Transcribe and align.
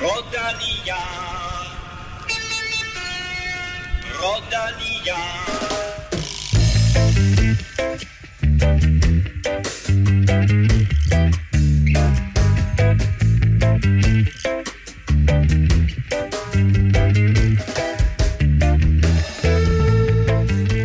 Rodalia. 0.00 0.96
Rodalia. 4.22 5.16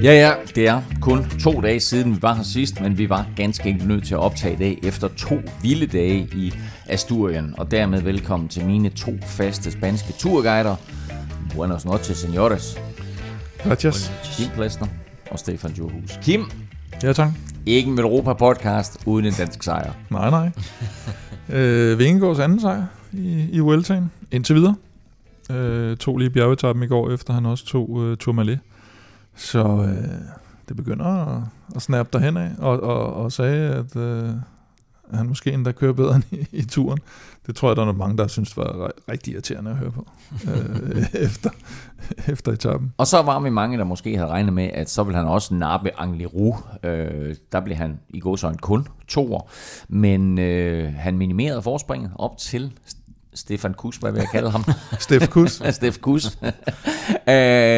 Ja, 0.03 0.13
ja, 0.13 0.33
det 0.55 0.67
er 0.67 0.81
kun 1.01 1.25
to 1.43 1.61
dage 1.61 1.79
siden, 1.79 2.15
vi 2.15 2.21
var 2.21 2.33
her 2.33 2.43
sidst, 2.43 2.81
men 2.81 2.97
vi 2.97 3.09
var 3.09 3.25
ganske 3.35 3.69
enkelt 3.69 3.87
nødt 3.87 4.05
til 4.05 4.13
at 4.13 4.19
optage 4.19 4.53
i 4.53 4.57
dag 4.57 4.79
efter 4.83 5.07
to 5.07 5.39
vilde 5.61 5.87
dage 5.87 6.27
i 6.33 6.53
Asturien. 6.87 7.55
Og 7.57 7.71
dermed 7.71 8.01
velkommen 8.01 8.49
til 8.49 8.65
mine 8.65 8.89
to 8.89 9.11
faste 9.21 9.71
spanske 9.71 10.13
turguider. 10.13 10.75
Buenos 11.55 11.85
noches, 11.85 12.23
señores. 12.25 12.79
Gracias. 13.63 14.11
Kim 14.23 14.49
Plesner 14.55 14.87
og 15.31 15.39
Stefan 15.39 15.71
Johus. 15.71 16.19
Kim, 16.21 16.41
Ja, 17.03 17.13
tak. 17.13 17.31
ikke 17.65 17.91
en 17.91 17.99
Europa-podcast 17.99 18.97
uden 19.05 19.25
en 19.25 19.33
dansk 19.37 19.63
sejr. 19.63 19.91
Nej, 20.09 20.29
nej. 20.29 20.51
øh, 21.59 21.99
Vingegaards 21.99 22.39
anden 22.39 22.59
sejr 22.59 22.83
i, 23.13 23.47
i 23.51 23.59
Vueltaen, 23.59 24.11
indtil 24.31 24.55
videre. 24.55 24.75
Øh, 25.51 25.97
tog 25.97 26.17
lige 26.17 26.29
bjergetappen 26.29 26.83
i 26.83 26.87
går, 26.87 27.11
efter 27.11 27.33
han 27.33 27.45
også 27.45 27.65
tog 27.65 28.03
øh, 28.03 28.17
Tourmalet. 28.17 28.59
Så 29.35 29.59
øh, 29.63 30.11
det 30.69 30.75
begynder 30.77 31.05
at, 31.05 31.41
at 31.75 31.81
snappe 31.81 32.17
derhen 32.17 32.37
af, 32.37 32.51
og, 32.57 32.83
og, 32.83 33.13
og 33.13 33.31
sagde, 33.31 33.69
at 33.69 33.95
øh, 33.95 34.29
han 35.13 35.27
måske 35.27 35.51
endda 35.51 35.71
kører 35.71 35.93
bedre 35.93 36.15
end 36.15 36.23
i, 36.31 36.47
i 36.51 36.63
turen. 36.65 36.99
Det 37.47 37.55
tror 37.55 37.69
jeg, 37.69 37.75
der 37.75 37.85
er 37.85 37.91
mange, 37.91 38.17
der 38.17 38.27
synes 38.27 38.57
var 38.57 38.63
ri- 38.87 39.01
rigtig 39.11 39.33
irriterende 39.33 39.71
at 39.71 39.77
høre 39.77 39.91
på 39.91 40.07
øh, 40.47 41.05
efter, 41.25 41.49
efter 42.27 42.51
etappen. 42.51 42.93
Og 42.97 43.07
så 43.07 43.21
var 43.21 43.39
vi 43.39 43.49
mange, 43.49 43.77
der 43.77 43.83
måske 43.83 44.17
havde 44.17 44.29
regnet 44.29 44.53
med, 44.53 44.69
at 44.73 44.89
så 44.89 45.03
ville 45.03 45.17
han 45.17 45.27
også 45.27 45.53
nappe 45.53 45.99
Angliru. 45.99 46.55
Øh, 46.83 47.35
der 47.51 47.59
blev 47.59 47.75
han 47.77 47.99
i 48.09 48.19
gåsøjne 48.19 48.57
kun 48.57 48.87
toer. 49.07 49.49
Men 49.87 50.39
øh, 50.39 50.93
han 50.93 51.17
minimerede 51.17 51.61
forspringet 51.61 52.11
op 52.15 52.37
til 52.37 52.71
Stefan 53.33 53.73
Kus, 53.73 53.97
hvad 53.97 54.11
vil 54.11 54.19
jeg 54.19 54.29
kalde 54.31 54.49
ham? 54.51 54.63
Steff 54.99 55.27
Kuss. 55.29 55.61
Steff 55.71 55.97
Kus. 55.99 56.25
øh, 56.25 56.51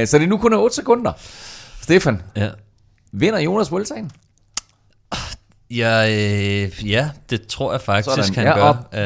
så 0.08 0.17
det 0.17 0.23
er 0.23 0.28
nu 0.28 0.38
kun 0.38 0.53
er 0.53 0.58
8 0.58 0.75
sekunder. 0.75 1.11
Stefan, 1.81 2.22
Ja. 2.36 2.50
vinder 3.11 3.39
Jonas 3.39 3.72
Vueltaen? 3.72 4.11
Ja, 5.72 6.08
øh, 6.10 6.90
ja, 6.90 7.10
det 7.30 7.48
tror 7.48 7.72
jeg 7.72 7.82
faktisk, 7.82 8.10
Sådan, 8.16 8.36
han 8.36 8.46
ja, 8.46 8.54
gør. 8.56 8.62
op. 8.62 8.76
Øh, 8.94 9.00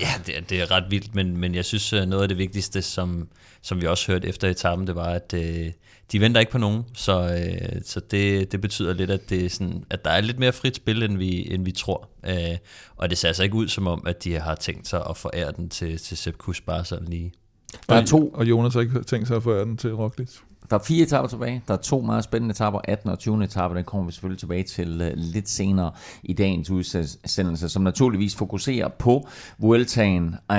ja, 0.00 0.08
det, 0.26 0.36
er- 0.36 0.40
det 0.48 0.60
er 0.60 0.70
ret 0.70 0.84
vildt, 0.90 1.14
men, 1.14 1.36
men 1.36 1.54
jeg 1.54 1.64
synes, 1.64 1.92
øh, 1.92 2.06
noget 2.06 2.22
af 2.22 2.28
det 2.28 2.38
vigtigste, 2.38 2.82
som, 2.82 3.28
som 3.62 3.80
vi 3.80 3.86
også 3.86 4.12
hørte 4.12 4.28
efter 4.28 4.48
etappen, 4.48 4.86
det 4.86 4.94
var, 4.94 5.04
at 5.08 5.34
øh, 5.34 5.72
de 6.12 6.20
venter 6.20 6.40
ikke 6.40 6.52
på 6.52 6.58
nogen, 6.58 6.82
så, 6.94 7.20
øh, 7.22 7.80
så 7.84 8.00
det, 8.10 8.52
det 8.52 8.60
betyder 8.60 8.92
lidt, 8.92 9.10
at, 9.10 9.30
det 9.30 9.44
er 9.44 9.48
sådan, 9.50 9.84
at 9.90 10.04
der 10.04 10.10
er 10.10 10.20
lidt 10.20 10.38
mere 10.38 10.52
frit 10.52 10.76
spil, 10.76 11.02
end 11.02 11.18
vi, 11.18 11.52
end 11.54 11.64
vi 11.64 11.72
tror. 11.72 12.08
Øh, 12.26 12.56
og 12.96 13.10
det 13.10 13.18
ser 13.18 13.28
altså 13.28 13.42
ikke 13.42 13.54
ud 13.54 13.68
som 13.68 13.86
om, 13.86 14.02
at 14.06 14.24
de 14.24 14.34
har 14.40 14.54
tænkt 14.54 14.88
sig 14.88 15.02
at 15.10 15.16
forære 15.16 15.52
den 15.56 15.68
til, 15.68 15.98
til 15.98 16.16
Sepp 16.16 16.38
Kuss 16.38 16.60
bare 16.60 16.84
sådan 16.84 17.08
lige. 17.08 17.32
Der 17.88 17.94
er 17.94 18.04
to 18.06 18.28
Og 18.28 18.44
Jonas 18.48 18.74
har 18.74 18.80
ikke 18.80 19.02
tænkt 19.02 19.28
sig 19.28 19.36
at 19.36 19.42
få 19.42 19.60
den 19.60 19.76
til 19.76 19.94
Roglic. 19.94 20.28
Der 20.70 20.78
er 20.78 20.82
fire 20.84 21.02
etapper 21.02 21.28
tilbage. 21.28 21.62
Der 21.68 21.74
er 21.74 21.78
to 21.78 22.00
meget 22.00 22.24
spændende 22.24 22.52
etapper, 22.52 22.80
18. 22.84 23.10
og 23.10 23.18
20. 23.18 23.44
etape. 23.44 23.74
Den 23.74 23.84
kommer 23.84 24.06
vi 24.06 24.12
selvfølgelig 24.12 24.38
tilbage 24.38 24.62
til 24.62 25.00
øh, 25.00 25.12
lidt 25.16 25.48
senere 25.48 25.90
i 26.22 26.32
dagens 26.32 26.70
udsendelse, 26.70 27.68
som 27.68 27.82
naturligvis 27.82 28.36
fokuserer 28.36 28.88
på 28.88 29.28
Vueltaen, 29.58 30.26
uh, 30.52 30.56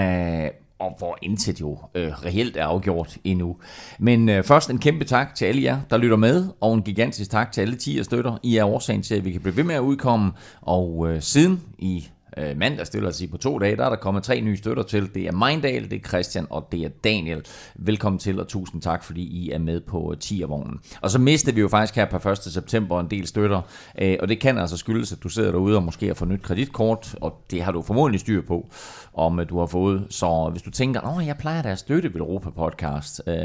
og 0.79 0.95
hvor 0.97 1.17
intet 1.21 1.61
jo 1.61 1.77
øh, 1.95 2.11
reelt 2.25 2.57
er 2.57 2.65
afgjort 2.65 3.17
endnu. 3.23 3.57
Men 3.99 4.29
øh, 4.29 4.43
først 4.43 4.69
en 4.69 4.79
kæmpe 4.79 5.05
tak 5.05 5.35
til 5.35 5.45
alle 5.45 5.63
jer, 5.63 5.79
der 5.89 5.97
lytter 5.97 6.17
med, 6.17 6.47
og 6.61 6.73
en 6.73 6.81
gigantisk 6.81 7.31
tak 7.31 7.51
til 7.51 7.61
alle 7.61 7.75
10 7.75 8.03
støtter. 8.03 8.37
I 8.43 8.57
er 8.57 8.65
årsagen 8.65 9.01
til, 9.01 9.15
at 9.15 9.25
vi 9.25 9.31
kan 9.31 9.41
blive 9.41 9.55
ved 9.55 9.63
med 9.63 9.75
at 9.75 9.79
udkomme, 9.79 10.31
og 10.61 11.07
øh, 11.09 11.21
siden 11.21 11.61
i 11.77 12.07
øh, 12.39 12.57
mandag, 12.57 12.85
det 12.85 12.93
vil 12.93 13.05
altså 13.05 13.17
sige 13.17 13.27
på 13.27 13.37
to 13.37 13.59
dage, 13.59 13.75
der 13.75 13.85
er 13.85 13.89
der 13.89 13.95
kommet 13.95 14.23
tre 14.23 14.41
nye 14.41 14.57
støtter 14.57 14.83
til. 14.83 15.15
Det 15.15 15.27
er 15.27 15.31
Mindal, 15.31 15.91
det 15.91 15.93
er 15.93 16.07
Christian 16.07 16.47
og 16.49 16.67
det 16.71 16.79
er 16.79 16.89
Daniel. 16.89 17.45
Velkommen 17.75 18.19
til, 18.19 18.39
og 18.39 18.47
tusind 18.47 18.81
tak, 18.81 19.03
fordi 19.03 19.21
I 19.21 19.51
er 19.51 19.59
med 19.59 19.81
på 19.81 20.11
øh, 20.11 20.19
tiervognen. 20.19 20.79
Og 21.01 21.09
så 21.09 21.19
mistede 21.19 21.55
vi 21.55 21.61
jo 21.61 21.67
faktisk 21.67 21.95
her 21.95 22.05
på 22.05 22.29
1. 22.29 22.37
september 22.37 22.99
en 22.99 23.07
del 23.09 23.27
støtter, 23.27 23.61
øh, 24.01 24.17
og 24.19 24.27
det 24.27 24.39
kan 24.39 24.57
altså 24.57 24.77
skyldes, 24.77 25.11
at 25.11 25.23
du 25.23 25.29
sidder 25.29 25.51
derude 25.51 25.75
og 25.75 25.83
måske 25.83 26.07
har 26.07 26.13
fået 26.13 26.31
nyt 26.31 26.41
kreditkort, 26.41 27.15
og 27.21 27.45
det 27.51 27.61
har 27.61 27.71
du 27.71 27.81
formodentlig 27.81 28.19
styr 28.19 28.41
på, 28.41 28.69
om 29.13 29.39
øh, 29.39 29.49
du 29.49 29.59
har 29.59 29.65
fået. 29.65 30.07
Så 30.09 30.49
hvis 30.51 30.61
du 30.61 30.71
tænker, 30.71 31.01
at 31.01 31.25
jeg 31.25 31.37
plejer 31.37 31.61
da 31.61 31.71
at 31.71 31.79
støtte 31.79 32.13
ved 32.13 32.21
Europa 32.21 32.49
Podcast, 32.49 33.21
øh, 33.27 33.35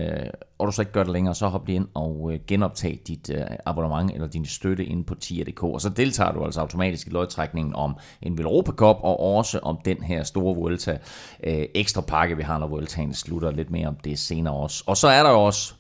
og 0.59 0.66
du 0.66 0.72
så 0.72 0.82
ikke 0.82 0.93
gør 0.93 1.03
det 1.03 1.12
længere, 1.12 1.34
så 1.34 1.49
hop 1.49 1.66
lige 1.66 1.76
ind 1.76 1.87
og 1.94 2.31
øh, 2.32 2.41
genoptag 2.47 3.00
dit 3.06 3.31
øh, 3.31 3.41
abonnement 3.66 4.11
eller 4.15 4.26
din 4.28 4.44
støtte 4.44 4.84
inde 4.84 5.05
på 5.05 5.15
tier.dk, 5.15 5.62
og 5.62 5.81
så 5.81 5.88
deltager 5.88 6.32
du 6.32 6.44
altså 6.44 6.61
automatisk 6.61 7.06
i 7.06 7.11
lodtrækningen 7.11 7.75
om 7.75 7.97
en 8.22 8.38
Velropa 8.38 8.72
Cup, 8.84 8.96
og 9.02 9.20
også 9.36 9.58
om 9.58 9.78
den 9.84 10.02
her 10.02 10.22
store 10.22 10.56
Vuelta 10.56 10.98
øh, 11.44 11.66
ekstra 11.74 12.00
pakke, 12.00 12.36
vi 12.36 12.42
har, 12.42 12.58
når 12.58 12.66
Vueltaen 12.66 13.14
slutter 13.14 13.50
lidt 13.50 13.70
mere 13.70 13.88
om 13.88 13.96
det 14.04 14.18
senere 14.18 14.54
også. 14.54 14.84
Og 14.86 14.96
så 14.96 15.08
er 15.08 15.22
der 15.22 15.30
også 15.30 15.74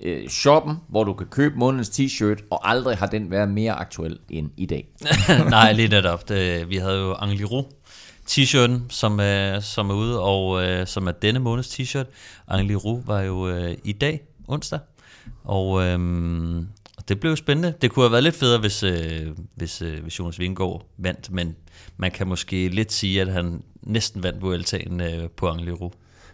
øh, 0.00 0.28
shoppen, 0.28 0.76
hvor 0.88 1.04
du 1.04 1.12
kan 1.12 1.26
købe 1.26 1.58
månedens 1.58 1.88
t-shirt, 1.88 2.46
og 2.50 2.70
aldrig 2.70 2.96
har 2.96 3.06
den 3.06 3.30
været 3.30 3.48
mere 3.48 3.72
aktuel 3.72 4.18
end 4.28 4.50
i 4.56 4.66
dag. 4.66 4.88
Nej, 5.48 5.72
lige 5.72 5.88
netop. 5.88 6.28
Det, 6.28 6.70
vi 6.70 6.76
havde 6.76 6.98
jo 6.98 7.14
Angliru 7.14 7.62
t-shirten, 8.30 8.80
som 8.88 9.20
er, 9.22 9.60
som 9.60 9.90
er 9.90 9.94
ude, 9.94 10.20
og 10.20 10.64
øh, 10.64 10.86
som 10.86 11.06
er 11.06 11.12
denne 11.12 11.38
måneds 11.38 11.68
t-shirt. 11.68 12.06
Angliru 12.48 13.02
var 13.06 13.20
jo 13.20 13.48
øh, 13.48 13.76
i 13.84 13.92
dag, 13.92 14.20
onsdag, 14.48 14.78
og 15.44 15.82
øhm, 15.82 16.68
det 17.08 17.20
blev 17.20 17.30
jo 17.30 17.36
spændende. 17.36 17.74
Det 17.82 17.90
kunne 17.90 18.04
have 18.04 18.12
været 18.12 18.24
lidt 18.24 18.34
federe, 18.34 18.60
hvis, 18.60 18.82
øh, 18.82 19.26
hvis, 19.54 19.82
øh, 19.82 20.02
hvis 20.02 20.18
Jonas 20.18 20.38
Vingegaard 20.38 20.86
vandt, 20.98 21.32
men 21.32 21.56
man 21.96 22.10
kan 22.10 22.28
måske 22.28 22.68
lidt 22.68 22.92
sige, 22.92 23.20
at 23.20 23.32
han 23.32 23.62
næsten 23.82 24.22
vandt 24.22 24.42
Vueltaen 24.42 25.00
øh, 25.00 25.30
på 25.36 25.48
Angliru. 25.48 25.90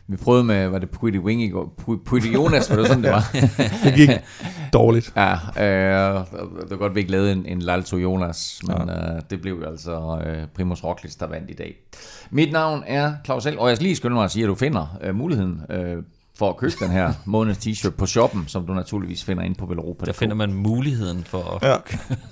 Vi 0.06 0.16
prøvede 0.16 0.44
med, 0.44 0.68
var 0.68 0.78
det 0.78 0.90
Pretty 0.90 1.18
Wing 1.18 1.42
i 1.42 1.48
går? 1.48 1.74
Pretty 2.06 2.26
Jonas, 2.26 2.70
var 2.70 2.76
det 2.76 2.86
sådan, 2.86 3.02
det 3.02 3.10
var? 3.10 3.30
Det 3.84 3.94
gik 3.96 4.10
dårligt. 4.72 5.12
Ja, 5.16 5.32
øh, 5.32 6.24
det 6.62 6.70
var 6.70 6.76
godt, 6.76 6.94
vi 6.94 7.00
ikke 7.00 7.12
lavede 7.12 7.32
en, 7.32 7.46
en 7.46 7.62
Lalto 7.62 7.96
Jonas, 7.96 8.60
men 8.66 8.88
ja. 8.88 9.14
øh, 9.14 9.20
det 9.30 9.40
blev 9.40 9.58
jo 9.58 9.70
altså 9.70 10.22
øh, 10.26 10.46
Primus 10.54 10.84
Roglic, 10.84 11.14
der 11.14 11.26
vandt 11.26 11.50
i 11.50 11.54
dag. 11.54 11.74
Mit 12.30 12.52
navn 12.52 12.82
er 12.86 13.12
Claus 13.24 13.44
Held, 13.44 13.56
og 13.56 13.68
jeg 13.68 13.76
skal 13.76 13.84
lige 13.84 13.96
skynde 13.96 14.14
mig 14.14 14.24
at 14.24 14.30
sige, 14.30 14.42
at 14.42 14.48
du 14.48 14.54
finder 14.54 14.98
øh, 15.02 15.14
muligheden 15.14 15.60
øh, 15.70 16.02
for 16.38 16.48
at 16.50 16.56
købe 16.56 16.72
den 16.81 16.91
her 16.91 17.12
måneds 17.25 17.59
t-shirt 17.59 17.91
på 17.91 18.06
shoppen, 18.06 18.44
som 18.47 18.66
du 18.66 18.75
naturligvis 18.75 19.25
finder 19.25 19.43
inde 19.43 19.54
på 19.54 19.66
Velropa. 19.66 20.04
Der 20.06 20.12
finder 20.12 20.34
man 20.34 20.53
muligheden 20.54 21.25
for 21.25 21.54
at... 21.54 21.69
Ja. 21.69 21.76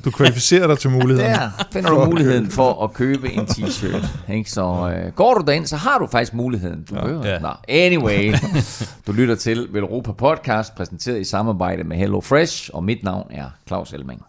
Du 0.05 0.11
kvalificerer 0.11 0.67
dig 0.67 0.79
til 0.79 0.91
muligheden. 0.91 1.31
Der 1.31 1.51
finder 1.73 1.91
du 1.91 2.05
muligheden 2.05 2.51
for 2.51 2.85
at 2.85 2.93
købe 2.93 3.33
en 3.33 3.41
t-shirt. 3.45 4.33
Ikke? 4.33 4.51
Så 4.51 4.93
øh, 4.95 5.13
går 5.13 5.35
du 5.35 5.45
derind, 5.47 5.67
så 5.67 5.77
har 5.77 5.99
du 5.99 6.07
faktisk 6.07 6.35
muligheden. 6.35 6.83
Du 6.91 6.95
ja. 6.95 7.33
Ja. 7.33 7.39
Nå, 7.39 7.51
anyway, 7.69 8.35
du 9.07 9.13
lytter 9.13 9.35
til 9.35 9.69
Velropa 9.71 10.13
Podcast, 10.13 10.75
præsenteret 10.75 11.21
i 11.21 11.25
samarbejde 11.25 11.85
med 11.85 11.97
Hello 11.97 12.21
Fresh, 12.21 12.71
og 12.73 12.85
mit 12.85 13.05
navn 13.05 13.27
er 13.31 13.47
Claus 13.69 13.93
Elming. 13.93 14.23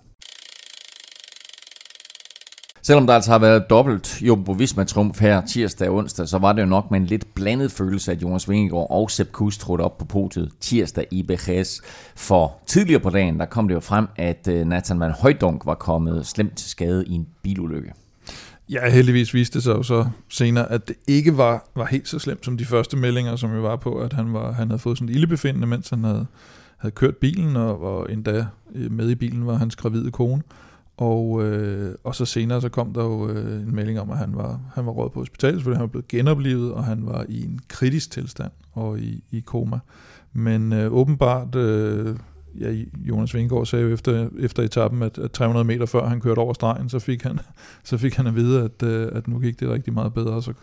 Selvom 2.84 3.08
der 3.08 3.14
altså 3.14 3.32
har 3.32 3.40
været 3.40 3.70
dobbelt 3.70 4.22
Jumbo 4.22 4.52
Visma 4.52 4.84
trumf 4.84 5.22
her 5.22 5.42
tirsdag 5.46 5.90
og 5.90 5.96
onsdag, 5.96 6.28
så 6.28 6.38
var 6.38 6.54
det 6.54 6.62
jo 6.62 6.68
nok 6.68 6.92
med 6.92 7.00
en 7.00 7.06
lidt 7.06 7.36
blandet 7.36 7.72
følelse, 7.72 8.12
at 8.12 8.22
Jonas 8.22 8.50
Vingegaard 8.50 8.88
og 8.90 9.12
Sepp 9.12 9.32
Kuss 9.32 9.58
trådte 9.58 9.82
op 9.82 9.98
på 9.98 10.06
podiet 10.06 10.52
tirsdag 10.60 11.08
i 11.12 11.24
Bejes. 11.24 11.82
For 12.16 12.58
tidligere 12.66 13.00
på 13.00 13.10
dagen, 13.10 13.40
der 13.40 13.46
kom 13.46 13.68
det 13.68 13.76
jo 13.76 13.80
frem, 13.80 14.08
at 14.16 14.48
øh, 14.48 14.66
Nathan 14.66 15.00
Van 15.00 15.12
Højdunk 15.12 15.66
var 15.66 15.76
kommet 15.76 16.28
slemt 16.28 16.58
til 16.58 16.70
skade 16.70 17.06
i 17.08 17.14
en 17.14 17.28
bilulykke. 17.44 17.94
Ja, 18.70 18.90
heldigvis 18.90 19.34
viste 19.34 19.54
det 19.54 19.64
sig 19.64 19.72
jo 19.72 19.84
så 19.84 20.06
senere, 20.30 20.72
at 20.72 20.88
det 20.88 20.96
ikke 21.08 21.38
var, 21.38 21.70
var 21.76 21.86
helt 21.86 22.08
så 22.08 22.20
slemt 22.20 22.46
som 22.46 22.58
de 22.58 22.66
første 22.66 22.98
meldinger, 22.98 23.36
som 23.36 23.56
jo 23.56 23.62
var 23.62 23.76
på, 23.76 23.96
at 23.96 24.14
han, 24.14 24.34
var, 24.34 24.52
han 24.52 24.68
havde 24.68 24.80
fået 24.80 24.98
sådan 24.98 25.10
et 25.10 25.16
ildebefindende, 25.16 25.68
mens 25.68 25.90
han 25.90 26.04
havde, 26.04 26.26
havde 26.78 26.92
kørt 26.92 27.18
bilen, 27.18 27.56
og, 27.56 27.82
og 27.82 28.12
endda 28.12 28.46
øh, 28.76 28.92
med 28.92 29.10
i 29.10 29.16
bilen 29.16 29.48
var 29.48 29.56
hans 29.56 29.76
gravide 29.76 30.12
kone. 30.12 30.42
Og, 31.02 31.44
øh, 31.44 31.96
og 32.04 32.16
så 32.16 32.26
senere 32.26 32.62
så 32.62 32.70
kom 32.70 32.94
der 32.94 33.04
jo 33.04 33.30
øh, 33.30 33.62
en 33.62 33.76
melding 33.76 34.00
om, 34.00 34.12
at 34.12 34.18
han 34.18 34.36
var, 34.36 34.60
han 34.74 34.86
var 34.86 34.92
råd 34.92 35.10
på 35.10 35.20
hospitalet, 35.20 35.64
fordi 35.64 35.74
han 35.74 35.82
var 35.82 35.88
blevet 35.88 36.08
genoplevet, 36.08 36.74
og 36.74 36.84
han 36.84 37.06
var 37.06 37.26
i 37.30 37.44
en 37.44 37.60
kritisk 37.68 38.12
tilstand 38.12 38.52
og 38.72 39.00
i, 39.00 39.24
i 39.32 39.40
koma. 39.40 39.80
Men 40.34 40.74
øh, 40.74 40.94
åbenbart, 40.94 41.56
øh, 41.56 42.16
ja, 42.60 42.76
Jonas 42.98 43.34
Vingegaard 43.34 43.66
sagde 43.66 43.86
jo 43.86 43.94
efter, 43.94 44.30
efter 44.40 44.64
etappen, 44.64 45.04
at, 45.04 45.18
at 45.18 45.32
300 45.32 45.66
meter 45.66 45.86
før 45.86 46.08
han 46.08 46.22
kørte 46.22 46.40
over 46.40 46.54
stregen, 46.54 46.90
så 46.90 47.00
fik 47.00 47.24
han, 47.24 47.40
så 47.84 47.98
fik 47.98 48.16
han 48.16 48.28
at 48.28 48.36
vide, 48.36 48.64
at, 48.64 48.84
øh, 48.84 49.10
at 49.12 49.28
nu 49.28 49.40
gik 49.40 49.60
det 49.60 49.70
rigtig 49.70 49.94
meget 49.94 50.14
bedre, 50.14 50.34
og 50.34 50.44
så, 50.44 50.54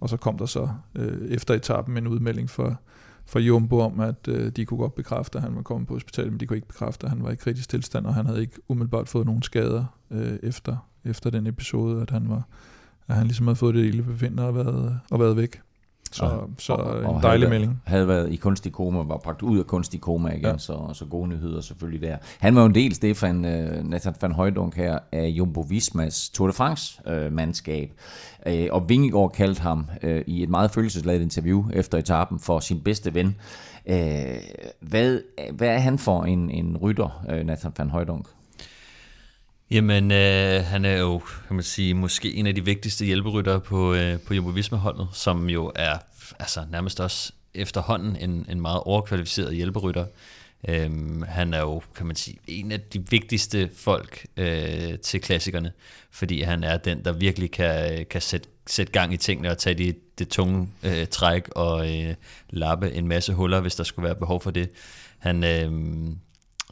og 0.00 0.08
så 0.08 0.16
kom 0.16 0.38
der 0.38 0.46
så 0.46 0.68
øh, 0.94 1.28
efter 1.28 1.54
etappen 1.54 1.96
en 1.96 2.06
udmelding 2.06 2.50
for, 2.50 2.80
for 3.26 3.38
Jumbo 3.38 3.78
om, 3.80 4.00
at 4.00 4.28
øh, 4.28 4.52
de 4.52 4.64
kunne 4.64 4.78
godt 4.78 4.94
bekræfte, 4.94 5.38
at 5.38 5.44
han 5.44 5.56
var 5.56 5.62
kommet 5.62 5.88
på 5.88 5.94
hospitalet, 5.94 6.32
men 6.32 6.40
de 6.40 6.46
kunne 6.46 6.56
ikke 6.56 6.68
bekræfte, 6.68 7.04
at 7.04 7.10
han 7.10 7.22
var 7.22 7.30
i 7.30 7.36
kritisk 7.36 7.68
tilstand, 7.68 8.06
og 8.06 8.14
han 8.14 8.26
havde 8.26 8.40
ikke 8.40 8.58
umiddelbart 8.68 9.08
fået 9.08 9.26
nogen 9.26 9.42
skader 9.42 9.84
øh, 10.10 10.38
efter, 10.42 10.76
efter 11.04 11.30
den 11.30 11.46
episode, 11.46 12.02
at 12.02 12.10
han 12.10 12.28
var 12.28 12.42
at 13.08 13.16
han 13.16 13.26
ligesom 13.26 13.46
havde 13.46 13.56
fået 13.56 13.74
det 13.74 13.84
ildebefindende 13.84 14.46
og 14.46 14.54
været, 14.54 15.00
og 15.10 15.20
været 15.20 15.36
væk. 15.36 15.60
Så, 16.12 16.24
Og- 16.24 16.48
så 16.58 16.72
og- 16.72 16.98
en 16.98 17.04
og 17.04 17.22
dejlig 17.22 17.48
havde, 17.48 17.50
melding. 17.60 17.82
Havde 17.86 18.08
været 18.08 18.32
i 18.32 18.36
kunstig 18.36 18.72
koma, 18.72 18.98
var 19.02 19.16
bragt 19.24 19.42
ud 19.42 19.58
af 19.58 19.66
kunstig 19.66 20.00
koma 20.00 20.28
igen, 20.28 20.42
Ja. 20.44 20.58
så, 20.58 20.90
så 20.92 21.04
gode 21.04 21.28
nyheder 21.28 21.60
selvfølgelig 21.60 22.02
der. 22.08 22.16
Han 22.40 22.54
var 22.54 22.60
jo 22.60 22.66
en 22.66 22.74
del, 22.74 22.94
Stefan 22.94 23.36
uh, 23.36 23.90
Nathan 23.90 24.14
van 24.20 24.32
Højdunk 24.32 24.76
her, 24.76 24.98
af 25.12 25.26
Jumbo 25.28 25.60
Vismas 25.60 26.30
Tour 26.30 26.46
de 26.46 26.52
France-mandskab. 26.52 27.90
Uh, 28.46 28.52
og 28.70 28.88
Vingegaard 28.88 29.32
kaldte 29.32 29.62
ham 29.62 29.86
uh, 30.04 30.10
i 30.26 30.42
et 30.42 30.48
meget 30.48 30.70
følelsesladet 30.70 31.22
interview 31.22 31.64
efter 31.72 31.98
etappen 31.98 32.38
for 32.40 32.60
sin 32.60 32.80
bedste 32.80 33.14
ven. 33.14 33.26
Uh, 33.86 33.94
hvad, 34.80 35.20
hvad 35.52 35.68
er 35.68 35.78
han 35.78 35.98
for 35.98 36.22
en, 36.24 36.50
en 36.50 36.76
rytter, 36.76 37.24
uh, 37.28 37.46
Nathan 37.46 37.72
van 37.78 37.90
Højdunk? 37.90 38.26
Jamen, 39.72 40.10
øh, 40.10 40.64
han 40.64 40.84
er 40.84 40.98
jo, 40.98 41.18
kan 41.46 41.56
man 41.56 41.62
sige, 41.62 41.94
måske 41.94 42.34
en 42.34 42.46
af 42.46 42.54
de 42.54 42.64
vigtigste 42.64 43.04
hjælperyttere 43.04 43.60
på, 43.60 43.94
øh, 43.94 44.20
på 44.20 44.34
Jumbo 44.34 44.50
Visma-holdet, 44.50 45.08
som 45.12 45.48
jo 45.48 45.72
er 45.74 45.98
altså, 46.38 46.64
nærmest 46.70 47.00
også 47.00 47.32
efterhånden 47.54 48.16
en, 48.16 48.46
en 48.48 48.60
meget 48.60 48.80
overkvalificeret 48.80 49.54
hjælperytter. 49.54 50.06
Øhm, 50.68 51.22
han 51.22 51.54
er 51.54 51.60
jo, 51.60 51.82
kan 51.96 52.06
man 52.06 52.16
sige, 52.16 52.38
en 52.46 52.72
af 52.72 52.80
de 52.80 53.10
vigtigste 53.10 53.70
folk 53.76 54.26
øh, 54.36 54.98
til 54.98 55.20
klassikerne, 55.20 55.72
fordi 56.10 56.42
han 56.42 56.64
er 56.64 56.76
den, 56.76 57.04
der 57.04 57.12
virkelig 57.12 57.50
kan, 57.50 58.06
kan 58.10 58.20
sætte, 58.20 58.48
sætte 58.66 58.92
gang 58.92 59.14
i 59.14 59.16
tingene 59.16 59.50
og 59.50 59.58
tage 59.58 59.74
de, 59.74 59.94
det 60.18 60.28
tunge 60.28 60.68
øh, 60.82 61.06
træk 61.06 61.48
og 61.48 61.96
øh, 61.96 62.14
lappe 62.50 62.92
en 62.92 63.08
masse 63.08 63.32
huller, 63.32 63.60
hvis 63.60 63.74
der 63.74 63.84
skulle 63.84 64.04
være 64.04 64.16
behov 64.16 64.40
for 64.40 64.50
det. 64.50 64.70
Han, 65.18 65.44
øh, 65.44 65.70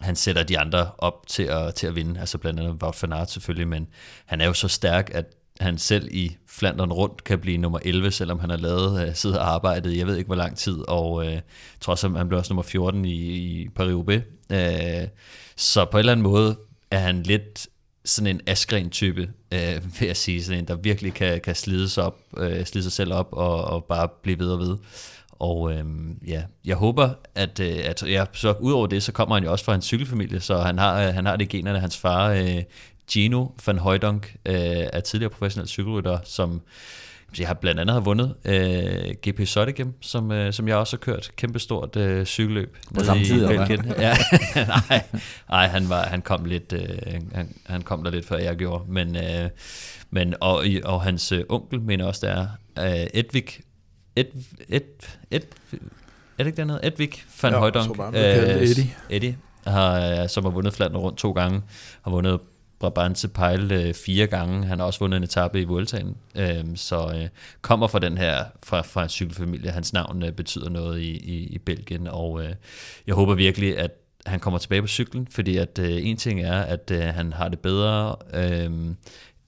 han 0.00 0.16
sætter 0.16 0.42
de 0.42 0.58
andre 0.58 0.90
op 0.98 1.26
til 1.26 1.42
at, 1.42 1.74
til 1.74 1.86
at 1.86 1.96
vinde, 1.96 2.20
altså 2.20 2.38
blandt 2.38 2.60
andet 2.60 2.82
Wout 2.82 3.02
van 3.02 3.12
Aert 3.12 3.30
selvfølgelig, 3.30 3.68
men 3.68 3.88
han 4.26 4.40
er 4.40 4.46
jo 4.46 4.52
så 4.52 4.68
stærk, 4.68 5.10
at 5.14 5.24
han 5.60 5.78
selv 5.78 6.08
i 6.10 6.36
Flandern 6.46 6.92
rundt 6.92 7.24
kan 7.24 7.38
blive 7.38 7.58
nummer 7.58 7.78
11, 7.82 8.10
selvom 8.10 8.38
han 8.38 8.50
har 8.50 8.56
lavet 8.56 9.02
øh, 9.02 9.08
uh, 9.08 9.14
siddet 9.14 9.38
og 9.38 9.54
arbejdet, 9.54 9.96
jeg 9.96 10.06
ved 10.06 10.16
ikke 10.16 10.26
hvor 10.26 10.36
lang 10.36 10.56
tid, 10.56 10.78
og 10.88 11.12
uh, 11.12 11.32
trods 11.80 12.04
at 12.04 12.10
han 12.10 12.28
blev 12.28 12.38
også 12.38 12.52
nummer 12.52 12.62
14 12.62 13.04
i, 13.04 13.10
i 13.12 13.68
Paris-Roubaix. 13.68 14.20
Uh, 14.50 14.56
øh, 14.56 15.08
så 15.56 15.84
på 15.84 15.96
en 15.96 15.98
eller 15.98 16.12
anden 16.12 16.22
måde 16.22 16.56
er 16.90 16.98
han 16.98 17.22
lidt 17.22 17.66
sådan 18.04 18.36
en 18.36 18.40
askren-type, 18.46 19.22
uh, 19.54 20.00
vil 20.00 20.06
jeg 20.06 20.16
sige, 20.16 20.44
sådan 20.44 20.58
en, 20.58 20.68
der 20.68 20.74
virkelig 20.74 21.14
kan, 21.14 21.40
kan 21.40 21.54
slide, 21.54 21.88
sig 21.88 22.04
op, 22.04 22.18
uh, 22.32 22.64
slide 22.64 22.82
sig 22.82 22.92
selv 22.92 23.12
op 23.12 23.28
og, 23.32 23.64
og 23.64 23.84
bare 23.84 24.08
blive 24.22 24.38
ved 24.38 24.52
og 24.52 24.58
ved. 24.58 24.76
Og 25.40 25.72
øhm, 25.72 26.18
ja, 26.26 26.42
jeg 26.64 26.76
håber, 26.76 27.10
at, 27.34 27.60
øh, 27.60 27.78
at 27.84 28.02
ja, 28.06 28.24
så 28.32 28.54
udover 28.60 28.86
det, 28.86 29.02
så 29.02 29.12
kommer 29.12 29.34
han 29.34 29.44
jo 29.44 29.52
også 29.52 29.64
fra 29.64 29.74
en 29.74 29.82
cykelfamilie, 29.82 30.40
så 30.40 30.58
han 30.58 30.78
har, 30.78 31.06
øh, 31.06 31.14
han 31.14 31.26
har 31.26 31.36
det 31.36 31.48
generne. 31.48 31.80
Hans 31.80 31.96
far, 31.96 32.30
øh, 32.30 32.62
Gino 33.12 33.46
van 33.66 33.78
Højdonk, 33.78 34.36
øh, 34.46 34.54
er 34.92 35.00
tidligere 35.00 35.30
professionel 35.30 35.68
cykelrytter, 35.68 36.18
som 36.24 36.60
jeg 37.38 37.46
har 37.46 37.54
blandt 37.54 37.80
andet 37.80 37.94
har 37.94 38.00
vundet 38.00 38.34
øh, 38.44 39.14
GP 39.28 39.48
Sotegem, 39.48 39.94
som, 40.00 40.32
øh, 40.32 40.52
som 40.52 40.68
jeg 40.68 40.76
også 40.76 40.96
har 40.96 40.98
kørt. 40.98 41.30
Kæmpestort 41.36 41.96
øh, 41.96 42.26
cykelløb. 42.26 42.76
nede 42.90 43.04
samme 43.04 43.24
tid, 43.24 43.44
eller. 43.44 43.66
Ja, 43.98 44.16
nej, 44.90 45.02
nej 45.48 45.66
han, 45.66 45.88
var, 45.88 46.02
han, 46.02 46.22
kom 46.22 46.44
lidt, 46.44 46.72
øh, 46.72 47.20
han, 47.34 47.54
han 47.66 47.82
kom 47.82 48.04
der 48.04 48.10
lidt 48.10 48.26
før 48.26 48.38
jeg 48.38 48.56
gjorde. 48.56 48.84
Men, 48.88 49.16
øh, 49.16 49.50
men, 50.10 50.34
og, 50.40 50.64
og 50.84 51.02
hans 51.02 51.32
øh, 51.32 51.44
onkel 51.48 51.80
mener 51.80 52.04
også, 52.04 52.26
der 52.26 52.32
er 52.32 52.46
øh, 53.02 53.06
Edvig 53.14 53.44
Ed, 54.20 54.26
Ed, 54.68 54.80
Ed, 55.30 55.40
er 55.72 55.78
det 56.38 56.46
ikke 56.46 56.56
dernede? 56.56 56.80
Edvig 56.82 57.10
van 57.42 57.52
Ja, 57.52 57.58
Højdonk. 57.58 57.96
kaldt 57.96 58.70
Eddie. 58.70 58.94
Eddie, 59.10 59.36
har, 59.66 60.26
som 60.26 60.44
har 60.44 60.50
vundet 60.50 60.74
Flandern 60.74 61.00
rundt 61.00 61.18
to 61.18 61.32
gange, 61.32 61.62
har 62.02 62.10
vundet 62.10 62.40
Brabantse 62.80 63.28
Pejl 63.28 63.72
øh, 63.72 63.94
fire 63.94 64.26
gange. 64.26 64.66
Han 64.66 64.78
har 64.78 64.86
også 64.86 65.00
vundet 65.00 65.16
en 65.16 65.22
etape 65.22 65.60
i 65.60 65.64
Vueltaen. 65.64 66.16
Øhm, 66.34 66.76
så 66.76 67.12
øh, 67.16 67.28
kommer 67.62 67.86
fra 67.86 67.98
den 67.98 68.18
her, 68.18 68.44
fra, 68.62 68.80
fra 68.80 69.02
en 69.02 69.08
cykelfamilie. 69.08 69.70
Hans 69.70 69.92
navn 69.92 70.22
øh, 70.22 70.32
betyder 70.32 70.68
noget 70.68 71.00
i, 71.00 71.10
i, 71.10 71.46
i 71.46 71.58
Belgien, 71.58 72.06
og 72.06 72.42
øh, 72.44 72.54
jeg 73.06 73.14
håber 73.14 73.34
virkelig, 73.34 73.78
at 73.78 73.90
han 74.26 74.40
kommer 74.40 74.58
tilbage 74.58 74.82
på 74.82 74.88
cyklen, 74.88 75.26
fordi 75.30 75.56
at 75.56 75.78
øh, 75.78 76.06
en 76.06 76.16
ting 76.16 76.40
er, 76.40 76.60
at 76.60 76.90
øh, 76.90 77.00
han 77.02 77.32
har 77.32 77.48
det 77.48 77.58
bedre. 77.58 78.16
Øh, 78.34 78.70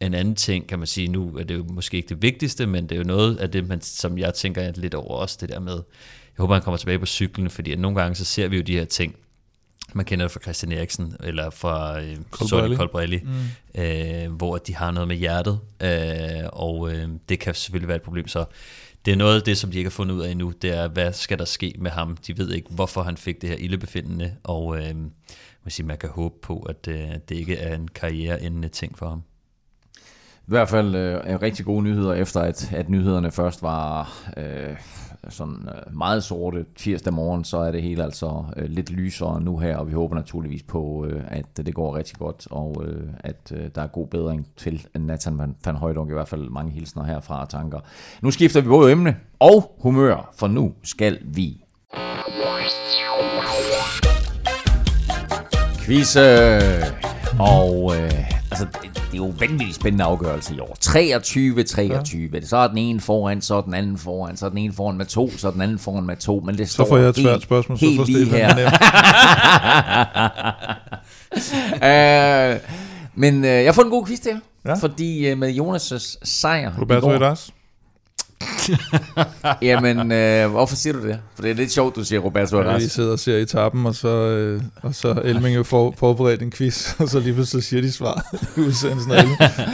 en 0.07 0.15
anden 0.15 0.35
ting, 0.35 0.67
kan 0.67 0.79
man 0.79 0.87
sige, 0.87 1.09
nu 1.09 1.37
er 1.37 1.45
det 1.45 1.55
jo 1.55 1.65
måske 1.69 1.97
ikke 1.97 2.09
det 2.09 2.23
vigtigste, 2.23 2.67
men 2.67 2.85
det 2.85 2.93
er 2.93 2.97
jo 2.97 3.05
noget 3.05 3.37
af 3.37 3.51
det, 3.51 3.69
man, 3.69 3.81
som 3.81 4.19
jeg 4.19 4.35
tænker 4.35 4.73
lidt 4.75 4.95
over 4.95 5.15
også, 5.15 5.39
det 5.41 5.49
der 5.49 5.61
med, 5.61 5.73
jeg 5.73 6.43
håber, 6.43 6.55
han 6.55 6.63
kommer 6.63 6.79
tilbage 6.79 6.99
på 6.99 7.07
cyklen, 7.07 7.51
fordi 7.51 7.75
nogle 7.75 8.01
gange, 8.01 8.15
så 8.15 8.25
ser 8.25 8.49
vi 8.49 8.57
jo 8.57 8.63
de 8.63 8.79
her 8.79 8.85
ting, 8.85 9.17
man 9.95 10.05
kender 10.05 10.25
det 10.25 10.33
fra 10.33 10.41
Christian 10.41 10.73
Eriksen, 10.73 11.17
eller 11.23 11.51
fra 11.51 12.01
øh. 12.01 12.17
Sonny 12.49 12.77
Colbrelli, 12.77 13.21
mm. 13.25 13.83
øh, 13.83 14.33
hvor 14.33 14.57
de 14.57 14.75
har 14.75 14.91
noget 14.91 15.09
med 15.09 15.17
hjertet, 15.17 15.61
øh, 15.83 16.49
og 16.53 16.93
øh, 16.93 17.09
det 17.29 17.39
kan 17.39 17.55
selvfølgelig 17.55 17.89
være 17.89 17.97
et 17.97 18.03
problem, 18.03 18.29
så 18.29 18.45
det 19.05 19.13
er 19.13 19.17
noget 19.17 19.37
af 19.37 19.43
det, 19.43 19.59
som 19.59 19.71
de 19.71 19.79
ikke 19.79 19.89
har 19.89 19.93
fundet 19.93 20.15
ud 20.15 20.23
af 20.23 20.31
endnu, 20.31 20.53
det 20.63 20.71
er, 20.71 20.89
hvad 20.89 21.13
skal 21.13 21.39
der 21.39 21.45
ske 21.45 21.75
med 21.79 21.91
ham? 21.91 22.17
De 22.17 22.39
ved 22.39 22.53
ikke, 22.53 22.69
hvorfor 22.71 23.03
han 23.03 23.17
fik 23.17 23.41
det 23.43 23.49
her 23.49 23.57
ildebefindende, 23.57 24.37
og 24.45 24.79
øh, 24.79 24.97
man, 24.97 25.13
siger, 25.69 25.87
man 25.87 25.99
kan 25.99 26.09
håbe 26.09 26.35
på, 26.43 26.59
at 26.61 26.89
øh, 26.89 27.09
det 27.29 27.35
ikke 27.35 27.57
er 27.57 27.75
en 27.75 27.89
karriereendende 27.89 28.69
ting 28.69 28.99
for 28.99 29.09
ham. 29.09 29.23
I 30.47 30.51
hvert 30.51 30.69
fald 30.69 30.95
øh, 30.95 31.43
rigtig 31.43 31.65
gode 31.65 31.83
nyheder, 31.83 32.15
efter 32.15 32.41
at, 32.41 32.73
at 32.73 32.89
nyhederne 32.89 33.31
først 33.31 33.63
var 33.63 34.13
øh, 34.37 34.77
sådan 35.29 35.69
øh, 35.69 35.97
meget 35.97 36.25
sorte 36.25 36.65
tirsdag 36.77 37.13
morgen, 37.13 37.45
så 37.45 37.59
er 37.59 37.71
det 37.71 37.83
hele 37.83 38.05
altså 38.05 38.45
øh, 38.57 38.69
lidt 38.69 38.91
lysere 38.91 39.41
nu 39.41 39.59
her, 39.59 39.77
og 39.77 39.89
vi 39.89 39.93
håber 39.93 40.15
naturligvis 40.15 40.63
på, 40.63 41.07
øh, 41.09 41.23
at 41.29 41.57
det 41.57 41.75
går 41.75 41.97
rigtig 41.97 42.17
godt, 42.19 42.47
og 42.51 42.85
øh, 42.87 43.09
at 43.21 43.53
øh, 43.55 43.71
der 43.75 43.83
er 43.83 43.87
god 43.87 44.07
bedring 44.07 44.47
til 44.57 44.87
Nathan 44.95 45.39
van, 45.39 45.57
van 45.65 45.77
Højdunk, 45.77 46.11
i 46.11 46.15
hvert 46.15 46.29
fald 46.29 46.51
mange 46.51 46.73
hilsner 46.73 47.05
herfra 47.05 47.41
og 47.41 47.49
tanker. 47.49 47.81
Nu 48.23 48.31
skifter 48.31 48.61
vi 48.61 48.69
både 48.69 48.93
emne 48.93 49.17
og 49.41 49.77
humør, 49.81 50.33
for 50.39 50.47
nu 50.47 50.75
skal 50.83 51.19
vi 51.25 51.65
quizze. 55.87 56.21
Øh. 56.21 57.12
Og 57.39 57.97
øh, 57.97 58.31
altså, 58.51 58.67
det, 58.83 58.91
det 58.95 59.13
er 59.13 59.17
jo 59.17 59.33
vanvittigt 59.39 59.75
spændende 59.75 60.05
afgørelse 60.05 60.55
i 60.55 60.59
år. 60.59 60.77
23-23. 60.85 62.35
Ja. 62.35 62.41
Så 62.47 62.57
er 62.57 62.69
den 62.69 62.79
ene 62.79 63.01
foran, 63.01 63.41
så 63.41 63.55
er 63.55 63.61
den 63.61 63.75
anden 63.75 63.99
foran, 63.99 64.37
så 64.37 64.47
er 64.47 64.51
den 64.51 64.59
ene 64.59 64.73
foran 64.73 64.97
med 64.97 65.07
to, 65.07 65.31
så 65.37 65.49
er 65.49 65.53
den 65.53 65.61
anden 65.61 65.79
foran 65.79 66.05
med 66.05 66.17
to. 66.17 66.43
Men 66.47 66.59
det 66.59 66.69
står 66.69 66.87
får 66.89 66.97
jeg 66.97 67.09
et 67.09 67.17
svært 67.17 67.43
spørgsmål, 67.43 67.79
så 67.79 67.87
helt 67.87 67.97
får 67.97 68.07
lige 68.07 68.27
her. 68.27 68.49
øh, 72.53 72.61
men 73.15 73.45
øh, 73.45 73.51
jeg 73.51 73.67
har 73.67 73.73
fået 73.73 73.85
en 73.85 73.91
god 73.91 74.07
quiz 74.07 74.21
til 74.21 74.31
jer. 74.31 74.39
Ja. 74.67 74.75
Fordi 74.75 75.29
øh, 75.29 75.39
med 75.39 75.55
Jonas' 75.55 76.19
sejr 76.25 76.73
Roberto 76.81 77.11
Eras. 77.11 77.51
Jamen, 79.63 80.13
øh, 80.13 80.51
hvorfor 80.51 80.77
siger 80.77 80.93
du 80.93 81.07
det? 81.07 81.19
For 81.35 81.43
det 81.43 81.51
er 81.51 81.55
lidt 81.55 81.73
sjovt, 81.73 81.97
du 81.97 82.05
siger 82.05 82.21
Roberto 82.21 82.61
Ja, 82.63 82.77
vi 82.77 82.89
sidder 82.89 83.13
og 83.13 83.19
ser 83.19 83.37
i 83.37 83.45
tappen, 83.47 83.87
og 83.87 83.95
så, 83.95 84.09
øh, 84.09 84.63
og 84.83 84.95
så 84.95 85.21
Elming 85.25 85.57
jo 85.57 85.63
for, 85.63 85.95
forberedt 85.99 86.43
en 86.43 86.51
quiz, 86.53 86.93
og 87.01 87.09
så 87.09 87.21
lige 87.21 87.35
pludselig 87.35 87.65
siger 87.65 87.83
de 87.83 87.93
svar 87.93 88.25
i 88.57 88.61
udsendelsen. 88.61 89.13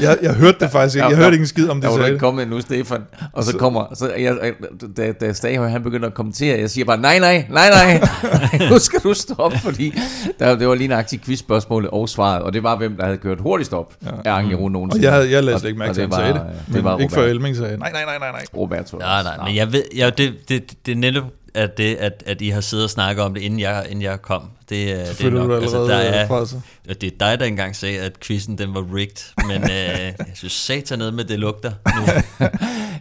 Jeg, 0.02 0.16
jeg 0.22 0.34
hørte 0.34 0.56
det 0.60 0.70
faktisk 0.70 0.96
ikke. 0.96 1.04
Jeg 1.06 1.12
Ja, 1.12 1.16
hørte 1.16 1.32
ikke 1.34 1.42
en 1.42 1.46
skid 1.46 1.68
om 1.68 1.80
det 1.80 1.88
var 1.90 1.96
du 1.96 2.00
sagde 2.02 2.12
ikke 2.12 2.20
kommet 2.20 2.42
endnu, 2.42 2.60
Stefan. 2.60 3.00
Og 3.32 3.44
så 3.44 3.56
kommer, 3.56 3.84
så 3.94 4.12
jeg, 4.18 4.38
jeg, 4.42 4.52
da, 4.96 5.12
da 5.12 5.32
Stahøj, 5.32 5.68
han 5.68 5.82
begynder 5.82 6.06
at 6.08 6.14
kommentere, 6.14 6.60
jeg 6.60 6.70
siger 6.70 6.84
bare, 6.84 6.96
nej, 7.00 7.18
nej, 7.18 7.46
nej, 7.50 7.70
nej, 7.70 8.00
nu 8.70 8.78
skal 8.78 9.00
du 9.00 9.14
stoppe, 9.14 9.58
fordi 9.58 9.94
der, 10.38 10.56
det 10.56 10.68
var 10.68 10.74
lige 10.74 10.88
nøjagtigt 10.88 11.24
quizspørgsmålet 11.24 11.90
og 11.90 12.08
svaret, 12.08 12.42
og 12.42 12.52
det 12.52 12.62
var, 12.62 12.76
hvem 12.76 12.96
der 12.96 13.04
havde 13.04 13.16
kørt 13.18 13.40
hurtigst 13.40 13.72
op 13.72 13.94
Ja. 14.04 14.10
af 14.24 14.38
Angelo 14.38 14.64
Og 14.64 14.70
nogensinde. 14.70 15.06
jeg, 15.06 15.14
havde, 15.14 15.30
jeg 15.30 15.44
lagde 15.44 15.54
Og- 15.56 15.60
slet 15.60 15.68
ikke 15.68 15.78
mærke 15.78 15.90
og 15.90 15.94
til, 15.94 16.02
at 16.02 16.08
det 16.08 16.14
han 16.16 16.24
sagde 16.24 16.34
var, 16.40 16.46
det. 16.66 16.74
det 16.74 16.84
var 16.84 16.98
ikke 16.98 17.14
Roberto. 17.14 17.30
Elming 17.30 17.56
sagde, 17.56 17.76
nej, 17.78 17.92
nej, 17.92 18.04
nej, 18.04 18.18
nej, 18.18 18.30
nej. 18.30 18.42
Roberto. 18.58 18.98
Nej, 18.98 19.22
nej, 19.22 19.36
men 19.44 19.54
jeg 19.56 19.72
ved, 19.72 19.84
ja, 19.96 20.10
det, 20.10 20.48
det, 20.48 20.86
det 20.86 20.92
er 20.92 20.96
netop 20.96 21.24
at 21.54 21.78
det, 21.78 21.96
at, 21.96 22.22
at 22.26 22.40
I 22.40 22.48
har 22.48 22.60
siddet 22.60 22.84
og 22.84 22.90
snakket 22.90 23.24
om 23.24 23.34
det, 23.34 23.40
inden 23.40 23.60
jeg, 23.60 23.86
inden 23.88 24.02
jeg 24.02 24.22
kom. 24.22 24.42
Det, 24.68 24.92
er- 24.92 25.04
det 25.14 25.20
er 25.24 25.30
nok, 25.30 25.48
du 25.48 25.54
allerede 25.54 25.88
der 25.88 25.98
altså, 25.98 26.34
er, 26.34 26.44
sig. 26.44 26.60
og 26.88 27.00
det 27.00 27.06
er 27.12 27.16
dig, 27.20 27.40
der 27.40 27.46
engang 27.46 27.76
sagde, 27.76 27.98
at 27.98 28.20
quizzen 28.20 28.58
den 28.58 28.74
var 28.74 28.86
rigged, 28.94 29.46
men 29.46 29.62
øh, 29.62 29.68
jeg 29.68 30.14
synes 30.34 30.52
satan 30.52 30.98
ned 30.98 31.10
med, 31.10 31.24
det 31.24 31.38
lugter 31.38 31.72
nu. 31.96 32.46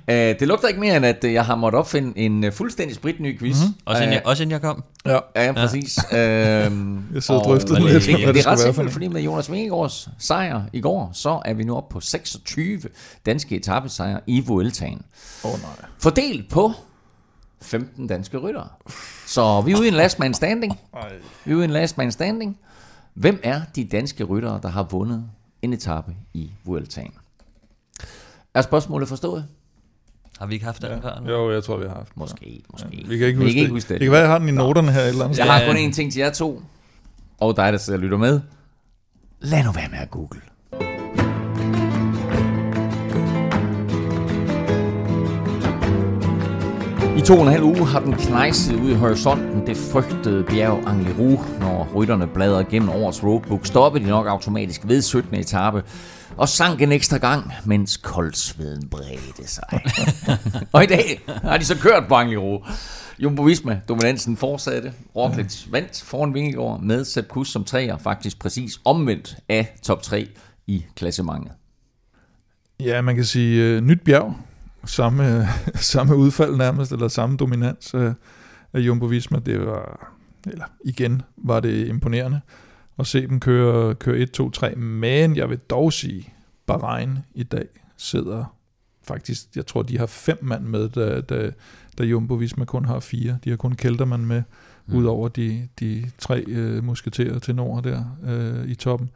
Øh, 0.09 0.15
det 0.39 0.47
lugter 0.47 0.67
ikke 0.67 0.79
mere, 0.79 0.97
end 0.97 1.05
at 1.05 1.23
øh, 1.23 1.33
jeg 1.33 1.45
har 1.45 1.55
måttet 1.55 1.79
opfinde 1.79 2.19
en 2.19 2.43
øh, 2.43 2.53
fuldstændig 2.53 2.95
spritny 2.95 3.39
quiz. 3.39 3.55
Mm-hmm. 3.59 3.73
Også 3.85 4.01
inden, 4.03 4.13
jeg, 4.13 4.21
også 4.25 4.43
inden 4.43 4.51
jeg 4.51 4.61
kom. 4.61 4.83
Ja. 5.05 5.19
Ja, 5.35 5.51
præcis. 5.51 5.97
øhm, 6.13 7.03
Jeg 7.13 7.23
sidder 7.23 7.39
og 7.41 7.45
drøfter 7.45 7.75
og, 7.75 7.81
lidt, 7.81 7.93
øh, 7.95 8.01
det, 8.01 8.07
det 8.17 8.27
det, 8.27 8.35
det 8.35 8.45
er 8.45 8.51
ret 8.51 8.59
simpelt, 8.59 8.91
fordi 8.91 9.07
med 9.07 9.21
Jonas 9.21 9.51
Vingegaards 9.51 10.07
sejr 10.19 10.61
i 10.73 10.81
går, 10.81 11.11
så 11.13 11.41
er 11.45 11.53
vi 11.53 11.63
nu 11.63 11.75
oppe 11.77 11.93
på 11.93 11.99
26 11.99 12.81
danske 13.25 13.55
etappesejre 13.55 14.19
i 14.27 14.43
Vueltaen. 14.47 15.01
Åh 15.43 15.53
oh, 15.53 15.59
nej. 15.61 15.69
Fordelt 15.99 16.49
på 16.49 16.71
15 17.61 18.07
danske 18.07 18.37
ryttere. 18.37 18.67
Så 19.27 19.61
vi 19.61 19.71
er 19.71 19.75
ude 19.77 19.85
i 19.85 19.87
en 19.87 19.93
last 19.93 20.19
man 20.19 20.33
standing. 20.33 20.79
Vi 21.45 21.51
er 21.51 21.55
ude 21.55 21.63
i 21.63 21.65
en 21.65 21.71
last 21.71 21.97
man 21.97 22.11
standing. 22.11 22.57
Hvem 23.13 23.39
er 23.43 23.61
de 23.75 23.85
danske 23.85 24.23
ryttere, 24.23 24.59
der 24.63 24.69
har 24.69 24.83
vundet 24.83 25.29
en 25.61 25.73
etape 25.73 26.15
i 26.33 26.51
Vueltaen? 26.65 27.11
Er 28.53 28.61
spørgsmålet 28.61 29.07
forstået? 29.09 29.45
Har 30.39 30.45
vi 30.45 30.53
ikke 30.53 30.65
haft 30.65 30.81
den 30.81 31.01
før? 31.01 31.19
nu? 31.19 31.29
Jo, 31.31 31.51
jeg 31.51 31.63
tror, 31.63 31.77
vi 31.77 31.87
har 31.87 31.95
haft 31.95 32.13
den. 32.15 32.19
Måske, 32.19 32.61
måske. 32.71 33.05
Vi 33.07 33.17
kan 33.17 33.27
ikke 33.27 33.39
huske, 33.39 33.39
kan 33.39 33.47
ikke 33.47 33.61
det. 33.61 33.69
huske 33.69 33.89
det. 33.93 34.01
Det 34.01 34.05
kan 34.05 34.11
være, 34.11 34.21
jeg 34.21 34.29
har 34.29 34.39
den 34.39 34.49
i 34.49 34.51
noterne 34.51 34.91
her 34.91 35.01
et 35.01 35.07
eller 35.07 35.25
andet 35.25 35.37
Jeg 35.37 35.45
har 35.45 35.59
Ja. 35.61 35.67
kun 35.67 35.75
én 35.77 35.93
ting 35.93 36.11
til 36.13 36.19
jer 36.19 36.29
to, 36.31 36.61
og 37.39 37.55
dig, 37.55 37.73
der 37.73 37.79
sidder 37.79 37.99
og 37.99 38.03
lytter 38.03 38.17
med. 38.17 38.41
Lad 39.39 39.63
nu 39.63 39.71
være 39.71 39.89
med 39.89 39.97
at 39.99 40.09
google. 40.11 40.41
To 47.27 47.33
og 47.33 47.41
en 47.41 47.47
halv 47.47 47.63
uge 47.63 47.85
har 47.85 47.99
den 47.99 48.13
knejset 48.13 48.75
ud 48.75 48.91
i 48.91 48.93
horisonten 48.93 49.67
det 49.67 49.77
frygtede 49.77 50.43
bjerg 50.43 50.83
Angliru, 50.87 51.37
når 51.59 51.91
rytterne 51.95 52.27
bladrede 52.27 52.65
gennem 52.65 52.89
årets 52.89 53.23
roadbook, 53.23 53.65
stoppede 53.65 54.03
de 54.03 54.09
nok 54.09 54.27
automatisk 54.27 54.81
ved 54.87 55.01
17. 55.01 55.35
etape 55.35 55.83
og 56.37 56.49
sank 56.49 56.81
en 56.81 56.91
ekstra 56.91 57.17
gang, 57.17 57.51
mens 57.65 57.97
koldsveden 57.97 58.89
bredte 58.89 59.47
sig. 59.47 59.63
og 60.73 60.83
i 60.83 60.85
dag 60.85 61.21
har 61.27 61.57
de 61.57 61.65
så 61.65 61.77
kørt 61.77 62.03
på 62.07 62.15
Angliru. 62.15 62.59
Jumbo 63.19 63.43
Visma, 63.43 63.81
dominansen 63.87 64.37
fortsatte. 64.37 64.93
Roglic 65.15 65.65
vandt 65.71 66.03
foran 66.05 66.33
Vingegaard 66.33 66.81
med 66.81 67.05
Sepp 67.05 67.27
Kuss 67.27 67.51
som 67.51 67.63
træer, 67.63 67.97
faktisk 67.97 68.39
præcis 68.39 68.79
omvendt 68.85 69.37
af 69.49 69.75
top 69.83 70.01
3 70.01 70.27
i 70.67 70.85
klassementet. 70.95 71.51
Ja, 72.79 73.01
man 73.01 73.15
kan 73.15 73.25
sige 73.25 73.77
uh, 73.77 73.83
nyt 73.83 74.01
bjerg. 74.05 74.35
Samme, 74.87 75.47
samme 75.93 76.15
udfald 76.15 76.55
nærmest, 76.55 76.91
eller 76.91 77.07
samme 77.07 77.37
dominans 77.37 77.93
uh, 77.93 78.11
af 78.73 78.79
Jumbo 78.79 79.05
Visma. 79.05 79.39
Det 79.39 79.65
var, 79.65 80.13
eller 80.47 80.65
igen, 80.85 81.21
var 81.37 81.59
det 81.59 81.87
imponerende 81.87 82.41
at 82.99 83.07
se 83.07 83.27
dem 83.27 83.39
køre, 83.39 83.95
køre 83.95 84.17
1, 84.17 84.31
2, 84.31 84.49
3. 84.49 84.75
Men 84.75 85.35
jeg 85.35 85.49
vil 85.49 85.57
dog 85.57 85.93
sige, 85.93 86.33
Bahrain 86.65 87.17
i 87.35 87.43
dag 87.43 87.67
sidder 87.97 88.57
faktisk, 89.07 89.55
jeg 89.55 89.65
tror, 89.65 89.81
de 89.81 89.97
har 89.97 90.05
fem 90.05 90.37
mand 90.41 90.63
med, 90.63 90.89
da, 90.89 91.21
da, 91.21 91.51
da 91.97 92.03
Jumbo 92.03 92.33
Visma 92.33 92.65
kun 92.65 92.85
har 92.85 92.99
fire. 92.99 93.37
De 93.43 93.49
har 93.49 93.57
kun 93.57 93.75
Kelterman 93.75 94.25
med, 94.25 94.43
mm. 94.85 94.95
ud 94.95 95.05
over 95.05 95.27
de, 95.27 95.67
de 95.79 96.11
tre 96.17 96.43
øh, 96.47 96.83
musketerer 96.83 97.39
til 97.39 97.55
nord 97.55 97.83
der 97.83 98.03
øh, 98.23 98.69
i 98.69 98.75
toppen. 98.75 99.09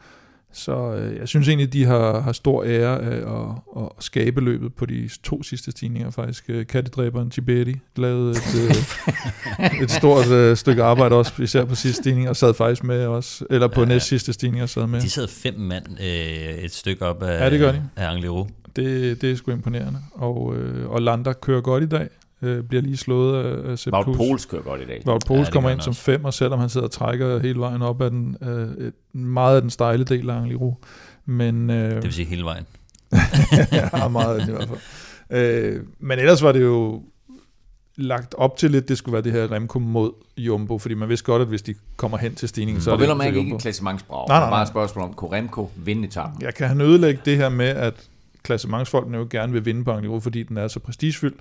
Så 0.54 0.94
øh, 0.94 1.18
jeg 1.20 1.28
synes 1.28 1.48
egentlig, 1.48 1.74
de 1.74 1.86
har, 1.86 2.20
har 2.20 2.32
stor 2.32 2.64
ære 2.64 3.02
af 3.02 3.42
at, 3.42 3.84
at 3.84 3.90
skabe 4.00 4.42
løbet 4.42 4.74
på 4.74 4.86
de 4.86 5.10
to 5.24 5.44
sidste 5.44 5.72
stigninger 5.72 6.12
faktisk. 6.12 6.46
Øh, 6.48 6.68
kattedræberen 6.68 7.30
Tiberi 7.30 7.76
lavede 7.96 8.32
et, 8.32 8.56
øh, 8.56 9.82
et 9.84 9.92
stort 9.92 10.28
øh, 10.28 10.58
stykke 10.58 10.84
arbejde 10.84 11.16
også, 11.16 11.34
især 11.44 11.66
på 11.66 11.76
sidste 11.76 12.02
stigning, 12.02 12.30
og 12.30 12.36
sad 12.36 12.54
faktisk 12.54 12.84
med 12.84 13.06
også, 13.06 13.46
eller 13.50 13.68
på 13.68 13.82
ja, 13.82 13.88
næst 13.88 14.08
sidste 14.08 14.34
stigning 14.34 14.64
og 14.64 14.70
sad 14.70 14.88
med. 14.88 15.02
De 15.02 15.10
sad 15.10 15.28
fem 15.28 15.60
mand 15.60 15.86
øh, 16.02 16.64
et 16.64 16.72
stykke 16.72 17.06
op 17.06 17.24
af, 17.24 17.40
ja, 17.46 17.50
det 17.50 17.60
gør 17.60 17.72
de. 17.72 17.84
af 17.96 18.12
Angliru. 18.12 18.48
Det, 18.76 19.22
det 19.22 19.32
er 19.32 19.36
sgu 19.36 19.52
imponerende. 19.52 20.00
Og, 20.14 20.56
øh, 20.56 20.90
og 20.90 21.02
Lander 21.02 21.34
kører 21.34 21.62
godt 21.62 21.84
i 21.84 21.88
dag 21.88 22.08
øh, 22.42 22.64
bliver 22.64 22.82
lige 22.82 22.98
slået 22.98 23.44
af, 23.44 23.72
af 23.72 23.80
Sepp 23.80 23.96
Wout 23.96 24.18
Poels 24.18 24.46
kører 24.46 24.62
godt 24.62 24.82
i 24.82 24.86
dag. 24.86 25.02
Wout 25.08 25.24
Poels 25.28 25.48
ja, 25.48 25.52
kommer 25.52 25.70
ind 25.70 25.82
som 25.82 25.94
fem, 25.94 26.26
og 26.26 26.34
selvom 26.34 26.60
han 26.60 26.70
sidder 26.70 26.88
og 26.88 26.92
trækker 26.92 27.40
hele 27.40 27.60
vejen 27.60 27.82
op 27.82 28.02
af 28.02 28.10
den, 28.10 28.38
øh, 28.42 28.92
meget 29.14 29.56
af 29.56 29.62
den 29.62 29.70
stejle 29.70 30.04
del 30.04 30.30
af 30.30 30.36
Angliru. 30.36 30.74
Men, 31.26 31.70
øh, 31.70 31.96
det 31.96 32.04
vil 32.04 32.14
sige 32.14 32.26
hele 32.26 32.44
vejen. 32.44 32.66
ja, 33.72 34.08
meget 34.08 34.36
af 34.36 34.40
den 34.40 34.50
i 34.50 34.58
hvert 34.58 34.68
fald. 34.68 34.80
Øh, 35.32 35.82
men 36.00 36.20
ellers 36.20 36.44
var 36.44 36.52
det 36.52 36.62
jo 36.62 37.04
lagt 37.96 38.36
op 38.38 38.58
til 38.58 38.72
lidt, 38.72 38.90
det 38.90 38.98
skulle 38.98 39.14
være 39.14 39.22
det 39.22 39.32
her 39.32 39.52
Remco 39.52 39.80
mod 39.80 40.12
Jumbo, 40.38 40.78
fordi 40.78 40.96
man 40.96 41.10
vidste 41.10 41.26
godt, 41.26 41.42
at 41.42 41.48
hvis 41.48 41.62
de 41.62 41.76
kommer 41.96 42.18
hen 42.18 42.36
til 42.36 42.50
stigningen, 42.50 42.78
mm. 42.78 42.82
så 42.82 42.90
er 42.90 42.94
og 42.94 43.00
det... 43.00 43.10
Og 43.10 43.20
vel 43.20 43.28
ikke 43.28 43.40
en 43.40 43.60
klassementsbrag, 43.60 44.28
nej, 44.28 44.40
nej, 44.40 44.46
nej. 44.46 44.50
bare 44.50 44.62
et 44.62 44.68
spørgsmål 44.68 45.06
om, 45.06 45.14
kunne 45.14 45.38
Remco 45.38 45.70
vinde 45.76 46.08
etappen? 46.08 46.42
Jeg 46.42 46.54
kan 46.54 46.68
have 46.68 46.84
ødelægge 46.84 47.22
det 47.26 47.38
her 47.38 47.50
med, 47.50 47.68
at 47.68 47.94
klassementsfolkene 48.44 49.18
jo 49.18 49.28
gerne 49.30 49.54
vil 49.54 49.66
vinde 49.66 49.84
på 49.84 49.92
Angliru, 49.92 50.20
fordi 50.20 50.44
den 50.44 50.58
er 50.58 50.68
så 50.68 50.80
prestigefyldt, 50.80 51.40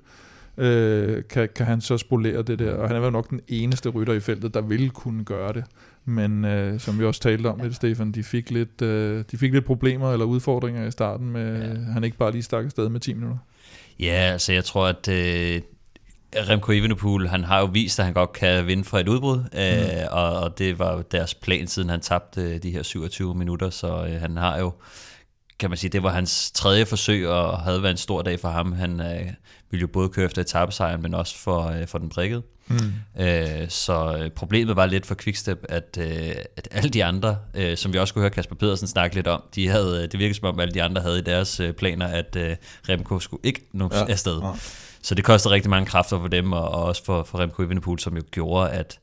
øh, 0.60 1.22
kan, 1.30 1.48
kan 1.56 1.66
han 1.66 1.80
så 1.80 1.98
spolere 1.98 2.42
det 2.42 2.58
der. 2.58 2.74
Og 2.74 2.88
han 2.88 2.96
er 2.96 3.00
jo 3.00 3.10
nok 3.10 3.30
den 3.30 3.40
eneste 3.48 3.88
rytter 3.88 4.12
i 4.12 4.20
feltet, 4.20 4.54
der 4.54 4.60
ville 4.60 4.90
kunne 4.90 5.24
gøre 5.24 5.52
det. 5.52 5.64
Men 6.04 6.44
øh, 6.44 6.80
som 6.80 6.98
vi 6.98 7.04
også 7.04 7.20
talte 7.20 7.46
om 7.46 7.60
lidt, 7.62 7.74
Stefan, 7.74 8.12
de 8.12 8.22
fik 8.22 8.50
lidt, 8.50 8.82
øh, 8.82 9.24
de 9.30 9.38
fik 9.38 9.52
lidt 9.52 9.64
problemer 9.64 10.12
eller 10.12 10.26
udfordringer 10.26 10.86
i 10.86 10.90
starten, 10.90 11.30
med 11.30 11.62
ja. 11.62 11.92
han 11.92 12.04
ikke 12.04 12.16
bare 12.16 12.32
lige 12.32 12.42
stak 12.42 12.64
afsted 12.64 12.88
med 12.88 13.00
10 13.00 13.14
minutter. 13.14 13.38
Ja, 14.00 14.30
altså 14.32 14.52
jeg 14.52 14.64
tror, 14.64 14.86
at 14.86 15.08
øh, 15.08 15.60
Remco 16.36 16.72
Evenepoel, 16.72 17.28
han 17.28 17.44
har 17.44 17.60
jo 17.60 17.64
vist, 17.64 17.98
at 17.98 18.04
han 18.04 18.14
godt 18.14 18.32
kan 18.32 18.66
vinde 18.66 18.84
fra 18.84 19.00
et 19.00 19.08
udbrud, 19.08 19.38
mm. 19.38 19.58
øh, 19.58 20.06
og, 20.10 20.42
og 20.42 20.58
det 20.58 20.78
var 20.78 21.02
deres 21.02 21.34
plan, 21.34 21.66
siden 21.66 21.88
han 21.88 22.00
tabte 22.00 22.42
øh, 22.42 22.62
de 22.62 22.70
her 22.70 22.82
27 22.82 23.34
minutter, 23.34 23.70
så 23.70 24.06
øh, 24.06 24.20
han 24.20 24.36
har 24.36 24.58
jo 24.58 24.72
kan 25.60 25.70
man 25.70 25.76
sige, 25.76 25.90
det 25.90 26.02
var 26.02 26.10
hans 26.10 26.50
tredje 26.50 26.86
forsøg, 26.86 27.28
og 27.28 27.58
havde 27.58 27.82
været 27.82 27.90
en 27.90 27.96
stor 27.96 28.22
dag 28.22 28.40
for 28.40 28.48
ham. 28.48 28.72
Han 28.72 29.00
øh, 29.00 29.26
ville 29.70 29.80
jo 29.80 29.86
både 29.86 30.08
køre 30.08 30.24
efter 30.24 30.42
etappesejren, 30.42 31.02
men 31.02 31.14
også 31.14 31.38
for, 31.38 31.66
øh, 31.66 31.86
for 31.86 31.98
den 31.98 32.08
prikket. 32.08 32.42
Mm. 32.68 32.76
Øh, 33.22 33.68
så 33.68 34.16
øh, 34.18 34.30
problemet 34.30 34.76
var 34.76 34.86
lidt 34.86 35.06
for 35.06 35.14
Quickstep, 35.14 35.64
at, 35.68 35.98
øh, 36.00 36.34
at 36.56 36.68
alle 36.70 36.90
de 36.90 37.04
andre, 37.04 37.38
øh, 37.54 37.76
som 37.76 37.92
vi 37.92 37.98
også 37.98 38.14
kunne 38.14 38.22
høre 38.22 38.30
Kasper 38.30 38.54
Pedersen 38.54 38.88
snakke 38.88 39.16
lidt 39.16 39.26
om, 39.26 39.42
de 39.54 39.68
havde, 39.68 39.96
øh, 39.96 40.02
det 40.02 40.18
virkede 40.18 40.38
som 40.38 40.48
om 40.48 40.60
alle 40.60 40.74
de 40.74 40.82
andre 40.82 41.02
havde 41.02 41.18
i 41.18 41.22
deres 41.22 41.60
øh, 41.60 41.72
planer, 41.72 42.06
at 42.06 42.36
øh, 42.36 42.56
Remco 42.88 43.20
skulle 43.20 43.40
ikke 43.44 43.68
nå 43.72 43.90
ja. 43.92 44.04
afsted. 44.08 44.40
Ja. 44.42 44.50
Så 45.02 45.14
det 45.14 45.24
kostede 45.24 45.54
rigtig 45.54 45.70
mange 45.70 45.86
kræfter 45.86 46.20
for 46.20 46.28
dem, 46.28 46.52
og, 46.52 46.68
og 46.68 46.84
også 46.84 47.04
for, 47.04 47.22
for 47.24 47.38
Remco 47.38 47.62
Evenepoel, 47.62 47.98
som 47.98 48.16
jo 48.16 48.22
gjorde, 48.30 48.70
at 48.70 48.98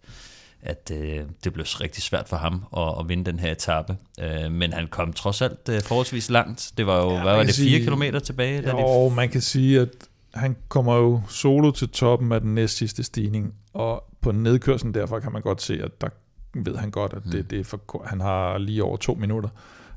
at 0.67 0.91
øh, 0.93 1.21
det 1.43 1.53
blev 1.53 1.65
rigtig 1.65 2.03
svært 2.03 2.29
for 2.29 2.37
ham 2.37 2.63
at, 2.77 2.93
at 2.99 3.09
vinde 3.09 3.31
den 3.31 3.39
her 3.39 3.51
etape. 3.51 3.97
Øh, 4.21 4.51
men 4.51 4.73
han 4.73 4.87
kom 4.87 5.13
trods 5.13 5.41
alt 5.41 5.69
øh, 5.69 5.81
forholdsvis 5.81 6.29
langt. 6.29 6.71
Det 6.77 6.87
var 6.87 6.97
jo, 7.03 7.11
ja, 7.11 7.23
hvad 7.23 7.35
var 7.35 7.43
det, 7.43 7.55
fire 7.55 7.79
kilometer 7.79 8.19
tilbage? 8.19 8.61
Da 8.61 8.69
jo, 8.69 9.09
de... 9.09 9.15
man 9.15 9.29
kan 9.29 9.41
sige, 9.41 9.81
at 9.81 9.89
han 10.33 10.55
kommer 10.67 10.95
jo 10.95 11.21
solo 11.29 11.71
til 11.71 11.89
toppen 11.89 12.31
af 12.31 12.41
den 12.41 12.55
næst 12.55 12.77
sidste 12.77 13.03
stigning, 13.03 13.53
og 13.73 14.03
på 14.21 14.31
nedkørslen 14.31 14.93
derfor 14.93 15.19
kan 15.19 15.31
man 15.31 15.41
godt 15.41 15.61
se, 15.61 15.83
at 15.83 16.01
der 16.01 16.07
ved 16.53 16.75
han 16.75 16.91
godt, 16.91 17.13
at 17.13 17.23
det, 17.23 17.39
mm. 17.39 17.47
det 17.47 17.59
er 17.59 17.63
for, 17.63 18.03
han 18.05 18.21
har 18.21 18.57
lige 18.57 18.83
over 18.83 18.97
to 18.97 19.13
minutter, 19.13 19.49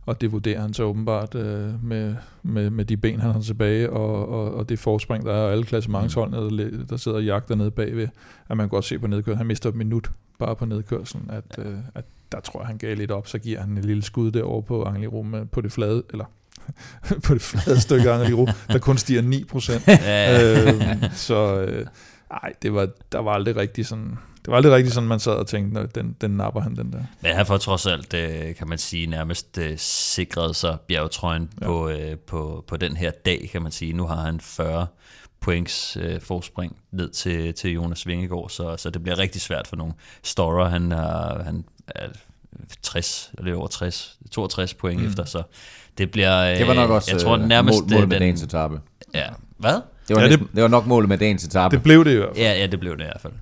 og 0.07 0.21
det 0.21 0.33
vurderer 0.33 0.61
han 0.61 0.75
så 0.75 0.83
åbenbart 0.83 1.35
øh, 1.35 1.85
med, 1.85 2.15
med, 2.43 2.71
med 2.71 2.85
de 2.85 2.97
ben, 2.97 3.21
han 3.21 3.33
har 3.33 3.41
tilbage, 3.41 3.91
og, 3.91 4.29
og, 4.29 4.55
og 4.55 4.69
det 4.69 4.79
forspring, 4.79 5.25
der 5.25 5.33
er, 5.33 5.45
og 5.45 5.53
alle 5.53 5.65
klassementsholdene, 5.65 6.71
der, 6.71 6.85
der 6.85 6.97
sidder 6.97 7.19
og 7.19 7.25
jagter 7.25 7.55
nede 7.55 7.71
bagved, 7.71 8.09
at 8.49 8.57
man 8.57 8.59
kan 8.59 8.69
godt 8.69 8.85
se 8.85 8.99
på 8.99 9.07
nedkørslen, 9.07 9.39
han 9.39 9.47
mister 9.47 9.69
et 9.69 9.75
minut 9.75 10.11
bare 10.41 10.57
på 10.57 10.65
nedkørslen, 10.65 11.31
at, 11.31 11.45
ja. 11.59 11.63
øh, 11.63 11.79
at 11.95 12.05
der 12.33 12.41
tror 12.41 12.61
jeg, 12.61 12.67
han 12.67 12.79
gav 12.79 12.97
lidt 12.97 13.11
op, 13.11 13.27
så 13.27 13.39
giver 13.39 13.61
han 13.61 13.71
en 13.71 13.85
lille 13.85 14.03
skud 14.03 14.31
derovre 14.31 14.63
på 14.63 14.85
Angliru 14.85 15.45
på 15.53 15.61
det 15.61 15.73
flade, 15.73 16.03
eller 16.11 16.25
på 17.27 17.35
det 17.35 17.43
flade 17.43 17.81
stykke 17.81 18.11
Angliru, 18.11 18.47
der 18.69 18.79
kun 18.79 18.99
stiger 18.99 19.23
9 19.23 19.45
procent. 19.45 19.87
Ja. 19.89 20.63
øhm, 20.67 20.83
så 21.13 21.61
øh, 21.61 21.87
ej, 22.31 22.53
det 22.63 22.75
var, 22.75 22.89
der 23.13 23.19
var 23.19 23.33
aldrig 23.33 23.57
rigtig 23.57 23.87
sådan, 23.87 24.19
det 24.45 24.49
var 24.49 24.57
aldrig 24.57 24.73
rigtigt 24.73 24.95
sådan, 24.95 25.09
man 25.09 25.21
sad 25.21 25.33
og 25.33 25.47
tænkte, 25.47 25.89
den, 25.95 26.17
den 26.21 26.31
napper 26.31 26.61
han, 26.61 26.77
den 26.77 26.93
der. 26.93 27.03
Men 27.23 27.35
han 27.35 27.47
får 27.47 27.57
trods 27.57 27.87
alt, 27.87 28.15
øh, 28.15 28.55
kan 28.55 28.69
man 28.69 28.79
sige, 28.79 29.07
nærmest 29.07 29.59
øh, 29.59 29.79
sikret 29.79 30.57
sig 30.57 30.79
bjergetrøjen 30.89 31.51
ja. 31.61 31.67
på, 31.67 31.89
øh, 31.89 32.17
på, 32.17 32.65
på 32.69 32.77
den 32.77 32.97
her 32.97 33.11
dag, 33.11 33.49
kan 33.53 33.63
man 33.63 33.73
sige. 33.73 33.93
Nu 33.93 34.07
har 34.07 34.17
han 34.17 34.41
40 34.41 34.87
points 35.41 35.97
øh, 36.01 36.21
forspring 36.21 36.77
ned 36.93 37.11
til, 37.11 37.55
til 37.55 37.71
Jonas 37.71 38.07
Vingegaard, 38.07 38.49
så, 38.49 38.77
så 38.77 38.91
det 38.91 39.03
bliver 39.03 39.19
rigtig 39.19 39.41
svært 39.41 39.67
for 39.67 39.77
nogle. 39.77 39.93
Storer, 40.23 40.69
han 40.69 40.93
er, 40.93 41.43
han 41.45 41.65
er 41.89 42.09
60, 42.83 43.33
eller 43.39 43.57
over 43.57 43.67
60, 43.67 44.19
62 44.31 44.75
point 44.75 45.01
mm. 45.01 45.07
efter, 45.07 45.25
så 45.25 45.43
det 45.99 46.11
bliver... 46.11 46.53
Øh, 46.53 46.59
det 46.59 46.67
var 46.67 46.75
nok 46.75 46.91
også 46.91 47.11
jeg 47.13 47.21
tror, 47.21 47.39
øh, 47.39 47.49
nærmest, 47.49 47.81
mål, 47.81 47.91
mål 47.91 48.09
med 48.09 48.17
den, 48.17 48.23
dagens 48.23 48.43
etape. 48.43 48.81
Ja, 49.15 49.27
hvad? 49.59 49.81
Det 50.09 50.17
var, 50.17 50.23
ja, 50.23 50.29
næsten, 50.29 50.47
det, 50.47 50.55
det 50.55 50.63
var 50.63 50.69
nok 50.69 50.87
målet 50.87 51.09
med 51.09 51.19
dagens 51.19 51.45
etape. 51.45 51.77
Det 51.77 51.83
blev 51.83 52.05
det 52.05 52.13
i 52.13 52.17
hvert 52.17 52.29
fald. 52.29 52.47
Ja, 52.47 52.53
ja, 52.53 52.67
det 52.67 52.81
blev 52.81 52.93
det 52.93 53.03
i 53.03 53.07
hvert 53.07 53.21
fald. 53.21 53.33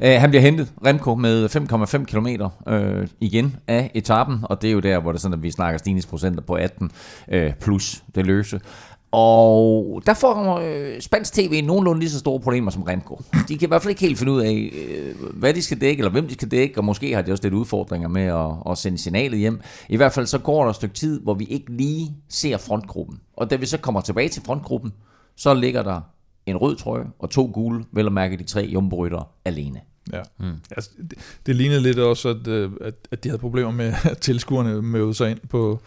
Uh, 0.00 0.20
han 0.20 0.30
bliver 0.30 0.42
hentet, 0.42 0.72
Remco, 0.86 1.14
med 1.14 1.56
5,5 1.56 2.04
km 2.04 2.26
uh, 2.72 3.06
igen 3.20 3.56
af 3.68 3.90
etappen, 3.94 4.38
og 4.42 4.62
det 4.62 4.68
er 4.68 4.72
jo 4.72 4.80
der, 4.80 4.98
hvor 4.98 5.12
det 5.12 5.20
sådan, 5.20 5.38
at 5.38 5.42
vi 5.42 5.50
snakker 5.50 5.78
stigningsprocenter 5.78 6.42
på 6.42 6.54
18 6.54 6.90
uh, 7.34 7.38
plus 7.60 8.02
det 8.14 8.26
løse. 8.26 8.60
Og 9.16 10.02
der 10.06 10.14
får 10.14 10.58
øh, 10.58 11.00
spansk 11.00 11.32
tv 11.32 11.62
nogenlunde 11.64 12.00
lige 12.00 12.10
så 12.10 12.18
store 12.18 12.40
problemer 12.40 12.70
som 12.70 12.82
Remco. 12.82 13.20
De 13.48 13.58
kan 13.58 13.66
i 13.66 13.68
hvert 13.68 13.82
fald 13.82 13.90
ikke 13.90 14.00
helt 14.00 14.18
finde 14.18 14.32
ud 14.32 14.40
af, 14.40 14.72
øh, 14.72 15.14
hvad 15.34 15.54
de 15.54 15.62
skal 15.62 15.80
dække, 15.80 16.00
eller 16.00 16.10
hvem 16.10 16.28
de 16.28 16.34
skal 16.34 16.50
dække, 16.50 16.78
og 16.78 16.84
måske 16.84 17.14
har 17.14 17.22
de 17.22 17.32
også 17.32 17.42
lidt 17.42 17.54
udfordringer 17.54 18.08
med 18.08 18.22
at, 18.22 18.72
at 18.72 18.78
sende 18.78 18.98
signalet 18.98 19.38
hjem. 19.38 19.60
I 19.88 19.96
hvert 19.96 20.12
fald 20.12 20.26
så 20.26 20.38
går 20.38 20.62
der 20.62 20.70
et 20.70 20.76
stykke 20.76 20.94
tid, 20.94 21.20
hvor 21.20 21.34
vi 21.34 21.44
ikke 21.44 21.72
lige 21.72 22.16
ser 22.28 22.56
frontgruppen. 22.56 23.20
Og 23.36 23.50
da 23.50 23.56
vi 23.56 23.66
så 23.66 23.78
kommer 23.78 24.00
tilbage 24.00 24.28
til 24.28 24.42
frontgruppen, 24.46 24.92
så 25.36 25.54
ligger 25.54 25.82
der 25.82 26.00
en 26.46 26.56
rød 26.56 26.76
trøje 26.76 27.04
og 27.18 27.30
to 27.30 27.50
gule, 27.54 27.84
vel 27.92 28.06
at 28.06 28.12
mærke 28.12 28.36
de 28.36 28.44
tre 28.44 28.70
jumbo 28.72 29.08
alene. 29.44 29.80
Ja. 30.12 30.22
Mm. 30.40 30.52
Altså, 30.70 30.90
det, 31.10 31.18
det 31.46 31.56
lignede 31.56 31.80
lidt 31.80 31.98
også, 31.98 32.28
at, 32.28 32.46
øh, 32.46 32.70
at, 32.80 32.94
at 33.10 33.24
de 33.24 33.28
havde 33.28 33.40
problemer 33.40 33.70
med, 33.70 33.94
at 34.04 34.18
tilskuerne 34.18 34.82
mødte 34.82 35.14
sig 35.14 35.30
ind 35.30 35.40
på, 35.48 35.80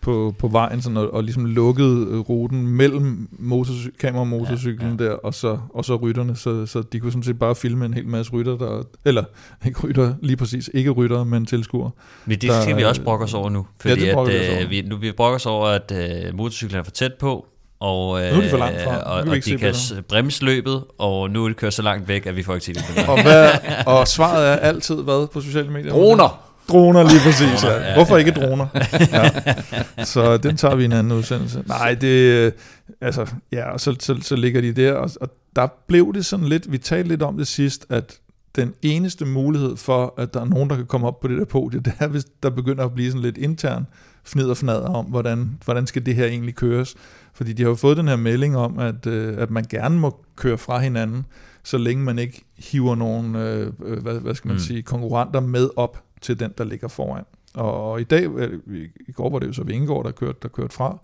på, 0.00 0.34
på 0.38 0.48
vejen 0.48 0.82
sådan, 0.82 0.96
og, 0.96 1.14
og 1.14 1.22
ligesom 1.24 1.44
lukkede 1.44 2.06
øh, 2.10 2.18
ruten 2.18 2.66
mellem 2.66 3.28
motorcy- 3.32 3.96
kameramotorcyklen 4.00 4.96
ja, 4.98 5.04
ja. 5.04 5.10
der, 5.10 5.16
og 5.16 5.34
så, 5.34 5.58
og 5.74 5.84
så 5.84 5.96
rytterne, 5.96 6.36
så, 6.36 6.66
så 6.66 6.82
de 6.82 7.00
kunne 7.00 7.12
sådan 7.12 7.22
set 7.22 7.38
bare 7.38 7.54
filme 7.54 7.84
en 7.84 7.94
hel 7.94 8.06
masse 8.06 8.32
rytter, 8.32 8.58
der, 8.58 8.82
eller 9.04 9.24
ikke 9.66 9.80
rytter, 9.80 10.14
lige 10.22 10.36
præcis, 10.36 10.70
ikke 10.74 10.90
rytter, 10.90 11.24
men 11.24 11.46
tilskuere. 11.46 11.90
Men 12.26 12.38
det 12.38 12.50
skal 12.62 12.76
vi 12.76 12.84
også 12.84 13.02
brokke 13.02 13.24
os 13.24 13.34
over 13.34 13.50
nu, 13.50 13.66
fordi 13.80 14.04
ja, 14.04 14.24
det 14.24 14.30
at, 14.30 14.62
øh, 14.62 14.70
vi, 14.70 14.82
nu 14.82 14.96
vi 14.96 15.12
brokker 15.12 15.36
os 15.36 15.46
over, 15.46 15.66
at 15.66 15.92
øh, 15.94 16.34
motorcyklen 16.34 16.78
er 16.78 16.82
for 16.82 16.90
tæt 16.90 17.14
på, 17.14 17.46
og, 17.80 18.22
øh, 18.24 18.32
nu 18.32 18.38
er 18.38 18.42
de 18.42 18.50
for 18.50 18.58
langt 18.58 18.82
fra. 18.82 18.96
Og, 18.96 19.28
og 19.28 19.36
de 19.44 19.58
kan 19.58 19.74
bremse 20.08 20.44
løbet, 20.44 20.84
og 20.98 21.30
nu 21.30 21.44
er 21.44 21.48
det 21.48 21.56
kørt 21.56 21.74
så 21.74 21.82
langt 21.82 22.08
væk, 22.08 22.26
at 22.26 22.36
vi 22.36 22.42
får 22.42 22.54
ikke 22.54 22.66
se 22.66 22.74
det. 22.74 22.84
og, 23.08 23.22
hvad, 23.22 23.50
og 23.86 24.08
svaret 24.08 24.48
er 24.48 24.56
altid 24.56 24.94
hvad 25.02 25.28
på 25.32 25.40
sociale 25.40 25.70
medier? 25.70 25.92
Droner! 25.92 26.49
Droner 26.70 27.02
lige 27.02 27.20
præcis, 27.24 27.64
ja. 27.64 27.94
Hvorfor 27.94 28.16
ikke 28.16 28.30
droner? 28.30 28.66
Ja. 29.12 30.04
Så 30.04 30.36
den 30.36 30.56
tager 30.56 30.74
vi 30.74 30.82
i 30.82 30.84
en 30.84 30.92
anden 30.92 31.12
udsendelse. 31.12 31.62
Nej, 31.66 31.94
det, 31.94 32.52
altså, 33.00 33.26
ja, 33.52 33.70
og 33.70 33.80
så, 33.80 33.96
så, 34.00 34.16
så 34.22 34.36
ligger 34.36 34.60
de 34.60 34.72
der, 34.72 34.92
og, 34.92 35.10
og 35.20 35.28
der 35.56 35.66
blev 35.86 36.14
det 36.14 36.26
sådan 36.26 36.46
lidt, 36.46 36.72
vi 36.72 36.78
talte 36.78 37.08
lidt 37.08 37.22
om 37.22 37.36
det 37.36 37.46
sidst, 37.46 37.86
at 37.88 38.18
den 38.56 38.74
eneste 38.82 39.24
mulighed 39.24 39.76
for, 39.76 40.14
at 40.18 40.34
der 40.34 40.40
er 40.40 40.44
nogen, 40.44 40.70
der 40.70 40.76
kan 40.76 40.86
komme 40.86 41.06
op 41.06 41.20
på 41.20 41.28
det 41.28 41.38
der 41.38 41.44
podie, 41.44 41.80
det 41.84 41.92
er, 41.98 42.06
hvis 42.06 42.24
der 42.42 42.50
begynder 42.50 42.84
at 42.84 42.94
blive 42.94 43.10
sådan 43.10 43.22
lidt 43.22 43.38
intern 43.38 43.86
fnid 44.24 44.44
og 44.44 44.56
fnader 44.56 44.88
om, 44.88 45.04
hvordan, 45.04 45.58
hvordan 45.64 45.86
skal 45.86 46.06
det 46.06 46.14
her 46.14 46.26
egentlig 46.26 46.54
køres. 46.54 46.94
Fordi 47.34 47.52
de 47.52 47.62
har 47.62 47.68
jo 47.68 47.74
fået 47.74 47.96
den 47.96 48.08
her 48.08 48.16
melding 48.16 48.56
om, 48.56 48.78
at, 48.78 49.06
øh, 49.06 49.34
at 49.38 49.50
man 49.50 49.64
gerne 49.70 49.98
må 49.98 50.24
køre 50.36 50.58
fra 50.58 50.78
hinanden, 50.78 51.26
så 51.62 51.78
længe 51.78 52.04
man 52.04 52.18
ikke 52.18 52.44
hiver 52.58 52.94
nogen, 52.94 53.36
øh, 53.36 53.72
øh 53.84 54.02
hvad, 54.02 54.20
hvad 54.20 54.34
skal 54.34 54.48
man 54.48 54.56
mm. 54.56 54.60
sige, 54.60 54.82
konkurrenter 54.82 55.40
med 55.40 55.68
op 55.76 56.02
til 56.20 56.40
den, 56.40 56.52
der 56.58 56.64
ligger 56.64 56.88
foran. 56.88 57.24
Og, 57.54 58.00
i 58.00 58.04
dag, 58.04 58.26
øh, 58.26 58.60
i 59.08 59.12
går 59.12 59.30
var 59.30 59.38
det 59.38 59.46
jo 59.46 59.52
så 59.52 59.64
Vingegaard, 59.64 60.04
der 60.04 60.10
kørte, 60.10 60.38
der 60.42 60.48
kørte 60.48 60.74
fra, 60.74 60.98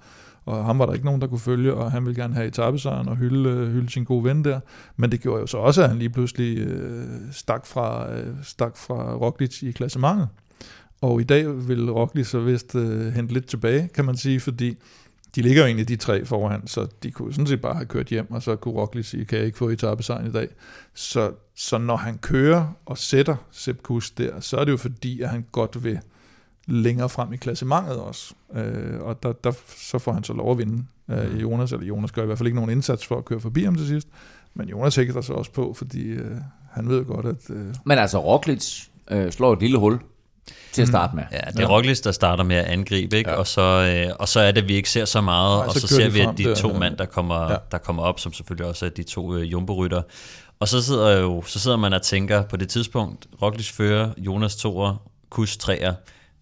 og 0.47 0.65
ham 0.65 0.79
var 0.79 0.87
der 0.87 0.93
ikke 0.93 1.05
nogen, 1.05 1.21
der 1.21 1.27
kunne 1.27 1.39
følge, 1.39 1.75
og 1.75 1.93
han 1.93 2.07
ville 2.07 2.23
gerne 2.23 2.35
have 2.35 2.47
etappesejren 2.47 3.09
og 3.09 3.17
hylde, 3.17 3.51
øh, 3.51 3.73
hylde 3.73 3.91
sin 3.91 4.05
gode 4.05 4.25
ven 4.25 4.45
der. 4.45 4.61
Men 4.97 5.13
det 5.13 5.21
gjorde 5.21 5.41
jo 5.41 5.47
så 5.47 5.59
også, 5.59 5.83
at 5.83 5.89
han 5.89 5.99
lige 5.99 6.11
pludselig 6.11 6.59
øh, 6.59 7.07
stak, 7.33 7.67
fra, 7.67 8.13
øh, 8.13 8.35
stak 8.43 8.77
fra 8.77 9.15
Roglic 9.15 9.63
i 9.63 9.71
klassementet. 9.71 10.29
Og 11.01 11.21
i 11.21 11.25
dag 11.25 11.69
vil 11.69 11.91
Roglic 11.91 12.27
så 12.27 12.41
vist 12.41 12.75
øh, 12.75 13.13
hente 13.13 13.35
lidt 13.35 13.47
tilbage, 13.47 13.89
kan 13.95 14.05
man 14.05 14.17
sige, 14.17 14.41
fordi 14.41 14.77
de 15.35 15.43
ligger 15.43 15.63
jo 15.63 15.67
egentlig 15.67 15.89
de 15.89 15.97
tre 15.97 16.25
foran, 16.25 16.67
så 16.67 16.87
de 17.03 17.11
kunne 17.11 17.33
sådan 17.33 17.47
set 17.47 17.61
bare 17.61 17.75
have 17.75 17.87
kørt 17.87 18.07
hjem, 18.07 18.31
og 18.31 18.43
så 18.43 18.57
kunne 18.57 18.75
Roglic 18.75 19.07
sige, 19.07 19.25
kan 19.25 19.39
jeg 19.39 19.47
ikke 19.47 19.59
få 19.59 19.69
etappesejren 19.69 20.27
i 20.27 20.33
dag. 20.33 20.49
Så, 20.95 21.33
så 21.57 21.79
når 21.79 21.97
han 21.97 22.19
kører 22.19 22.73
og 22.87 22.99
sætter 22.99 23.37
Sepp 23.51 23.83
Kuss 23.83 24.11
der, 24.11 24.41
så 24.41 24.57
er 24.57 24.65
det 24.65 24.73
jo 24.73 24.77
fordi, 24.77 25.21
at 25.21 25.29
han 25.29 25.45
godt 25.53 25.85
vil 25.85 25.99
længere 26.67 27.09
frem 27.09 27.33
i 27.33 27.37
klassementet 27.37 27.97
også. 27.97 28.35
Øh, 28.55 29.01
og 29.01 29.23
der, 29.23 29.33
der, 29.33 29.53
så 29.77 29.99
får 29.99 30.13
han 30.13 30.25
så 30.25 30.33
lov 30.33 30.51
at 30.51 30.59
vinde 30.59 30.85
øh, 31.11 31.33
mm. 31.33 31.39
Jonas, 31.39 31.73
eller 31.73 31.87
Jonas 31.87 32.13
gør 32.13 32.23
i 32.23 32.27
hvert 32.27 32.39
fald 32.39 32.47
ikke 32.47 32.57
nogen 32.57 32.71
indsats 32.71 33.07
for 33.07 33.19
at 33.19 33.25
køre 33.25 33.41
forbi 33.41 33.65
ham 33.65 33.75
til 33.75 33.87
sidst. 33.87 34.09
Men 34.55 34.69
Jonas 34.69 34.97
hækker 34.97 35.21
sig 35.21 35.35
også 35.35 35.53
på, 35.53 35.73
fordi 35.73 36.03
øh, 36.03 36.37
han 36.71 36.89
ved 36.89 37.05
godt, 37.05 37.27
at... 37.27 37.51
Øh, 37.51 37.75
Men 37.85 37.99
altså, 37.99 38.19
Roglic 38.19 38.89
øh, 39.11 39.33
slår 39.33 39.53
et 39.53 39.61
lille 39.61 39.79
hul 39.79 40.01
til 40.73 40.83
at 40.83 40.89
starte 40.89 41.17
med. 41.17 41.25
Ja, 41.33 41.37
det 41.37 41.57
er 41.57 41.61
ja. 41.61 41.69
Roglic, 41.69 42.01
der 42.01 42.13
starter 42.13 42.45
med 42.45 42.57
at 42.57 42.65
angribe, 42.65 43.17
ikke? 43.17 43.31
Ja. 43.31 43.37
Og, 43.37 43.47
så, 43.47 43.63
øh, 43.63 44.17
og 44.19 44.29
så 44.29 44.41
er 44.41 44.53
det, 44.53 44.63
at 44.63 44.69
vi 44.69 44.75
ikke 44.75 44.91
ser 44.91 45.05
så 45.05 45.21
meget, 45.21 45.59
Nej, 45.59 45.67
og 45.67 45.75
så, 45.75 45.81
så 45.81 45.95
ser 45.95 46.09
vi, 46.09 46.21
at 46.21 46.35
de 46.39 46.45
der, 46.45 46.55
to 46.55 46.73
mand, 46.73 46.97
der 46.97 47.07
kommer, 47.07 47.51
ja. 47.53 47.57
der 47.71 47.79
kommer 47.79 48.03
op, 48.03 48.21
som 48.21 48.33
selvfølgelig 48.33 48.67
også 48.67 48.87
er 48.87 48.91
de 48.91 49.03
to 49.03 49.35
øh, 49.35 49.53
jumbo-rytter. 49.53 50.03
Og 50.61 50.69
så 50.69 50.83
sidder, 50.83 51.21
jo, 51.21 51.43
så 51.47 51.59
sidder 51.59 51.77
man 51.77 51.93
og 51.93 52.03
tænker 52.03 52.43
på 52.43 52.57
det 52.57 52.69
tidspunkt, 52.69 53.27
Roglic 53.43 53.73
fører, 53.73 54.11
Jonas 54.19 54.57
toer, 54.57 54.97
Kus 55.31 55.57
treer, 55.57 55.95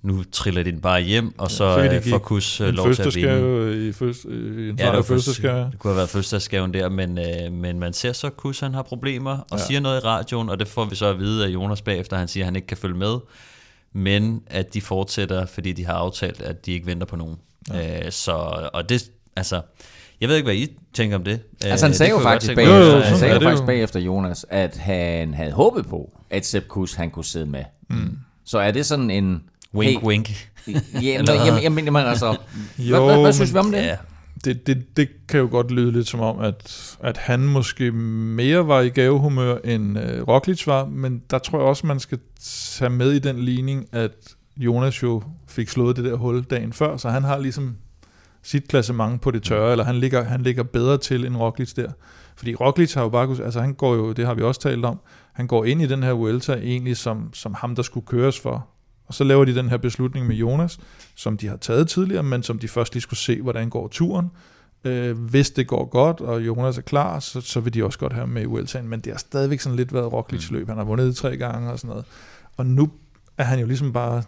nu 0.03 0.25
triller 0.33 0.63
de 0.63 0.73
den 0.73 0.81
bare 0.81 1.01
hjem, 1.01 1.39
og 1.39 1.51
så 1.51 1.65
ja, 1.65 1.99
får 2.11 2.19
Kus 2.19 2.61
uh, 2.61 2.67
lov 2.67 2.95
til 2.95 3.03
at 3.03 3.15
vinde. 3.15 3.89
I, 3.89 3.93
første, 3.93 4.29
i 4.29 4.69
en 4.69 4.79
ja, 4.79 4.97
det, 4.97 5.07
første 5.07 5.43
det 5.43 5.79
kunne 5.79 5.91
have 5.91 5.97
været 5.97 6.09
fødselsdagsgaven 6.09 6.75
der, 6.75 6.89
men, 6.89 7.19
uh, 7.19 7.53
men 7.53 7.79
man 7.79 7.93
ser 7.93 8.13
så, 8.13 8.27
at 8.27 8.37
Kus 8.37 8.61
han 8.61 8.75
har 8.75 8.83
problemer, 8.83 9.39
og 9.51 9.59
ja. 9.59 9.65
siger 9.65 9.81
noget 9.81 10.03
i 10.03 10.05
radioen, 10.05 10.49
og 10.49 10.59
det 10.59 10.69
får 10.69 10.85
vi 10.85 10.97
så 10.97 11.07
at 11.07 11.19
vide 11.19 11.45
af 11.45 11.49
Jonas 11.49 11.83
bagefter, 11.83 12.17
han 12.17 12.29
siger, 12.29 12.45
at 12.45 12.47
han 12.47 12.57
ikke 12.57 12.67
kan 12.67 12.77
følge 12.77 12.97
med, 12.97 13.17
men 13.95 14.43
at 14.47 14.75
de 14.75 14.81
fortsætter, 14.81 15.47
fordi 15.47 15.73
de 15.73 15.87
har 15.87 15.93
aftalt, 15.95 16.43
at 16.43 16.67
de 16.67 16.73
ikke 16.73 16.87
venter 16.87 17.07
på 17.07 17.17
nogen. 17.17 17.37
Ja. 17.71 18.07
Uh, 18.07 18.11
så, 18.11 18.33
og 18.73 18.89
det, 18.89 19.11
altså, 19.37 19.61
jeg 20.21 20.29
ved 20.29 20.37
ikke, 20.37 20.47
hvad 20.47 20.55
I 20.55 20.77
tænker 20.93 21.17
om 21.17 21.25
det. 21.25 21.41
Altså 21.65 21.87
han 21.87 21.95
sagde 21.95 22.11
jo 22.11 22.19
faktisk, 22.19 22.55
bagefter, 22.55 23.01
han 23.01 23.19
sagde 23.19 23.35
jo 23.35 23.41
faktisk 23.41 23.67
bagefter 23.67 24.01
Jonas, 24.01 24.47
at 24.51 24.77
han 24.77 25.35
havde 25.35 25.53
håbet 25.53 25.87
på, 25.87 26.11
at 26.31 26.47
Sepp 26.47 26.69
Kuss 26.69 26.95
han 26.95 27.11
kunne 27.11 27.25
sidde 27.25 27.47
med. 27.47 27.65
Mm. 27.91 28.19
Så 28.45 28.59
er 28.59 28.71
det 28.71 28.87
sådan 28.87 29.11
en 29.11 29.43
Wink, 29.75 30.01
hey, 30.01 30.07
wink. 30.07 30.51
jamen, 31.03 31.27
jamen, 31.27 31.63
jamen, 31.63 31.85
jamen, 31.85 32.07
altså, 32.07 32.37
jo, 32.79 32.97
hvad, 33.05 33.15
hvad, 33.15 33.23
hvad 33.23 33.33
synes 33.33 33.55
vi 33.55 33.59
om 33.59 33.73
det? 33.73 33.79
Ja. 33.79 33.97
Det, 34.45 34.67
det, 34.67 34.97
det 34.97 35.09
kan 35.29 35.41
jo 35.41 35.49
godt 35.51 35.71
lyde 35.71 35.93
lidt 35.93 36.09
som 36.09 36.21
om, 36.21 36.41
at, 36.41 36.97
at 37.03 37.17
han 37.17 37.41
måske 37.41 37.93
mere 37.93 38.69
var 38.69 38.81
i 38.81 38.89
gavehumør, 38.89 39.57
end 39.65 39.99
øh, 39.99 40.29
Roglic 40.29 40.67
var, 40.67 40.85
men 40.85 41.23
der 41.31 41.39
tror 41.39 41.59
jeg 41.59 41.69
også, 41.69 41.87
man 41.87 42.01
skal 42.01 42.19
tage 42.79 42.91
med 42.91 43.13
i 43.13 43.19
den 43.19 43.39
ligning, 43.39 43.87
at 43.93 44.13
Jonas 44.57 45.03
jo 45.03 45.23
fik 45.49 45.69
slået 45.69 45.97
det 45.97 46.05
der 46.05 46.17
hul 46.17 46.43
dagen 46.43 46.73
før, 46.73 46.97
så 46.97 47.09
han 47.09 47.25
har 47.25 47.39
ligesom 47.39 47.77
sit 48.43 48.69
klassement 48.69 49.21
på 49.21 49.31
det 49.31 49.43
tørre, 49.43 49.73
eller 49.73 49.85
han 49.85 49.97
ligger, 49.97 50.25
han 50.25 50.43
ligger 50.43 50.63
bedre 50.63 50.99
til 50.99 51.27
end 51.27 51.37
Roglic 51.37 51.73
der. 51.73 51.93
Fordi 52.37 52.55
Roglic 52.55 52.95
har 52.95 53.03
jo 53.03 53.09
bare, 53.09 53.37
altså 53.45 53.61
han 53.61 53.75
går 53.75 53.95
jo, 53.95 54.13
det 54.13 54.27
har 54.27 54.35
vi 54.35 54.43
også 54.43 54.61
talt 54.61 54.85
om, 54.85 55.01
han 55.33 55.47
går 55.47 55.65
ind 55.65 55.83
i 55.83 55.87
den 55.87 56.03
her 56.03 56.13
Vuelta 56.13 56.53
egentlig 56.53 56.97
som, 56.97 57.31
som 57.35 57.55
ham, 57.55 57.75
der 57.75 57.83
skulle 57.83 58.07
køres 58.07 58.41
for. 58.41 58.69
Og 59.07 59.15
så 59.15 59.25
laver 59.25 59.45
de 59.45 59.55
den 59.55 59.71
her 59.71 59.77
beslutning 59.77 60.27
med 60.27 60.37
Jonas, 60.37 60.79
som 61.15 61.37
de 61.37 61.49
har 61.49 61.57
taget 61.57 61.89
tidligere, 61.89 62.23
men 62.23 62.43
som 62.43 62.59
de 62.59 62.69
først 62.69 62.95
lige 62.95 63.03
skulle 63.03 63.21
se, 63.21 63.43
hvordan 63.43 63.71
går 63.71 63.89
turen. 63.89 64.31
Øh, 64.85 65.19
hvis 65.19 65.51
det 65.51 65.67
går 65.67 65.85
godt, 65.85 66.21
og 66.21 66.47
Jonas 66.47 66.79
er 66.79 66.83
klar, 66.83 67.19
så, 67.19 67.41
så 67.41 67.61
vil 67.61 67.75
de 67.75 67.85
også 67.85 67.99
godt 67.99 68.13
have 68.13 68.27
med 68.27 68.43
i 68.43 68.45
Vueltaen, 68.45 68.89
men 68.89 69.01
det 69.01 69.13
har 69.13 69.19
stadigvæk 69.19 69.61
sådan 69.61 69.77
lidt 69.77 69.93
været 69.93 70.13
Roglic 70.13 70.51
løb. 70.51 70.69
Han 70.69 70.77
har 70.77 70.85
vundet 70.85 71.17
tre 71.17 71.37
gange 71.37 71.71
og 71.71 71.79
sådan 71.79 71.89
noget. 71.89 72.05
Og 72.57 72.67
nu 72.67 72.91
er 73.39 73.45
han 73.45 73.61
jo 73.61 73.67
ligesom 73.67 73.93
bare 73.93 74.23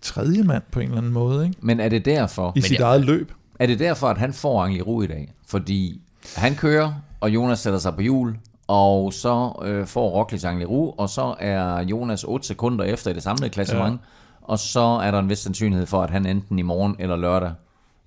tredje 0.00 0.42
mand 0.42 0.62
på 0.70 0.80
en 0.80 0.86
eller 0.86 0.98
anden 0.98 1.12
måde. 1.12 1.46
Ikke? 1.46 1.58
Men 1.60 1.80
er 1.80 1.88
det 1.88 2.04
derfor? 2.04 2.52
I 2.56 2.60
sit 2.60 2.78
ja, 2.78 2.84
eget 2.84 3.04
løb. 3.04 3.32
Er 3.58 3.66
det 3.66 3.78
derfor, 3.78 4.08
at 4.08 4.18
han 4.18 4.32
får 4.32 4.62
Angli 4.62 5.04
i 5.04 5.06
dag? 5.06 5.32
Fordi 5.46 6.00
han 6.36 6.54
kører, 6.54 6.92
og 7.20 7.30
Jonas 7.30 7.58
sætter 7.58 7.78
sig 7.78 7.94
på 7.94 8.00
hjul, 8.00 8.36
og 8.66 9.12
så 9.12 9.52
øh, 9.62 9.86
får 9.86 10.10
Roglic 10.10 10.44
Anglerud, 10.44 10.92
og 10.98 11.08
så 11.08 11.34
er 11.38 11.80
Jonas 11.82 12.24
8 12.24 12.46
sekunder 12.46 12.84
efter 12.84 13.10
i 13.10 13.14
det 13.14 13.22
samlede 13.22 13.50
klassement, 13.50 14.00
ja. 14.00 14.06
og 14.42 14.58
så 14.58 14.80
er 14.80 15.10
der 15.10 15.18
en 15.18 15.28
vis 15.28 15.38
sandsynlighed 15.38 15.86
for, 15.86 16.02
at 16.02 16.10
han 16.10 16.26
enten 16.26 16.58
i 16.58 16.62
morgen 16.62 16.96
eller 16.98 17.16
lørdag 17.16 17.52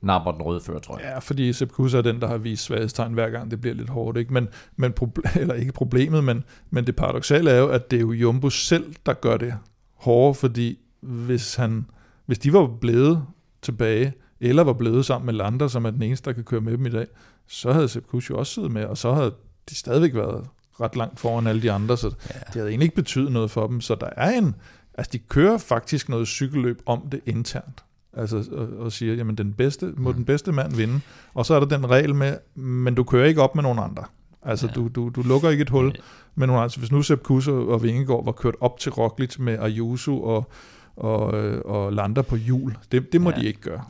napper 0.02 0.32
den 0.32 0.42
røde 0.42 0.62
førertrøje. 0.62 1.08
Ja, 1.08 1.20
fordi 1.20 1.54
Sepp 1.54 1.72
Kuss 1.72 1.94
er 1.94 2.02
den, 2.02 2.22
der 2.22 2.28
har 2.28 2.38
vist 2.38 2.64
svaghedstegn 2.64 3.14
hver 3.14 3.30
gang 3.30 3.52
det 3.52 3.62
bliver 3.62 3.76
lidt 3.76 3.90
hårdt. 3.90 4.18
Ikke? 4.18 4.34
Men, 4.34 4.48
men 4.76 4.94
proble- 5.02 5.40
eller 5.42 5.54
ikke 5.54 5.72
problemet, 5.72 6.24
men, 6.24 6.44
men 6.70 6.88
det 6.88 6.96
paradoxale 6.96 7.52
er 7.52 7.60
jo, 7.60 7.68
at 7.68 7.92
det 7.92 7.98
er 7.98 8.02
jo 8.02 8.12
Jumbo 8.12 8.50
selv, 8.50 8.96
der 9.06 9.14
gør 9.14 9.38
det 9.38 9.54
hårdere, 9.96 10.34
fordi 10.34 10.80
hvis, 11.02 11.56
han, 11.56 11.86
hvis 12.26 12.40
de 12.40 12.54
var 12.54 12.68
blevet 12.82 13.24
tilbage, 13.62 14.14
eller 14.40 14.64
var 14.64 14.74
blevet 14.74 15.06
sammen 15.06 15.26
med 15.26 15.34
Lander, 15.34 15.68
som 15.68 15.86
er 15.86 15.92
den 15.92 16.04
eneste, 16.04 16.30
der 16.30 16.34
kan 16.34 16.44
køre 16.44 16.62
med 16.62 16.78
dem 16.78 16.86
i 16.86 16.90
dag, 16.90 17.08
så 17.48 17.72
havde 17.74 17.88
Sepp 17.88 18.08
Kuss 18.08 18.30
jo 18.30 18.38
også 18.38 18.54
siddet 18.54 18.72
med, 18.72 18.86
og 18.86 18.98
så 18.98 19.14
havde 19.14 19.34
de 19.70 19.76
stadigvæk 19.76 20.16
været 20.16 20.46
ret 20.82 20.96
langt 20.96 21.20
foran 21.20 21.48
alle 21.48 21.62
de 21.62 21.72
andre, 21.72 21.98
så 21.98 22.08
ja. 22.08 22.40
det 22.40 22.54
havde 22.54 22.70
egentlig 22.70 22.86
ikke 22.86 22.96
betydet 22.96 23.32
noget 23.32 23.52
for 23.52 23.68
dem. 23.68 23.82
Så 23.82 23.96
der 23.96 24.10
er 24.18 24.30
en, 24.30 24.56
altså 24.98 25.10
de 25.14 25.18
kører 25.18 25.58
faktisk 25.58 26.10
noget 26.10 26.28
cykelløb 26.28 26.82
om 26.86 27.10
det 27.12 27.22
internt. 27.26 27.84
Altså 28.14 28.46
og, 28.52 28.68
og 28.86 28.92
siger, 28.92 29.14
jamen 29.14 29.36
den 29.36 29.54
bedste, 29.54 29.94
må 29.98 30.12
den 30.12 30.26
bedste 30.26 30.52
mand 30.52 30.76
vinde. 30.76 31.02
Og 31.34 31.46
så 31.46 31.54
er 31.54 31.60
der 31.60 31.68
den 31.68 31.90
regel 31.90 32.16
med, 32.16 32.38
men 32.56 32.96
du 32.96 33.04
kører 33.04 33.26
ikke 33.26 33.42
op 33.42 33.56
med 33.56 33.64
nogen 33.64 33.80
andre. 33.80 34.04
Altså 34.42 34.68
ja. 34.68 34.74
du, 34.74 34.88
du, 34.88 35.10
du 35.10 35.22
lukker 35.22 35.50
ikke 35.50 35.62
et 35.62 35.70
hul 35.70 35.86
ja. 35.86 36.02
nogen 36.36 36.50
andre. 36.50 36.64
Altså, 36.64 36.80
hvis 36.80 36.92
nu 36.92 37.02
Sepp 37.02 37.24
Kuss 37.24 37.48
og 37.48 37.84
Vingegaard 37.84 38.26
var 38.26 38.32
kørt 38.32 38.56
op 38.62 38.80
til 38.80 38.92
Roglic 38.92 39.40
med 39.40 39.58
Ayuso 39.60 40.24
og, 40.24 40.52
og, 40.96 41.22
og 41.66 41.94
lander 41.94 42.22
på 42.22 42.36
hjul, 42.36 42.78
det, 42.92 43.14
det 43.14 43.22
må 43.22 43.30
ja. 43.30 43.36
de 43.36 43.46
ikke 43.46 43.62
gøre 43.62 43.84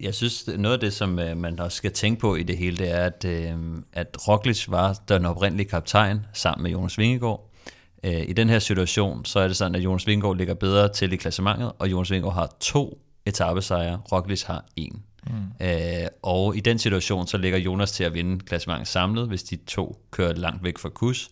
jeg 0.00 0.14
synes, 0.14 0.46
noget 0.58 0.74
af 0.74 0.80
det, 0.80 0.92
som 0.92 1.18
øh, 1.18 1.36
man 1.36 1.60
også 1.60 1.76
skal 1.76 1.92
tænke 1.92 2.20
på 2.20 2.34
i 2.36 2.42
det 2.42 2.58
hele, 2.58 2.76
det 2.76 2.90
er, 2.90 3.04
at, 3.04 3.24
øh, 3.24 3.54
at 3.92 4.28
Roglic 4.28 4.68
var 4.68 5.00
den 5.08 5.26
oprindelige 5.26 5.68
kaptajn 5.68 6.26
sammen 6.32 6.62
med 6.62 6.70
Jonas 6.70 6.98
Vingegaard. 6.98 7.50
Øh, 8.04 8.22
I 8.28 8.32
den 8.32 8.48
her 8.48 8.58
situation, 8.58 9.24
så 9.24 9.40
er 9.40 9.48
det 9.48 9.56
sådan, 9.56 9.74
at 9.74 9.80
Jonas 9.80 10.06
Vingegaard 10.06 10.36
ligger 10.36 10.54
bedre 10.54 10.88
til 10.88 11.12
i 11.12 11.16
klassementet, 11.16 11.72
og 11.78 11.90
Jonas 11.90 12.10
Vingegaard 12.10 12.34
har 12.34 12.56
to 12.60 12.98
etappesejre, 13.26 14.00
Roglic 14.12 14.42
har 14.42 14.64
en. 14.76 15.02
Mm. 15.26 15.66
Øh, 15.66 16.06
og 16.22 16.56
i 16.56 16.60
den 16.60 16.78
situation, 16.78 17.26
så 17.26 17.38
ligger 17.38 17.58
Jonas 17.58 17.92
til 17.92 18.04
at 18.04 18.14
vinde 18.14 18.38
klassementet 18.38 18.88
samlet, 18.88 19.28
hvis 19.28 19.42
de 19.42 19.56
to 19.56 19.96
kører 20.10 20.32
langt 20.32 20.64
væk 20.64 20.78
fra 20.78 20.88
kus. 20.88 21.30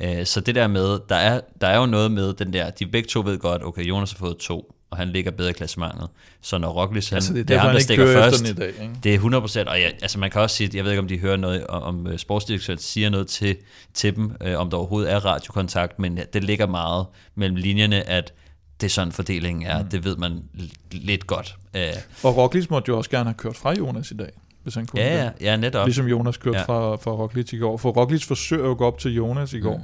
Øh, 0.00 0.26
så 0.26 0.40
det 0.40 0.54
der 0.54 0.66
med, 0.66 0.98
der 1.08 1.16
er, 1.16 1.40
der 1.60 1.66
er 1.66 1.78
jo 1.78 1.86
noget 1.86 2.12
med 2.12 2.32
den 2.32 2.52
der, 2.52 2.70
de 2.70 2.86
begge 2.86 3.08
to 3.08 3.20
ved 3.20 3.38
godt, 3.38 3.64
okay, 3.64 3.82
Jonas 3.82 4.12
har 4.12 4.18
fået 4.18 4.36
to, 4.36 4.73
og 4.94 4.98
han 4.98 5.08
ligger 5.08 5.30
bedre 5.30 5.50
i 5.50 5.52
klassementet. 5.52 6.08
Så 6.40 6.58
når 6.58 6.68
Roglic, 6.68 7.08
han, 7.08 7.16
altså 7.16 7.32
det 7.32 7.40
er, 7.40 7.44
det 7.44 7.56
er 7.56 7.60
ham, 7.60 7.72
der 7.72 7.78
stikker 7.78 8.06
først, 8.06 8.48
i 8.48 8.52
dag, 8.52 8.68
ikke? 8.68 8.90
det 9.02 9.14
er 9.14 9.18
100%, 9.18 9.70
og 9.70 9.80
ja, 9.80 9.86
altså 9.86 10.18
man 10.18 10.30
kan 10.30 10.40
også 10.40 10.56
sige, 10.56 10.70
jeg 10.74 10.84
ved 10.84 10.90
ikke, 10.90 11.00
om 11.00 11.08
de 11.08 11.18
hører 11.18 11.36
noget, 11.36 11.66
om, 11.66 12.06
øh, 12.06 12.18
sportsdirektøren 12.18 12.78
siger 12.78 13.10
noget 13.10 13.26
til, 13.26 13.56
til 13.94 14.16
dem, 14.16 14.32
øh, 14.40 14.58
om 14.58 14.70
der 14.70 14.76
overhovedet 14.76 15.12
er 15.12 15.24
radiokontakt, 15.24 15.98
men 15.98 16.18
det 16.32 16.44
ligger 16.44 16.66
meget 16.66 17.06
mellem 17.34 17.56
linjerne, 17.56 18.08
at 18.08 18.32
det 18.80 18.86
er 18.86 18.90
sådan 18.90 19.12
fordelingen 19.12 19.66
er, 19.66 19.82
mm. 19.82 19.88
det 19.88 20.04
ved 20.04 20.16
man 20.16 20.42
lidt 20.90 21.26
godt. 21.26 21.56
Uh, 21.74 21.80
og 22.22 22.36
Roglic 22.36 22.70
måtte 22.70 22.88
jo 22.88 22.98
også 22.98 23.10
gerne 23.10 23.24
have 23.24 23.34
kørt 23.34 23.56
fra 23.56 23.72
Jonas 23.72 24.10
i 24.10 24.14
dag 24.14 24.30
hvis 24.64 24.74
han 24.74 24.86
kunne 24.86 25.02
ja, 25.02 25.24
ja, 25.24 25.30
ja, 25.40 25.56
netop. 25.56 25.86
Ligesom 25.86 26.06
Jonas 26.06 26.36
kørte 26.36 26.58
ja. 26.58 26.64
fra, 26.64 26.96
fra 26.96 27.10
Roglic 27.10 27.52
i 27.52 27.56
går. 27.56 27.76
For 27.76 27.90
Roglic 27.90 28.24
forsøger 28.24 28.64
jo 28.64 28.70
at 28.70 28.78
gå 28.78 28.86
op 28.86 28.98
til 28.98 29.14
Jonas 29.14 29.52
i 29.52 29.58
går, 29.58 29.76
mm. 29.76 29.82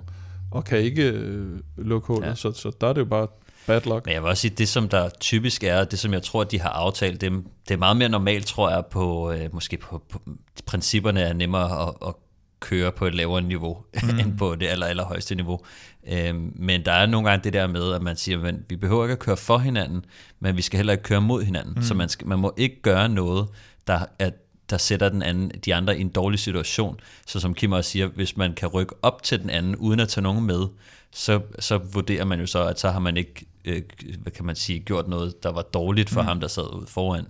og 0.50 0.64
kan 0.64 0.78
ikke 0.78 1.10
øh, 1.10 1.60
lukke 1.76 2.06
hullet, 2.06 2.28
ja. 2.28 2.34
så, 2.34 2.52
så 2.52 2.72
der 2.80 2.86
er 2.86 2.92
det 2.92 3.00
jo 3.00 3.04
bare 3.04 3.26
Bad 3.66 3.80
luck. 3.86 4.06
Men 4.06 4.14
jeg 4.14 4.22
vil 4.22 4.28
også 4.28 4.40
sige, 4.40 4.54
det 4.58 4.68
som 4.68 4.88
der 4.88 5.08
typisk 5.20 5.64
er, 5.64 5.84
det 5.84 5.98
som 5.98 6.12
jeg 6.12 6.22
tror, 6.22 6.44
de 6.44 6.60
har 6.60 6.70
aftalt, 6.70 7.20
det, 7.20 7.32
det 7.68 7.74
er 7.74 7.78
meget 7.78 7.96
mere 7.96 8.08
normalt, 8.08 8.46
tror 8.46 8.70
jeg, 8.70 8.86
på 8.86 9.32
øh, 9.32 9.54
måske 9.54 9.76
på, 9.76 10.02
på 10.08 10.22
principperne 10.66 11.20
er 11.20 11.32
nemmere 11.32 11.88
at, 11.88 11.94
at 12.06 12.14
køre 12.60 12.92
på 12.92 13.06
et 13.06 13.14
lavere 13.14 13.42
niveau, 13.42 13.78
mm. 14.02 14.18
end 14.18 14.38
på 14.38 14.54
det 14.54 14.66
aller, 14.66 14.86
aller 14.86 15.04
højeste 15.04 15.34
niveau. 15.34 15.60
Øhm, 16.08 16.52
men 16.56 16.84
der 16.84 16.92
er 16.92 17.06
nogle 17.06 17.28
gange 17.28 17.44
det 17.44 17.52
der 17.52 17.66
med, 17.66 17.92
at 17.92 18.02
man 18.02 18.16
siger, 18.16 18.44
at 18.44 18.54
vi 18.68 18.76
behøver 18.76 19.04
ikke 19.04 19.12
at 19.12 19.18
køre 19.18 19.36
for 19.36 19.58
hinanden, 19.58 20.04
men 20.40 20.56
vi 20.56 20.62
skal 20.62 20.76
heller 20.76 20.92
ikke 20.92 21.04
køre 21.04 21.20
mod 21.20 21.42
hinanden. 21.42 21.74
Mm. 21.76 21.82
Så 21.82 21.94
man, 21.94 22.08
skal, 22.08 22.26
man 22.26 22.38
må 22.38 22.54
ikke 22.56 22.82
gøre 22.82 23.08
noget, 23.08 23.48
der, 23.86 24.00
at, 24.18 24.34
der 24.70 24.78
sætter 24.78 25.08
den 25.08 25.22
anden, 25.22 25.50
de 25.64 25.74
andre 25.74 25.98
i 25.98 26.00
en 26.00 26.08
dårlig 26.08 26.38
situation. 26.38 27.00
Så 27.26 27.40
som 27.40 27.54
Kim 27.54 27.72
også 27.72 27.90
siger, 27.90 28.06
hvis 28.06 28.36
man 28.36 28.54
kan 28.54 28.68
rykke 28.68 28.94
op 29.02 29.22
til 29.22 29.42
den 29.42 29.50
anden, 29.50 29.76
uden 29.76 30.00
at 30.00 30.08
tage 30.08 30.22
nogen 30.22 30.46
med, 30.46 30.66
så, 31.12 31.40
så 31.58 31.78
vurderer 31.78 32.24
man 32.24 32.40
jo 32.40 32.46
så, 32.46 32.66
at 32.66 32.80
så 32.80 32.90
har 32.90 32.98
man 32.98 33.16
ikke, 33.16 33.46
øh, 33.64 33.82
hvad 34.22 34.32
kan 34.32 34.44
man 34.44 34.56
sige, 34.56 34.78
gjort 34.80 35.08
noget, 35.08 35.42
der 35.42 35.52
var 35.52 35.62
dårligt 35.62 36.10
for 36.10 36.20
mm. 36.22 36.26
ham, 36.28 36.40
der 36.40 36.48
sad 36.48 36.76
ude 36.76 36.86
foran. 36.86 37.24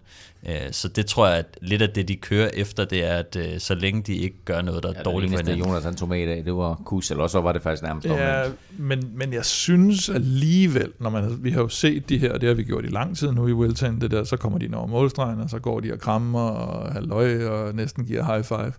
Øh, 0.47 0.73
så 0.73 0.89
det 0.89 1.07
tror 1.07 1.27
jeg, 1.29 1.39
at 1.39 1.59
lidt 1.63 1.83
af 1.83 1.89
det, 1.91 2.09
de 2.09 2.17
kører 2.17 2.51
efter, 2.55 2.85
det 2.85 3.05
er, 3.05 3.17
at 3.17 3.37
øh, 3.37 3.59
så 3.61 3.75
længe 3.75 4.03
de 4.03 4.15
ikke 4.15 4.37
gør 4.45 4.63
noget, 4.63 4.83
der 4.83 4.89
er 4.89 4.95
Ja, 4.97 5.03
dårligt 5.03 5.33
for 5.33 5.39
hinanden. 5.39 5.67
Jonas 5.67 5.85
han 5.85 5.95
tog 5.95 6.09
med 6.09 6.23
i 6.23 6.27
dag, 6.27 6.45
det 6.45 6.55
var 6.57 6.75
kus, 6.85 7.11
eller 7.11 7.27
så 7.27 7.41
var 7.41 7.53
det 7.53 7.63
faktisk 7.63 7.83
nærmest 7.83 8.07
Ja, 8.07 8.43
omvendt. 8.43 8.79
men, 8.79 9.11
men 9.15 9.33
jeg 9.33 9.45
synes 9.45 10.09
alligevel, 10.09 10.93
når 11.01 11.11
man, 11.11 11.45
vi 11.45 11.51
har 11.51 11.61
jo 11.61 11.69
set 11.69 12.09
de 12.09 12.19
her, 12.19 12.33
og 12.33 12.41
det 12.41 12.47
har 12.47 12.55
vi 12.55 12.63
gjort 12.63 12.85
i 12.85 12.89
lang 12.89 13.17
tid 13.17 13.33
nu 13.33 13.47
i 13.47 13.53
Wilton, 13.53 14.01
det 14.01 14.11
der, 14.11 14.25
så 14.25 14.37
kommer 14.37 14.59
de 14.59 14.65
ind 14.65 14.75
over 14.75 14.87
målstregen, 14.87 15.41
og 15.41 15.51
så 15.51 15.59
går 15.59 15.81
de 15.81 15.93
og 15.93 15.99
krammer 15.99 16.41
og 16.51 16.93
halløj 16.93 17.45
og 17.47 17.75
næsten 17.75 18.05
giver 18.05 18.25
high 18.25 18.45
five. 18.45 18.73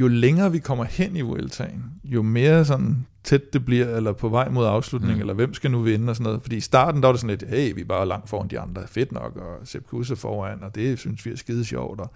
Jo 0.00 0.08
længere 0.08 0.52
vi 0.52 0.58
kommer 0.58 0.84
hen 0.84 1.16
i 1.16 1.22
Wilton, 1.22 1.84
jo 2.04 2.22
mere 2.22 2.64
sådan 2.64 3.06
tæt 3.24 3.52
det 3.52 3.64
bliver, 3.64 3.96
eller 3.96 4.12
på 4.12 4.28
vej 4.28 4.48
mod 4.48 4.66
afslutning, 4.66 5.14
mm. 5.14 5.20
eller 5.20 5.34
hvem 5.34 5.54
skal 5.54 5.70
nu 5.70 5.80
vinde 5.80 6.10
og 6.10 6.16
sådan 6.16 6.24
noget. 6.24 6.42
Fordi 6.42 6.56
i 6.56 6.60
starten, 6.60 7.02
der 7.02 7.08
var 7.08 7.12
det 7.12 7.20
sådan 7.20 7.38
lidt, 7.38 7.50
hey, 7.50 7.74
vi 7.74 7.80
er 7.80 7.84
bare 7.84 8.08
langt 8.08 8.28
foran 8.28 8.48
de 8.48 8.60
andre, 8.60 8.82
fedt 8.86 9.12
nok, 9.12 9.36
og 9.36 9.66
Sepp 9.66 9.86
Kuss 9.86 10.10
er 10.10 10.14
foran, 10.14 10.62
og 10.62 10.74
det 10.74 10.98
synes 10.98 11.26
vi 11.26 11.30
er 11.30 11.36
skide 11.36 11.64
sjovt, 11.64 12.00
og 12.00 12.10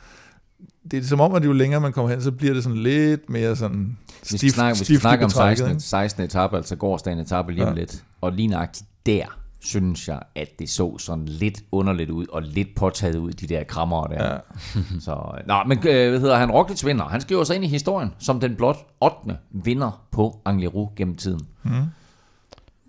det 0.90 0.98
er 0.98 1.02
som 1.02 1.20
om, 1.20 1.34
at 1.34 1.44
jo 1.44 1.52
længere 1.52 1.80
man 1.80 1.92
kommer 1.92 2.10
hen, 2.10 2.22
så 2.22 2.32
bliver 2.32 2.54
det 2.54 2.62
sådan 2.62 2.78
lidt 2.78 3.30
mere 3.30 3.56
sådan 3.56 3.96
Vi 4.08 4.26
skal 4.26 4.38
stift, 4.38 4.54
snakke, 4.54 4.74
vi 4.74 4.76
skal 4.76 4.84
stift 4.84 5.00
snakke 5.00 5.24
om 5.24 5.28
betrækket, 5.30 5.58
16. 5.58 5.70
ikke? 5.70 5.82
16. 5.82 6.24
etape, 6.24 6.56
altså 6.56 6.76
gårdsdagen 6.76 7.18
etape 7.18 7.52
lige 7.52 7.66
om 7.66 7.74
Ja. 7.74 7.80
lidt. 7.80 8.04
Og 8.20 8.32
lige 8.32 8.48
nøjagtigt 8.48 8.88
der, 9.06 9.38
synes 9.60 10.08
jeg, 10.08 10.20
at 10.34 10.48
det 10.58 10.70
så 10.70 10.98
sådan 10.98 11.26
lidt 11.26 11.62
underligt 11.72 12.10
ud, 12.10 12.26
og 12.32 12.42
lidt 12.42 12.74
påtaget 12.76 13.16
ud, 13.16 13.32
de 13.32 13.46
der 13.46 13.64
krammer 13.64 14.06
der. 14.06 14.24
Ja. 14.24 14.38
Så, 15.00 15.42
nå, 15.46 15.54
men 15.66 15.78
øh, 15.78 16.10
hvad 16.10 16.20
hedder 16.20 16.36
han? 16.36 16.50
Roglic 16.50 16.84
vinder. 16.84 17.04
Han 17.04 17.20
skriver 17.20 17.44
sig 17.44 17.56
ind 17.56 17.64
i 17.64 17.68
historien 17.68 18.14
som 18.18 18.40
den 18.40 18.56
blot 18.56 18.86
8. 19.00 19.16
vinder 19.50 20.06
på 20.10 20.40
Angliru 20.44 20.88
gennem 20.96 21.16
tiden. 21.16 21.46
Mm. 21.62 21.70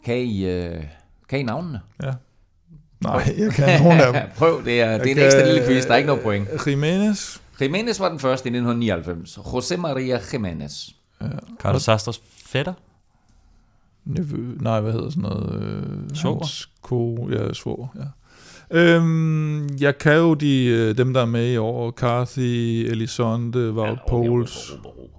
Kan 0.06 0.18
I, 0.18 0.46
øh, 0.46 0.84
kan 1.30 1.40
I 1.40 1.44
navnene? 1.44 1.80
Ja. 2.04 2.12
Nej, 3.04 3.36
jeg 3.38 3.52
kan 3.52 3.84
nogen 3.84 4.00
af 4.00 4.14
dem. 4.14 4.22
Prøv, 4.38 4.66
det 4.66 4.82
er, 4.82 4.98
det 4.98 5.12
er 5.12 5.16
en 5.16 5.26
ekstra 5.26 5.46
lille 5.46 5.68
quiz, 5.68 5.86
der 5.86 5.94
er 5.94 5.98
ikke 5.98 6.08
noget 6.08 6.24
point. 6.24 6.48
Jimenez. 6.68 7.38
Jimenez 7.62 8.00
var 8.00 8.10
den 8.10 8.20
første 8.20 8.50
i 8.50 8.52
1999. 8.52 9.38
José 9.38 9.78
Maria 9.78 10.20
Jimenez. 10.34 10.90
Carlos 11.60 11.84
Sastros 11.84 12.22
fætter? 12.46 12.74
Nevø, 14.08 14.38
nej, 14.62 14.82
hvad 14.82 14.92
hedder 14.92 15.10
sådan 15.10 15.24
noget? 15.24 15.62
Øh, 15.62 16.16
Svoger? 16.16 16.38
hans 16.40 16.70
Ko, 16.82 17.30
ja, 17.32 17.54
svor, 17.54 17.96
ja. 17.96 18.06
Øhm, 18.72 19.78
jeg 19.80 19.98
kan 19.98 20.16
jo 20.16 20.34
de, 20.34 20.66
øh, 20.66 20.98
dem, 20.98 21.14
der 21.14 21.22
er 21.22 21.26
med 21.26 21.54
i 21.54 21.58
år. 21.58 21.92
Carthy, 21.92 22.42
Elisonde, 22.92 23.74
Wout 23.74 24.00
Poels. 24.10 24.72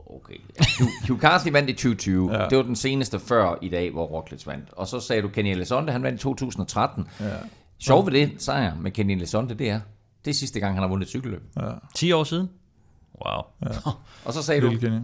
Okay. 0.07 0.35
Hugh, 0.79 0.91
Hugh 1.09 1.21
Carthy 1.21 1.49
vandt 1.53 1.71
i 1.71 1.73
2020. 1.73 2.33
Ja. 2.33 2.43
Ja. 2.43 2.49
Det 2.49 2.59
var 2.59 2.65
den 2.65 2.77
seneste 2.77 3.19
før 3.19 3.59
i 3.63 3.69
dag, 3.69 3.93
hvor 3.93 4.05
Roglic 4.07 4.47
vandt. 4.47 4.69
Og 4.73 4.87
så 4.87 5.01
sagde 5.01 5.23
du 5.23 5.29
Kenny 5.29 5.49
Elizonde, 5.51 5.93
han 5.93 6.03
vandt 6.03 6.21
i 6.21 6.23
2013. 6.23 7.07
Ja, 7.21 7.27
Sjov 7.79 8.07
ved 8.07 8.13
det, 8.13 8.31
sejr 8.39 8.75
med 8.81 8.91
Kenny 8.91 9.13
Elizonde, 9.13 9.55
det 9.55 9.71
er, 9.71 9.81
det 10.25 10.31
er 10.31 10.35
sidste 10.35 10.61
gang, 10.61 10.75
han 10.75 10.83
har 10.83 10.89
vundet 10.89 11.05
et 11.07 11.11
cykelløb. 11.11 11.43
ja. 11.57 11.71
10 11.95 12.13
år 12.13 12.25
siden? 12.25 12.49
Wow. 13.27 13.43
Og 14.25 14.33
så 14.33 14.43
sagde 14.43 14.61
du, 14.61 14.67
Lille 14.69 14.81
Kenny. 14.81 15.01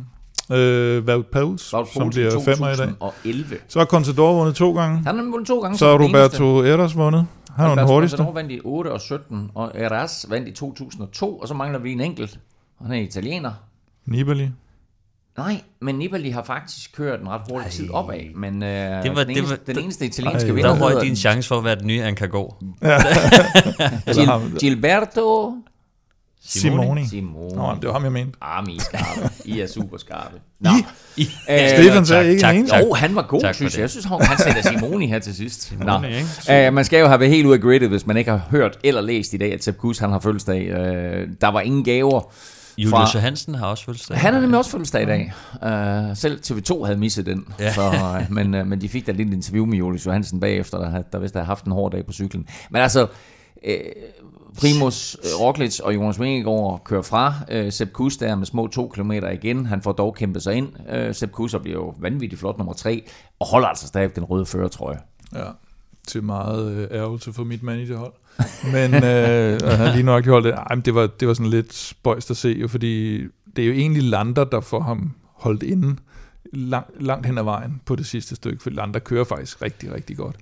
Øh, 0.52 1.04
Wout 1.04 1.26
Poels, 1.26 1.74
Wout 1.74 1.88
som 1.92 2.10
bliver 2.10 2.30
femmer 2.44 2.68
i 2.68 2.76
dag. 2.76 2.88
2011. 2.88 3.56
Så 3.68 3.78
har 3.78 3.86
Contador 3.86 4.34
vundet 4.34 4.54
to 4.54 4.72
gange. 4.76 5.02
Han 5.06 5.16
har 5.16 5.22
vundet 5.24 5.46
to 5.48 5.60
gange. 5.60 5.78
Så 5.78 5.86
har. 5.86 6.04
Roberto 6.08 6.62
Eras 6.64 6.96
vundet. 6.96 7.26
Han 7.56 7.70
er 7.70 7.74
den 7.74 7.86
hurtigste. 7.86 8.16
Contador 8.16 8.34
vandt 8.34 8.52
i 8.52 8.60
8 8.64 8.92
og 8.92 9.00
17, 9.00 9.50
og 9.54 9.72
Eras 9.74 10.26
vandt 10.28 10.48
i 10.48 10.52
2002, 10.52 11.38
og 11.38 11.48
så 11.48 11.54
mangler 11.54 11.78
vi 11.78 11.92
en 11.92 12.00
enkelt. 12.00 12.38
Og 12.80 12.86
han 12.86 12.96
er 12.96 13.00
italiener. 13.02 13.50
Nibali. 14.06 14.48
Nej, 15.38 15.60
men 15.80 15.94
Nibali 15.94 16.30
har 16.30 16.42
faktisk 16.42 16.96
kørt 16.96 17.20
en 17.20 17.28
ret 17.28 17.40
hurtig 17.50 17.70
tid 17.72 17.90
opad, 17.90 18.34
men 18.34 18.62
øh, 18.62 18.68
det 18.68 19.16
var- 19.16 19.24
den, 19.24 19.28
det 19.28 19.36
eneste, 19.36 19.50
var- 19.50 19.56
den 19.66 19.74
det- 19.76 19.82
eneste 19.84 20.06
italienske 20.06 20.48
Ej, 20.48 20.54
vinder 20.54 20.74
Der 20.74 20.80
røg 20.94 21.02
din 21.02 21.16
chance 21.16 21.48
for 21.48 21.58
at 21.58 21.64
være 21.64 21.74
den 21.76 21.86
nye 21.86 22.02
Anka 22.02 22.26
Gård. 22.26 22.56
Eller 24.06 24.48
Gil, 24.48 24.58
Gilberto 24.60 25.54
Simoni. 26.46 27.06
Simone. 27.08 27.54
Nå, 27.56 27.74
det 27.80 27.86
var 27.86 27.92
ham, 27.92 28.04
jeg 28.04 28.12
mente. 28.12 28.32
Arme 28.40 28.72
I 28.72 28.76
er 28.76 28.80
skarpe. 28.80 29.30
I 29.44 29.60
er 29.60 29.66
super 29.66 29.98
skarpe. 29.98 30.40
Nå. 30.60 30.70
I, 31.16 31.28
Øh, 31.50 31.68
Stefan 31.68 32.06
sagde 32.06 32.30
ikke 32.30 32.40
tak, 32.40 32.56
en 32.56 32.66
tak. 32.66 32.82
Jo, 32.82 32.92
han 32.94 33.14
var 33.14 33.22
god, 33.22 33.40
Tak 33.40 33.54
for 33.54 33.56
synes 33.56 33.72
det. 33.72 33.78
jeg. 33.78 33.82
Jeg 33.82 33.90
synes, 33.90 34.04
han 34.06 34.20
han 34.22 34.38
sætter 34.38 34.62
Simoni 34.78 35.06
her 35.06 35.18
til 35.18 35.34
sidst. 35.36 35.74
Nå. 35.80 36.02
ikke? 36.48 36.68
Uh, 36.68 36.74
man 36.74 36.84
skal 36.84 37.00
jo 37.00 37.06
have 37.06 37.20
været 37.20 37.32
helt 37.32 37.46
ud 37.46 37.52
af 37.52 37.60
gridet, 37.60 37.88
hvis 37.88 38.06
man 38.06 38.16
ikke 38.16 38.30
har 38.30 38.40
hørt 38.50 38.78
eller 38.84 39.00
læst 39.00 39.32
i 39.32 39.36
dag, 39.36 39.52
at 39.52 39.64
Sepp 39.64 39.78
Kuss, 39.78 39.98
han 40.00 40.10
har 40.10 40.18
fødselsdag. 40.18 40.72
Uh, 40.72 41.28
der 41.40 41.48
var 41.48 41.60
ingen 41.60 41.84
gaver. 41.84 42.32
Julius 42.78 42.94
Fra- 42.94 43.10
Johansen 43.14 43.54
har 43.54 43.66
også 43.66 43.84
fødselsdag. 43.84 44.18
Han 44.18 44.34
har 44.34 44.40
nemlig 44.40 44.58
også 44.58 44.70
fødselsdag 44.70 45.02
i 45.02 45.06
dag. 45.06 45.32
Uh, 46.10 46.16
selv 46.16 46.40
TV2 46.46 46.84
havde 46.84 46.98
misset 46.98 47.26
den. 47.26 47.44
Ja. 47.60 47.72
Så, 47.72 47.88
uh, 47.88 48.32
men, 48.34 48.54
uh, 48.54 48.66
men 48.66 48.80
de 48.80 48.88
fik 48.88 49.06
da 49.06 49.12
lidt 49.12 49.32
interview 49.34 49.66
med 49.66 49.78
Julius 49.78 50.06
Johansen 50.06 50.40
bagefter, 50.40 50.78
der, 50.78 50.90
havde- 50.90 51.04
der 51.12 51.18
vist 51.18 51.34
havde 51.34 51.46
haft 51.46 51.64
en 51.64 51.72
hård 51.72 51.92
dag 51.92 52.06
på 52.06 52.12
cyklen. 52.12 52.46
Men 52.70 52.82
altså, 52.82 53.02
uh, 53.02 53.70
Primus 54.60 55.16
øh, 55.24 55.40
Roglic 55.40 55.80
og 55.80 55.94
Jonas 55.94 56.20
Vingegaard 56.20 56.80
kører 56.84 57.02
fra 57.02 57.34
Øh, 57.50 57.72
Sepp 57.72 57.92
Kuss 57.92 58.16
der 58.16 58.34
med 58.34 58.46
små 58.46 58.66
to 58.66 58.90
kilometer 58.94 59.30
igen. 59.30 59.66
Han 59.66 59.82
får 59.82 59.92
dog 59.92 60.14
kæmpet 60.14 60.42
sig 60.42 60.54
ind. 60.54 60.68
Øh, 60.90 61.14
Sepp 61.14 61.32
Kuss 61.32 61.56
bliver 61.62 61.78
jo 61.78 61.94
vanvittigt 61.98 62.40
flot 62.40 62.58
nummer 62.58 62.72
tre, 62.72 63.04
og 63.40 63.46
holder 63.46 63.68
altså 63.68 63.86
stadig 63.86 64.16
den 64.16 64.24
røde 64.24 64.46
førertrøje. 64.46 64.98
Ja, 65.34 65.44
til 66.06 66.22
meget 66.22 66.72
øh, 66.72 66.98
ærgelse 66.98 67.32
for 67.32 67.44
mit 67.44 67.62
managerhold. 67.62 68.12
Men 68.72 68.94
øh, 68.94 69.60
han 69.80 69.92
lige 69.92 70.02
nok 70.02 70.26
holdt 70.26 70.44
det. 70.44 70.54
Ej, 70.54 70.74
men 70.74 70.80
det 70.84 70.94
var, 70.94 71.06
det 71.06 71.28
var 71.28 71.34
sådan 71.34 71.50
lidt 71.50 71.74
spøjst 71.74 72.30
at 72.30 72.36
se, 72.36 72.48
jo, 72.48 72.68
fordi 72.68 73.22
det 73.56 73.62
er 73.62 73.66
jo 73.66 73.72
egentlig 73.72 74.02
Lander, 74.02 74.44
der 74.44 74.60
får 74.60 74.80
ham 74.80 75.12
holdt 75.32 75.62
inde 75.62 75.96
lang, 76.52 76.86
langt 77.00 77.26
hen 77.26 77.38
ad 77.38 77.42
vejen 77.42 77.80
på 77.84 77.96
det 77.96 78.06
sidste 78.06 78.36
stykke, 78.36 78.62
for 78.62 78.70
Lander 78.70 78.98
kører 78.98 79.24
faktisk 79.24 79.62
rigtig, 79.62 79.92
rigtig 79.94 80.16
godt. 80.16 80.36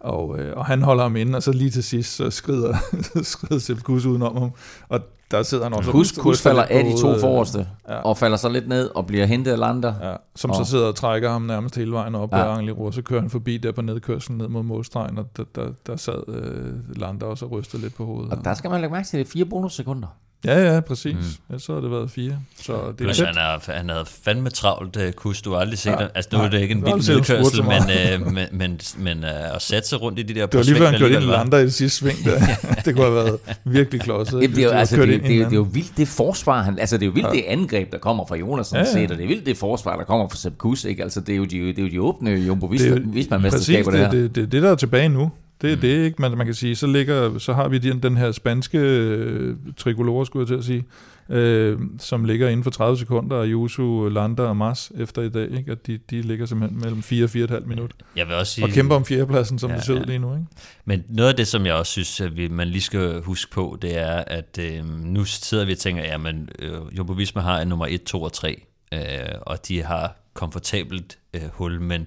Og, 0.00 0.38
øh, 0.38 0.56
og 0.56 0.66
han 0.66 0.82
holder 0.82 1.02
ham 1.02 1.16
inde, 1.16 1.36
og 1.36 1.42
så 1.42 1.52
lige 1.52 1.70
til 1.70 1.84
sidst, 1.84 2.16
så 2.16 2.30
skrider, 2.30 2.76
så 3.14 3.20
skrider 3.24 3.58
Sepp 3.58 3.82
Kuss 3.82 4.06
udenom 4.06 4.36
ham, 4.36 4.50
og 4.88 5.00
der 5.30 5.42
sidder 5.42 5.64
han 5.64 5.72
også 5.74 5.90
ryster 5.90 6.22
Kuss 6.22 6.42
falder 6.42 6.62
af 6.62 6.84
de 6.84 6.92
to 6.92 7.00
hovedet, 7.02 7.20
forreste, 7.20 7.68
ja. 7.88 7.94
og 7.96 8.18
falder 8.18 8.36
så 8.36 8.48
lidt 8.48 8.68
ned 8.68 8.90
og 8.94 9.06
bliver 9.06 9.26
hentet 9.26 9.52
af 9.52 9.58
Lander. 9.58 9.94
Ja, 10.10 10.16
som 10.36 10.50
Og- 10.50 10.56
så 10.56 10.64
sidder 10.64 10.86
og 10.86 10.94
trækker 10.94 11.30
ham 11.30 11.42
nærmest 11.42 11.76
hele 11.76 11.92
vejen 11.92 12.14
op 12.14 12.32
Ja. 12.32 12.52
ad 12.52 12.58
Angliru, 12.58 12.86
og 12.86 12.94
så 12.94 13.02
kører 13.02 13.20
han 13.20 13.30
forbi 13.30 13.56
der 13.58 13.72
på 13.72 13.82
nedkørslen 13.82 14.38
ned 14.38 14.48
mod 14.48 14.62
målstregen, 14.62 15.18
og 15.18 15.26
der, 15.36 15.44
der, 15.54 15.68
der 15.86 15.96
sad 15.96 16.22
øh, 16.28 16.96
Lander 17.00 17.26
også 17.26 17.44
og 17.44 17.50
rystede 17.52 17.82
lidt 17.82 17.94
på 17.94 18.04
hovedet. 18.04 18.32
Og 18.32 18.44
der 18.44 18.54
skal 18.54 18.70
man 18.70 18.80
lægge 18.80 18.92
mærke 18.94 19.08
til, 19.08 19.18
det 19.18 19.26
er 19.26 19.30
fire 19.30 19.44
bonussekunder. 19.44 20.08
Ja, 20.44 20.74
ja, 20.74 20.80
præcis. 20.80 21.14
Mm. 21.14 21.52
Ja, 21.54 21.58
så 21.58 21.74
har 21.74 21.80
det 21.80 21.90
været 21.90 22.10
fire. 22.10 22.38
Så 22.62 22.72
det 22.72 22.78
er 22.88 22.92
Plus, 23.04 23.18
han, 23.18 23.36
er, 23.36 23.72
han 23.72 23.88
havde 23.88 24.04
fandme 24.24 24.50
travlt, 24.50 24.96
uh, 24.96 25.10
kus. 25.10 25.42
Du 25.42 25.52
har 25.52 25.58
aldrig 25.60 25.78
set 25.78 25.90
Ja. 25.90 26.02
ja. 26.02 26.08
Altså, 26.14 26.28
nu 26.32 26.42
er 26.42 26.48
det 26.48 26.60
ikke 26.60 26.72
en 26.74 26.84
vild 26.86 26.94
nedkørsel, 27.14 27.56
så 27.56 27.62
men, 27.62 28.22
uh, 28.26 28.32
men, 28.32 28.46
men, 28.52 28.80
men 28.98 29.18
uh, 29.24 29.54
at 29.54 29.62
sætte 29.62 29.88
sig 29.88 30.02
rundt 30.02 30.18
i 30.18 30.22
de 30.22 30.34
der 30.34 30.46
Det 30.46 30.54
var 30.58 30.62
lige 30.64 30.76
før, 30.76 30.86
han 30.90 30.98
kørte 31.00 31.14
ind 31.14 31.22
i 31.22 31.26
Lander 31.26 31.58
i 31.58 31.62
det 31.62 31.74
sidste 31.74 31.98
sving 31.98 32.24
der. 32.24 32.40
det 32.84 32.94
kunne 32.94 33.04
have 33.04 33.14
været 33.14 33.38
virkelig 33.64 34.00
klodset. 34.00 34.40
Det, 34.42 34.50
det, 34.50 34.58
er 34.58 34.62
jo, 34.62 34.70
altså, 34.70 34.96
det, 34.96 35.08
i 35.08 35.12
det, 35.12 35.20
det, 35.22 35.28
hinanden. 35.30 35.52
er 35.54 35.56
jo 35.58 35.66
vildt 35.72 35.92
det 35.96 36.08
forsvar, 36.08 36.62
han, 36.62 36.78
altså 36.78 36.96
det 36.96 37.02
er 37.02 37.06
jo 37.06 37.12
vildt 37.12 37.28
Ja. 37.28 37.32
det 37.32 37.44
angreb, 37.46 37.92
der 37.92 37.98
kommer 37.98 38.26
fra 38.26 38.36
Jonas 38.36 38.72
Ja, 38.72 38.78
ja. 38.78 38.92
set, 38.92 39.10
og 39.10 39.16
det 39.16 39.24
er 39.24 39.28
vildt 39.28 39.46
det 39.46 39.56
forsvar, 39.56 39.96
der 39.96 40.04
kommer 40.04 40.28
fra 40.28 40.36
Sepp 40.36 40.58
Kuss, 40.58 40.84
ikke? 40.84 41.02
Altså 41.02 41.20
det 41.20 41.32
er 41.32 41.36
jo 41.36 41.44
de, 41.44 41.58
det 41.58 41.78
er 41.78 41.82
jo 41.82 41.88
de 41.88 42.00
åbne 42.02 42.30
Jumbo 42.30 42.66
Det 42.72 42.80
er 42.86 42.88
jo- 42.90 43.00
Visma-mesterskaber, 43.04 43.90
det, 43.90 44.00
her. 44.00 44.10
det, 44.10 44.22
det, 44.22 44.34
det, 44.34 44.52
det, 44.52 44.62
der 44.62 44.70
er 44.70 44.74
tilbage 44.76 45.08
nu. 45.08 45.30
Det 45.60 45.72
er 45.72 45.74
mm. 45.74 45.80
det, 45.80 46.04
ikke? 46.04 46.22
Man, 46.22 46.38
man 46.38 46.46
kan 46.46 46.54
sige, 46.54 46.76
så, 46.76 46.86
ligger, 46.86 47.38
så 47.38 47.52
har 47.52 47.68
vi 47.68 47.78
den, 47.78 48.02
den 48.02 48.16
her 48.16 48.32
spanske 48.32 48.78
øh, 48.78 49.56
tricolore, 49.76 50.26
skulle 50.26 50.40
jeg 50.40 50.48
til 50.48 50.54
at 50.54 50.64
sige, 50.64 50.84
øh, 51.28 51.78
som 51.98 52.24
ligger 52.24 52.48
inden 52.48 52.64
for 52.64 52.70
30 52.70 52.98
sekunder, 52.98 53.36
og 53.36 53.46
Yusu, 53.46 54.08
Landa 54.08 54.42
og 54.42 54.56
Mas 54.56 54.92
efter 54.98 55.22
i 55.22 55.28
dag, 55.28 55.50
ikke? 55.58 55.72
At 55.72 55.86
de, 55.86 55.98
de 56.10 56.22
ligger 56.22 56.46
simpelthen 56.46 56.80
mellem 56.80 57.02
4 57.02 57.24
og 57.24 57.30
4,5 57.30 57.66
minut. 57.66 57.92
Jeg 58.16 58.26
vil 58.28 58.34
også 58.34 58.52
sige, 58.52 58.64
Og 58.64 58.70
kæmper 58.70 58.96
om 58.96 59.04
fjerdepladsen, 59.04 59.58
som 59.58 59.70
Ja, 59.70 59.76
det 59.76 59.84
ser 59.84 59.94
ud 59.94 59.98
ja. 59.98 60.04
lige 60.04 60.18
nu, 60.18 60.34
ikke? 60.34 60.46
Men 60.84 61.04
noget 61.08 61.30
af 61.30 61.36
det, 61.36 61.46
som 61.46 61.66
jeg 61.66 61.74
også 61.74 61.92
synes, 61.92 62.20
at 62.20 62.36
vi, 62.36 62.48
man 62.48 62.68
lige 62.68 62.82
skal 62.82 63.20
huske 63.20 63.50
på, 63.50 63.78
det 63.82 63.98
er, 63.98 64.24
at 64.26 64.58
øh, 64.60 64.84
nu 65.04 65.24
sidder 65.24 65.64
vi 65.64 65.72
og 65.72 65.78
tænker, 65.78 66.02
ja, 66.02 66.18
men 66.18 66.48
øh, 66.58 66.74
Jumbo 66.98 67.12
Visma 67.12 67.42
har 67.42 67.60
en 67.60 67.68
nummer 67.68 67.86
1, 67.86 68.02
2 68.02 68.22
og 68.22 68.32
3, 68.32 68.62
øh, 68.92 69.00
og 69.42 69.68
de 69.68 69.82
har 69.82 70.16
komfortabelt 70.34 71.18
øh, 71.34 71.42
hul, 71.52 71.80
men 71.80 72.06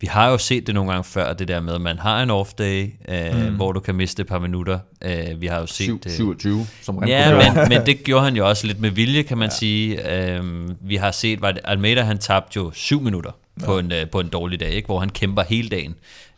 vi 0.00 0.06
har 0.06 0.28
jo 0.30 0.38
set 0.38 0.66
det 0.66 0.74
nogle 0.74 0.90
gange 0.90 1.04
før, 1.04 1.32
det 1.32 1.48
der 1.48 1.60
med, 1.60 1.74
at 1.74 1.80
man 1.80 1.98
har 1.98 2.22
en 2.22 2.30
off-day, 2.30 3.12
øh, 3.14 3.48
mm. 3.48 3.56
hvor 3.56 3.72
du 3.72 3.80
kan 3.80 3.94
miste 3.94 4.20
et 4.20 4.26
par 4.26 4.38
minutter. 4.38 4.78
Øh, 5.04 5.40
vi 5.40 5.46
har 5.46 5.60
jo 5.60 5.66
set... 5.66 5.84
Syv- 5.84 6.00
øh, 6.06 6.12
27, 6.12 6.66
som 6.82 6.98
Remco 6.98 7.10
Ja, 7.10 7.52
men, 7.54 7.68
men 7.68 7.86
det 7.86 8.04
gjorde 8.04 8.24
han 8.24 8.36
jo 8.36 8.48
også 8.48 8.66
lidt 8.66 8.80
med 8.80 8.90
vilje, 8.90 9.22
kan 9.22 9.38
man 9.38 9.48
ja. 9.48 9.54
sige. 9.54 10.14
Øhm, 10.14 10.76
vi 10.80 10.96
har 10.96 11.10
set, 11.10 11.42
det, 11.42 11.58
Almeida 11.64 12.02
han 12.02 12.18
tabte 12.18 12.56
jo 12.56 12.70
syv 12.74 13.00
minutter 13.00 13.30
på, 13.64 13.78
en, 13.78 13.92
øh, 13.92 14.10
på 14.10 14.20
en 14.20 14.28
dårlig 14.28 14.60
dag, 14.60 14.70
ikke? 14.70 14.86
hvor 14.86 14.98
han 14.98 15.08
kæmper 15.08 15.42
hele 15.42 15.68
dagen. 15.68 15.94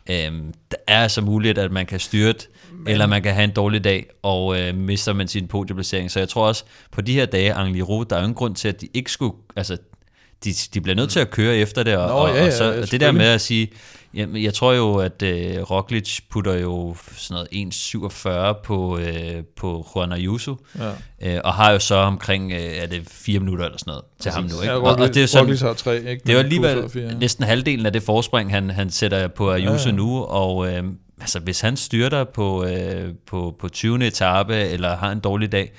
Øhm, 0.09 0.53
der 0.71 0.77
er 0.87 1.01
altså 1.01 1.21
muligt, 1.21 1.57
at 1.57 1.71
man 1.71 1.85
kan 1.85 1.99
styrte, 1.99 2.47
men... 2.71 2.87
eller 2.87 3.07
man 3.07 3.23
kan 3.23 3.33
have 3.33 3.43
en 3.43 3.51
dårlig 3.51 3.83
dag, 3.83 4.05
og 4.23 4.59
øh, 4.59 4.75
mister 4.75 5.13
man 5.13 5.27
sin 5.27 5.47
podieplacering. 5.47 6.11
Så 6.11 6.19
jeg 6.19 6.29
tror 6.29 6.47
også, 6.47 6.63
på 6.91 7.01
de 7.01 7.13
her 7.13 7.25
dage, 7.25 7.53
Angliru, 7.53 8.03
der 8.03 8.15
er 8.15 8.19
jo 8.19 8.23
ingen 8.23 8.35
grund 8.35 8.55
til, 8.55 8.67
at 8.67 8.81
de 8.81 8.87
ikke 8.93 9.11
skulle... 9.11 9.33
Altså, 9.55 9.77
de, 10.43 10.53
de 10.73 10.81
bliver 10.81 10.95
nødt 10.95 11.09
til 11.09 11.19
at 11.19 11.29
køre 11.29 11.57
efter 11.57 11.83
det, 11.83 11.97
og, 11.97 12.07
Nå, 12.07 12.13
og, 12.13 12.29
ja, 12.29 12.35
ja, 12.35 12.45
og 12.45 12.53
så 12.53 12.63
ja, 12.63 12.81
og 12.81 12.91
det 12.91 13.01
der 13.01 13.11
med 13.11 13.25
at 13.25 13.41
sige, 13.41 13.69
Jamen, 14.13 14.43
jeg 14.43 14.53
tror 14.53 14.73
jo, 14.73 14.95
at 14.95 15.21
øh, 15.21 15.61
Roglic 15.61 16.19
putter 16.29 16.53
jo 16.53 16.95
sådan 17.17 17.45
noget 17.51 17.73
1,47 17.73 18.61
på, 18.63 18.97
øh, 18.97 19.43
på 19.57 19.87
Juan 19.95 20.11
Ayuso, 20.11 20.55
ja. 20.79 21.35
øh, 21.35 21.41
og 21.43 21.53
har 21.53 21.71
jo 21.71 21.79
så 21.79 21.95
omkring, 21.95 22.51
øh, 22.51 22.59
er 22.59 22.85
det 22.85 23.07
fire 23.07 23.39
minutter 23.39 23.65
eller 23.65 23.77
sådan 23.77 23.91
noget 23.91 24.03
til 24.19 24.31
ham 24.31 24.43
nu. 24.43 24.61
Ikke? 24.61 24.73
Ja, 24.73 24.79
Roglic, 24.79 24.97
og, 24.97 25.09
og 25.09 25.13
det 25.13 25.23
er 25.23 25.27
sådan, 25.27 25.45
Roglic 25.45 25.61
har 25.61 25.73
tre, 25.73 25.97
ikke? 25.97 26.21
Det 26.23 26.29
er 26.29 26.33
jo 26.33 26.39
alligevel 26.39 26.91
ja. 26.95 27.13
næsten 27.13 27.43
halvdelen 27.43 27.85
af 27.85 27.93
det 27.93 28.03
forspring, 28.03 28.51
han, 28.51 28.69
han 28.69 28.89
sætter 28.89 29.27
på 29.27 29.51
Ayuso 29.51 29.71
ja, 29.71 29.85
ja. 29.85 29.91
nu, 29.91 30.23
og 30.23 30.73
øh, 30.73 30.83
altså, 31.21 31.39
hvis 31.39 31.61
han 31.61 31.77
styrter 31.77 32.23
på, 32.23 32.65
øh, 32.65 33.13
på, 33.27 33.55
på 33.59 33.69
20. 33.69 34.07
etape, 34.07 34.55
eller 34.55 34.95
har 34.95 35.11
en 35.11 35.19
dårlig 35.19 35.51
dag, 35.51 35.71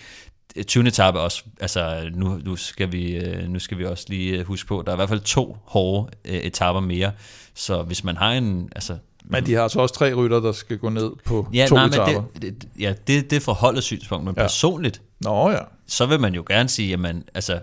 20. 0.63 0.87
etape 0.87 1.21
også, 1.21 1.45
altså 1.61 2.11
nu, 2.15 2.41
nu, 2.45 2.57
skal 2.57 2.93
vi, 2.93 3.17
øh, 3.17 3.49
nu 3.49 3.59
skal 3.59 3.79
vi 3.79 3.85
også 3.85 4.05
lige 4.09 4.39
øh, 4.39 4.47
huske 4.47 4.69
på, 4.69 4.83
der 4.87 4.93
er 4.93 4.97
i 4.97 4.99
hvert 4.99 5.09
fald 5.09 5.21
to 5.21 5.57
hårde 5.65 6.11
øh, 6.25 6.35
etaper 6.35 6.81
mere, 6.81 7.13
så 7.55 7.83
hvis 7.83 8.05
man 8.05 8.17
har 8.17 8.33
en, 8.33 8.69
altså 8.77 8.97
men 9.25 9.47
de 9.47 9.55
har 9.55 9.63
altså 9.63 9.81
også 9.81 9.95
tre 9.95 10.15
rytter, 10.15 10.41
der 10.41 10.53
skal 10.53 10.79
gå 10.79 10.89
ned 10.89 11.11
på 11.25 11.49
ja, 11.53 11.67
to 11.69 11.75
nej, 11.75 11.87
etaper. 11.87 12.23
Men 12.33 12.43
det, 12.43 12.63
det, 12.63 12.69
ja, 12.81 12.95
det, 13.07 13.31
det 13.31 13.37
er 13.37 13.41
forholdet 13.41 13.85
synspunkt, 13.85 14.25
men 14.25 14.35
ja. 14.37 14.43
personligt, 14.43 15.03
Nå, 15.21 15.51
ja. 15.51 15.59
så 15.87 16.07
vil 16.07 16.21
man 16.21 16.35
jo 16.35 16.45
gerne 16.49 16.69
sige, 16.69 16.89
jamen, 16.89 17.25
altså, 17.35 17.59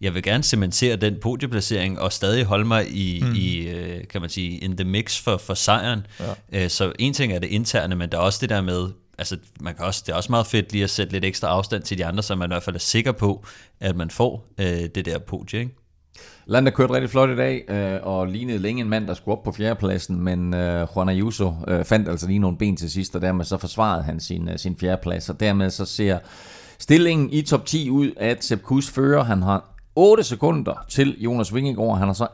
jeg 0.00 0.14
vil 0.14 0.22
gerne 0.22 0.44
cementere 0.44 0.96
den 0.96 1.16
podieplacering 1.22 2.00
og 2.00 2.12
stadig 2.12 2.44
holde 2.44 2.64
mig 2.64 2.88
i, 2.90 3.22
mm. 3.22 3.34
i 3.34 3.68
kan 4.10 4.20
man 4.20 4.30
sige, 4.30 4.58
in 4.58 4.76
the 4.76 4.84
mix 4.84 5.22
for, 5.22 5.36
for 5.36 5.54
sejren. 5.54 6.06
Ja. 6.52 6.68
Så 6.68 6.92
en 6.98 7.14
ting 7.14 7.32
er 7.32 7.38
det 7.38 7.48
interne, 7.48 7.96
men 7.96 8.12
der 8.12 8.18
er 8.18 8.22
også 8.22 8.38
det 8.40 8.48
der 8.48 8.60
med, 8.60 8.88
altså, 9.18 9.36
man 9.60 9.74
kan 9.74 9.84
også, 9.84 10.02
det 10.06 10.12
er 10.12 10.16
også 10.16 10.32
meget 10.32 10.46
fedt 10.46 10.72
lige 10.72 10.84
at 10.84 10.90
sætte 10.90 11.12
lidt 11.12 11.24
ekstra 11.24 11.48
afstand 11.48 11.82
til 11.82 11.98
de 11.98 12.06
andre, 12.06 12.22
så 12.22 12.34
man 12.34 12.50
i 12.50 12.52
hvert 12.52 12.62
fald 12.62 12.76
er 12.76 12.80
sikker 12.80 13.12
på, 13.12 13.44
at 13.80 13.96
man 13.96 14.10
får 14.10 14.46
øh, 14.58 14.66
det 14.66 15.04
der 15.04 15.18
podie, 15.18 15.60
ikke? 15.60 15.74
Landa 16.46 16.70
kørte 16.70 16.94
rigtig 16.94 17.10
flot 17.10 17.30
i 17.30 17.36
dag, 17.36 17.70
øh, 17.70 18.00
og 18.02 18.26
lignede 18.26 18.58
længe 18.58 18.82
en 18.82 18.88
mand, 18.88 19.06
der 19.06 19.14
skulle 19.14 19.36
op 19.36 19.42
på 19.42 19.52
fjerdepladsen, 19.52 20.20
men 20.20 20.54
øh, 20.54 20.86
Juan 20.96 21.08
Ayuso 21.08 21.52
øh, 21.68 21.84
fandt 21.84 22.08
altså 22.08 22.26
lige 22.26 22.38
nogle 22.38 22.56
ben 22.56 22.76
til 22.76 22.90
sidst, 22.90 23.16
og 23.16 23.22
dermed 23.22 23.44
så 23.44 23.56
forsvarede 23.56 24.02
han 24.02 24.20
sin, 24.20 24.48
øh, 24.48 24.58
sin 24.58 24.76
fjerdeplads, 24.76 25.28
og 25.28 25.40
dermed 25.40 25.70
så 25.70 25.84
ser 25.84 26.18
stillingen 26.78 27.30
i 27.32 27.42
top 27.42 27.66
10 27.66 27.90
ud, 27.90 28.12
at 28.16 28.44
Sepp 28.44 28.62
Kuss 28.62 28.90
fører. 28.90 29.24
Han 29.24 29.42
har 29.42 29.74
8 29.96 30.24
sekunder 30.24 30.84
til 30.88 31.16
Jonas 31.18 31.54
Vingegaard, 31.54 31.98
han 31.98 32.08
har 32.08 32.14
så 32.14 32.26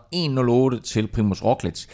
1.08 0.77 0.83
til 0.93 1.07
Primus 1.07 1.45
Roglic. 1.45 1.87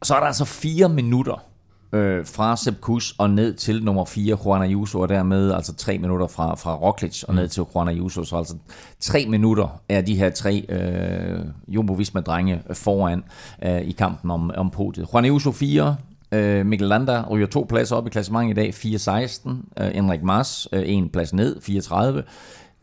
Og 0.00 0.06
så 0.06 0.14
er 0.14 0.20
der 0.20 0.26
altså 0.26 0.44
4 0.44 0.88
minutter 0.88 1.49
øh, 1.92 2.26
fra 2.26 2.56
Sepp 2.56 2.80
Kuss 2.80 3.14
og 3.18 3.30
ned 3.30 3.54
til 3.54 3.84
nummer 3.84 4.04
4, 4.04 4.38
Juan 4.44 4.62
Ayuso, 4.62 5.00
og 5.00 5.08
dermed 5.08 5.52
altså 5.52 5.74
tre 5.74 5.98
minutter 5.98 6.26
fra, 6.26 6.54
fra 6.54 6.74
Roglic 6.74 7.22
og 7.22 7.34
ned 7.34 7.42
mm. 7.42 7.48
til 7.48 7.62
Juan 7.74 7.88
Ayuso. 7.88 8.24
Så 8.24 8.36
altså 8.36 8.54
tre 9.00 9.26
minutter 9.28 9.80
er 9.88 10.00
de 10.00 10.16
her 10.16 10.30
tre 10.30 10.66
øh, 10.68 11.40
Jumbo 11.68 11.92
Visma-drenge 11.92 12.74
foran 12.74 13.24
øh, 13.62 13.80
i 13.80 13.92
kampen 13.92 14.30
om, 14.30 14.50
om 14.56 14.70
podiet. 14.70 15.08
Juan 15.12 15.24
Ayuso 15.24 15.52
4, 15.52 15.96
øh, 16.32 16.66
Mikkel 16.66 16.88
Landa 16.88 17.24
ryger 17.30 17.46
to 17.46 17.66
pladser 17.68 17.96
op 17.96 18.06
i 18.06 18.10
klassementet 18.10 18.50
i 18.50 18.60
dag, 18.60 18.74
4-16. 18.74 19.50
Øh, 19.82 19.96
Enrik 19.96 20.22
Mars, 20.22 20.68
øh, 20.72 20.82
en 20.86 21.08
plads 21.08 21.34
ned, 21.34 21.60
34. 21.60 22.22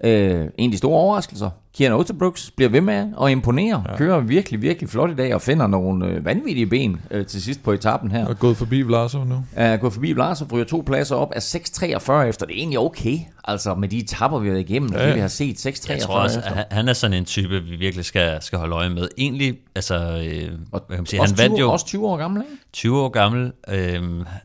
Øh, 0.04 0.46
en 0.58 0.70
af 0.70 0.72
de 0.72 0.78
store 0.78 1.00
overraskelser. 1.00 1.50
Kieran 1.74 2.00
Osterbrooks 2.00 2.52
bliver 2.52 2.70
ved 2.70 2.82
med 2.82 3.08
at 3.24 3.32
imponere. 3.32 3.84
Ja. 3.90 3.98
Kører 3.98 4.20
virkelig, 4.20 4.62
virkelig 4.62 4.90
flot 4.90 5.12
i 5.12 5.16
dag 5.16 5.36
og 5.36 5.42
finder 5.42 5.68
nogle 5.68 6.06
øh, 6.08 6.26
vanvittige 6.26 6.66
ben 6.66 7.02
øh, 7.12 7.26
til 7.26 7.42
sidst 7.42 7.64
på 7.64 7.72
etappen 7.72 8.12
her. 8.12 8.26
Og 8.26 8.32
er 8.32 8.36
gået 8.36 8.58
forbi 8.58 8.82
Vlasov 8.82 9.26
nu. 9.26 9.44
Er 9.56 9.78
gået 9.78 9.94
forbi 9.94 10.12
Vlasov, 10.12 10.48
ryger 10.52 10.66
to 10.66 10.84
pladser 10.86 11.16
op 11.16 11.32
af 11.32 11.56
6.43 11.56 12.12
efter. 12.14 12.46
Det 12.46 12.54
er 12.54 12.58
egentlig 12.58 12.80
okay, 12.80 13.18
altså 13.44 13.76
med 13.76 13.90
de 13.90 13.98
etapper, 13.98 14.40
vi 14.40 14.48
har 14.48 14.54
været 14.54 14.70
igennem. 14.70 14.94
Ja. 14.94 15.08
Det, 15.08 15.16
vi 15.16 15.20
har 15.20 15.28
set 15.28 15.68
6.43 15.68 15.92
Jeg 15.92 16.02
tror 16.02 16.20
også, 16.20 16.40
efter. 16.40 16.64
han 16.72 16.88
er 16.88 16.94
sådan 16.94 17.18
en 17.18 17.26
type, 17.26 17.64
vi 17.64 17.76
virkelig 17.76 18.06
skal, 18.06 18.42
skal 18.42 18.60
holde 18.60 18.76
øje 18.76 18.90
med. 18.90 19.08
Egentlig, 19.18 19.58
altså... 19.76 19.96
Øh, 19.96 20.52
og, 20.72 20.84
hvad 20.88 20.98
kan 20.98 21.02
man 21.02 21.06
sige, 21.06 21.20
han 21.20 21.30
20, 21.30 21.38
vandt 21.38 21.60
jo... 21.60 21.72
Også 21.72 21.86
20 21.86 22.08
år 22.08 22.18
gammel, 22.18 22.42
ikke? 22.42 22.64
20 22.74 23.02
år 23.02 23.10
gammel. 23.10 23.52
Øh, 23.70 24.04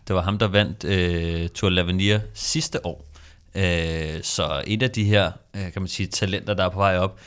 det 0.09 0.17
var 0.17 0.23
ham, 0.23 0.39
der 0.39 0.49
vandt 0.49 0.85
øh, 0.85 1.49
Tour 1.49 1.71
l'Avenir 1.71 2.21
sidste 2.35 2.87
år. 2.87 3.12
Øh, 3.55 4.23
så 4.23 4.63
et 4.67 4.83
af 4.83 4.91
de 4.91 5.05
her, 5.05 5.33
øh, 5.57 5.73
kan 5.73 5.83
man 5.83 5.89
sige, 5.89 6.07
talenter, 6.07 6.55
der 6.55 6.65
er 6.65 6.69
på 6.69 6.79
vej 6.79 6.99
op, 6.99 7.21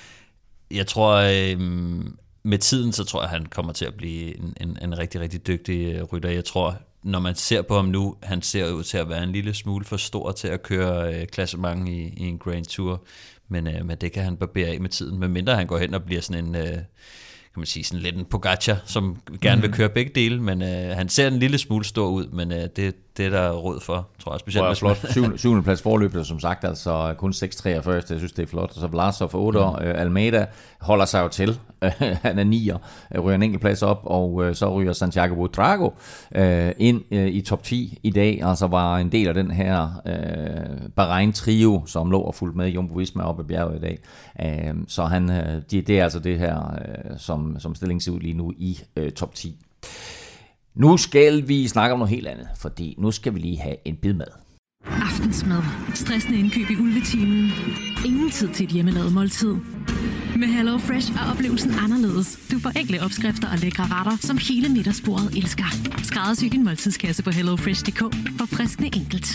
jeg 0.72 0.88
tror, 0.88 1.14
øh, 1.14 1.60
med 2.44 2.58
tiden, 2.58 2.94
så 2.94 3.04
tror 3.04 3.22
jeg, 3.22 3.30
han 3.30 3.46
kommer 3.46 3.74
til 3.74 3.86
at 3.86 3.94
blive 3.94 4.38
en, 4.38 4.54
en, 4.62 4.78
en 4.82 4.98
rigtig, 4.98 5.22
rigtig 5.22 5.48
dygtig 5.48 5.94
øh, 5.94 6.04
rytter. 6.04 6.30
Jeg 6.30 6.46
tror, 6.46 6.78
når 7.04 7.20
man 7.20 7.36
ser 7.36 7.62
på 7.62 7.76
ham 7.76 7.86
nu, 7.86 8.16
han 8.24 8.42
ser 8.42 8.72
ud 8.72 8.84
til 8.84 8.98
at 8.98 9.10
være 9.10 9.24
en 9.24 9.32
lille 9.32 9.54
smule 9.54 9.86
for 9.86 9.98
stor 9.98 10.32
til 10.32 10.48
at 10.48 10.64
køre 10.64 11.16
øh, 11.16 11.28
klassement 11.28 11.90
i, 11.90 12.14
i 12.18 12.24
en 12.24 12.38
Grand 12.38 12.66
Tour, 12.66 13.04
men, 13.48 13.68
øh, 13.68 13.86
men 13.86 13.98
det 13.98 14.12
kan 14.12 14.24
han 14.24 14.38
barbere 14.38 14.68
af 14.68 14.80
med 14.80 14.90
tiden, 14.90 15.20
medmindre 15.20 15.56
han 15.56 15.68
går 15.68 15.78
hen 15.78 15.94
og 15.94 16.04
bliver 16.04 16.22
sådan 16.22 16.46
en... 16.46 16.56
Øh, 16.56 16.78
kan 17.54 17.62
man 17.62 17.66
sige, 17.66 17.84
sådan 17.84 18.02
lidt 18.02 18.16
en 18.16 18.26
Pogacar, 18.26 18.82
som 18.86 19.22
gerne 19.42 19.62
vil 19.62 19.70
mhm. 19.70 19.78
køre 19.78 19.90
begge 19.90 20.12
dele, 20.16 20.42
men 20.42 20.62
øh, 20.62 20.96
han 20.96 21.10
ser 21.10 21.28
en 21.28 21.40
lille 21.40 21.58
smule 21.58 21.86
stor 21.86 22.08
ud, 22.08 22.28
men 22.28 22.52
øh, 22.52 22.68
det, 22.76 22.96
det 23.18 23.26
er 23.26 23.30
der 23.30 23.52
råd 23.52 23.80
for, 23.80 24.08
tror 24.20 24.34
jeg. 24.34 24.40
Specielt 24.40 24.68
med 24.68 24.76
flot. 24.76 25.12
Syvende, 25.12 25.38
syvende 25.38 25.64
plads 25.64 25.82
forløb, 25.82 26.16
som 26.24 26.40
sagt, 26.40 26.64
altså 26.64 27.16
kun 27.18 27.32
6-43, 27.32 27.68
jeg 27.68 28.04
synes, 28.06 28.32
det 28.32 28.44
er 28.44 28.48
flot. 28.48 28.74
Så 28.74 28.88
Vlasov 28.88 29.30
for 29.30 29.40
8 29.40 29.60
mm. 29.60 29.88
øh, 29.88 30.02
Almeida 30.02 30.46
holder 30.82 31.06
sig 31.06 31.22
jo 31.22 31.28
til. 31.28 31.60
han 32.22 32.40
er 32.40 32.44
9'er, 32.44 33.20
ryger 33.20 33.36
en 33.36 33.44
enkelt 33.44 33.62
plads 33.62 33.84
op, 33.84 34.02
og 34.04 34.44
øh, 34.44 34.56
så 34.56 34.74
ryger 34.74 34.94
Santiago 34.94 35.36
Butrago 35.36 35.90
øh, 36.36 36.72
ind 36.78 37.02
øh, 37.12 37.28
i 37.28 37.42
top 37.42 37.64
10 37.64 38.00
i 38.04 38.10
dag. 38.10 38.42
Altså 38.44 38.68
var 38.68 38.98
en 38.98 39.12
del 39.12 39.28
af 39.28 39.34
den 39.34 39.52
her 39.52 40.02
øh, 40.06 40.90
Bahrain-trio, 40.96 41.84
som 41.86 42.12
lå 42.12 42.20
og 42.20 42.36
fulgte 42.36 42.58
med 42.58 42.68
Jumbo 42.68 42.94
Visma 42.94 43.24
op 43.24 43.40
ad 43.40 43.44
bjerget 43.44 43.78
i 43.78 43.82
dag. 43.82 44.00
Øh, 44.42 44.76
så 44.88 45.04
han, 45.04 45.30
øh, 45.30 45.62
det, 45.72 45.88
det 45.88 46.00
er 46.00 46.04
altså 46.04 46.20
det 46.20 46.40
her, 46.40 46.74
øh, 46.88 47.18
som, 47.18 47.60
som 47.60 47.76
stillingen 47.76 48.02
ser 48.02 48.12
ud 48.12 48.20
lige 48.20 48.34
nu 48.34 48.54
i 48.58 48.80
øh, 48.96 49.12
top 49.12 49.36
10. 49.36 49.60
Nu 50.76 50.98
skal 50.98 51.48
vi 51.48 51.68
snakke 51.68 51.94
om 51.94 52.00
noget 52.00 52.16
helt 52.16 52.28
andet, 52.28 52.48
fordi 52.58 52.96
nu 52.98 53.12
skal 53.12 53.34
vi 53.36 53.40
lige 53.40 53.60
have 53.60 53.76
en 53.86 53.96
bid 53.96 54.14
mad. 54.14 54.28
Aftensmad. 54.86 55.62
Stressende 55.94 56.40
indkøb 56.40 56.70
i 56.70 56.76
ulvetimen. 56.82 57.52
Ingen 58.06 58.30
tid 58.32 58.50
til 58.50 58.64
et 58.64 58.72
hjemmelavet 58.72 59.14
måltid. 59.14 59.54
Med 60.36 60.48
Hello 60.48 60.78
Fresh 60.78 61.12
er 61.12 61.32
oplevelsen 61.32 61.72
anderledes. 61.84 62.48
Du 62.52 62.60
får 62.60 62.70
enkle 62.80 63.02
opskrifter 63.06 63.48
og 63.52 63.58
lækre 63.58 63.84
retter, 63.84 64.18
som 64.20 64.38
hele 64.38 64.70
middagsbordet 64.70 65.38
elsker. 65.38 65.66
Skræddersy 66.04 66.46
din 66.46 66.64
måltidskasse 66.64 67.24
på 67.24 67.32
hellofresh.dk. 67.32 68.00
For 68.38 68.46
friskende 68.46 68.90
enkelt. 69.00 69.28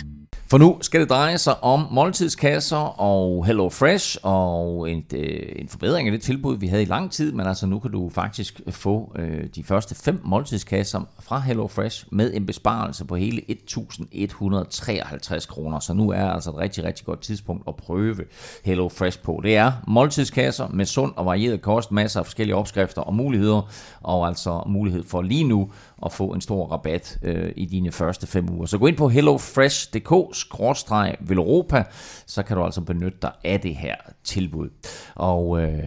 For 0.51 0.59
nu 0.59 0.79
skal 0.81 1.01
det 1.01 1.11
dreje 1.11 1.39
sig 1.39 1.65
om 1.65 1.87
måltidskasser 1.91 3.01
og 3.01 3.47
Hello 3.47 3.69
Fresh 3.69 4.17
og 4.23 4.91
en, 4.91 5.05
øh, 5.15 5.53
en 5.57 5.69
forbedring 5.69 6.09
af 6.09 6.13
det 6.13 6.23
tilbud, 6.23 6.57
vi 6.57 6.67
havde 6.67 6.83
i 6.83 6.87
lang 6.87 7.13
tid, 7.13 7.33
men 7.33 7.47
altså 7.47 7.67
nu 7.67 7.79
kan 7.79 7.91
du 7.91 8.11
faktisk 8.15 8.61
få 8.71 9.13
øh, 9.19 9.45
de 9.55 9.65
første 9.65 9.95
fem 9.95 10.21
måltidskasser 10.25 11.01
fra 11.21 11.41
Hello 11.41 11.67
Fresh 11.67 12.07
med 12.11 12.35
en 12.35 12.47
besparelse 12.47 13.05
på 13.05 13.17
hele 13.17 13.43
1.153 13.51 15.47
kroner. 15.47 15.79
Så 15.79 15.95
nu 15.95 16.11
er 16.11 16.25
altså 16.25 16.51
et 16.51 16.57
rigtig, 16.57 16.85
rigtig 16.85 17.07
godt 17.07 17.21
tidspunkt 17.21 17.63
at 17.69 17.77
prøve 17.77 18.17
Hello 18.65 18.89
Fresh 18.89 19.19
på. 19.19 19.41
Det 19.43 19.57
er 19.57 19.73
måltidskasser 19.87 20.69
med 20.69 20.85
sund 20.85 21.13
og 21.17 21.27
varieret 21.27 21.63
kost, 21.63 21.93
masser 21.93 22.21
af 22.21 22.27
forskellige 22.27 22.57
opskrifter 22.57 23.03
og 23.03 23.15
muligheder, 23.15 23.71
og 24.01 24.27
altså 24.27 24.63
mulighed 24.67 25.05
for 25.05 25.23
lige 25.23 25.45
nu 25.45 25.71
at 26.05 26.13
få 26.13 26.33
en 26.33 26.41
stor 26.41 26.67
rabat 26.67 27.19
øh, 27.23 27.53
i 27.57 27.67
dine 27.67 27.93
første 27.93 28.27
fem 28.27 28.51
uger. 28.51 28.67
Så 28.67 28.79
gå 28.79 28.87
ind 28.87 28.97
på 28.97 29.09
hellofresh.dk-velropa, 29.09 31.85
så 32.27 32.43
kan 32.43 32.57
du 32.57 32.65
altså 32.65 32.81
benytte 32.81 33.19
dig 33.23 33.33
af 33.45 33.61
det 33.61 33.77
her 33.77 33.97
tilbud. 34.25 34.69
Og 35.15 35.63
øh, 35.63 35.85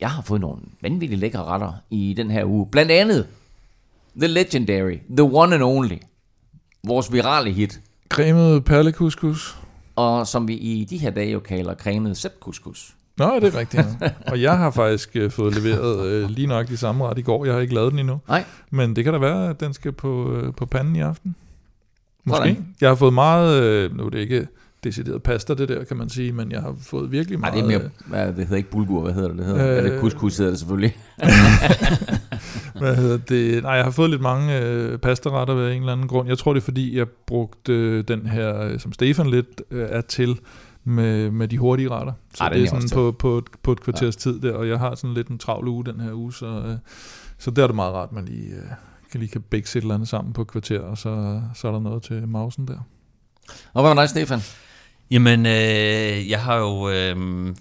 jeg 0.00 0.10
har 0.10 0.22
fået 0.22 0.40
nogle 0.40 0.62
vanvittigt 0.82 1.20
lækre 1.20 1.44
retter 1.44 1.72
i 1.90 2.14
den 2.16 2.30
her 2.30 2.44
uge. 2.44 2.66
Blandt 2.66 2.92
andet 2.92 3.26
The 4.16 4.28
Legendary, 4.28 4.98
The 5.16 5.22
One 5.22 5.54
and 5.54 5.62
Only, 5.62 5.98
vores 6.84 7.12
virale 7.12 7.52
hit. 7.52 7.80
Cremet 8.08 8.64
perlekuskus. 8.64 9.56
Og 9.96 10.26
som 10.26 10.48
vi 10.48 10.54
i 10.54 10.84
de 10.84 10.98
her 10.98 11.10
dage 11.10 11.32
jo 11.32 11.40
kalder 11.40 11.74
cremet 11.74 12.16
sepkuskus. 12.16 12.96
Nå, 13.20 13.40
det 13.40 13.54
er 13.54 13.58
rigtigt. 13.58 13.86
Ja. 14.00 14.10
og 14.26 14.42
jeg 14.42 14.58
har 14.58 14.70
faktisk 14.70 15.16
uh, 15.24 15.30
fået 15.30 15.54
leveret 15.54 16.24
uh, 16.24 16.30
lige 16.30 16.46
nok 16.46 16.68
de 16.68 16.76
samme 16.76 17.04
ret 17.04 17.18
i 17.18 17.22
går. 17.22 17.44
Jeg 17.44 17.54
har 17.54 17.60
ikke 17.60 17.74
lavet 17.74 17.92
den 17.92 17.98
endnu. 17.98 18.20
Nej. 18.28 18.44
Men 18.70 18.96
det 18.96 19.04
kan 19.04 19.12
da 19.12 19.18
være, 19.18 19.50
at 19.50 19.60
den 19.60 19.72
skal 19.72 19.92
på, 19.92 20.08
uh, 20.08 20.54
på 20.54 20.66
panden 20.66 20.96
i 20.96 21.00
aften. 21.00 21.34
Måske. 22.24 22.38
Hvordan? 22.38 22.66
Jeg 22.80 22.88
har 22.88 22.94
fået 22.94 23.14
meget, 23.14 23.90
uh, 23.90 23.96
nu 23.96 24.04
er 24.04 24.10
det 24.10 24.18
ikke 24.18 24.46
decideret 24.84 25.22
pasta, 25.22 25.54
det 25.54 25.68
der, 25.68 25.84
kan 25.84 25.96
man 25.96 26.08
sige, 26.08 26.32
men 26.32 26.52
jeg 26.52 26.60
har 26.60 26.74
fået 26.82 27.12
virkelig 27.12 27.40
meget... 27.40 27.54
Nej, 27.54 27.66
det 27.66 27.74
er 27.74 27.78
mere, 27.78 27.90
hvad, 28.06 28.26
det 28.26 28.36
hedder 28.36 28.56
ikke 28.56 28.70
bulgur, 28.70 29.02
hvad 29.02 29.12
hedder 29.12 29.28
det? 29.28 29.38
Det 29.38 29.46
hedder, 29.46 29.70
øh, 29.70 29.76
er 29.76 29.82
det 29.82 30.00
couscous 30.00 30.36
hedder 30.36 30.50
det 30.50 30.58
selvfølgelig. 30.58 30.96
hvad 32.80 32.96
hedder 32.96 33.18
det? 33.18 33.62
Nej, 33.62 33.72
jeg 33.72 33.84
har 33.84 33.90
fået 33.90 34.10
lidt 34.10 34.22
mange 34.22 34.60
øh, 34.60 34.98
pastaretter 34.98 35.54
ved 35.54 35.72
en 35.72 35.80
eller 35.80 35.92
anden 35.92 36.08
grund. 36.08 36.28
Jeg 36.28 36.38
tror, 36.38 36.52
det 36.52 36.60
er 36.60 36.64
fordi, 36.64 36.98
jeg 36.98 37.08
brugte 37.26 37.72
øh, 37.72 38.04
den 38.08 38.26
her, 38.26 38.78
som 38.78 38.92
Stefan 38.92 39.30
lidt 39.30 39.62
øh, 39.70 39.88
er 39.90 40.00
til, 40.00 40.38
med, 40.84 41.30
med 41.30 41.48
de 41.48 41.58
hurtige 41.58 41.90
retter. 41.90 42.12
Så 42.34 42.44
Ej, 42.44 42.48
det 42.48 42.62
er 42.62 42.66
sådan 42.66 42.88
på, 42.92 43.12
på, 43.18 43.42
på 43.62 43.72
et 43.72 43.80
kvarters 43.80 44.14
ja. 44.16 44.20
tid 44.30 44.40
der, 44.40 44.52
og 44.52 44.68
jeg 44.68 44.78
har 44.78 44.94
sådan 44.94 45.14
lidt 45.14 45.28
en 45.28 45.38
travl 45.38 45.68
uge 45.68 45.84
den 45.84 46.00
her 46.00 46.12
uge, 46.12 46.32
så, 46.32 46.46
øh, 46.46 46.76
så 47.38 47.50
der 47.50 47.62
er 47.62 47.66
det 47.66 47.76
meget 47.76 47.94
rart, 47.94 48.08
at 48.08 48.12
man 48.12 48.24
lige 48.24 48.54
øh, 48.54 48.62
kan, 49.10 49.20
lige 49.20 49.30
kan 49.30 49.40
bække 49.40 49.66
et 49.66 49.76
eller 49.76 49.94
andet 49.94 50.08
sammen 50.08 50.32
på 50.32 50.42
et 50.42 50.48
kvarter, 50.48 50.80
og 50.80 50.98
så, 50.98 51.42
så 51.54 51.68
er 51.68 51.72
der 51.72 51.80
noget 51.80 52.02
til 52.02 52.28
mausen 52.28 52.68
der. 52.68 52.78
Og 53.72 53.82
hvad 53.82 53.94
med 53.94 54.02
dig, 54.02 54.10
Stefan? 54.10 54.40
Jamen, 55.10 55.46
øh, 55.46 56.30
jeg 56.30 56.40
har 56.42 56.56
jo, 56.56 56.90
øh, 56.90 57.16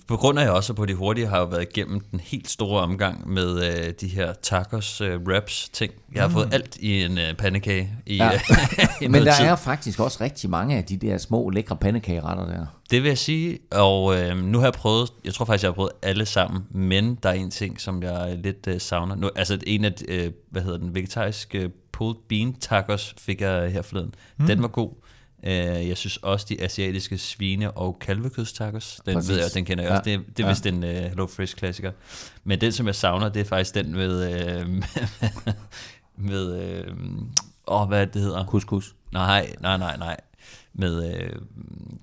på 0.07 0.17
grund 0.17 0.39
af 0.39 0.43
at 0.43 0.47
jeg 0.47 0.55
også 0.55 0.73
på 0.73 0.85
de 0.85 0.93
hurtige, 0.95 1.27
har 1.27 1.35
jeg 1.37 1.41
jo 1.41 1.49
været 1.49 1.67
igennem 1.69 1.99
den 1.99 2.19
helt 2.19 2.49
store 2.49 2.81
omgang 2.81 3.29
med 3.29 3.63
øh, 3.69 3.93
de 4.01 4.07
her 4.07 4.33
tacos 4.33 5.01
øh, 5.01 5.21
wraps 5.21 5.69
ting. 5.69 5.93
Jeg 6.13 6.21
har 6.21 6.27
mm. 6.27 6.33
fået 6.33 6.53
alt 6.53 6.77
i 6.77 7.03
en 7.03 7.17
øh, 7.17 7.33
pandekage 7.33 7.89
i, 8.05 8.15
Ja. 8.15 8.31
i 9.01 9.07
Men 9.07 9.25
der 9.25 9.35
tid. 9.35 9.45
er 9.45 9.55
faktisk 9.55 9.99
også 9.99 10.23
rigtig 10.23 10.49
mange 10.49 10.77
af 10.77 10.83
de 10.83 10.97
der 10.97 11.17
små, 11.17 11.49
lækre 11.49 11.75
pandekageretter 11.75 12.45
der. 12.45 12.65
Det 12.91 13.03
vil 13.03 13.07
jeg 13.07 13.17
sige, 13.17 13.59
og 13.71 14.19
øh, 14.19 14.37
nu 14.37 14.57
har 14.57 14.65
jeg 14.65 14.73
prøvet, 14.73 15.09
jeg 15.25 15.33
tror 15.33 15.45
faktisk, 15.45 15.63
jeg 15.63 15.69
har 15.69 15.75
prøvet 15.75 15.91
alle 16.01 16.25
sammen, 16.25 16.61
men 16.71 17.17
der 17.23 17.29
er 17.29 17.33
en 17.33 17.51
ting, 17.51 17.81
som 17.81 18.03
jeg 18.03 18.39
lidt 18.43 18.67
øh, 18.67 18.81
savner. 18.81 19.15
Nu, 19.15 19.29
altså 19.35 19.57
en 19.67 19.85
af, 19.85 19.93
øh, 20.07 20.31
hvad 20.51 20.61
hedder 20.61 20.77
den, 20.77 20.95
vegetariske 20.95 21.59
øh, 21.59 21.69
pulled 21.91 22.15
bean 22.29 22.53
tacos 22.53 23.15
fik 23.17 23.41
jeg 23.41 23.71
her 23.71 23.81
forleden. 23.81 24.13
Mm. 24.37 24.47
Den 24.47 24.61
var 24.61 24.67
god. 24.67 24.91
Øh, 25.43 25.87
jeg 25.87 25.97
synes 25.97 26.17
også, 26.17 26.45
de 26.49 26.61
asiatiske 26.63 27.17
svine- 27.17 27.71
og 27.71 27.99
kalvekødstacos, 27.99 29.01
den 29.05 29.13
Præcis. 29.13 29.29
ved 29.29 29.37
jeg, 29.37 29.45
den 29.53 29.65
kender 29.65 29.83
jeg 29.83 29.91
Ja. 29.91 29.97
også. 29.97 30.09
Det, 30.09 30.37
det 30.37 30.43
er 30.43 30.47
Ja. 30.47 30.51
vist 30.51 30.65
en 30.65 30.83
uh, 30.83 30.89
Hello 30.89 31.27
Fresh 31.27 31.55
klassiker. 31.55 31.91
Men 32.43 32.61
den, 32.61 32.71
som 32.71 32.87
jeg 32.87 32.95
savner, 32.95 33.29
det 33.29 33.39
er 33.39 33.45
faktisk 33.45 33.75
den 33.75 33.91
med, 33.91 34.33
øh, 34.59 34.67
med, 36.29 36.61
øh, 36.61 36.83
åh, 37.67 37.87
hvad 37.87 38.01
er 38.01 38.05
det, 38.05 38.21
hedder? 38.21 38.45
Couscous. 38.45 38.95
Nej, 39.11 39.53
nej, 39.61 39.77
nej, 39.77 39.97
nej. 39.97 40.17
Med 40.73 41.13
øh, 41.15 41.29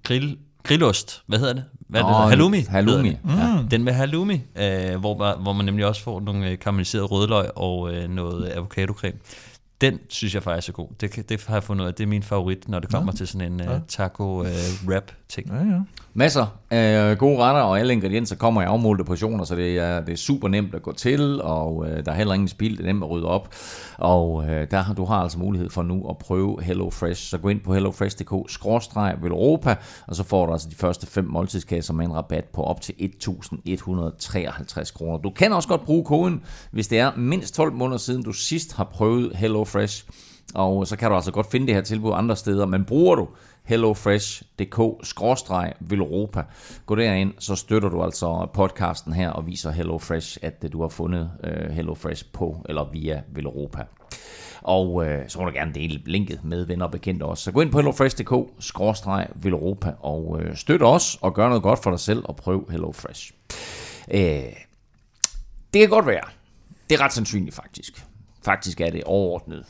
grill, 0.03 0.39
grillost. 0.63 1.23
Hvad 1.27 1.39
hedder 1.39 1.53
det? 1.53 1.65
Hvad 1.89 2.01
er 2.01 2.05
det? 2.07 2.15
Hedder? 2.15 2.29
halloumi. 2.29 2.61
halloumi. 2.61 3.09
det. 3.09 3.19
Ja. 3.29 3.59
Den 3.71 3.85
med 3.85 3.93
halloumi, 3.93 4.35
øh, 4.57 4.97
hvor, 4.97 5.17
man- 5.19 5.43
hvor 5.43 5.53
man 5.53 5.65
nemlig 5.65 5.87
også 5.87 6.03
får 6.03 6.21
nogle 6.21 6.51
øh, 6.51 6.59
karamelliseret 6.59 7.11
rødløg 7.11 7.51
og 7.57 7.95
øh, 7.95 8.09
noget 8.11 8.49
avocadocreme. 8.49 9.19
Den 9.81 10.01
synes 10.09 10.35
jeg 10.35 10.43
faktisk 10.43 10.69
er 10.69 10.73
god. 10.73 10.89
Det, 11.01 11.29
det 11.29 11.45
har 11.47 11.55
jeg 11.55 11.63
fundet 11.65 11.83
ud 11.83 11.89
af. 11.89 11.95
Det 11.95 12.05
er 12.05 12.09
min 12.09 12.23
favorit, 12.23 12.69
når 12.69 12.79
det 12.79 12.91
kommer 12.91 13.13
til 13.13 13.29
sådan 13.29 13.53
en 13.53 13.61
øh, 13.61 13.81
taco 13.89 14.45
øh, 14.45 14.51
wrap 14.87 15.13
ting. 15.29 15.49
Ja, 15.49 15.57
ja. 15.57 15.81
Masser 16.15 16.47
af 16.71 17.19
gode 17.19 17.39
retter, 17.39 17.61
og 17.61 17.81
alle 17.81 17.93
ingredienser 17.93 18.37
kommer 18.37 18.63
i 18.63 18.65
afmålte 18.65 19.05
portioner, 19.05 19.45
så 19.45 19.57
det 19.57 19.79
er, 19.79 20.01
det 20.01 20.13
er 20.13 20.17
super 20.17 20.49
nemt 20.49 20.75
at 20.75 20.83
gå 20.83 20.93
til, 20.93 21.43
og 21.43 21.87
øh, 21.89 22.05
der 22.05 22.13
er 22.13 22.17
heller 22.17 22.35
ingen 22.35 22.49
spild, 22.49 22.77
det 22.77 22.83
er 22.83 22.87
nemt 22.87 23.05
at 23.05 23.11
rydde 23.11 23.27
op. 23.27 23.55
Og 23.99 24.45
øh, 24.49 24.71
der 24.71 24.81
har 24.81 24.95
du 24.95 25.05
har 25.05 25.17
altså 25.17 25.39
mulighed 25.39 25.71
for 25.71 25.83
nu 25.83 26.09
at 26.09 26.19
prøve 26.19 26.63
HelloFresh. 26.63 27.31
Så 27.31 27.39
gå 27.39 27.49
ind 27.49 27.61
på 27.61 27.75
hellofresh.dk, 27.75 28.51
skråstreg 28.51 29.17
Europa, 29.23 29.77
og 30.07 30.17
så 30.17 30.25
får 30.25 30.47
du 30.47 30.53
altså 30.53 30.69
de 30.71 30.75
første 30.75 31.07
fem 31.07 31.25
måltidskasser 31.25 31.95
med 31.95 32.05
en 32.05 32.15
rabat 32.15 32.45
på 32.45 32.63
op 32.63 32.81
til 32.81 32.93
1.153 32.93 34.93
kroner. 34.93 35.19
Du 35.19 35.31
kan 35.31 35.53
også 35.53 35.69
godt 35.69 35.85
bruge 35.85 36.05
koden, 36.05 36.43
hvis 36.71 36.89
det 36.89 36.99
er 36.99 37.13
mindst 37.17 37.55
12 37.55 37.73
måneder 37.73 37.99
siden, 37.99 38.23
du 38.23 38.33
sidst 38.33 38.77
har 38.77 38.85
prøvet 38.85 39.37
HelloFresh. 39.37 40.05
Og 40.55 40.87
så 40.87 40.97
kan 40.97 41.11
du 41.11 41.17
altså 41.17 41.33
godt 41.33 41.51
finde 41.51 41.67
det 41.67 41.75
her 41.75 41.83
tilbud 41.83 42.13
andre 42.15 42.37
steder, 42.37 42.67
men 42.67 42.85
bruger 42.85 43.15
du 43.15 43.29
hellofresh.dk-villeuropa. 43.67 46.43
Gå 46.87 46.95
derind, 46.95 47.33
så 47.39 47.57
støtter 47.57 47.89
du 47.89 48.03
altså 48.03 48.49
podcasten 48.55 49.13
her 49.13 49.31
og 49.31 49.47
viser 49.47 49.71
HelloFresh, 49.71 50.39
at 50.43 50.73
du 50.73 50.81
har 50.81 50.89
fundet 50.89 51.31
øh, 51.45 51.71
HelloFresh 51.71 52.25
på 52.33 52.65
eller 52.69 52.85
via 52.93 53.23
Villeuropa. 53.29 53.83
Og 54.63 55.07
øh, 55.07 55.29
så 55.29 55.39
må 55.39 55.45
du 55.45 55.51
gerne 55.55 55.75
dele 55.75 56.01
linket 56.05 56.45
med 56.45 56.65
venner 56.65 56.85
og 56.85 56.91
bekendte 56.91 57.25
også. 57.25 57.45
Så 57.45 57.53
gå 57.53 57.61
ind 57.61 57.71
på 57.71 57.79
hellofresh.dk-villeuropa 57.79 59.93
og 60.01 60.43
øh, 60.43 60.57
støt 60.57 60.83
os 60.83 61.19
og 61.21 61.35
gør 61.35 61.49
noget 61.49 61.63
godt 61.63 61.83
for 61.83 61.91
dig 61.91 62.01
selv 62.01 62.23
og 62.25 62.37
prøv 62.37 62.71
HelloFresh. 62.71 63.33
Øh, 64.11 64.21
det 65.75 65.81
kan 65.81 65.89
godt 65.89 66.07
være. 66.07 66.25
Det 66.91 67.01
er 67.01 67.05
ret 67.05 67.13
sandsynligt 67.13 67.55
faktisk. 67.55 68.07
Faktisk 68.45 68.81
er 68.81 68.91
det 68.91 69.05
overordnet 69.05 69.65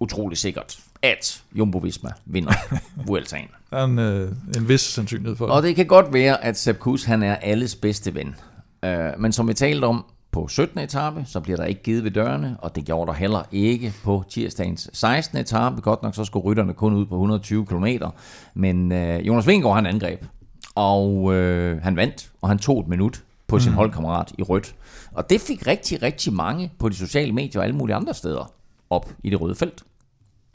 utrolig 0.00 0.38
sikkert, 0.38 0.80
at 1.02 1.42
Jumbo 1.52 1.78
Visma 1.78 2.10
vinder 2.26 2.52
Vueltaen. 3.06 3.48
Der 3.70 3.76
er 3.76 3.84
en, 3.84 3.98
øh, 3.98 4.32
en 4.56 4.68
vis 4.68 4.80
sandsynlighed 4.80 5.36
for 5.36 5.46
det. 5.46 5.54
Og 5.54 5.62
det 5.62 5.76
kan 5.76 5.86
godt 5.86 6.12
være, 6.12 6.44
at 6.44 6.58
Sepp 6.58 6.78
Kuss, 6.78 7.04
han 7.04 7.22
er 7.22 7.36
alles 7.36 7.76
bedste 7.76 8.14
ven. 8.14 8.34
Øh, 8.84 9.10
men 9.18 9.32
som 9.32 9.48
vi 9.48 9.54
talte 9.54 9.84
om 9.84 10.04
på 10.32 10.48
17. 10.48 10.78
etape, 10.78 11.24
så 11.26 11.40
bliver 11.40 11.56
der 11.56 11.64
ikke 11.64 11.82
givet 11.82 12.04
ved 12.04 12.10
dørene, 12.10 12.56
og 12.58 12.76
det 12.76 12.84
gjorde 12.84 13.06
der 13.06 13.12
heller 13.12 13.42
ikke 13.52 13.92
på 14.04 14.24
tirsdagens 14.28 14.90
16. 14.92 15.38
etape. 15.38 15.80
Godt 15.80 16.02
nok 16.02 16.14
så 16.14 16.24
skulle 16.24 16.44
rytterne 16.44 16.74
kun 16.74 16.94
ud 16.94 17.06
på 17.06 17.14
120 17.14 17.66
km, 17.66 17.86
men 18.54 18.92
øh, 18.92 19.26
Jonas 19.26 19.46
Vingegaard 19.46 19.74
han 19.74 19.86
angreb, 19.86 20.24
og 20.74 21.34
øh, 21.34 21.82
han 21.82 21.96
vandt, 21.96 22.30
og 22.42 22.48
han 22.48 22.58
tog 22.58 22.80
et 22.80 22.88
minut 22.88 23.22
på 23.46 23.58
sin 23.58 23.72
holdkammerat 23.72 24.32
i 24.38 24.42
rødt. 24.42 24.74
Og 25.12 25.30
det 25.30 25.40
fik 25.40 25.66
rigtig, 25.66 26.02
rigtig 26.02 26.32
mange 26.32 26.72
på 26.78 26.88
de 26.88 26.94
sociale 26.94 27.32
medier 27.32 27.60
og 27.60 27.64
alle 27.64 27.76
mulige 27.76 27.96
andre 27.96 28.14
steder 28.14 28.52
op 28.90 29.12
i 29.24 29.30
det 29.30 29.40
røde 29.40 29.54
felt. 29.54 29.82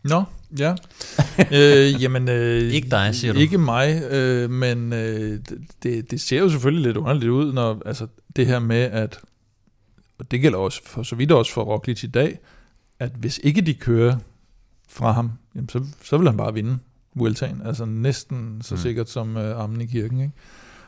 Nå, 0.10 0.24
ja. 0.60 0.76
øh, 1.52 1.94
jamen, 2.02 2.30
øh, 2.30 2.74
Ikke 2.74 2.90
dig, 2.90 3.16
siger 3.16 3.34
du. 3.34 3.40
Ikke 3.40 3.58
mig, 3.58 4.04
øh, 4.12 4.50
men 4.50 4.94
øh, 4.94 5.40
det, 5.84 6.12
det 6.12 6.22
ser 6.22 6.40
jo 6.40 6.50
selvfølgelig 6.50 6.84
lidt 6.84 6.98
underligt 6.98 7.30
ud, 7.32 7.54
når 7.54 7.82
altså, 7.86 8.08
det 8.36 8.48
her 8.48 8.60
med, 8.60 8.82
at 8.82 9.20
og 10.20 10.32
det 10.32 10.42
gælder 10.42 10.58
også 10.58 10.82
for 10.86 11.04
så 11.04 11.16
vidt 11.16 11.32
også 11.32 11.54
for 11.54 11.64
Roglic 11.64 12.04
i 12.04 12.08
dag, 12.08 12.40
at 13.00 13.12
hvis 13.18 13.40
ikke 13.44 13.62
de 13.62 13.74
kører 13.74 14.18
fra 14.90 15.12
ham, 15.12 15.32
jamen 15.56 15.70
så, 15.70 15.86
så 16.04 16.18
vil 16.18 16.28
han 16.28 16.38
bare 16.38 16.54
vinde 16.54 16.78
Vueltaen. 17.16 17.62
Altså 17.66 17.86
næsten 17.86 18.62
så 18.62 18.76
Mm. 18.76 18.82
sikkert 18.82 19.10
som 19.10 19.38
øh, 19.38 19.60
Ammen 19.64 19.82
i 19.82 19.86
kirken. 19.86 20.20
Ikke? 20.22 20.34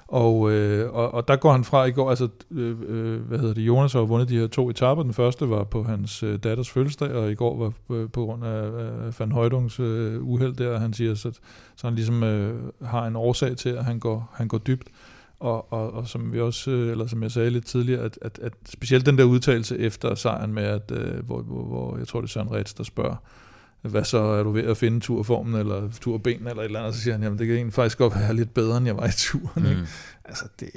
Og, 0.08 0.52
øh, 0.52 0.94
og, 0.94 1.14
og 1.14 1.28
der 1.28 1.36
går 1.36 1.52
han 1.52 1.64
fra 1.64 1.86
i 1.86 1.92
går, 1.92 2.10
altså, 2.10 2.28
øh, 2.52 2.76
øh, 2.88 3.22
hvad 3.22 3.40
hedder 3.40 3.54
det, 3.54 3.62
Jonas 3.62 3.94
har 3.94 4.00
vundet 4.00 4.30
de 4.30 4.40
her 4.40 4.48
to 4.48 4.70
etaper. 4.70 5.04
Den 5.04 5.14
første 5.14 5.50
var 5.50 5.64
på 5.64 5.84
hans 5.84 6.24
øh, 6.24 6.40
datters 6.40 6.70
fødselsdag, 6.70 7.12
og 7.12 7.32
i 7.32 7.36
går 7.36 7.58
var 7.58 7.96
øh, 7.96 8.10
på 8.10 8.26
grund 8.26 8.46
af 8.46 8.68
øh, 8.68 9.20
Van 9.20 9.32
Højdungs 9.32 9.80
øh, 9.80 10.28
uheld 10.28 10.56
der, 10.56 10.80
han 10.80 10.94
siger, 10.94 11.16
så, 11.16 11.32
så 11.76 11.88
han 11.88 11.96
ligesom 11.96 12.24
øh, 12.24 12.72
har 12.84 13.08
en 13.08 13.16
årsag 13.16 13.58
til, 13.58 13.70
at 13.70 13.86
han 13.86 14.00
går, 14.00 14.32
han 14.34 14.48
går 14.48 14.58
dybt. 14.58 14.88
Og, 15.40 15.74
og, 15.74 15.94
og 15.94 16.08
som 16.08 16.34
vi 16.34 16.42
også, 16.42 16.72
øh, 16.72 16.92
eller 16.92 17.08
som 17.08 17.24
jeg 17.24 17.32
sagde 17.32 17.50
lidt 17.50 17.66
tidligere, 17.66 18.02
at, 18.02 18.20
at, 18.22 18.40
at 18.40 18.54
specielt 18.66 19.06
den 19.06 19.18
der 19.18 19.24
udtalelse 19.24 19.78
efter 19.78 20.16
sejren 20.16 20.54
med, 20.54 20.64
at, 20.64 20.92
øh, 20.92 21.26
hvor, 21.26 21.42
hvor, 21.42 21.64
hvor 21.64 21.98
jeg 21.98 22.08
tror 22.08 22.22
det 22.22 22.28
er 22.28 22.32
Søren 22.32 22.52
Rets, 22.52 22.74
der 22.74 22.84
spørger, 22.84 23.16
hvad 23.88 24.04
så 24.04 24.18
er 24.18 24.44
du 24.44 24.52
ved 24.52 24.64
at 24.64 24.78
finde 24.78 25.00
turformen, 25.00 25.56
eller 25.56 25.90
turben, 26.02 26.48
eller 26.48 26.62
et 26.62 26.66
eller 26.66 26.80
andet, 26.80 26.96
så 26.96 27.02
siger 27.02 27.14
han, 27.14 27.24
jamen 27.24 27.40
det 27.40 27.48
kan 27.48 27.56
egentlig 27.56 27.74
faktisk 27.74 27.98
godt 27.98 28.16
være 28.16 28.34
lidt 28.34 28.54
bedre, 28.54 28.78
end 28.78 28.86
jeg 28.86 28.98
var 28.98 29.08
i 29.08 29.12
turen. 29.18 29.66
Ikke? 29.66 29.82
Mm. 29.82 29.88
Altså 30.26 30.46
det, 30.60 30.70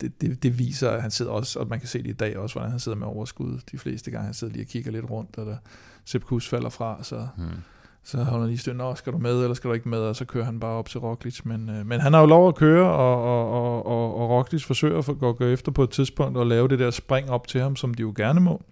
det, 0.00 0.20
det, 0.20 0.42
det 0.42 0.58
viser, 0.58 0.90
at 0.90 1.02
han 1.02 1.10
sidder 1.10 1.30
også, 1.32 1.58
og 1.58 1.68
man 1.68 1.78
kan 1.78 1.88
se 1.88 2.02
det 2.02 2.08
i 2.10 2.12
dag 2.12 2.36
også, 2.38 2.54
hvordan 2.54 2.70
han 2.70 2.80
sidder 2.80 2.98
med 2.98 3.06
overskud 3.06 3.58
de 3.72 3.78
fleste 3.78 4.10
gange. 4.10 4.24
Han 4.24 4.34
sidder 4.34 4.52
lige 4.52 4.64
og 4.64 4.68
kigger 4.68 4.90
lidt 4.90 5.10
rundt, 5.10 5.38
og 5.38 5.46
der 5.46 5.56
Sepp 6.04 6.24
Kuss 6.24 6.48
falder 6.48 6.68
fra, 6.68 6.98
så, 7.02 7.26
Mm. 7.36 7.44
så 8.04 8.16
holder 8.24 8.40
han 8.40 8.48
lige 8.48 8.58
støtten, 8.58 8.96
skal 8.96 9.12
du 9.12 9.18
med, 9.18 9.42
eller 9.42 9.54
skal 9.54 9.68
du 9.68 9.74
ikke 9.74 9.88
med, 9.88 9.98
og 9.98 10.16
så 10.16 10.24
kører 10.24 10.44
han 10.44 10.60
bare 10.60 10.70
op 10.72 10.88
til 10.88 11.00
Roglic. 11.00 11.40
Men, 11.44 11.68
øh, 11.70 11.86
men 11.86 12.00
han 12.00 12.12
har 12.12 12.20
jo 12.20 12.26
lov 12.26 12.48
at 12.48 12.54
køre, 12.54 12.90
og, 12.90 13.22
og, 13.22 13.50
og, 13.50 13.86
og, 13.86 14.16
og 14.20 14.30
Roglic 14.30 14.64
forsøger 14.64 14.98
at 14.98 15.18
gå, 15.20 15.32
gå 15.32 15.44
efter 15.44 15.72
på 15.72 15.82
et 15.82 15.90
tidspunkt 15.90 16.38
og 16.38 16.46
lave 16.46 16.68
det 16.68 16.78
der 16.78 16.90
spring 16.90 17.30
op 17.30 17.46
til 17.48 17.60
ham, 17.60 17.76
som 17.76 17.94
de 17.94 18.00
jo 18.00 18.12
gerne 18.16 18.40
må. 18.40 18.62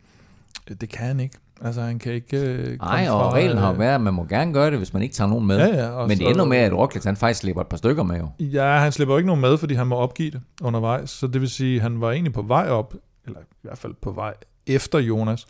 Øh, 0.70 0.76
Det 0.80 0.88
kan 0.88 1.06
han 1.06 1.20
ikke. 1.20 1.38
Altså 1.64 1.80
han 1.80 1.98
kan 1.98 2.12
ikke 2.12 2.36
øh, 2.40 2.78
Nej, 2.78 3.06
og 3.10 3.20
fra, 3.20 3.32
reglen 3.32 3.58
har 3.58 3.72
øh, 3.72 3.78
været, 3.78 3.94
at 3.94 4.00
man 4.00 4.14
må 4.14 4.24
gerne 4.24 4.52
gøre 4.52 4.70
det, 4.70 4.78
hvis 4.78 4.92
man 4.92 5.02
ikke 5.02 5.14
tager 5.14 5.28
nogen 5.28 5.46
med. 5.46 5.56
Ja, 5.58 5.98
ja, 6.00 6.06
Men 6.06 6.18
det 6.18 6.30
ender 6.30 6.44
med, 6.44 6.56
at 6.58 6.72
Roglic 6.72 7.04
han 7.04 7.16
faktisk 7.16 7.40
slipper 7.40 7.60
et 7.62 7.68
par 7.68 7.76
stykker 7.76 8.02
med 8.02 8.18
jo. 8.18 8.28
Ja, 8.38 8.78
han 8.78 8.92
slipper 8.92 9.16
ikke 9.16 9.26
nogen 9.26 9.40
med, 9.40 9.58
fordi 9.58 9.74
han 9.74 9.86
må 9.86 9.96
opgive 9.96 10.30
det 10.30 10.40
undervejs. 10.62 11.10
Så 11.10 11.26
det 11.26 11.40
vil 11.40 11.50
sige, 11.50 11.76
at 11.76 11.82
han 11.82 12.00
var 12.00 12.10
egentlig 12.12 12.32
på 12.32 12.42
vej 12.42 12.68
op, 12.68 12.94
eller 13.26 13.40
i 13.40 13.44
hvert 13.62 13.78
fald 13.78 13.94
på 14.02 14.10
vej 14.10 14.34
efter 14.66 14.98
Jonas. 14.98 15.46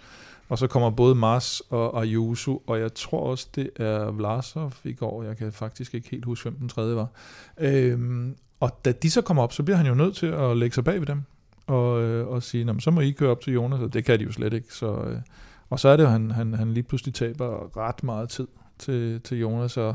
Og 0.48 0.59
så 0.59 0.66
kommer 0.66 0.90
både 0.90 1.14
Mars 1.14 1.62
og 1.70 2.03
Ayuso, 2.03 2.62
og 2.66 2.81
jeg 2.81 2.94
tror 2.94 3.20
også, 3.31 3.48
det 3.55 3.70
er 3.77 4.11
Vlasov 4.11 4.72
i 4.85 4.92
går. 4.92 5.22
Jeg 5.22 5.37
kan 5.37 5.53
faktisk 5.53 5.94
ikke 5.94 6.09
helt 6.11 6.25
huske, 6.25 6.51
hvem 6.51 6.59
den 6.59 6.68
tredje 6.68 6.96
var. 6.96 7.07
Øhm, 7.59 8.35
og 8.61 8.81
da 8.85 8.92
de 8.92 9.11
så 9.11 9.20
kommer 9.20 9.42
op, 9.42 9.53
så 9.53 9.62
bliver 9.62 9.77
han 9.77 9.87
jo 9.87 9.94
nødt 9.94 10.16
til 10.16 10.27
at 10.27 10.57
lægge 10.57 10.75
sig 10.75 10.85
bag 10.85 11.01
ved 11.01 11.07
dem. 11.07 11.22
Og, 11.66 12.03
øh, 12.03 12.29
og 12.29 12.42
sige, 12.42 12.64
"Nå, 12.64 12.75
så 12.79 12.90
må 12.90 13.01
I 13.01 13.11
køre 13.11 13.31
op 13.31 13.40
til 13.40 13.53
Jonas, 13.53 13.81
og 13.81 13.94
det 13.94 14.05
kan 14.05 14.18
de 14.18 14.25
jo 14.25 14.33
slet 14.33 14.53
ikke. 14.53 14.75
Så, 14.75 14.87
øh, 14.94 15.16
og 15.70 15.81
så 15.81 15.88
er 15.88 15.96
det 15.96 16.05
jo, 16.05 16.09
han, 16.09 16.31
han, 16.31 16.55
han 16.55 16.72
lige 16.75 16.83
pludselig 16.83 17.14
taber 17.14 17.77
ret 17.77 18.03
meget 18.05 18.29
tid 18.29 18.46
til, 18.79 19.20
til 19.20 19.38
Jonas, 19.40 19.77
og 19.77 19.94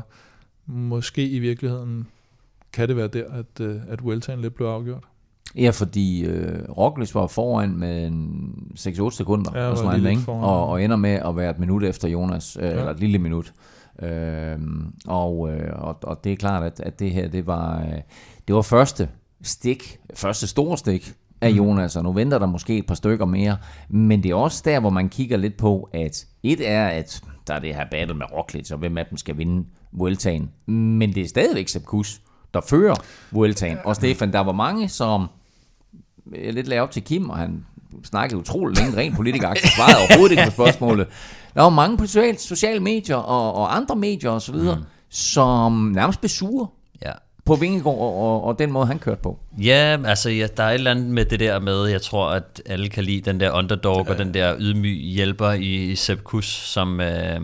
måske 0.66 1.28
i 1.28 1.38
virkeligheden 1.38 2.06
kan 2.72 2.88
det 2.88 2.96
være 2.96 3.08
der, 3.08 3.24
at, 3.32 3.60
øh, 3.60 3.76
at 3.88 4.04
Vueltaen 4.04 4.40
lidt 4.40 4.54
blev 4.54 4.66
afgjort. 4.66 5.04
Ja, 5.56 5.70
fordi 5.70 6.24
øh, 6.24 6.68
Roglic 6.68 7.14
var 7.14 7.26
foran 7.26 7.76
med 7.76 8.06
en 8.06 8.72
6-8 8.78 9.10
sekunder, 9.10 9.50
Ja, 9.54 9.68
og, 9.68 9.76
sådan 9.78 10.18
foran. 10.18 10.44
og, 10.44 10.68
og 10.68 10.82
ender 10.84 10.96
med 10.96 11.10
at 11.10 11.36
være 11.36 11.50
et 11.50 11.58
minut 11.58 11.84
efter 11.84 12.08
Jonas, 12.08 12.56
øh, 12.60 12.62
Ja. 12.64 12.70
eller 12.70 12.90
et 12.90 13.00
lille 13.00 13.18
minut. 13.18 13.52
Øh, 14.02 14.58
og, 15.06 15.50
øh, 15.52 15.70
og, 15.82 15.98
og 16.02 16.24
det 16.24 16.32
er 16.32 16.36
klart, 16.36 16.62
at, 16.62 16.80
at 16.80 16.98
det 16.98 17.10
her, 17.10 17.28
det 17.28 17.46
var, 17.46 17.80
øh, 17.82 18.00
det 18.48 18.54
var 18.54 18.62
første 18.62 19.08
stik, 19.42 19.98
første 20.14 20.46
store 20.46 20.78
stik 20.78 21.14
af 21.40 21.50
Mm. 21.50 21.56
Jonas, 21.56 21.96
og 21.96 22.04
nu 22.04 22.12
venter 22.12 22.38
der 22.38 22.46
måske 22.46 22.78
et 22.78 22.86
par 22.86 22.94
stykker 22.94 23.26
mere, 23.26 23.56
men 23.88 24.22
det 24.22 24.30
er 24.30 24.34
også 24.34 24.62
der, 24.64 24.80
hvor 24.80 24.90
man 24.90 25.08
kigger 25.08 25.36
lidt 25.36 25.56
på, 25.56 25.88
at 25.92 26.26
et 26.42 26.68
er, 26.70 26.86
at 26.86 27.22
der 27.46 27.54
er 27.54 27.58
det 27.58 27.74
her 27.74 27.84
battle 27.90 28.14
med 28.14 28.26
Roglic, 28.32 28.70
og 28.70 28.78
hvem 28.78 28.98
af 28.98 29.06
dem 29.06 29.18
skal 29.18 29.38
vinde 29.38 29.66
Vueltaen, 29.92 30.50
men 30.66 31.14
det 31.14 31.22
er 31.22 31.28
stadigvæk 31.28 31.68
Sepp 31.68 31.84
Kuss, 31.84 32.20
der 32.54 32.60
fører 32.60 32.94
Vueltaen, 33.30 33.78
og 33.84 33.96
Stefan, 33.96 34.32
der 34.32 34.40
var 34.40 34.52
mange, 34.52 34.88
som 34.88 35.26
jeg 36.44 36.52
lidt 36.52 36.68
lagde 36.68 36.82
op 36.82 36.90
til 36.90 37.02
Kim, 37.02 37.30
og 37.30 37.36
han 37.36 37.64
snakkede 38.04 38.40
utrolig 38.40 38.78
længe 38.78 38.96
rent 38.96 39.16
politiker, 39.16 39.48
svarede 39.54 39.96
overhovedet 39.96 40.32
ikke 40.32 40.44
på 40.44 40.50
spørgsmålet. 40.50 41.06
Der 41.54 41.62
var 41.62 41.70
mange 41.70 41.96
på 41.96 42.06
sociale, 42.06 42.80
medier 42.80 43.16
og, 43.16 43.54
og 43.54 43.76
andre 43.76 43.96
medier 43.96 44.30
osv., 44.30 44.54
mm. 44.54 44.84
som 45.08 45.72
nærmest. 45.72 46.22
Ja. 46.42 46.64
På 47.48 47.54
Vingegaard 47.54 47.98
og, 47.98 48.20
og, 48.20 48.44
og 48.44 48.58
den 48.58 48.72
måde, 48.72 48.86
han 48.86 48.98
kørte 48.98 49.22
på. 49.22 49.38
Ja, 49.58 49.98
altså 50.04 50.30
ja, 50.30 50.46
der 50.56 50.62
er 50.62 50.70
et 50.70 50.74
eller 50.74 50.90
andet 50.90 51.04
med 51.04 51.24
det 51.24 51.40
der 51.40 51.60
med, 51.60 51.86
jeg 51.86 52.02
tror, 52.02 52.30
at 52.30 52.62
alle 52.66 52.88
kan 52.88 53.04
lide 53.04 53.20
den 53.20 53.40
der 53.40 53.50
underdog 53.50 54.04
ja. 54.06 54.12
og 54.12 54.18
den 54.18 54.34
der 54.34 54.56
ydmyg 54.58 55.00
hjælper 55.00 55.50
i, 55.50 55.90
i 55.90 55.96
Sepp 55.96 56.22
Kuss, 56.22 56.48
som, 56.48 57.00
øh, 57.00 57.40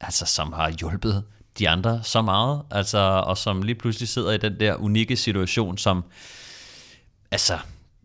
altså, 0.00 0.26
som 0.26 0.52
har 0.52 0.70
hjulpet 0.70 1.22
de 1.58 1.68
andre 1.68 2.00
så 2.02 2.22
meget, 2.22 2.62
altså, 2.70 2.98
og 2.98 3.38
som 3.38 3.62
lige 3.62 3.74
pludselig 3.74 4.08
sidder 4.08 4.32
i 4.32 4.38
den 4.38 4.60
der 4.60 4.74
unikke 4.74 5.16
situation, 5.16 5.78
som 5.78 6.04
altså, 7.30 7.58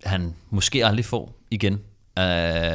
han 0.03 0.35
måske 0.49 0.85
aldrig 0.85 1.05
får 1.05 1.35
igen. 1.51 1.73
Uh, 2.19 2.25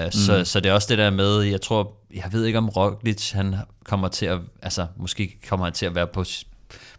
mm. 0.05 0.13
så, 0.13 0.43
så 0.45 0.61
det 0.61 0.71
er 0.71 0.75
også 0.75 0.89
det 0.91 0.99
der 0.99 1.11
med, 1.11 1.41
jeg 1.41 1.61
tror, 1.61 1.93
jeg 2.15 2.25
ved 2.33 2.45
ikke 2.45 2.59
om 2.59 2.69
Roglic, 2.69 3.31
han 3.31 3.55
kommer 3.85 4.09
til 4.09 4.27
at, 4.27 4.39
altså 4.63 4.87
måske 4.97 5.39
kommer 5.49 5.67
han 5.67 5.73
til 5.73 5.87
at 5.87 5.95
være 5.95 6.07
på, 6.07 6.25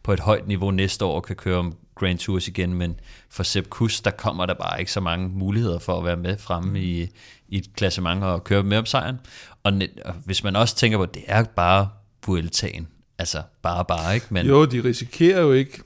på 0.06 0.14
et 0.14 0.20
højt 0.20 0.48
niveau 0.48 0.72
næste 0.72 1.06
år 1.06 1.16
og 1.16 1.24
kan 1.24 1.36
køre 1.36 1.58
om 1.58 1.74
Grand 1.96 2.18
Tours 2.18 2.48
igen, 2.48 2.74
men 2.74 3.00
for 3.30 3.44
Sepp 3.44 3.70
Kuss, 3.70 4.02
der 4.02 4.12
kommer 4.12 4.46
der 4.46 4.54
bare 4.54 4.80
ikke 4.80 4.92
så 4.92 5.00
mange 5.00 5.30
muligheder 5.30 5.80
for 5.80 5.98
at 5.98 6.06
være 6.06 6.18
med 6.18 6.38
fremme 6.38 6.80
i, 6.80 7.10
i 7.48 7.58
et 7.58 7.76
klassement 7.76 8.24
og 8.24 8.44
køre 8.44 8.64
med 8.64 8.78
om 8.78 8.86
sejren. 8.86 9.18
Og, 9.64 9.74
og 10.06 10.14
hvis 10.14 10.44
man 10.44 10.56
også 10.56 10.76
tænker 10.76 10.98
på, 10.98 11.04
at 11.04 11.14
det 11.14 11.24
er 11.28 11.44
bare 11.44 11.90
Vueltaen, 12.28 12.88
altså 13.18 13.42
bare 13.62 13.86
bare, 13.86 14.16
ikke? 14.16 14.28
Men, 14.30 14.46
jo, 14.46 14.66
de 14.66 14.84
risikerer 14.84 15.42
jo 15.42 15.52
ikke, 15.52 15.82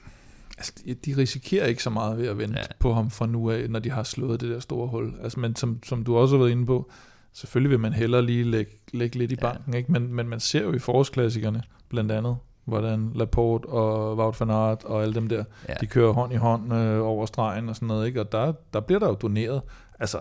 altså, 0.58 0.74
de 1.06 1.18
risikerer 1.18 1.66
ikke 1.66 1.84
så 1.84 1.90
meget 1.90 2.18
ved 2.18 2.28
at 2.28 2.38
vente 2.38 2.60
ja. 2.60 2.66
på 2.80 2.94
ham 2.94 3.12
fra 3.12 3.26
nu 3.26 3.52
af, 3.52 3.70
når 3.70 3.80
de 3.80 3.92
har 3.92 4.04
slået 4.04 4.42
det 4.42 4.50
der 4.50 4.60
store 4.60 4.88
hul. 4.88 5.14
Altså, 5.24 5.40
men 5.40 5.56
som, 5.56 5.80
som 5.84 6.04
du 6.04 6.18
også 6.18 6.36
har 6.36 6.44
været 6.44 6.52
inde 6.52 6.66
på, 6.66 6.92
selvfølgelig 7.34 7.70
vil 7.70 7.80
man 7.80 7.94
hellere 7.94 8.26
lige 8.26 8.44
lægge, 8.44 8.72
lægge 8.94 9.18
lidt 9.18 9.32
i 9.32 9.36
banken, 9.36 9.74
ja. 9.74 9.78
ikke? 9.78 9.92
Men, 9.92 10.14
men 10.14 10.30
man 10.30 10.40
ser 10.40 10.62
jo 10.62 10.74
i 10.74 10.80
forårsklassikerne, 10.80 11.64
blandt 11.90 12.12
andet, 12.12 12.38
hvordan 12.70 13.12
Laporte 13.16 13.66
og 13.66 14.18
Wout 14.18 14.40
van 14.40 14.50
Aert 14.50 14.84
og 14.84 15.02
alle 15.02 15.16
dem 15.16 15.30
der, 15.30 15.44
ja. 15.70 15.74
de 15.82 15.86
kører 15.86 16.12
hånd 16.12 16.34
i 16.34 16.36
hånd 16.36 16.74
øh, 16.74 17.08
over 17.08 17.26
stregen 17.26 17.70
og 17.70 17.76
sådan 17.76 17.88
noget, 17.88 18.08
ikke? 18.08 18.22
Og 18.22 18.32
der, 18.32 18.54
der 18.74 18.80
bliver 18.80 19.00
der 19.00 19.08
jo 19.08 19.18
doneret. 19.22 19.62
Altså, 20.00 20.18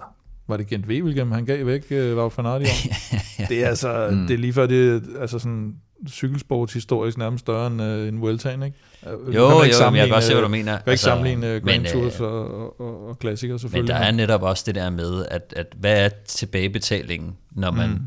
var 0.49 0.57
det 0.57 0.67
Gent 0.67 0.87
Wevelgem, 0.87 1.33
han 1.33 1.45
gav 1.45 1.67
væk 1.67 1.87
øh, 1.91 2.17
Wout 2.17 2.39
van 2.39 2.47
Aert 2.47 2.63
i 2.63 2.65
år? 2.65 2.95
ja. 3.39 3.47
Det 3.49 3.65
er 3.65 3.69
altså, 3.69 4.09
mm. 4.11 4.27
det 4.27 4.35
er 4.35 4.39
lige 4.39 4.53
før 4.53 4.67
det, 4.67 5.03
altså 5.21 5.39
sådan, 5.39 5.77
cykelsport 6.09 6.73
historisk 6.73 7.19
nærmest 7.19 7.41
større 7.41 7.67
end, 7.67 7.83
uh, 7.83 8.09
en 8.09 8.21
Vueltaen, 8.21 8.63
ikke? 8.63 8.79
Jo, 9.07 9.13
jo, 9.33 9.63
jeg 9.63 9.93
kan 9.95 10.09
godt 10.09 10.25
se, 10.25 10.33
hvad 10.33 10.43
du 10.43 10.49
mener. 10.49 10.73
Kan 10.73 10.81
ikke 10.81 10.91
altså, 10.91 11.05
sammenligne 11.05 11.57
uh, 11.57 11.63
Grand 11.63 11.87
Tours 11.87 12.21
og, 12.21 12.61
og, 12.61 12.81
og, 12.81 13.09
og 13.09 13.19
klassikere 13.19 13.59
selvfølgelig. 13.59 13.95
Men 13.95 14.01
der 14.01 14.07
er 14.07 14.11
netop 14.11 14.43
også 14.43 14.65
det 14.67 14.75
der 14.75 14.91
med, 14.91 15.27
at, 15.31 15.55
at 15.57 15.67
hvad 15.77 16.05
er 16.05 16.09
tilbagebetalingen, 16.09 17.37
når 17.51 17.71
man 17.71 17.91
mm. 17.91 17.99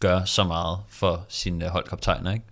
gør 0.00 0.24
så 0.24 0.44
meget 0.44 0.78
for 0.88 1.26
sine 1.28 1.68
holdkaptajner, 1.68 2.32
ikke? 2.32 2.44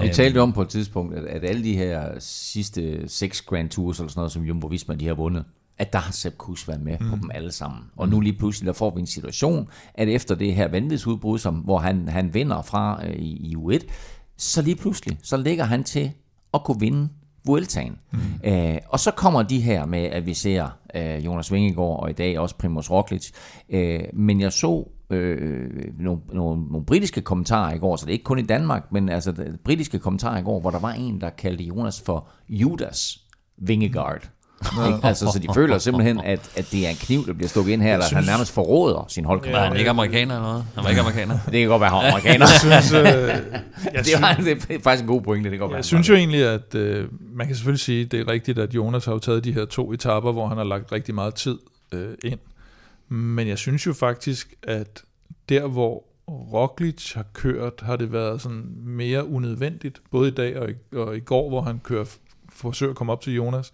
Vi 0.00 0.08
talte 0.08 0.40
om 0.40 0.52
på 0.52 0.62
et 0.62 0.68
tidspunkt, 0.68 1.14
at, 1.14 1.24
at 1.24 1.44
alle 1.44 1.64
de 1.64 1.76
her 1.76 2.18
sidste 2.18 3.08
seks 3.08 3.42
Grand 3.42 3.70
Tours, 3.70 3.98
eller 3.98 4.10
sådan 4.10 4.18
noget, 4.18 4.32
som 4.32 4.42
Jumbo 4.42 4.66
Visma 4.66 4.94
de 4.94 5.06
har 5.06 5.14
vundet, 5.14 5.44
at 5.78 5.92
der 5.92 5.98
har 5.98 6.12
Sepp 6.12 6.36
Kuss 6.36 6.68
været 6.68 6.80
med 6.80 6.96
mm. 7.00 7.10
på 7.10 7.16
dem 7.16 7.30
alle 7.34 7.52
sammen. 7.52 7.80
Og 7.96 8.08
nu 8.08 8.20
lige 8.20 8.38
pludselig, 8.38 8.66
der 8.66 8.72
får 8.72 8.94
vi 8.94 9.00
en 9.00 9.06
situation, 9.06 9.68
at 9.94 10.08
efter 10.08 10.34
det 10.34 10.54
her 10.54 10.68
vanvidsudbrud, 10.68 11.38
som, 11.38 11.54
hvor 11.54 11.78
han, 11.78 12.08
han 12.08 12.34
vinder 12.34 12.62
fra 12.62 13.06
øh, 13.06 13.16
i, 13.16 13.50
i 13.50 13.56
U1, 13.56 13.90
så 14.36 14.62
lige 14.62 14.76
pludselig, 14.76 15.18
så 15.22 15.36
ligger 15.36 15.64
han 15.64 15.84
til 15.84 16.12
at 16.54 16.64
kunne 16.64 16.80
vinde 16.80 17.08
Vueltaen. 17.46 17.98
Mm. 18.12 18.18
Øh, 18.44 18.78
og 18.88 19.00
så 19.00 19.10
kommer 19.10 19.42
de 19.42 19.60
her 19.60 19.86
med, 19.86 20.04
at 20.04 20.26
vi 20.26 20.34
ser 20.34 20.68
øh, 20.94 21.24
Jonas 21.24 21.52
Vingegaard, 21.52 22.00
og 22.02 22.10
i 22.10 22.12
dag 22.12 22.38
også 22.38 22.56
Primoz 22.56 22.90
Roglic. 22.90 23.30
Øh, 23.68 24.00
men 24.12 24.40
jeg 24.40 24.52
så 24.52 24.88
øh, 25.10 25.70
nogle, 25.98 26.20
nogle, 26.32 26.62
nogle 26.70 26.86
britiske 26.86 27.20
kommentarer 27.20 27.74
i 27.74 27.78
går, 27.78 27.96
så 27.96 28.06
det 28.06 28.10
er 28.10 28.12
ikke 28.12 28.24
kun 28.24 28.38
i 28.38 28.42
Danmark, 28.42 28.92
men 28.92 29.08
altså 29.08 29.34
britiske 29.64 29.98
kommentarer 29.98 30.38
i 30.38 30.42
går, 30.42 30.60
hvor 30.60 30.70
der 30.70 30.78
var 30.78 30.92
en, 30.92 31.20
der 31.20 31.30
kaldte 31.30 31.64
Jonas 31.64 32.00
for 32.00 32.28
Judas 32.48 33.20
Vingegaard. 33.58 34.30
Ikke? 34.86 34.98
Altså, 35.02 35.30
så 35.32 35.38
de 35.38 35.48
føler 35.54 35.78
simpelthen, 35.78 36.20
at, 36.20 36.50
at 36.56 36.68
det 36.72 36.86
er 36.86 36.90
en 36.90 36.96
kniv, 36.96 37.26
der 37.26 37.32
bliver 37.32 37.48
stukket 37.48 37.72
ind 37.72 37.82
her, 37.82 37.92
eller 37.92 38.06
synes... 38.06 38.26
han 38.26 38.32
nærmest 38.32 38.52
forråder 38.52 39.04
sin 39.08 39.24
holdkammerat. 39.24 39.62
Ja, 39.62 39.66
han 39.66 39.74
er 39.74 39.78
ikke 39.78 39.90
amerikaner 39.90 40.34
eller 40.34 40.48
noget? 40.48 40.64
Han 40.74 40.84
var 40.84 40.90
ikke 40.90 41.00
amerikaner. 41.00 41.38
det 41.52 41.60
kan 41.60 41.68
godt 41.68 41.80
være, 41.80 41.90
han 41.90 42.04
er 42.04 42.10
amerikaner. 42.10 42.46
jeg 42.70 42.82
synes, 42.82 42.92
øh, 42.92 43.02
jeg 43.94 44.04
det, 44.04 44.50
er, 44.50 44.54
det 44.54 44.76
er 44.76 44.80
faktisk 44.82 45.02
en 45.02 45.08
god 45.08 45.20
pointe. 45.20 45.50
Det 45.50 45.58
kan 45.58 45.60
godt 45.60 45.70
jeg 45.70 45.76
være, 45.76 45.82
synes 45.82 46.08
jo 46.08 46.14
egentlig, 46.14 46.44
at 46.44 46.74
øh, 46.74 47.08
man 47.32 47.46
kan 47.46 47.56
selvfølgelig 47.56 47.80
sige, 47.80 48.04
at 48.04 48.12
det 48.12 48.20
er 48.20 48.28
rigtigt, 48.28 48.58
at 48.58 48.74
Jonas 48.74 49.04
har 49.04 49.12
jo 49.12 49.18
taget 49.18 49.44
de 49.44 49.52
her 49.52 49.64
to 49.64 49.92
etapper, 49.92 50.32
hvor 50.32 50.48
han 50.48 50.56
har 50.56 50.64
lagt 50.64 50.92
rigtig 50.92 51.14
meget 51.14 51.34
tid 51.34 51.58
øh, 51.92 52.08
ind. 52.24 52.38
Men 53.08 53.48
jeg 53.48 53.58
synes 53.58 53.86
jo 53.86 53.92
faktisk, 53.92 54.54
at 54.62 55.04
der, 55.48 55.66
hvor 55.66 56.04
Roglic 56.28 57.12
har 57.12 57.26
kørt, 57.32 57.80
har 57.80 57.96
det 57.96 58.12
været 58.12 58.40
sådan 58.40 58.72
mere 58.76 59.26
unødvendigt, 59.26 60.02
både 60.10 60.28
i 60.28 60.34
dag 60.34 60.58
og 60.58 60.70
i, 60.70 60.74
og 60.92 61.16
i 61.16 61.20
går, 61.20 61.48
hvor 61.48 61.60
han 61.60 61.80
kører, 61.84 62.04
forsøger 62.48 62.90
at 62.90 62.96
komme 62.96 63.12
op 63.12 63.20
til 63.20 63.34
Jonas, 63.34 63.72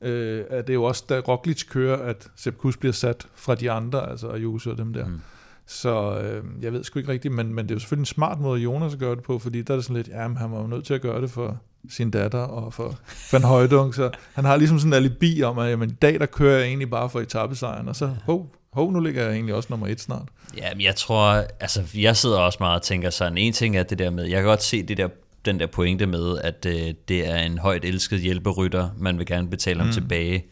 øh, 0.00 0.44
at 0.50 0.66
det 0.66 0.72
er 0.72 0.74
jo 0.74 0.84
også, 0.84 1.04
da 1.08 1.18
Roglic 1.18 1.68
kører, 1.68 1.96
at 1.96 2.30
Sepp 2.36 2.56
Kuss 2.56 2.76
bliver 2.76 2.92
sat 2.92 3.28
fra 3.34 3.54
de 3.54 3.70
andre, 3.70 4.10
altså 4.10 4.28
Ayuso 4.28 4.70
og 4.70 4.78
dem 4.78 4.92
der. 4.92 5.06
Mm. 5.06 5.20
Så 5.66 6.20
øh, 6.20 6.44
jeg 6.62 6.72
ved 6.72 6.84
sgu 6.84 6.98
ikke 6.98 7.12
rigtigt, 7.12 7.34
men, 7.34 7.54
men 7.54 7.64
det 7.64 7.70
er 7.70 7.74
jo 7.74 7.78
selvfølgelig 7.78 8.02
en 8.02 8.14
smart 8.14 8.40
måde, 8.40 8.60
Jonas 8.60 8.92
at 8.92 8.98
gøre 8.98 9.14
det 9.14 9.22
på, 9.22 9.38
fordi 9.38 9.62
der 9.62 9.74
er 9.74 9.76
det 9.76 9.84
sådan 9.84 9.96
lidt, 9.96 10.08
ja, 10.08 10.28
han 10.28 10.52
var 10.52 10.60
jo 10.60 10.66
nødt 10.66 10.84
til 10.84 10.94
at 10.94 11.00
gøre 11.00 11.20
det 11.20 11.30
for 11.30 11.58
sin 11.88 12.10
datter 12.10 12.38
og 12.38 12.74
for 12.74 12.98
Van 13.32 13.44
Højdung, 13.44 13.94
så 13.94 14.10
han 14.34 14.44
har 14.44 14.56
ligesom 14.56 14.78
sådan 14.78 14.92
en 14.92 14.96
alibi 14.96 15.42
om, 15.42 15.58
at 15.58 15.70
jamen, 15.70 15.90
i 15.90 15.92
dag 15.92 16.20
der 16.20 16.26
kører 16.26 16.58
jeg 16.58 16.66
egentlig 16.66 16.90
bare 16.90 17.10
for 17.10 17.20
etappesejren, 17.20 17.88
og 17.88 17.96
så, 17.96 18.06
hov, 18.24 18.54
hov, 18.78 18.92
nu 18.92 19.00
ligger 19.00 19.22
jeg 19.22 19.32
egentlig 19.32 19.54
også 19.54 19.66
nummer 19.70 19.86
et 19.86 20.00
snart. 20.00 20.28
Ja, 20.56 20.74
men 20.74 20.84
jeg 20.84 20.96
tror, 20.96 21.44
altså 21.60 21.82
jeg 21.94 22.16
sidder 22.16 22.38
også 22.38 22.56
meget 22.60 22.74
og 22.74 22.82
tænker 22.82 23.10
sådan, 23.10 23.38
en 23.38 23.52
ting 23.52 23.76
er 23.76 23.82
det 23.82 23.98
der 23.98 24.10
med, 24.10 24.24
jeg 24.24 24.36
kan 24.36 24.44
godt 24.44 24.62
se 24.62 24.82
det 24.82 24.96
der 24.96 25.08
den 25.44 25.60
der 25.60 25.66
pointe 25.66 26.06
med, 26.06 26.38
at 26.38 26.66
øh, 26.66 26.94
det 27.08 27.28
er 27.28 27.36
en 27.36 27.58
højt 27.58 27.84
elsket 27.84 28.20
hjælperytter, 28.20 28.88
man 28.98 29.18
vil 29.18 29.26
gerne 29.26 29.50
betale 29.50 29.78
ham 29.78 29.86
mm. 29.86 29.92
tilbage. 29.92 30.44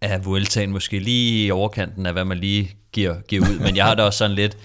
Er 0.00 0.18
Vueltaen 0.18 0.72
måske 0.72 0.98
lige 0.98 1.46
i 1.46 1.50
overkanten 1.50 2.06
af, 2.06 2.12
hvad 2.12 2.24
man 2.24 2.38
lige 2.38 2.70
giver, 2.92 3.20
giver 3.20 3.42
ud, 3.42 3.58
men 3.58 3.76
jeg 3.76 3.84
har 3.84 3.94
da 3.94 4.02
også 4.02 4.18
sådan 4.18 4.36
lidt, 4.36 4.58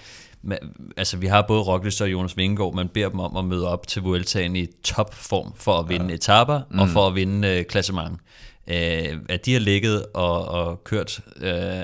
altså 0.96 1.16
vi 1.16 1.26
har 1.26 1.44
både 1.48 1.62
Roglic 1.62 2.00
og 2.00 2.12
Jonas 2.12 2.36
Vingegaard, 2.36 2.74
man 2.74 2.88
beder 2.88 3.08
dem 3.08 3.20
om 3.20 3.36
at 3.36 3.44
møde 3.44 3.68
op 3.68 3.86
til 3.86 4.02
Vueltaen 4.02 4.56
i 4.56 4.66
topform 4.84 5.52
for 5.56 5.78
at 5.78 5.88
vinde 5.88 6.06
ja. 6.08 6.14
etapper 6.14 6.60
mm. 6.70 6.78
og 6.78 6.88
for 6.88 7.06
at 7.06 7.14
vinde 7.14 7.48
øh, 7.48 7.64
klassement. 7.64 8.20
Øh, 8.68 9.18
at 9.28 9.46
de 9.46 9.52
har 9.52 9.60
ligget 9.60 10.06
og, 10.14 10.48
og 10.48 10.84
kørt, 10.84 11.20
øh, 11.40 11.82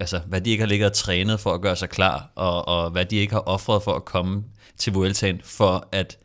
altså 0.00 0.20
hvad 0.26 0.40
de 0.40 0.50
ikke 0.50 0.62
har 0.62 0.68
ligget 0.68 0.86
og 0.86 0.92
trænet 0.92 1.40
for 1.40 1.54
at 1.54 1.60
gøre 1.60 1.76
sig 1.76 1.88
klar, 1.88 2.30
og, 2.34 2.68
og 2.68 2.90
hvad 2.90 3.04
de 3.04 3.16
ikke 3.16 3.32
har 3.32 3.40
offret 3.40 3.82
for 3.82 3.92
at 3.92 4.04
komme 4.04 4.44
til 4.76 4.92
Vueltaen, 4.92 5.40
for 5.44 5.88
at 5.92 6.18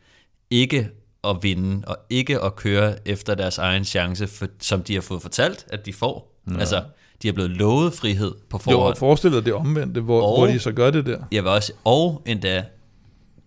ikke 0.50 0.88
at 1.24 1.36
vinde, 1.42 1.82
og 1.86 1.96
ikke 2.10 2.40
at 2.40 2.56
køre 2.56 3.08
efter 3.08 3.34
deres 3.34 3.58
egen 3.58 3.84
chance, 3.84 4.26
for, 4.26 4.46
som 4.60 4.82
de 4.82 4.94
har 4.94 5.00
fået 5.00 5.22
fortalt, 5.22 5.66
at 5.68 5.86
de 5.86 5.92
får. 5.92 6.40
Ja. 6.50 6.58
Altså, 6.58 6.82
de 7.22 7.28
er 7.28 7.32
blevet 7.32 7.50
lovet 7.50 7.92
frihed 7.94 8.34
på 8.50 8.58
forhånd. 8.58 8.94
Jo, 8.94 8.98
forestil 8.98 9.32
dig 9.32 9.44
det 9.44 9.54
omvendte, 9.54 10.00
hvor, 10.00 10.22
og, 10.22 10.38
hvor 10.38 10.46
de 10.46 10.58
så 10.58 10.72
gør 10.72 10.90
det 10.90 11.06
der. 11.06 11.18
Jeg 11.32 11.42
vil 11.42 11.50
også, 11.50 11.72
og 11.84 12.22
endda, 12.26 12.64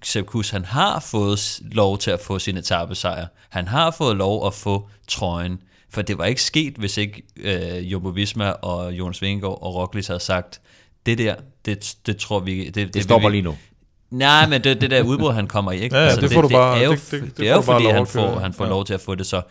Sepp 0.04 0.28
Kuss, 0.28 0.50
han 0.50 0.66
har 0.66 1.00
fået 1.00 1.60
lov 1.72 1.98
til 1.98 2.12
at 2.12 2.20
få 2.20 2.40
sin 2.40 2.58
etappesejr. 2.58 3.28
Han 3.50 3.68
har 3.68 3.92
fået 3.92 4.18
lov 4.18 4.48
at 4.48 4.54
få 4.54 4.90
trøjen. 5.08 5.60
For 5.90 6.02
det 6.02 6.18
var 6.18 6.26
ikke 6.26 6.42
sket, 6.42 6.74
hvis 6.74 6.98
ikke 6.98 7.24
øh, 7.38 7.92
Jumbo 7.92 8.10
Visma 8.10 8.50
og 8.50 8.94
Jonas 8.94 9.22
Vingegaard 9.22 9.60
og 9.62 9.76
Roglic 9.76 10.08
havde 10.08 10.20
sagt, 10.20 10.62
det 11.06 11.18
der, 11.18 11.36
det, 11.66 11.96
det 12.06 12.18
tror 12.18 12.40
vi... 12.40 12.66
Det, 12.66 12.76
det, 12.76 12.94
det 12.94 13.04
stopper 13.04 13.30
vi, 13.30 13.36
lige 13.36 13.42
nu. 13.42 13.58
Nej, 14.12 14.48
men 14.48 14.64
det, 14.64 14.82
det 14.82 14.92
der 14.92 15.04
udbrud, 15.04 15.34
han 15.34 15.48
kommer 15.48 15.72
i, 15.72 15.80
ikke? 15.80 15.96
Ja, 15.96 16.04
altså, 16.04 16.22
det, 16.22 16.32
får 16.32 16.42
det, 16.42 16.52
du 16.52 16.56
bare, 16.56 16.76
det 16.76 16.84
er 16.84 16.88
jo, 16.88 16.92
det, 16.92 17.12
det, 17.12 17.22
det, 17.22 17.38
det 17.38 17.50
er 17.50 17.56
jo 17.56 17.62
fordi, 17.62 17.86
han 17.86 18.08
får, 18.08 18.40
han 18.40 18.54
får 18.54 18.64
ja. 18.64 18.70
lov 18.70 18.86
til 18.86 18.94
at 18.94 19.02
få 19.02 19.16
det, 19.16 19.26
så 19.26 19.42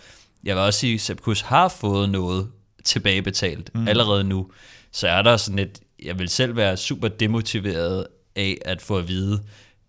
jeg 0.45 0.57
vil 0.57 0.63
også 0.63 0.81
sige, 0.81 0.95
at 0.95 1.01
Sepp 1.01 1.21
Kuss 1.21 1.41
har 1.41 1.69
fået 1.69 2.11
noget 2.11 2.49
tilbagebetalt 2.85 3.75
mm. 3.75 3.89
allerede 3.89 4.25
nu, 4.25 4.47
så 4.93 5.09
er 5.09 5.23
der 5.23 5.37
sådan 5.37 5.59
et, 5.59 5.81
jeg 6.05 6.19
vil 6.19 6.29
selv 6.29 6.57
være 6.57 6.77
super 6.77 7.09
demotiveret 7.09 8.07
af 8.37 8.59
at 8.65 8.83
få 8.83 8.99
at 8.99 9.09
vide, 9.09 9.43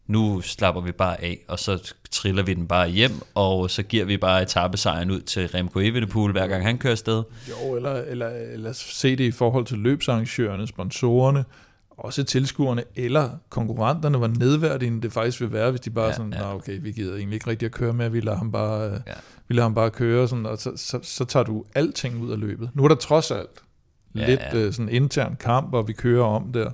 nu 0.07 0.41
slapper 0.41 0.81
vi 0.81 0.91
bare 0.91 1.21
af, 1.23 1.39
og 1.47 1.59
så 1.59 1.93
triller 2.11 2.43
vi 2.43 2.53
den 2.53 2.67
bare 2.67 2.89
hjem, 2.89 3.11
og 3.35 3.69
så 3.69 3.83
giver 3.83 4.05
vi 4.05 4.17
bare 4.17 4.41
etappesejren 4.41 5.11
ud 5.11 5.21
til 5.21 5.47
Remco 5.47 5.79
Evenepoel, 5.79 6.31
hver 6.31 6.47
gang 6.47 6.63
han 6.63 6.77
kører 6.77 6.91
afsted. 6.91 7.23
Jo, 7.49 7.75
eller, 7.75 7.93
eller, 7.93 8.27
eller 8.27 8.71
se 8.73 9.15
det 9.15 9.23
i 9.23 9.31
forhold 9.31 9.65
til 9.65 9.77
løbsarrangørerne, 9.77 10.67
sponsorerne, 10.67 11.45
også 11.97 12.23
tilskuerne 12.23 12.83
eller 12.95 13.29
konkurrenterne 13.49 14.21
var 14.21 14.27
nedværdigende 14.27 15.01
det 15.01 15.13
faktisk 15.13 15.41
vil 15.41 15.51
være, 15.51 15.69
hvis 15.71 15.81
de 15.81 15.89
bare 15.89 16.05
ja, 16.05 16.13
sådan, 16.13 16.33
ja. 16.33 16.55
okay, 16.55 16.79
vi 16.81 16.91
gider 16.91 17.15
egentlig 17.15 17.35
ikke 17.35 17.49
rigtig 17.49 17.65
at 17.65 17.71
køre 17.71 17.93
med, 17.93 18.09
vi 18.09 18.19
lader 18.19 18.37
ham 18.37 18.51
bare, 18.51 18.83
ja. 18.83 19.13
vi 19.47 19.53
lader 19.53 19.63
ham 19.63 19.73
bare 19.73 19.89
køre, 19.89 20.27
sådan, 20.27 20.45
og 20.45 20.57
så, 20.57 20.71
så, 20.75 20.99
så 21.03 21.25
tager 21.25 21.43
du 21.43 21.63
alting 21.75 22.21
ud 22.21 22.31
af 22.31 22.39
løbet. 22.39 22.69
Nu 22.73 22.83
er 22.83 22.87
der 22.87 22.95
trods 22.95 23.31
alt 23.31 23.63
ja, 24.15 24.29
lidt 24.29 24.39
ja. 24.53 24.57
Øh, 24.57 24.73
sådan 24.73 24.89
intern 24.89 25.35
kamp, 25.39 25.73
og 25.73 25.87
vi 25.87 25.93
kører 25.93 26.25
om 26.25 26.51
der. 26.53 26.71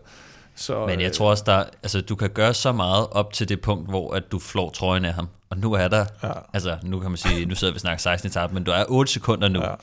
Så, 0.56 0.86
Men 0.86 1.02
jeg 1.02 1.14
tror 1.14 1.30
også, 1.30 1.44
der, 1.46 1.64
altså, 1.84 2.02
du 2.02 2.16
kan 2.16 2.30
gøre 2.30 2.54
så 2.54 2.72
meget 2.72 3.08
op 3.12 3.34
til 3.34 3.50
det 3.50 3.62
punkt, 3.62 3.90
hvor 3.90 4.14
at 4.14 4.24
du 4.32 4.40
flår 4.40 4.70
trøjen 4.70 5.06
af 5.06 5.14
ham. 5.14 5.30
Og 5.50 5.58
nu 5.58 5.74
er 5.74 5.88
der, 5.88 6.06
ja. 6.24 6.32
altså 6.54 6.78
nu 6.84 7.00
kan 7.00 7.12
man 7.12 7.18
sige, 7.18 7.46
nu 7.46 7.56
sidder 7.56 7.74
vi 7.74 7.80
snakker 7.80 8.02
16 8.02 8.28
etape, 8.28 8.54
men 8.54 8.64
du 8.64 8.72
er 8.72 8.86
8 8.88 9.12
sekunder 9.12 9.48
nu. 9.48 9.62
Ja. 9.62 9.74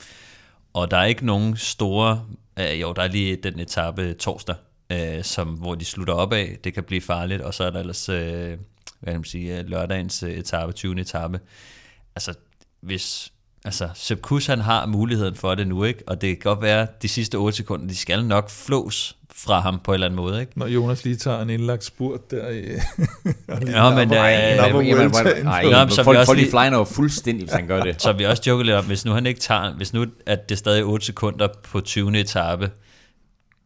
Og 0.73 0.91
der 0.91 0.97
er 0.97 1.05
ikke 1.05 1.25
nogen 1.25 1.57
store, 1.57 2.25
øh, 2.59 2.81
jo 2.81 2.93
der 2.93 3.01
er 3.01 3.07
lige 3.07 3.35
den 3.35 3.59
etape 3.59 4.13
torsdag, 4.13 4.55
øh, 4.91 5.23
som, 5.23 5.47
hvor 5.47 5.75
de 5.75 5.85
slutter 5.85 6.13
op 6.13 6.33
af. 6.33 6.57
Det 6.63 6.73
kan 6.73 6.83
blive 6.83 7.01
farligt, 7.01 7.41
og 7.41 7.53
så 7.53 7.63
er 7.63 7.69
der 7.69 7.79
ellers 7.79 8.09
øh, 8.09 8.57
hvad 9.01 9.13
kan 9.13 9.19
man 9.19 9.23
sige, 9.23 9.63
lørdagens 9.63 10.23
øh, 10.23 10.31
etape, 10.31 10.71
20. 10.71 11.01
etape. 11.01 11.39
Altså, 12.15 12.33
hvis 12.81 13.33
altså, 13.65 13.89
Sepp 13.93 14.21
Kuss, 14.21 14.47
han 14.47 14.59
har 14.59 14.85
muligheden 14.85 15.35
for 15.35 15.55
det 15.55 15.67
nu, 15.67 15.83
ikke? 15.83 16.03
Og 16.07 16.21
det 16.21 16.29
kan 16.29 16.37
godt 16.49 16.61
være, 16.61 16.81
at 16.81 17.01
de 17.01 17.07
sidste 17.07 17.35
8 17.35 17.57
sekunder, 17.57 17.87
de 17.87 17.95
skal 17.95 18.25
nok 18.25 18.49
flås 18.49 19.17
fra 19.35 19.59
ham 19.59 19.79
på 19.83 19.91
en 19.91 19.93
eller 19.93 20.07
anden 20.07 20.15
måde, 20.15 20.41
ikke? 20.41 20.51
Når 20.55 20.67
Jonas 20.67 21.03
lige 21.03 21.15
tager 21.15 21.41
en 21.41 21.49
indlagt 21.49 21.83
spurt 21.83 22.31
der 22.31 22.49
i... 22.49 22.61
Nå, 23.47 23.95
men 23.95 24.09
så 25.89 26.03
folk, 26.03 26.37
lige- 26.37 26.49
flyner 26.49 26.77
jo 26.77 26.83
fuldstændig, 26.83 27.43
hvis 27.45 27.53
han 27.53 27.67
gør 27.67 27.83
det. 27.83 28.01
Så 28.01 28.13
vi 28.13 28.25
også 28.25 28.43
joker 28.47 28.63
lidt 28.63 28.75
om, 28.75 28.85
hvis 28.85 29.05
nu 29.05 29.11
han 29.11 29.25
ikke 29.25 29.39
tager, 29.39 29.73
hvis 29.75 29.93
nu 29.93 30.05
at 30.25 30.49
det 30.49 30.55
er 30.55 30.57
stadig 30.57 30.83
8 30.83 31.05
sekunder 31.05 31.47
på 31.63 31.81
20. 31.81 32.19
etape, 32.19 32.69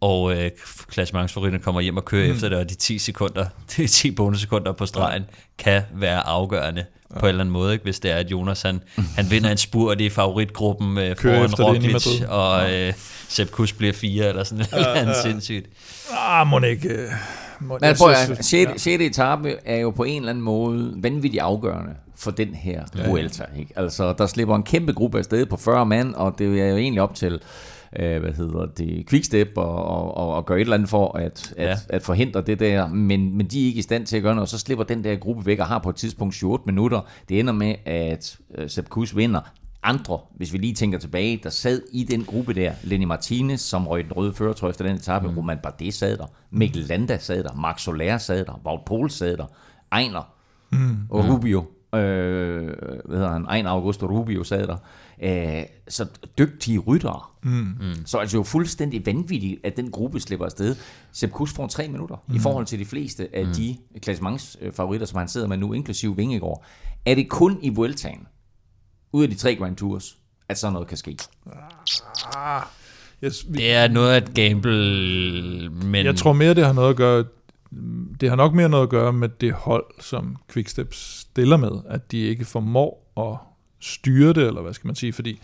og 0.01 0.37
øh, 0.37 0.51
klassementsforrytterne 0.89 1.63
kommer 1.63 1.81
hjem 1.81 1.97
og 1.97 2.05
kører 2.05 2.27
mm. 2.27 2.33
efter 2.33 2.49
det, 2.49 2.57
og 2.57 2.69
de 2.69 2.75
10 2.75 2.97
sekunder, 2.97 3.45
de 3.77 3.87
10 3.87 4.11
bonussekunder 4.11 4.71
på 4.71 4.85
stregen, 4.85 5.23
kan 5.57 5.81
være 5.93 6.27
afgørende 6.27 6.85
ja. 7.13 7.19
på 7.19 7.25
en 7.25 7.29
eller 7.29 7.41
anden 7.41 7.53
måde, 7.53 7.73
ikke? 7.73 7.83
hvis 7.83 7.99
det 7.99 8.11
er, 8.11 8.15
at 8.15 8.31
Jonas 8.31 8.61
han, 8.61 8.81
han 9.17 9.31
vinder 9.31 9.49
en 9.49 9.57
spurt 9.57 10.01
i 10.01 10.09
favoritgruppen 10.09 10.97
øh, 10.97 11.15
Kører 11.15 11.47
foran 11.47 11.75
Roglic, 11.75 12.21
og 12.27 12.73
øh, 12.73 12.93
Sepp 13.27 13.51
Kuss 13.51 13.73
bliver 13.73 13.93
fire, 13.93 14.29
eller 14.29 14.43
sådan 14.43 14.65
noget 14.71 15.03
uh, 15.03 15.09
uh. 15.09 15.15
sindssygt. 15.23 15.65
Ah, 16.17 16.47
må 16.47 16.59
ikke... 16.59 16.89
øh, 16.89 17.09
Må, 17.59 17.77
Men 17.81 17.95
prøv 17.95 18.11
at, 18.11 18.45
6. 18.45 18.81
6. 18.81 19.03
etape 19.03 19.55
er 19.65 19.77
jo 19.77 19.91
på 19.91 20.03
en 20.03 20.21
eller 20.21 20.29
anden 20.29 20.43
måde 20.43 20.93
vanvittigt 20.95 21.41
afgørende 21.41 21.91
for 22.15 22.31
den 22.31 22.53
her 22.53 22.83
ja. 22.97 23.09
Vuelta. 23.09 23.43
Ikke? 23.59 23.73
Altså, 23.75 24.13
der 24.17 24.27
slipper 24.27 24.55
en 24.55 24.63
kæmpe 24.63 24.93
gruppe 24.93 25.17
afsted 25.17 25.45
på 25.45 25.57
40 25.57 25.85
mand, 25.85 26.13
og 26.13 26.35
det 26.39 26.59
er 26.61 26.67
jo 26.69 26.77
egentlig 26.77 27.01
op 27.01 27.15
til 27.15 27.41
øh, 27.99 28.21
hvad 28.21 28.33
hedder 28.33 28.65
det, 28.65 29.07
quickstep 29.09 29.51
og, 29.55 29.85
og, 29.85 30.17
og, 30.17 30.35
og 30.35 30.45
gøre 30.45 30.57
et 30.57 30.61
eller 30.61 30.73
andet 30.73 30.89
for 30.89 31.17
at, 31.17 31.53
at, 31.57 31.67
Ja. 31.67 31.75
at 31.89 32.01
forhindre 32.01 32.41
det 32.41 32.59
der, 32.59 32.87
men, 32.87 33.37
men 33.37 33.47
de 33.47 33.61
er 33.61 33.65
ikke 33.65 33.79
i 33.79 33.81
stand 33.81 34.05
til 34.05 34.17
at 34.17 34.23
gøre 34.23 34.35
noget, 34.35 34.41
og 34.41 34.47
så 34.47 34.59
slipper 34.59 34.85
den 34.85 35.03
der 35.03 35.15
gruppe 35.15 35.45
væk 35.45 35.59
og 35.59 35.65
har 35.67 35.79
på 35.79 35.89
et 35.89 35.95
tidspunkt 35.95 36.43
28 36.43 36.59
minutter. 36.65 37.01
Det 37.29 37.39
ender 37.39 37.53
med, 37.53 37.75
at 37.85 38.37
øh, 38.57 38.69
Sepp 38.69 38.89
Kuss 38.89 39.15
vinder. 39.15 39.41
Andre, 39.83 40.19
hvis 40.35 40.53
vi 40.53 40.57
lige 40.57 40.73
tænker 40.73 40.99
tilbage, 40.99 41.39
der 41.43 41.49
sad 41.49 41.81
i 41.91 42.03
den 42.03 42.23
gruppe 42.23 42.53
der, 42.53 42.71
Lenny 42.83 43.05
Martinez, 43.05 43.61
som 43.61 43.87
røg 43.87 44.03
den 44.03 44.13
røde 44.13 44.33
førertrøje 44.33 44.69
efter 44.69 44.85
den 44.85 44.95
etape, 44.95 45.27
mm. 45.31 45.37
Roman 45.37 45.57
Bardet 45.63 45.93
sad 45.93 46.17
der, 46.17 46.25
Mikkel 46.51 46.81
Landa 46.81 47.17
sad 47.17 47.43
der, 47.43 47.53
Marc 47.53 47.81
Soler 47.81 48.17
sad 48.17 48.45
der, 48.45 48.61
Wout 48.65 48.79
Pohl 48.85 49.09
sad 49.09 49.37
der, 49.37 49.45
Ejner 49.91 50.33
mm. 50.71 50.97
og 51.09 51.25
Rubio, 51.29 51.59
øh, 51.95 52.65
hvad 53.05 53.17
hedder 53.17 53.31
han, 53.31 53.45
Ejner 53.45 53.69
Augusto 53.69 54.05
Rubio 54.05 54.43
sad 54.43 54.67
der. 54.67 54.77
Øh, 55.23 55.63
så 55.87 56.05
dygtige 56.37 56.79
ryttere. 56.79 57.21
Mm. 57.45 57.51
Mm. 57.51 58.05
Så 58.05 58.17
altså 58.17 58.37
jo 58.37 58.43
fuldstændig 58.43 59.05
vanvittigt, 59.05 59.59
at 59.63 59.77
den 59.77 59.91
gruppe 59.91 60.19
slipper 60.19 60.45
afsted. 60.45 60.75
Sepp 61.11 61.33
Kuss 61.33 61.53
får 61.53 61.67
tre 61.67 61.87
minutter 61.87 62.23
mm. 62.27 62.35
i 62.35 62.39
forhold 62.39 62.65
til 62.65 62.79
de 62.79 62.85
fleste 62.85 63.35
af 63.35 63.45
mm. 63.45 63.53
de 63.53 63.77
klassementsfavoritter, 64.01 65.07
som 65.07 65.17
han 65.17 65.27
sidder 65.27 65.47
med 65.47 65.57
nu, 65.57 65.73
inklusive 65.73 66.15
Vingegaard. 66.15 66.65
Er 67.05 67.15
det 67.15 67.29
kun 67.29 67.59
i 67.61 67.69
Vueltaen, 67.69 68.27
ud 69.11 69.23
af 69.23 69.29
de 69.29 69.35
tre 69.35 69.55
Grand 69.55 69.75
Tours, 69.75 70.17
at 70.49 70.57
sådan 70.57 70.73
noget 70.73 70.87
kan 70.87 70.97
ske? 70.97 71.17
Jeg, 73.21 73.31
vi, 73.47 73.57
Det 73.57 73.73
er 73.73 73.87
noget 73.87 74.11
af 74.11 74.17
et 74.17 74.33
gamble, 74.33 75.69
men 75.69 76.05
jeg 76.05 76.15
tror 76.15 76.33
mere, 76.33 76.53
det 76.53 76.65
har 76.65 76.73
noget 76.73 76.89
at 76.89 76.95
gøre... 76.95 77.25
Det 78.21 78.29
har 78.29 78.35
nok 78.35 78.53
mere 78.53 78.69
noget 78.69 78.83
at 78.83 78.89
gøre 78.89 79.13
med 79.13 79.29
det 79.29 79.53
hold, 79.53 79.85
som 79.99 80.37
Quickstep 80.51 80.93
stiller 80.93 81.57
med, 81.57 81.71
at 81.89 82.11
de 82.11 82.17
ikke 82.17 82.45
formår 82.45 83.11
at 83.17 83.37
styre 83.79 84.33
det, 84.33 84.47
eller 84.47 84.61
hvad 84.61 84.73
skal 84.73 84.87
man 84.87 84.95
sige, 84.95 85.13
fordi 85.13 85.41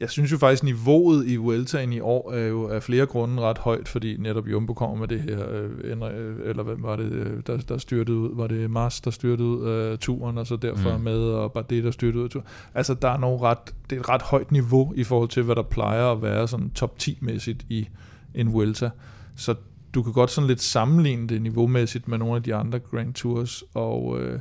jeg 0.00 0.10
synes 0.10 0.32
jo 0.32 0.38
faktisk, 0.38 0.62
niveauet 0.62 1.26
i 1.26 1.36
Vueltaen 1.36 1.92
i 1.92 2.00
år 2.00 2.32
er 2.32 2.46
jo 2.46 2.68
af 2.68 2.82
flere 2.82 3.06
grunde 3.06 3.42
ret 3.42 3.58
højt, 3.58 3.88
fordi 3.88 4.16
netop 4.16 4.46
Jumbo 4.46 4.74
kommer 4.74 4.96
med 4.96 5.08
det 5.08 5.20
her, 5.20 5.50
øh, 5.50 5.70
øh, 5.84 6.36
eller 6.44 6.62
hvem 6.62 6.82
var 6.82 6.96
det, 6.96 7.12
øh, 7.12 7.42
der, 7.46 7.56
der 7.56 7.78
styrtede 7.78 8.18
ud? 8.18 8.36
Var 8.36 8.46
det 8.46 8.70
Mars, 8.70 9.00
der 9.00 9.10
styrtede 9.10 9.48
ud 9.48 9.68
af 9.68 9.98
turen, 9.98 10.38
og 10.38 10.46
så 10.46 10.56
derfor 10.56 10.96
mm. 10.96 11.04
med, 11.04 11.18
og 11.18 11.52
Bardet, 11.52 11.84
der 11.84 11.90
styrtede 11.90 12.18
ud 12.18 12.24
af 12.24 12.30
turen? 12.30 12.46
Altså, 12.74 12.94
der 12.94 13.08
er 13.08 13.18
nogle 13.18 13.40
ret, 13.40 13.58
det 13.90 13.96
er 13.96 14.00
et 14.00 14.08
ret 14.08 14.22
højt 14.22 14.52
niveau 14.52 14.92
i 14.96 15.04
forhold 15.04 15.28
til, 15.28 15.42
hvad 15.42 15.56
der 15.56 15.62
plejer 15.62 16.12
at 16.12 16.22
være 16.22 16.48
sådan 16.48 16.70
top 16.70 16.96
10-mæssigt 17.02 17.66
i 17.68 17.88
en 18.34 18.52
Vuelta. 18.52 18.90
Så 19.36 19.54
du 19.94 20.02
kan 20.02 20.12
godt 20.12 20.30
sådan 20.30 20.48
lidt 20.48 20.62
sammenligne 20.62 21.28
det 21.28 21.42
niveaumæssigt 21.42 22.08
med 22.08 22.18
nogle 22.18 22.36
af 22.36 22.42
de 22.42 22.54
andre 22.54 22.78
Grand 22.78 23.14
Tours, 23.14 23.64
og 23.74 24.20
øh, 24.20 24.40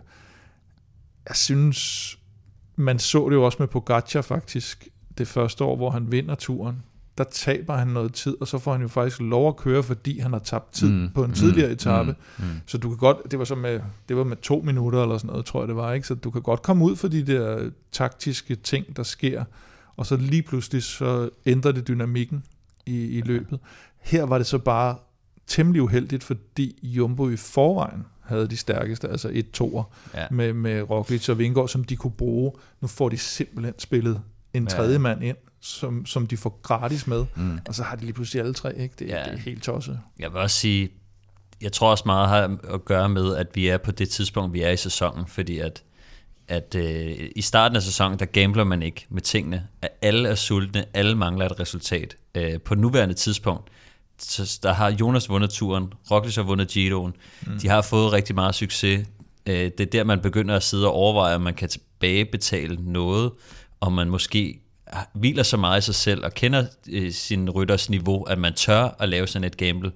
jeg 1.28 1.36
synes, 1.36 2.20
man 2.76 3.00
så 3.00 3.30
det 3.30 3.36
jo 3.36 3.46
også 3.46 3.58
med 3.60 3.68
Pogacar 3.68 4.22
faktisk, 4.22 4.90
det 5.18 5.28
første 5.28 5.64
år, 5.64 5.76
hvor 5.76 5.90
han 5.90 6.12
vinder 6.12 6.36
turen. 6.36 6.76
Der 7.18 7.24
taber 7.32 7.76
han 7.76 7.88
noget 7.88 8.14
tid, 8.14 8.36
og 8.42 8.48
så 8.48 8.60
får 8.60 8.72
han 8.72 8.82
jo 8.82 8.88
faktisk 8.88 9.20
lov 9.22 9.48
at 9.48 9.56
køre, 9.58 9.84
fordi 9.84 10.20
han 10.20 10.32
har 10.34 10.40
tabt 10.40 10.74
tid 10.74 10.90
Mm, 10.90 10.96
mm, 10.96 11.10
på 11.16 11.24
en 11.24 11.28
mm, 11.30 11.34
tidligere 11.36 11.72
etape. 11.72 12.16
mm, 12.38 12.46
mm. 12.46 12.52
Så 12.66 12.78
du 12.78 12.90
kan 12.90 12.98
godt, 12.98 13.18
det 13.32 13.40
var 13.40 13.46
så 13.46 13.56
med, 13.56 13.80
det 14.10 14.18
var 14.18 14.24
med 14.24 14.38
to 14.38 14.62
minutter 14.66 15.02
eller 15.04 15.18
sådan 15.18 15.28
noget, 15.28 15.46
tror 15.46 15.62
jeg 15.62 15.68
det 15.68 15.76
var, 15.76 15.94
ikke? 15.94 16.08
Så 16.08 16.16
du 16.16 16.32
kan 16.32 16.42
godt 16.42 16.62
komme 16.62 16.86
ud 16.86 16.96
for 16.96 17.08
de 17.08 17.24
der 17.24 17.70
taktiske 17.92 18.56
ting, 18.56 18.98
der 18.98 19.04
sker, 19.04 19.44
og 19.98 20.06
så 20.06 20.16
lige 20.18 20.42
pludselig 20.44 20.84
så 20.84 21.30
ændrer 21.46 21.72
det 21.72 21.88
dynamikken 21.88 22.44
i, 22.86 23.06
i 23.18 23.22
løbet. 23.22 23.60
Her 24.02 24.24
var 24.24 24.38
det 24.38 24.48
så 24.48 24.58
bare 24.58 24.96
temmelig 25.48 25.82
uheldigt, 25.82 26.24
fordi 26.24 26.80
Jumbo 26.84 27.30
i 27.30 27.36
forvejen 27.38 28.06
havde 28.22 28.48
de 28.48 28.58
stærkeste, 28.58 29.08
altså 29.10 29.30
et 29.34 29.52
toer 29.52 29.84
Ja. 30.16 30.26
med, 30.32 30.54
med 30.54 30.82
Roglic 30.90 31.30
og 31.30 31.38
Vingård, 31.40 31.68
som 31.70 31.84
de 31.84 31.96
kunne 31.96 32.12
bruge. 32.12 32.52
Nu 32.82 32.88
får 32.88 33.10
de 33.10 33.18
simpelthen 33.18 33.74
spillet 33.78 34.22
en 34.54 34.64
Ja. 34.64 34.70
tredje 34.70 35.00
mand 35.00 35.24
ind, 35.24 35.38
som, 35.62 36.06
som 36.06 36.28
de 36.28 36.38
får 36.38 36.60
gratis 36.64 37.08
med, 37.08 37.26
Mm. 37.36 37.60
og 37.68 37.76
så 37.76 37.84
har 37.84 37.96
de 37.96 38.02
lige 38.02 38.14
pludselig 38.14 38.42
alle 38.42 38.54
tre, 38.54 38.78
ikke? 38.80 38.96
Det, 39.00 39.08
Ja. 39.08 39.18
ja. 39.18 39.24
det 39.24 39.34
er 39.34 39.38
helt 39.38 39.64
tosset. 39.64 40.00
Jeg 40.20 40.32
vil 40.34 40.40
også 40.42 40.56
sige, 40.58 40.90
jeg 41.62 41.72
tror 41.72 41.92
også 41.92 42.04
meget 42.06 42.30
har 42.30 42.58
at 42.74 42.86
gøre 42.86 43.10
med, 43.10 43.36
at 43.36 43.48
vi 43.54 43.68
er 43.68 43.78
på 43.78 43.92
det 43.92 44.10
tidspunkt, 44.10 44.54
vi 44.54 44.62
er 44.62 44.70
i 44.70 44.78
sæsonen, 44.78 45.28
fordi 45.28 45.60
at, 45.60 45.84
at 46.48 46.76
øh, 46.76 47.30
i 47.36 47.42
starten 47.42 47.76
af 47.76 47.82
sæsonen, 47.84 48.20
der 48.20 48.26
gambler 48.26 48.64
man 48.64 48.84
ikke 48.84 49.06
med 49.10 49.22
tingene. 49.22 49.68
At 49.82 49.90
alle 50.02 50.30
er 50.30 50.36
sultne, 50.36 50.86
alle 50.94 51.16
mangler 51.18 51.46
et 51.46 51.60
resultat. 51.60 52.16
Øh, 52.36 52.60
på 52.62 52.76
nuværende 52.76 53.14
tidspunkt, 53.16 53.70
så 54.20 54.60
der 54.64 54.74
har 54.74 54.92
Jonas 54.92 55.30
vundet 55.30 55.50
turen, 55.50 55.94
Roglic 56.12 56.36
har 56.36 56.44
vundet 56.44 56.68
Giroen, 56.68 57.14
mm. 57.48 57.60
de 57.60 57.68
har 57.70 57.82
fået 57.82 58.12
rigtig 58.14 58.36
meget 58.36 58.56
succes. 58.56 59.08
Øh, 59.46 59.56
det 59.56 59.80
er 59.80 59.86
der, 59.86 60.04
man 60.04 60.20
begynder 60.20 60.56
at 60.56 60.64
sidde 60.64 60.88
og 60.88 60.94
overveje, 60.94 61.36
om 61.36 61.42
man 61.42 61.54
kan 61.54 61.70
tilbagebetale 61.70 62.76
noget, 62.92 63.32
om 63.82 63.94
man 63.94 64.10
måske 64.10 64.60
hviler 65.14 65.44
så 65.44 65.58
meget 65.58 65.82
i 65.82 65.86
sig 65.86 65.96
selv 65.96 66.26
og 66.26 66.34
kender 66.34 66.66
øh, 66.90 67.12
sin 67.12 67.50
rytters 67.50 67.90
niveau, 67.90 68.24
at 68.24 68.38
man 68.38 68.54
tør 68.54 68.96
at 69.00 69.10
lave 69.10 69.28
sådan 69.28 69.46
et 69.46 69.58
gamble. 69.58 69.92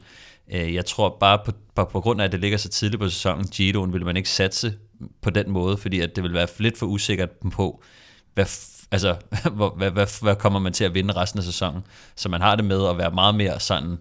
Øh, 0.51 0.73
jeg 0.73 0.85
tror 0.85 1.17
bare 1.19 1.39
på, 1.45 1.51
på, 1.75 1.85
på 1.85 2.01
grund 2.01 2.21
af, 2.21 2.25
at 2.25 2.31
det 2.31 2.39
ligger 2.39 2.57
så 2.57 2.69
tidligt 2.69 2.99
på 2.99 3.09
sæsonen, 3.09 3.47
Giroen, 3.47 3.93
vil 3.93 4.05
man 4.05 4.17
ikke 4.17 4.29
satse 4.29 4.73
på 5.21 5.29
den 5.29 5.51
måde, 5.51 5.77
fordi 5.77 5.99
at 5.99 6.15
det 6.15 6.23
vil 6.23 6.33
være 6.33 6.47
lidt 6.57 6.77
for 6.77 6.85
usikkert 6.85 7.29
på, 7.51 7.83
hvad, 8.33 8.45
altså, 8.91 9.15
hvor, 9.55 9.75
hvad, 9.77 9.91
hvad, 9.91 10.21
hvad 10.21 10.35
kommer 10.35 10.59
man 10.59 10.73
til 10.73 10.83
at 10.83 10.93
vinde 10.93 11.13
resten 11.13 11.39
af 11.39 11.43
sæsonen. 11.43 11.81
Så 12.15 12.29
man 12.29 12.41
har 12.41 12.55
det 12.55 12.65
med 12.65 12.87
at 12.89 12.97
være 12.97 13.11
meget 13.11 13.35
mere 13.35 13.59
sådan 13.59 13.97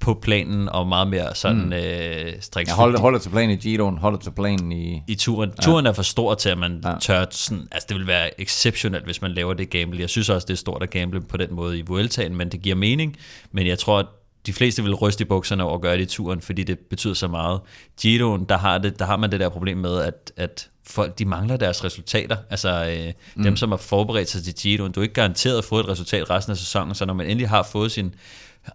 på 0.00 0.14
planen, 0.22 0.68
og 0.68 0.86
meget 0.86 1.08
mere 1.08 1.34
sådan 1.34 1.66
mm. 1.66 1.72
øh, 1.72 2.32
striks. 2.40 2.68
Jeg 2.68 2.76
holder, 2.76 3.00
holder 3.00 3.18
til 3.18 3.30
planen 3.30 3.50
i 3.50 3.56
Giroen, 3.56 3.98
holder 3.98 4.18
til 4.18 4.30
planen 4.30 4.72
i... 4.72 5.02
i 5.08 5.14
turen. 5.14 5.52
Turen 5.62 5.86
er 5.86 5.92
for 5.92 6.02
stor 6.02 6.34
til, 6.34 6.48
at 6.48 6.58
man 6.58 6.80
Ja. 6.84 6.90
ja. 6.90 6.98
tør 6.98 7.24
sådan, 7.30 7.68
altså 7.72 7.86
det 7.88 7.96
vil 7.96 8.06
være 8.06 8.40
exceptionelt, 8.40 9.04
hvis 9.04 9.22
man 9.22 9.30
laver 9.30 9.54
det 9.54 9.70
gamble. 9.70 10.00
Jeg 10.00 10.10
synes 10.10 10.28
også, 10.28 10.46
det 10.46 10.52
er 10.52 10.58
stort 10.58 10.82
at 10.82 10.90
gamble 10.90 11.20
på 11.20 11.36
den 11.36 11.54
måde 11.54 11.78
i 11.78 11.82
Vueltaen, 11.82 12.36
men 12.36 12.48
det 12.48 12.62
giver 12.62 12.76
mening. 12.76 13.16
Men 13.52 13.66
jeg 13.66 13.78
tror, 13.78 13.98
at 13.98 14.06
de 14.46 14.52
fleste 14.52 14.82
vil 14.82 14.94
ryste 14.94 15.22
i 15.22 15.24
bukserne 15.24 15.64
over 15.64 15.74
at 15.74 15.80
gøre 15.80 15.96
det 15.96 16.02
i 16.02 16.06
turen, 16.06 16.40
fordi 16.40 16.62
det 16.62 16.78
betyder 16.78 17.14
så 17.14 17.28
meget. 17.28 17.60
Giroen, 18.00 18.44
der 18.44 18.58
har, 18.58 18.78
det, 18.78 18.98
der 18.98 19.04
har 19.04 19.16
man 19.16 19.32
det 19.32 19.40
der 19.40 19.48
problem 19.48 19.78
med, 19.78 19.98
at, 20.00 20.32
at 20.36 20.68
folk 20.86 21.18
de 21.18 21.24
mangler 21.24 21.56
deres 21.56 21.84
resultater. 21.84 22.36
Altså 22.50 22.96
øh, 22.98 23.12
mm. 23.36 23.42
dem, 23.42 23.56
som 23.56 23.70
har 23.70 23.76
forberedt 23.76 24.30
sig 24.30 24.44
til 24.44 24.54
Giroen, 24.54 24.92
du 24.92 25.00
er 25.00 25.02
ikke 25.02 25.14
garanteret 25.14 25.58
at 25.58 25.64
få 25.64 25.80
et 25.80 25.88
resultat 25.88 26.30
resten 26.30 26.50
af 26.50 26.56
sæsonen, 26.56 26.94
så 26.94 27.04
når 27.06 27.14
man 27.14 27.26
endelig 27.26 27.48
har 27.48 27.62
fået 27.62 27.92
sin 27.92 28.14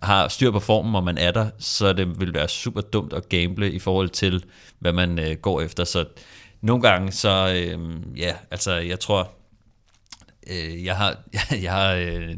har 0.01 0.27
styr 0.27 0.51
på 0.51 0.59
formen, 0.59 0.95
og 0.95 1.03
man 1.03 1.17
er 1.17 1.31
der, 1.31 1.49
så 1.59 1.93
det 1.93 2.19
vil 2.19 2.33
være 2.33 2.47
super 2.47 2.81
dumt 2.81 3.13
at 3.13 3.29
gamble 3.29 3.71
i 3.71 3.79
forhold 3.79 4.09
til, 4.09 4.45
hvad 4.79 4.93
man 4.93 5.19
øh, 5.19 5.35
går 5.35 5.61
efter. 5.61 5.83
Så 5.83 6.05
nogle 6.61 6.81
gange, 6.81 7.11
så 7.11 7.53
øh, 7.55 8.19
ja, 8.19 8.35
altså 8.51 8.73
jeg 8.73 8.99
tror, 8.99 9.31
øh, 10.47 10.85
jeg 10.85 10.97
har, 10.97 11.17
jeg 11.63 11.71
har 11.71 11.93
øh, 11.93 12.35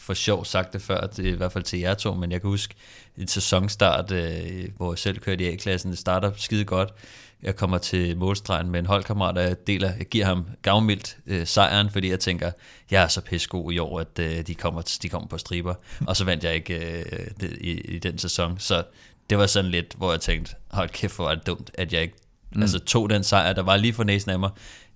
for 0.00 0.14
sjov 0.14 0.44
sagt 0.44 0.72
det 0.72 0.82
før, 0.82 1.00
det, 1.00 1.24
i 1.24 1.36
hvert 1.36 1.52
fald 1.52 1.64
til 1.64 1.78
jer 1.78 1.94
to, 1.94 2.14
men 2.14 2.32
jeg 2.32 2.40
kan 2.40 2.50
huske 2.50 2.74
et 3.16 3.30
sæsonstart, 3.30 4.12
øh, 4.12 4.68
hvor 4.76 4.92
jeg 4.92 4.98
selv 4.98 5.18
kørte 5.18 5.44
i 5.44 5.48
A-klassen, 5.48 5.90
det 5.90 5.98
starter 5.98 6.32
skide 6.36 6.64
godt. 6.64 6.94
Jeg 7.42 7.56
kommer 7.56 7.78
til 7.78 8.16
målstregen 8.16 8.70
med 8.70 8.80
en 8.80 8.86
holdkammerat, 8.86 9.38
og 9.38 9.44
jeg, 9.44 9.66
deler, 9.66 9.92
jeg 9.98 10.06
giver 10.06 10.24
ham 10.24 10.46
gavmildt 10.62 11.16
øh, 11.26 11.46
sejren, 11.46 11.90
fordi 11.90 12.10
jeg 12.10 12.20
tænker, 12.20 12.50
jeg 12.90 13.02
er 13.02 13.08
så 13.08 13.20
pissegod 13.20 13.72
i 13.72 13.78
år, 13.78 14.00
at 14.00 14.18
øh, 14.20 14.46
de, 14.46 14.54
kommer, 14.54 14.98
de 15.02 15.08
kommer 15.08 15.28
på 15.28 15.38
striber. 15.38 15.74
Og 16.06 16.16
så 16.16 16.24
vandt 16.24 16.44
jeg 16.44 16.54
ikke 16.54 17.00
øh, 17.00 17.50
i, 17.60 17.70
i 17.70 17.98
den 17.98 18.18
sæson. 18.18 18.58
Så 18.58 18.84
det 19.30 19.38
var 19.38 19.46
sådan 19.46 19.70
lidt, 19.70 19.94
hvor 19.96 20.10
jeg 20.10 20.20
tænkte, 20.20 20.54
hold 20.70 20.88
kæft, 20.88 21.16
hvor 21.16 21.24
var 21.24 21.34
det 21.34 21.46
dumt, 21.46 21.70
at 21.74 21.92
jeg 21.92 22.02
ikke 22.02 22.14
mm. 22.52 22.62
altså, 22.62 22.78
tog 22.78 23.10
den 23.10 23.24
sejr, 23.24 23.52
der 23.52 23.62
var 23.62 23.76
lige 23.76 23.92
for 23.92 24.04
næsen 24.04 24.30
af 24.30 24.38
mig. 24.38 24.50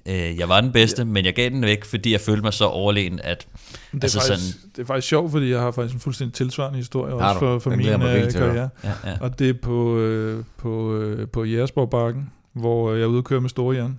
Øh, 0.06 0.38
jeg 0.38 0.48
var 0.48 0.60
den 0.60 0.72
bedste, 0.72 1.02
ja. 1.02 1.04
men 1.04 1.24
jeg 1.24 1.34
gav 1.34 1.50
den 1.50 1.62
væk, 1.62 1.84
fordi 1.84 2.12
jeg 2.12 2.20
følte 2.20 2.42
mig 2.42 2.52
så 2.52 2.64
overlegen, 2.64 3.20
at 3.24 3.46
Det 3.92 3.98
er, 3.98 3.98
altså 4.02 4.18
faktisk, 4.18 4.52
sådan, 4.52 4.70
det 4.76 4.82
er 4.82 4.86
faktisk 4.86 5.08
sjovt, 5.08 5.30
fordi 5.30 5.50
jeg 5.50 5.60
har 5.60 5.70
faktisk 5.70 5.94
en 5.94 6.00
fuldstændig 6.00 6.34
tilsvarende 6.34 6.76
historie 6.78 7.14
også 7.14 7.38
for, 7.38 7.58
for 7.58 7.70
min 7.70 7.86
mig 7.86 8.24
øh, 8.24 8.32
karriere. 8.32 8.68
ja, 8.84 8.92
ja. 9.04 9.16
Og 9.20 9.38
det 9.38 9.48
er 9.48 9.54
på, 9.62 9.98
øh, 9.98 10.44
på, 10.56 10.94
øh, 10.94 11.28
på 11.28 11.44
Jægersborgbakken, 11.44 12.30
hvor 12.52 12.92
jeg 12.92 13.02
er 13.02 13.06
ude 13.06 13.18
at 13.18 13.24
køre 13.24 13.40
med 13.40 13.50
Store 13.50 13.76
Jan. 13.76 13.98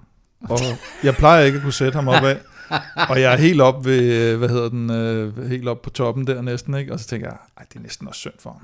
Og 0.50 0.60
jeg 1.04 1.16
plejer 1.16 1.44
ikke 1.44 1.56
at 1.56 1.62
kunne 1.64 1.74
sætte 1.74 1.96
ham 1.96 2.08
op 2.08 2.24
af. 2.24 2.38
Og 3.10 3.22
jeg 3.22 3.34
er 3.34 3.38
helt 3.38 3.62
op 3.62 3.86
ved, 3.86 4.14
øh, 4.14 4.38
hvad 4.38 4.50
hedder 4.50 4.70
den, 4.70 4.92
øh, 4.92 5.50
helt 5.50 5.68
op 5.68 5.82
på 5.82 5.90
toppen 5.90 6.28
der 6.28 6.42
næsten, 6.42 6.76
ikke? 6.76 6.94
Og 6.94 7.00
så 7.00 7.08
tænker 7.08 7.28
jeg, 7.28 7.38
ej, 7.58 7.66
det 7.70 7.76
er 7.76 7.82
næsten 7.82 8.08
også 8.08 8.20
synd 8.20 8.34
for 8.40 8.50
ham. 8.50 8.62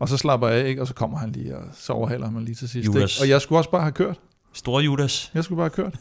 Og 0.00 0.08
så 0.08 0.16
slapper 0.16 0.48
jeg 0.48 0.64
af, 0.64 0.68
ikke? 0.68 0.80
Og 0.80 0.86
så 0.86 0.94
kommer 0.94 1.18
han 1.18 1.30
lige, 1.30 1.56
og 1.56 1.64
så 1.74 1.92
overhaler 1.92 2.30
han 2.30 2.44
lige 2.44 2.54
til 2.54 2.68
sidst. 2.68 2.88
Ikke? 2.88 3.08
Og 3.20 3.28
jeg 3.28 3.40
skulle 3.40 3.58
også 3.58 3.70
bare 3.70 3.82
have 3.82 3.92
kørt. 3.92 4.18
Store 4.56 4.84
Judas. 4.84 5.30
Jeg 5.34 5.44
skulle 5.44 5.56
bare 5.56 5.70
have 5.76 5.90
kørt. 5.90 5.94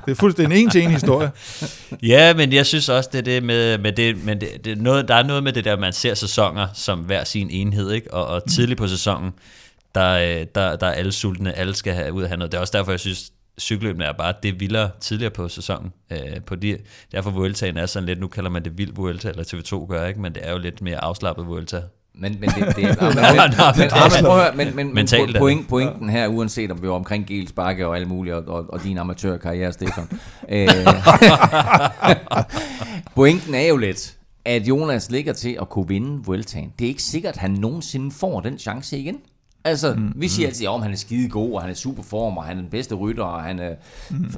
det 0.06 0.10
er 0.10 0.14
fuldstændig 0.14 0.62
en 0.62 0.70
til 0.70 0.82
en 0.82 0.90
historie. 0.90 1.30
ja, 2.12 2.34
men 2.34 2.52
jeg 2.52 2.66
synes 2.66 2.88
også, 2.88 3.10
det 3.12 3.18
er 3.18 3.22
det 3.22 3.42
med, 3.42 3.78
med 3.78 3.92
det, 3.92 4.24
men 4.24 4.40
det, 4.40 4.64
det 4.64 4.72
er 4.72 4.76
noget, 4.76 5.08
der 5.08 5.14
er 5.14 5.22
noget 5.22 5.42
med 5.42 5.52
det 5.52 5.64
der, 5.64 5.76
man 5.76 5.92
ser 5.92 6.14
sæsoner 6.14 6.68
som 6.74 6.98
hver 6.98 7.24
sin 7.24 7.50
enhed, 7.50 7.92
ikke? 7.92 8.14
Og, 8.14 8.26
og 8.26 8.50
tidligt 8.50 8.78
på 8.78 8.88
sæsonen, 8.88 9.32
der, 9.94 10.44
der, 10.44 10.76
der 10.76 10.86
er 10.86 10.92
alle 10.92 11.12
sultne, 11.12 11.52
alle 11.52 11.74
skal 11.74 11.94
have 11.94 12.12
ud 12.12 12.22
af 12.22 12.38
noget. 12.38 12.52
Det 12.52 12.58
er 12.58 12.60
også 12.60 12.78
derfor, 12.78 12.92
jeg 12.92 13.00
synes, 13.00 13.32
cykelløbene 13.60 14.04
er 14.04 14.12
bare 14.12 14.34
det 14.42 14.60
vildere 14.60 14.90
tidligere 15.00 15.30
på 15.30 15.48
sæsonen. 15.48 15.92
Øh, 16.10 16.42
på 16.46 16.54
de, 16.54 16.78
derfor 17.12 17.30
Vueltaen 17.30 17.76
er 17.76 17.86
sådan 17.86 18.06
lidt, 18.06 18.20
nu 18.20 18.28
kalder 18.28 18.50
man 18.50 18.64
det 18.64 18.78
vild 18.78 18.94
Vuelta, 18.94 19.28
eller 19.28 19.44
TV2 19.44 19.86
gør, 19.86 20.06
ikke? 20.06 20.20
men 20.20 20.34
det 20.34 20.46
er 20.46 20.52
jo 20.52 20.58
lidt 20.58 20.82
mere 20.82 21.04
afslappet 21.04 21.46
Vuelta. 21.46 21.82
Men, 22.20 22.36
men 22.40 22.50
det, 22.50 22.76
det 22.76 22.84
er... 22.84 24.56
men, 24.56 24.76
men, 24.76 24.76
men, 24.76 24.94
men 24.94 25.08
point, 25.38 25.68
pointen 25.68 26.10
her, 26.10 26.28
uanset 26.28 26.70
om 26.70 26.82
vi 26.82 26.88
var 26.88 26.94
omkring 26.94 27.26
Gels 27.26 27.52
Bakke 27.52 27.86
og 27.86 27.96
alle 27.96 28.08
mulige, 28.08 28.36
og, 28.36 28.44
og, 28.46 28.66
og 28.68 28.82
din 28.82 28.98
amatørkarriere, 28.98 29.72
Stefan. 29.72 30.08
øh, 30.48 30.68
pointen 33.16 33.54
er 33.54 33.66
jo 33.66 33.76
lidt, 33.76 34.16
at 34.44 34.68
Jonas 34.68 35.10
ligger 35.10 35.32
til 35.32 35.58
at 35.60 35.68
kunne 35.68 35.88
vinde 35.88 36.24
Vueltaen. 36.24 36.72
Det 36.78 36.84
er 36.84 36.88
ikke 36.88 37.02
sikkert, 37.02 37.34
at 37.34 37.40
han 37.40 37.50
nogensinde 37.50 38.10
får 38.10 38.40
den 38.40 38.58
chance 38.58 38.98
igen. 38.98 39.16
Altså, 39.64 39.94
mm, 39.94 40.12
vi 40.16 40.28
siger 40.28 40.46
mm. 40.46 40.50
altid, 40.50 40.66
at 40.66 40.82
han 40.82 40.92
er 40.92 40.96
skide 40.96 41.28
god, 41.28 41.54
og 41.54 41.60
han 41.60 41.70
er 41.70 41.74
super 41.74 42.02
form, 42.02 42.36
og 42.36 42.44
han 42.44 42.56
er 42.56 42.60
den 42.60 42.70
bedste 42.70 42.94
rytter, 42.94 43.24
og 43.24 43.42
han 43.42 43.58
er... 43.58 43.74
Mm. 44.10 44.30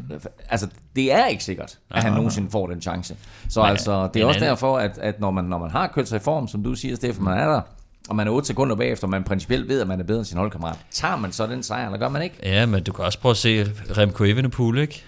Altså, 0.48 0.68
det 0.96 1.12
er 1.12 1.26
ikke 1.26 1.44
sikkert, 1.44 1.78
at 1.90 2.02
han 2.02 2.12
nogensinde 2.12 2.50
får 2.50 2.66
den 2.66 2.82
chance. 2.82 3.16
Så 3.48 3.60
Nej, 3.60 3.70
altså, 3.70 4.08
det 4.14 4.22
er 4.22 4.26
også 4.26 4.38
anden. 4.38 4.48
derfor, 4.48 4.78
at, 4.78 4.98
at 4.98 5.20
når, 5.20 5.30
man, 5.30 5.44
når 5.44 5.58
man 5.58 5.70
har 5.70 5.86
kørt 5.86 6.08
sig 6.08 6.16
i 6.16 6.20
form, 6.20 6.48
som 6.48 6.62
du 6.62 6.74
siger, 6.74 6.96
Stefan, 6.96 7.24
man 7.24 7.38
er 7.38 7.44
der, 7.48 7.60
og 8.08 8.16
man 8.16 8.26
er 8.26 8.30
8 8.30 8.46
sekunder 8.46 8.76
bagefter, 8.76 9.06
og 9.06 9.10
man 9.10 9.24
principielt 9.24 9.68
ved, 9.68 9.80
at 9.80 9.88
man 9.88 10.00
er 10.00 10.04
bedre 10.04 10.18
end 10.18 10.26
sin 10.26 10.38
holdkammerat. 10.38 10.76
Tager 10.90 11.16
man 11.16 11.32
så 11.32 11.46
den 11.46 11.62
sejr, 11.62 11.86
eller 11.86 11.98
gør 11.98 12.08
man 12.08 12.22
ikke? 12.22 12.36
Ja, 12.42 12.66
men 12.66 12.82
du 12.82 12.92
kan 12.92 13.04
også 13.04 13.18
prøve 13.18 13.30
at 13.30 13.36
se 13.36 13.64
Remco 13.96 14.24
Evenepoel, 14.24 14.78
ikke? 14.78 15.04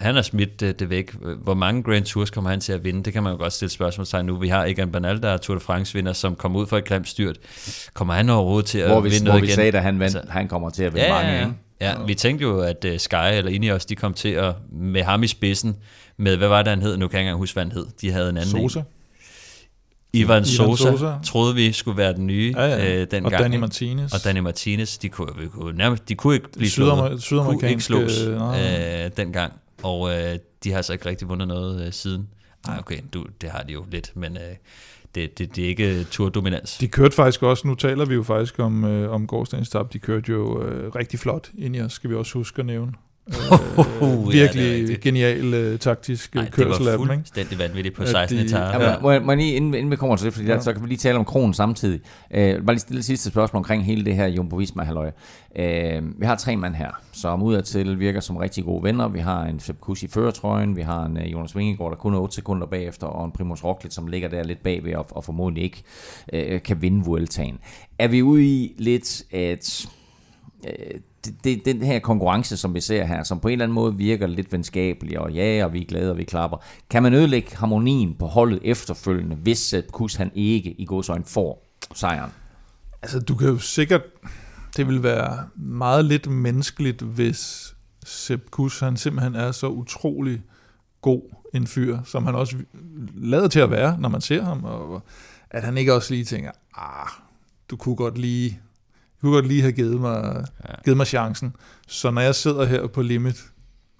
Han 0.00 0.14
har 0.14 0.22
smidt 0.22 0.60
det, 0.60 0.80
det 0.80 0.90
væk. 0.90 1.14
Hvor 1.42 1.54
mange 1.54 1.82
Grand 1.82 2.04
Tours 2.04 2.30
kommer 2.30 2.50
han 2.50 2.60
til 2.60 2.72
at 2.72 2.84
vinde? 2.84 3.02
Det 3.02 3.12
kan 3.12 3.22
man 3.22 3.32
jo 3.32 3.38
godt 3.38 3.52
stille 3.52 3.70
spørgsmål 3.70 4.24
nu. 4.24 4.36
Vi 4.38 4.48
har 4.48 4.64
Egan 4.64 4.92
Bernal, 4.92 5.22
der 5.22 5.28
er 5.28 5.36
Tour 5.36 5.58
de 5.58 5.60
France-vinder, 5.60 6.12
som 6.12 6.34
kommer 6.34 6.60
ud 6.60 6.66
for 6.66 6.78
et 6.78 6.84
grimt 6.84 7.08
styrt. 7.08 7.36
Kommer 7.94 8.14
han 8.14 8.28
overhovedet 8.30 8.66
til 8.66 8.78
at 8.78 8.90
hvor 8.90 9.00
vi, 9.00 9.08
vinde 9.08 9.24
noget 9.24 9.40
hvor 9.40 9.46
vi 9.46 9.52
sagde, 9.52 9.76
at 9.76 9.82
han, 9.82 9.98
vandt, 9.98 10.16
altså, 10.16 10.32
han 10.32 10.48
kommer 10.48 10.70
til 10.70 10.82
at 10.82 10.94
vinde 10.94 11.06
ja, 11.06 11.22
mange, 11.22 11.40
ikke? 11.40 11.52
Ja, 11.80 11.94
vi 12.06 12.14
tænkte 12.14 12.42
jo, 12.42 12.60
at 12.60 12.84
uh, 12.84 12.96
Sky 12.96 13.14
eller 13.14 13.50
Ineos, 13.50 13.86
de 13.86 13.96
kom 13.96 14.14
til 14.14 14.28
at, 14.28 14.54
med 14.72 15.02
ham 15.02 15.22
i 15.22 15.26
spidsen, 15.26 15.76
med, 16.16 16.36
hvad 16.36 16.48
var 16.48 16.62
det, 16.62 16.70
han 16.70 16.82
hed? 16.82 16.96
Nu 16.96 17.08
kan 17.08 17.14
jeg 17.14 17.20
ikke 17.20 17.28
engang 17.28 17.38
huske, 17.38 17.54
hvad 17.54 17.64
han 17.64 17.72
hed. 17.72 17.86
De 18.00 18.10
havde 18.10 18.30
en 18.30 18.36
anden 18.36 18.50
Sosa. 18.50 18.78
En. 18.78 18.84
Ivan 20.12 20.44
Sosa, 20.44 20.90
Sosa 20.90 21.12
troede 21.24 21.54
vi 21.54 21.72
skulle 21.72 21.98
være 21.98 22.12
den 22.12 22.26
nye 22.26 22.54
ja, 22.56 22.66
ja. 22.66 23.00
Øh, 23.00 23.06
den 23.10 23.24
og 23.24 23.30
gang. 23.30 23.42
Danny 23.42 23.56
Martinez. 23.56 24.12
Og 24.12 24.24
Danny 24.24 24.38
Martinez, 24.38 24.98
de 24.98 25.08
kunne, 25.08 25.28
vi 25.38 25.48
kunne, 25.48 25.76
nærmest, 25.76 26.08
de 26.08 26.14
kunne 26.14 26.34
ikke 26.34 26.48
blive 26.52 26.70
slået. 26.70 27.24
Kunne 27.30 27.70
ikke 27.70 27.82
slås 27.82 28.26
øh, 28.26 29.10
dengang. 29.16 29.52
Og 29.82 30.10
øh, 30.10 30.38
de 30.64 30.70
har 30.70 30.76
altså 30.76 30.92
ikke 30.92 31.06
rigtig 31.06 31.28
vundet 31.28 31.48
noget 31.48 31.86
øh, 31.86 31.92
siden. 31.92 32.28
Ej, 32.68 32.78
okay, 32.78 32.98
du, 33.12 33.26
det 33.40 33.50
har 33.50 33.62
de 33.62 33.72
jo 33.72 33.84
lidt, 33.90 34.12
men 34.16 34.36
øh, 34.36 34.56
det, 35.14 35.38
det, 35.38 35.56
det 35.56 35.64
er 35.64 35.68
ikke 35.68 35.98
øh, 35.98 36.04
turdominans. 36.04 36.78
De 36.78 36.88
kørte 36.88 37.14
faktisk 37.14 37.42
også, 37.42 37.68
nu 37.68 37.74
taler 37.74 38.04
vi 38.04 38.14
jo 38.14 38.22
faktisk 38.22 38.58
om, 38.58 38.84
øh, 38.84 39.10
om 39.10 39.26
gårdsdagens 39.26 39.70
tab, 39.70 39.92
de 39.92 39.98
kørte 39.98 40.32
jo 40.32 40.62
øh, 40.62 40.94
rigtig 40.94 41.18
flot 41.18 41.50
ind 41.58 41.76
i 41.76 41.80
os, 41.80 41.92
skal 41.92 42.10
vi 42.10 42.14
også 42.14 42.38
huske 42.38 42.60
at 42.60 42.66
nævne 42.66 42.92
øh, 43.28 44.32
virkelig 44.32 44.88
ja, 44.88 44.94
genial 44.94 45.72
uh, 45.72 45.78
taktisk 45.78 46.36
Ej, 46.36 46.50
kørsel 46.50 46.88
af 46.88 46.98
dem. 46.98 47.06
Det 47.06 47.08
var 47.08 47.14
fuldstændig 47.14 47.58
vanvittigt 47.58 47.96
på 47.96 48.06
16 48.06 48.38
etape. 48.38 48.84
Ja, 48.84 48.98
må, 48.98 49.18
må 49.20 49.32
jeg 49.32 49.36
lige, 49.36 49.52
inden, 49.52 49.74
inden 49.74 49.90
vi 49.90 49.96
kommer 49.96 50.16
til 50.16 50.24
det, 50.24 50.34
fordi 50.34 50.46
ja. 50.46 50.54
der, 50.54 50.60
så 50.60 50.72
kan 50.72 50.82
vi 50.82 50.88
lige 50.88 50.98
tale 50.98 51.18
om 51.18 51.24
kronen 51.24 51.54
samtidig. 51.54 52.00
Uh, 52.30 52.36
bare 52.38 52.66
lige 52.66 52.78
stille 52.78 53.02
sidste 53.02 53.30
spørgsmål 53.30 53.58
omkring 53.58 53.84
hele 53.84 54.04
det 54.04 54.16
her 54.16 54.26
Jumbo 54.26 54.56
Visma 54.56 54.82
halløj. 54.82 55.10
Uh, 55.58 56.20
vi 56.20 56.26
har 56.26 56.36
tre 56.36 56.56
mand 56.56 56.74
her, 56.74 56.90
som 57.12 57.42
udadtil 57.42 57.98
virker 57.98 58.20
som 58.20 58.36
rigtig 58.36 58.64
gode 58.64 58.82
venner. 58.82 59.08
Vi 59.08 59.18
har 59.18 59.44
en 59.44 59.60
Sepp 59.60 59.80
Kuss 59.80 60.02
i 60.02 60.08
føretrøjen, 60.08 60.76
vi 60.76 60.82
har 60.82 61.04
en 61.04 61.16
uh, 61.16 61.32
Jonas 61.32 61.56
Vingegaard, 61.56 61.90
der 61.90 61.96
kun 61.96 62.14
er 62.14 62.18
8 62.18 62.34
sekunder 62.34 62.66
bagefter, 62.66 63.06
og 63.06 63.24
en 63.24 63.32
Primoz 63.32 63.64
Roglic, 63.64 63.94
som 63.94 64.06
ligger 64.06 64.28
der 64.28 64.42
lidt 64.42 64.62
bagved 64.62 64.94
og, 64.94 65.06
og 65.10 65.24
formodentlig 65.24 65.64
ikke 65.64 65.82
uh, 66.32 66.62
kan 66.62 66.82
vinde 66.82 67.04
Vueltaen. 67.04 67.58
Er 67.98 68.08
vi 68.08 68.22
ude 68.22 68.44
i 68.44 68.74
lidt 68.78 69.22
at 69.32 69.88
øh, 70.66 71.00
det, 71.44 71.44
det, 71.44 71.64
den 71.64 71.82
her 71.82 71.98
konkurrence, 71.98 72.56
som 72.56 72.74
vi 72.74 72.80
ser 72.80 73.04
her, 73.04 73.22
som 73.22 73.40
på 73.40 73.48
en 73.48 73.52
eller 73.52 73.64
anden 73.64 73.74
måde 73.74 73.96
virker 73.96 74.26
lidt 74.26 74.52
venskabelig, 74.52 75.18
og 75.18 75.32
ja, 75.32 75.64
og 75.64 75.72
vi 75.72 75.80
er 75.80 75.86
glade, 75.86 76.10
og 76.10 76.18
vi 76.18 76.24
klapper. 76.24 76.58
Kan 76.90 77.02
man 77.02 77.14
ødelægge 77.14 77.56
harmonien 77.56 78.14
på 78.14 78.26
holdet 78.26 78.60
efterfølgende, 78.64 79.36
hvis 79.36 79.74
Kus 79.92 80.14
han 80.14 80.30
ikke 80.34 80.70
i 80.70 80.84
godsøjne 80.84 81.24
får 81.24 81.66
sejren? 81.94 82.30
Altså, 83.02 83.20
du 83.20 83.34
kan 83.34 83.48
jo 83.48 83.58
sikkert... 83.58 84.02
Det 84.76 84.86
vil 84.86 85.02
være 85.02 85.48
meget 85.56 86.04
lidt 86.04 86.30
menneskeligt, 86.30 87.02
hvis 87.02 87.74
Sepp 88.04 88.50
Kuss, 88.50 88.80
han 88.80 88.96
simpelthen 88.96 89.34
er 89.34 89.52
så 89.52 89.68
utrolig 89.68 90.42
god 91.00 91.22
en 91.54 91.66
fyr, 91.66 91.98
som 92.04 92.26
han 92.26 92.34
også 92.34 92.56
lader 93.14 93.48
til 93.48 93.60
at 93.60 93.70
være, 93.70 93.98
når 94.00 94.08
man 94.08 94.20
ser 94.20 94.42
ham, 94.42 94.64
og 94.64 95.02
at 95.50 95.62
han 95.62 95.78
ikke 95.78 95.94
også 95.94 96.14
lige 96.14 96.24
tænker, 96.24 96.50
ah, 96.74 97.08
du 97.70 97.76
kunne 97.76 97.96
godt 97.96 98.18
lige 98.18 98.60
kunne 99.20 99.32
godt 99.32 99.46
lige 99.46 99.60
have 99.60 99.72
givet 99.72 100.00
mig, 100.00 100.44
ja. 100.68 100.74
givet 100.84 100.96
mig 100.96 101.06
chancen. 101.06 101.56
Så 101.88 102.10
når 102.10 102.20
jeg 102.20 102.34
sidder 102.34 102.64
her 102.64 102.86
på 102.86 103.02
limit, 103.02 103.44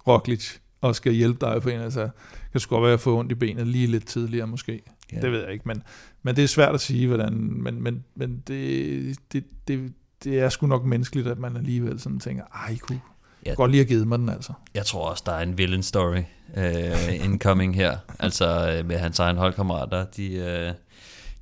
Roglic, 0.06 0.56
og 0.80 0.96
skal 0.96 1.12
hjælpe 1.12 1.46
dig 1.46 1.62
på 1.62 1.68
en, 1.68 1.80
altså, 1.80 2.08
kan 2.52 2.60
sgu 2.60 2.74
godt 2.74 2.84
være 2.84 2.92
at 2.92 3.00
få 3.00 3.18
ondt 3.18 3.32
i 3.32 3.34
benet 3.34 3.66
lige 3.66 3.86
lidt 3.86 4.06
tidligere 4.06 4.46
måske. 4.46 4.82
Ja. 5.12 5.20
Det 5.20 5.32
ved 5.32 5.42
jeg 5.42 5.52
ikke, 5.52 5.68
men, 5.68 5.82
men 6.22 6.36
det 6.36 6.44
er 6.44 6.48
svært 6.48 6.74
at 6.74 6.80
sige, 6.80 7.06
hvordan, 7.06 7.32
men, 7.62 7.82
men, 7.82 8.04
men 8.14 8.42
det, 8.48 9.18
det, 9.32 9.44
det, 9.68 9.92
det 10.24 10.40
er 10.40 10.48
sgu 10.48 10.66
nok 10.66 10.84
menneskeligt, 10.84 11.28
at 11.28 11.38
man 11.38 11.56
alligevel 11.56 12.00
sådan 12.00 12.20
tænker, 12.20 12.44
ej, 12.44 12.76
kunne 12.76 13.00
ja. 13.46 13.54
godt 13.54 13.70
lige 13.70 13.78
have 13.84 13.88
givet 13.88 14.08
mig 14.08 14.18
den 14.18 14.28
altså. 14.28 14.52
Jeg 14.74 14.86
tror 14.86 15.10
også, 15.10 15.22
der 15.26 15.32
er 15.32 15.42
en 15.42 15.58
villain 15.58 15.82
story 15.82 16.22
uh, 16.56 17.24
incoming 17.24 17.74
her, 17.74 17.96
altså 18.18 18.76
øh, 18.78 18.86
med 18.86 18.98
hans 18.98 19.18
egen 19.18 19.36
holdkammerater, 19.36 20.04
de, 20.04 20.66
uh, 20.68 20.74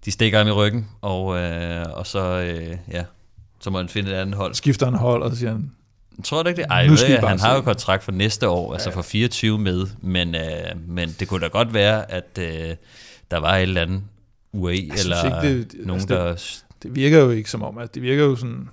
de 0.05 0.11
stikker 0.11 0.39
ham 0.39 0.49
i 0.49 0.51
ryggen, 0.51 0.89
og, 1.01 1.25
uh, 1.27 1.99
og 1.99 2.07
så, 2.07 2.39
uh, 2.41 2.95
ja, 2.95 3.05
så 3.61 3.71
må 3.71 3.79
han 3.79 3.89
finde 3.89 4.11
et 4.11 4.15
andet 4.15 4.35
hold. 4.35 4.55
Skifter 4.55 4.87
han 4.87 4.95
hold, 4.95 5.23
og 5.23 5.31
så 5.31 5.37
siger 5.37 5.51
han, 5.51 5.71
Tror 6.25 6.43
du 6.43 6.49
ikke 6.49 6.63
det? 6.63 6.67
Ej, 6.71 6.77
jeg 6.77 6.91
ved, 6.91 7.19
han 7.19 7.41
har 7.41 7.55
jo 7.55 7.61
kontrakt 7.61 8.05
for 8.05 8.13
næste 8.13 8.49
år, 8.49 8.73
altså 8.73 8.91
ja. 8.91 8.97
for 8.97 9.03
24 9.03 9.59
med, 9.59 9.87
men, 10.03 10.35
øh, 10.35 10.43
men 10.89 11.09
det 11.21 11.29
kunne 11.29 11.41
da 11.41 11.47
godt 11.47 11.75
være, 11.75 12.11
at 12.11 12.39
øh, 12.41 12.77
der 13.31 13.39
var 13.39 13.57
et 13.57 13.63
eller 13.63 13.83
andet 13.83 14.03
UAE, 14.53 14.75
eller 14.75 15.43
ikke, 15.45 15.59
det, 15.59 15.87
nogen, 15.87 16.01
altså, 16.01 16.15
der... 16.15 16.31
Det, 16.31 16.65
det 16.83 16.97
virker 16.97 17.19
jo 17.19 17.31
ikke 17.31 17.51
som 17.51 17.63
om, 17.63 17.79
at 17.79 17.95
det 17.95 18.03
virker 18.03 18.25
jo 18.25 18.37
sådan 18.37 18.69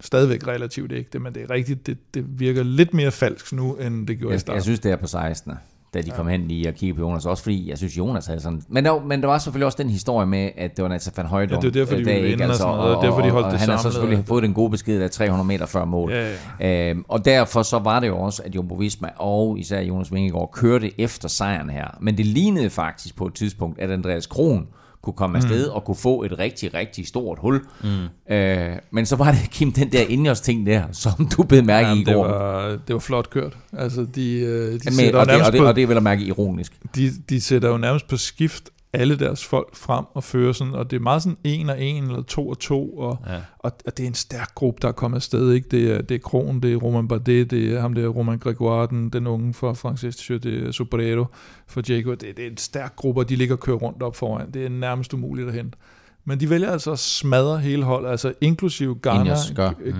stadigvæk 0.00 0.46
relativt 0.46 0.92
ægte, 0.92 1.18
men 1.18 1.34
det 1.34 1.42
er 1.42 1.50
rigtigt, 1.50 1.86
det, 1.86 1.98
det 2.14 2.24
virker 2.40 2.62
lidt 2.62 2.94
mere 2.94 3.10
falsk 3.10 3.52
nu, 3.52 3.74
end 3.74 4.06
det 4.06 4.18
gjorde 4.18 4.32
jeg, 4.32 4.36
i 4.36 4.40
starten. 4.40 4.56
Jeg 4.56 4.62
synes, 4.62 4.80
det 4.80 4.92
er 4.92 4.96
på 4.96 5.06
16 5.06 5.52
da 5.98 6.02
de 6.02 6.10
ja. 6.10 6.16
kom 6.16 6.28
hen 6.28 6.48
lige 6.48 6.68
og 6.68 6.74
kiggede 6.74 6.96
på 6.96 7.02
Jonas. 7.02 7.26
Også 7.26 7.42
fordi, 7.42 7.70
jeg 7.70 7.78
synes, 7.78 7.98
Jonas 7.98 8.26
havde 8.26 8.40
sådan... 8.40 8.62
Men 8.68 8.84
der, 8.84 9.04
men 9.04 9.20
der 9.20 9.26
var 9.26 9.38
selvfølgelig 9.38 9.66
også 9.66 9.78
den 9.82 9.90
historie 9.90 10.26
med, 10.26 10.50
at 10.56 10.76
det 10.76 10.82
var 10.82 10.88
Nathan 10.88 11.12
van 11.16 11.26
Højdum. 11.26 11.54
Ja, 11.54 11.60
det 11.60 11.76
er 11.76 11.80
derfor, 11.80 11.96
de 11.96 12.04
ville 12.04 12.22
vinde 12.22 12.44
altså, 12.44 12.64
og, 12.64 12.78
og, 12.78 12.96
og, 12.96 13.04
derfor, 13.04 13.20
de 13.22 13.30
holdt 13.30 13.46
og, 13.46 13.52
og 13.52 13.58
han 13.58 13.68
har 13.68 13.76
så 13.76 13.90
selvfølgelig 13.90 14.24
fået 14.26 14.42
den 14.42 14.54
gode 14.54 14.70
besked 14.70 15.02
af 15.02 15.10
300 15.10 15.46
meter 15.46 15.66
før 15.66 15.84
mål. 15.84 16.12
Ja, 16.12 16.34
ja. 16.60 16.90
Øhm, 16.90 17.04
og 17.08 17.24
derfor 17.24 17.62
så 17.62 17.78
var 17.78 18.00
det 18.00 18.08
jo 18.08 18.18
også, 18.18 18.42
at 18.44 18.54
Jumbo 18.54 18.74
Visma 18.74 19.08
og 19.16 19.58
især 19.58 19.80
Jonas 19.80 20.12
Vingegaard 20.12 20.50
kørte 20.52 21.00
efter 21.00 21.28
sejren 21.28 21.70
her. 21.70 21.86
Men 22.00 22.16
det 22.16 22.26
lignede 22.26 22.70
faktisk 22.70 23.16
på 23.16 23.26
et 23.26 23.34
tidspunkt, 23.34 23.80
at 23.80 23.90
Andreas 23.90 24.26
Kron 24.26 24.66
kunne 25.08 25.16
komme 25.16 25.36
afsted 25.36 25.66
mm. 25.66 25.74
og 25.74 25.84
kunne 25.84 25.96
få 25.96 26.22
et 26.22 26.38
rigtig, 26.38 26.74
rigtig 26.74 27.06
stort 27.06 27.38
hul. 27.40 27.60
Mm. 27.84 28.34
Øh, 28.34 28.76
men 28.90 29.06
så 29.06 29.16
var 29.16 29.30
det, 29.30 29.50
Kim, 29.54 29.72
den 29.72 29.92
der 29.92 30.02
indjørs 30.08 30.40
ting 30.40 30.66
der, 30.66 30.82
som 30.92 31.28
du 31.36 31.42
blev 31.42 31.64
mærke 31.64 31.88
Jamen, 31.88 31.98
i 31.98 32.10
i 32.10 32.14
går. 32.14 32.26
Det 32.26 32.34
var, 32.34 32.78
det 32.86 32.92
var 32.94 32.98
flot 32.98 33.30
kørt. 33.30 33.56
Altså, 33.72 34.06
de, 34.14 34.34
øh, 34.40 34.72
de 34.72 34.80
Men, 34.84 34.92
sætter 34.92 35.20
og, 35.20 35.26
det, 35.26 35.46
og, 35.46 35.52
det, 35.52 35.60
og 35.60 35.76
det 35.76 35.82
er 35.82 35.86
vel 35.86 35.96
at 35.96 36.02
mærke 36.02 36.22
ironisk. 36.24 36.72
De, 36.94 37.10
de 37.28 37.40
sætter 37.40 37.68
jo 37.68 37.76
nærmest 37.76 38.08
på 38.08 38.16
skift 38.16 38.70
alle 38.92 39.18
deres 39.18 39.44
folk 39.44 39.76
frem 39.76 40.04
og 40.14 40.24
fører 40.24 40.52
sådan, 40.52 40.74
og 40.74 40.90
det 40.90 40.96
er 40.96 41.00
meget 41.00 41.22
sådan 41.22 41.38
en 41.44 41.70
og 41.70 41.82
en, 41.82 42.04
eller 42.04 42.22
to 42.22 42.48
og 42.48 42.58
to, 42.58 42.98
og, 42.98 43.18
ja. 43.26 43.36
og, 43.58 43.72
og 43.86 43.96
det 43.96 44.02
er 44.02 44.06
en 44.06 44.14
stærk 44.14 44.54
gruppe, 44.54 44.78
der 44.82 44.88
er 44.88 44.92
kommet 44.92 45.16
afsted, 45.16 45.52
ikke? 45.52 45.68
Det 45.70 45.94
er, 45.94 46.02
det 46.02 46.14
er 46.14 46.18
Kron, 46.18 46.60
det 46.60 46.72
er 46.72 46.76
Roman 46.76 47.08
Bardet, 47.08 47.50
det 47.50 47.74
er 47.74 47.80
ham 47.80 47.94
der, 47.94 48.08
Roman 48.08 48.38
Gregoire, 48.38 48.86
den, 48.86 49.10
den 49.10 49.26
unge 49.26 49.54
for 49.54 49.72
Francis 49.72 50.16
det 50.16 50.66
er 50.66 50.70
Sobrero 50.72 51.24
for 51.66 51.80
Diego, 51.80 52.10
det, 52.10 52.36
det 52.36 52.46
er 52.46 52.50
en 52.50 52.56
stærk 52.56 52.96
gruppe, 52.96 53.20
og 53.20 53.28
de 53.28 53.36
ligger 53.36 53.54
og 53.54 53.60
kører 53.60 53.76
rundt 53.76 54.02
op 54.02 54.16
foran, 54.16 54.50
det 54.50 54.64
er 54.64 54.68
nærmest 54.68 55.14
umuligt 55.14 55.48
at 55.48 55.54
hente. 55.54 55.78
Men 56.24 56.40
de 56.40 56.50
vælger 56.50 56.70
altså 56.70 56.92
at 56.92 56.98
smadre 56.98 57.58
hele 57.58 57.84
holdet, 57.84 58.10
altså 58.10 58.32
inklusive 58.40 58.94
Garner, 58.94 59.36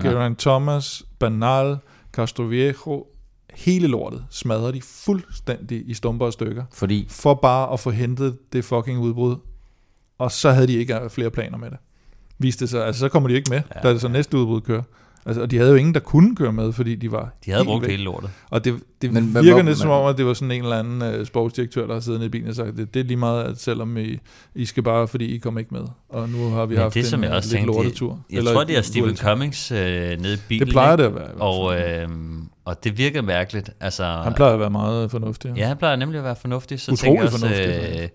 Geraint 0.01 0.45
ja. 0.45 0.49
Thomas, 0.49 1.03
Banal, 1.19 1.77
Castroviejo, 2.13 3.07
hele 3.59 3.87
lortet 3.87 4.23
smadrer 4.29 4.71
de 4.71 4.81
fuldstændig 4.81 5.89
i 5.89 5.93
stumper 5.93 6.25
og 6.25 6.33
stykker. 6.33 6.63
Fordi? 6.73 7.05
For 7.09 7.33
bare 7.33 7.73
at 7.73 7.79
få 7.79 7.89
hentet 7.89 8.37
det 8.53 8.65
fucking 8.65 8.99
udbrud. 8.99 9.35
Og 10.17 10.31
så 10.31 10.51
havde 10.51 10.67
de 10.67 10.73
ikke 10.73 10.99
flere 11.09 11.29
planer 11.29 11.57
med 11.57 11.69
det. 11.69 11.77
Viste 12.37 12.61
det 12.61 12.69
sig. 12.69 12.85
Altså 12.85 12.99
så 12.99 13.09
kommer 13.09 13.29
de 13.29 13.35
ikke 13.35 13.49
med, 13.49 13.61
ja. 13.75 13.79
da 13.79 13.93
det 13.93 14.01
så 14.01 14.07
næste 14.07 14.37
udbrud 14.37 14.61
kører. 14.61 14.81
Altså, 15.25 15.41
og 15.41 15.51
de 15.51 15.57
havde 15.57 15.69
jo 15.69 15.75
ingen, 15.75 15.93
der 15.93 15.99
kunne 15.99 16.35
køre 16.35 16.53
med, 16.53 16.73
fordi 16.73 16.95
de 16.95 17.11
var 17.11 17.33
De 17.45 17.51
havde 17.51 17.65
brugt 17.65 17.81
væk. 17.81 17.91
hele 17.91 18.03
lortet. 18.03 18.29
Og 18.49 18.65
det, 18.65 18.79
det 19.01 19.13
Men 19.13 19.35
virker 19.41 19.61
lidt 19.61 19.77
som 19.77 19.89
om, 19.89 20.05
at 20.05 20.17
det 20.17 20.25
var 20.25 20.33
sådan 20.33 20.51
en 20.51 20.63
eller 20.63 20.79
anden 20.79 21.19
uh, 21.19 21.25
sportsdirektør, 21.25 21.87
der 21.87 21.93
har 21.93 21.99
siddet 22.01 22.19
nede 22.19 22.27
i 22.27 22.29
bilen 22.29 22.49
og 22.49 22.55
sagt, 22.55 22.77
det, 22.77 22.93
det 22.93 22.99
er 22.99 23.03
lige 23.03 23.17
meget, 23.17 23.43
at 23.43 23.59
selvom 23.59 23.97
I, 23.97 24.19
I 24.55 24.65
skal 24.65 24.83
bare, 24.83 25.07
fordi 25.07 25.35
I 25.35 25.37
kom 25.37 25.57
ikke 25.57 25.73
med. 25.73 25.81
Og 26.09 26.29
nu 26.29 26.49
har 26.49 26.65
vi 26.65 26.75
Men 26.75 26.81
haft 26.81 26.93
det, 26.93 27.05
som 27.05 27.19
en 27.19 27.23
jeg 27.23 27.31
øh, 27.31 27.37
også 27.37 27.49
lidt 27.49 27.57
tænkte, 27.57 27.73
lortetur. 27.73 28.19
Jeg 28.31 28.43
tror, 28.43 28.63
det 28.63 28.77
er 28.77 28.81
Stephen. 28.81 29.17
Cummings 29.17 29.71
øh, 29.71 29.77
nede 29.77 30.33
i 30.33 30.37
bilen. 30.47 30.65
Det 30.67 30.73
plejer 30.73 30.95
det 30.95 31.03
at 31.03 31.15
være. 31.15 31.31
Og, 31.31 31.79
øh, 31.79 32.07
og 32.69 32.83
det 32.83 32.97
virker 32.97 33.21
mærkeligt. 33.21 33.69
Altså, 33.79 34.05
Han 34.05 34.33
plejer 34.33 34.53
at 34.53 34.59
være 34.59 34.69
meget 34.69 35.11
fornuftig. 35.11 35.53
Ja, 35.57 35.67
han 35.67 35.77
plejer 35.77 35.95
nemlig 35.95 36.17
at 36.17 36.23
være 36.23 36.35
fornuftig. 36.35 36.79
Så 36.79 36.91
Utrolig 36.91 36.99
tænker 37.03 37.21
jeg 37.23 37.33
også, 37.33 37.39
fornuftig, 37.39 37.99
øh, 38.01 38.09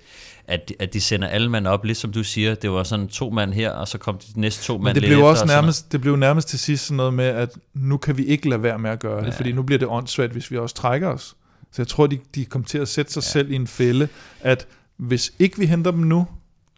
at, 0.49 0.73
at 0.79 0.93
de 0.93 1.01
sender 1.01 1.29
alle 1.29 1.51
mand 1.51 1.67
op, 1.67 1.85
ligesom 1.85 2.13
du 2.13 2.25
siger, 2.25 2.55
det 2.55 2.71
var 2.71 2.83
sådan 2.83 3.09
to 3.09 3.31
mand 3.31 3.53
her, 3.53 3.71
og 3.71 3.89
så 3.89 3.99
kom 3.99 4.19
de 4.19 4.41
næste 4.41 4.65
to 4.65 4.77
Men 4.77 4.85
mand 4.85 4.95
det 4.95 5.03
lidt 5.03 5.09
blev 5.11 5.19
efter, 5.19 5.29
også 5.29 5.45
og 5.45 5.49
nærmest, 5.49 5.93
det 5.93 6.01
blev 6.01 6.17
nærmest 6.17 6.49
til 6.49 6.59
sidst 6.59 6.85
sådan 6.87 6.97
noget 6.97 7.15
med, 7.15 7.25
at 7.25 7.51
nu 7.75 7.97
kan 7.97 8.19
vi 8.19 8.25
ikke 8.25 8.49
lade 8.49 8.63
være 8.63 8.79
med 8.79 8.91
at 8.91 8.99
gøre 9.01 9.21
det, 9.21 9.27
Ja. 9.27 9.37
fordi 9.37 9.53
nu 9.53 9.63
bliver 9.63 9.79
det 9.79 9.89
åndssvagt, 9.89 10.33
hvis 10.33 10.51
vi 10.51 10.59
også 10.59 10.75
trækker 10.75 11.09
os. 11.09 11.37
Så 11.73 11.83
jeg 11.83 11.89
tror, 11.89 12.07
de, 12.07 12.19
de 12.35 12.45
kom 12.45 12.65
til 12.65 12.79
at 12.79 12.89
sætte 12.89 13.13
sig 13.13 13.21
Ja. 13.21 13.29
selv 13.29 13.51
i 13.51 13.55
en 13.55 13.67
fælde, 13.67 14.09
at 14.41 14.67
hvis 14.97 15.33
ikke 15.39 15.59
vi 15.59 15.67
henter 15.67 15.91
dem 15.91 16.01
nu, 16.01 16.27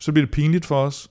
så 0.00 0.12
bliver 0.12 0.26
det 0.26 0.34
pinligt 0.34 0.66
for 0.66 0.82
os. 0.82 1.08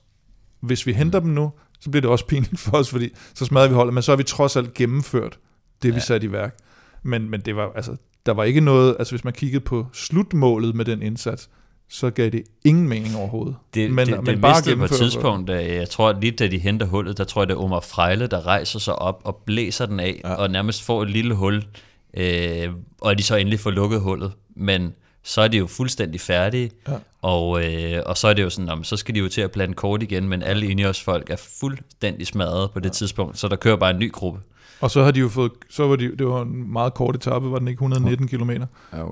Hvis 0.60 0.86
vi 0.86 0.92
henter 0.92 1.20
dem 1.20 1.30
nu, 1.30 1.52
så 1.80 1.90
bliver 1.90 2.00
det 2.00 2.10
også 2.10 2.26
pinligt 2.26 2.58
for 2.60 2.76
os, 2.76 2.90
fordi 2.90 3.10
så 3.34 3.44
smadrer 3.44 3.68
vi 3.68 3.74
holdet, 3.74 3.94
men 3.94 4.02
så 4.02 4.12
har 4.12 4.16
vi 4.16 4.22
trods 4.22 4.56
alt 4.56 4.74
gennemført 4.74 5.38
det, 5.82 5.90
vi 5.90 5.98
Ja. 5.98 6.00
satte 6.00 6.26
i 6.26 6.32
værk. 6.32 6.56
Men, 7.02 7.30
men 7.30 7.40
det 7.40 7.56
var, 7.56 7.72
altså, 7.76 7.96
der 8.26 8.32
var 8.32 8.44
ikke 8.44 8.60
noget, 8.60 8.96
altså 8.98 9.12
hvis 9.12 9.24
man 9.24 9.32
kiggede 9.32 9.64
på 9.64 9.86
slutmålet 9.92 10.74
med 10.74 10.84
den 10.84 11.02
indsats, 11.02 11.48
så 11.88 12.10
gav 12.10 12.30
det 12.30 12.42
ingen 12.64 12.88
mening 12.88 13.16
overhovedet. 13.16 13.56
Det, 13.74 13.90
men, 13.90 14.06
det, 14.06 14.16
det 14.16 14.24
men 14.26 14.40
bare 14.40 14.54
mistede 14.58 14.76
på 14.76 14.84
et 14.84 14.90
tidspunkt, 14.90 15.50
øh, 15.50 15.66
jeg 15.66 15.88
tror 15.88 16.12
lige 16.20 16.30
da 16.30 16.46
de 16.48 16.58
henter 16.58 16.86
hullet, 16.86 17.18
der 17.18 17.24
tror 17.24 17.42
jeg 17.42 17.48
det 17.48 17.54
er 17.54 17.58
Omar 17.58 17.80
Frejle, 17.80 18.26
der 18.26 18.46
rejser 18.46 18.78
sig 18.78 18.96
op 18.98 19.20
og 19.24 19.36
blæser 19.46 19.86
den 19.86 20.00
af, 20.00 20.20
Ja. 20.24 20.28
ja. 20.28 20.34
og 20.34 20.50
nærmest 20.50 20.82
får 20.82 21.02
et 21.02 21.10
lille 21.10 21.34
hul, 21.34 21.64
øh, 22.16 22.68
og 23.00 23.18
de 23.18 23.22
så 23.22 23.36
endelig 23.36 23.60
får 23.60 23.70
lukket 23.70 24.00
hullet. 24.00 24.32
Men 24.56 24.94
så 25.22 25.40
er 25.40 25.48
de 25.48 25.58
jo 25.58 25.66
fuldstændig 25.66 26.20
færdige, 26.20 26.70
Ja. 26.88 26.92
og, 27.22 27.64
øh, 27.64 28.02
og 28.06 28.16
så 28.16 28.28
er 28.28 28.34
det 28.34 28.42
jo 28.42 28.50
sådan, 28.50 28.68
om, 28.70 28.84
så 28.84 28.96
skal 28.96 29.14
de 29.14 29.20
jo 29.20 29.28
til 29.28 29.40
at 29.40 29.50
blande 29.50 29.74
kort 29.74 30.02
igen, 30.02 30.28
men 30.28 30.42
alle 30.42 30.66
Ineos 30.66 31.02
folk 31.02 31.30
er 31.30 31.36
fuldstændig 31.60 32.26
smadret 32.26 32.70
på 32.70 32.78
det 32.80 32.86
ja. 32.88 32.92
tidspunkt, 32.92 33.38
så 33.38 33.48
der 33.48 33.56
kører 33.56 33.76
bare 33.76 33.90
en 33.90 33.98
ny 33.98 34.12
gruppe. 34.12 34.40
Og 34.80 34.90
så 34.90 35.02
har 35.04 35.10
de 35.10 35.20
jo 35.20 35.28
fået, 35.28 35.52
så 35.70 35.86
var 35.86 35.96
de, 35.96 36.16
det 36.16 36.26
var 36.26 36.42
en 36.42 36.72
meget 36.72 36.94
kort 36.94 37.14
etape, 37.16 37.50
var 37.50 37.58
den 37.58 37.68
ikke 37.68 37.78
119 37.78 38.28
km. 38.28 38.50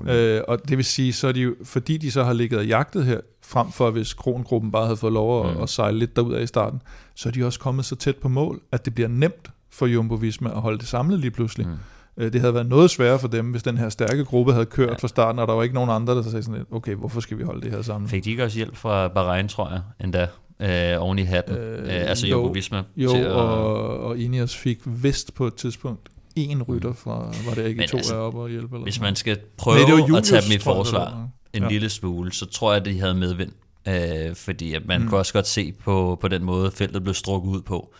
Øh, 0.09 0.41
og 0.47 0.69
det 0.69 0.77
vil 0.77 0.85
sige, 0.85 1.13
så 1.13 1.27
er 1.27 1.31
de 1.31 1.39
jo, 1.41 1.55
fordi 1.63 1.97
de 1.97 2.11
så 2.11 2.23
har 2.23 2.33
ligget 2.33 2.59
og 2.59 2.65
jagtet 2.65 3.05
her, 3.05 3.19
frem 3.45 3.71
for 3.71 3.89
hvis 3.91 4.13
Krongruppen 4.13 4.71
bare 4.71 4.83
havde 4.83 4.97
fået 4.97 5.13
lov 5.13 5.49
at, 5.49 5.55
Mm. 5.57 5.63
at 5.63 5.69
sejle 5.69 5.99
lidt 5.99 6.15
derud 6.15 6.33
af 6.33 6.43
i 6.43 6.47
starten, 6.47 6.81
så 7.15 7.29
er 7.29 7.33
de 7.33 7.45
også 7.45 7.59
kommet 7.59 7.85
så 7.85 7.95
tæt 7.95 8.15
på 8.15 8.27
mål, 8.27 8.61
at 8.71 8.85
det 8.85 8.95
bliver 8.95 9.07
nemt 9.09 9.51
for 9.71 9.85
Jumbo 9.85 10.15
Visma 10.15 10.49
at 10.49 10.61
holde 10.61 10.77
det 10.79 10.87
samlet 10.87 11.19
lige 11.19 11.31
pludselig. 11.31 11.67
Mm. 11.67 11.73
Øh, 12.17 12.33
Det 12.33 12.41
havde 12.41 12.53
været 12.53 12.67
noget 12.69 12.89
sværere 12.91 13.19
for 13.19 13.27
dem, 13.27 13.51
hvis 13.51 13.63
den 13.63 13.77
her 13.77 13.89
stærke 13.89 14.25
gruppe 14.25 14.53
havde 14.53 14.65
kørt 14.65 14.89
Ja. 14.89 14.95
fra 14.95 15.07
starten, 15.07 15.39
og 15.39 15.47
der 15.47 15.53
var 15.53 15.63
ikke 15.63 15.75
nogen 15.75 15.89
andre, 15.89 16.15
der 16.15 16.21
sagde 16.23 16.43
sådan 16.43 16.57
lidt, 16.57 16.67
okay, 16.71 16.95
hvorfor 16.95 17.19
skal 17.21 17.37
vi 17.37 17.43
holde 17.43 17.61
det 17.61 17.71
her 17.71 17.81
sammen? 17.81 18.09
Fik 18.09 18.23
de 18.25 18.29
ikke 18.29 18.43
også 18.43 18.57
hjælp 18.57 18.75
fra 18.75 19.07
Bahrain, 19.07 19.47
tror 19.47 19.69
jeg, 19.69 19.81
endda, 20.03 20.27
øh, 20.59 21.01
oven 21.01 21.19
i 21.19 21.23
hatten? 21.23 21.55
Øh, 21.55 21.79
Øh, 21.83 22.09
altså 22.09 22.27
jo. 22.27 22.37
Jumbo 22.37 22.51
Visma. 22.53 22.83
Jo, 22.97 23.09
til 23.09 23.17
at- 23.17 23.27
og, 23.31 23.99
og 23.99 24.17
Ineos 24.17 24.55
fik 24.55 24.79
vist 24.85 25.33
på 25.33 25.47
et 25.47 25.55
tidspunkt 25.55 26.09
en 26.35 26.63
rytter 26.63 26.93
fra, 26.93 27.33
var 27.47 27.53
det 27.55 27.67
ikke 27.67 27.77
Men 27.79 27.89
to 27.89 27.97
altså, 27.97 28.15
oppe 28.15 28.39
og 28.39 28.49
hjælpe? 28.49 28.75
Eller 28.75 28.83
Hvis 28.83 29.01
man 29.01 29.15
skal 29.15 29.37
prøve 29.57 29.77
Nej, 29.81 29.91
var 29.91 30.03
at 30.03 30.09
Julius, 30.09 30.27
tage 30.27 30.41
dem 30.41 30.51
i 30.51 30.53
det 30.53 30.61
forsvar 30.61 30.99
var. 30.99 31.27
en 31.53 31.63
Ja. 31.63 31.69
lille 31.69 31.89
smule, 31.89 32.33
så 32.33 32.45
tror 32.45 32.71
jeg, 32.73 32.79
at 32.81 32.85
de 32.85 32.99
havde 32.99 33.13
medvind. 33.15 33.51
Øh, 33.87 34.35
fordi 34.35 34.73
at 34.73 34.85
man 34.85 34.99
Mm. 34.99 35.03
mm. 35.03 35.09
kunne 35.09 35.19
også 35.19 35.33
godt 35.33 35.47
se 35.47 35.71
på, 35.83 36.17
på 36.21 36.27
den 36.27 36.43
måde, 36.43 36.71
feltet 36.71 37.03
blev 37.03 37.13
strukket 37.13 37.49
ud 37.49 37.61
på. 37.61 37.93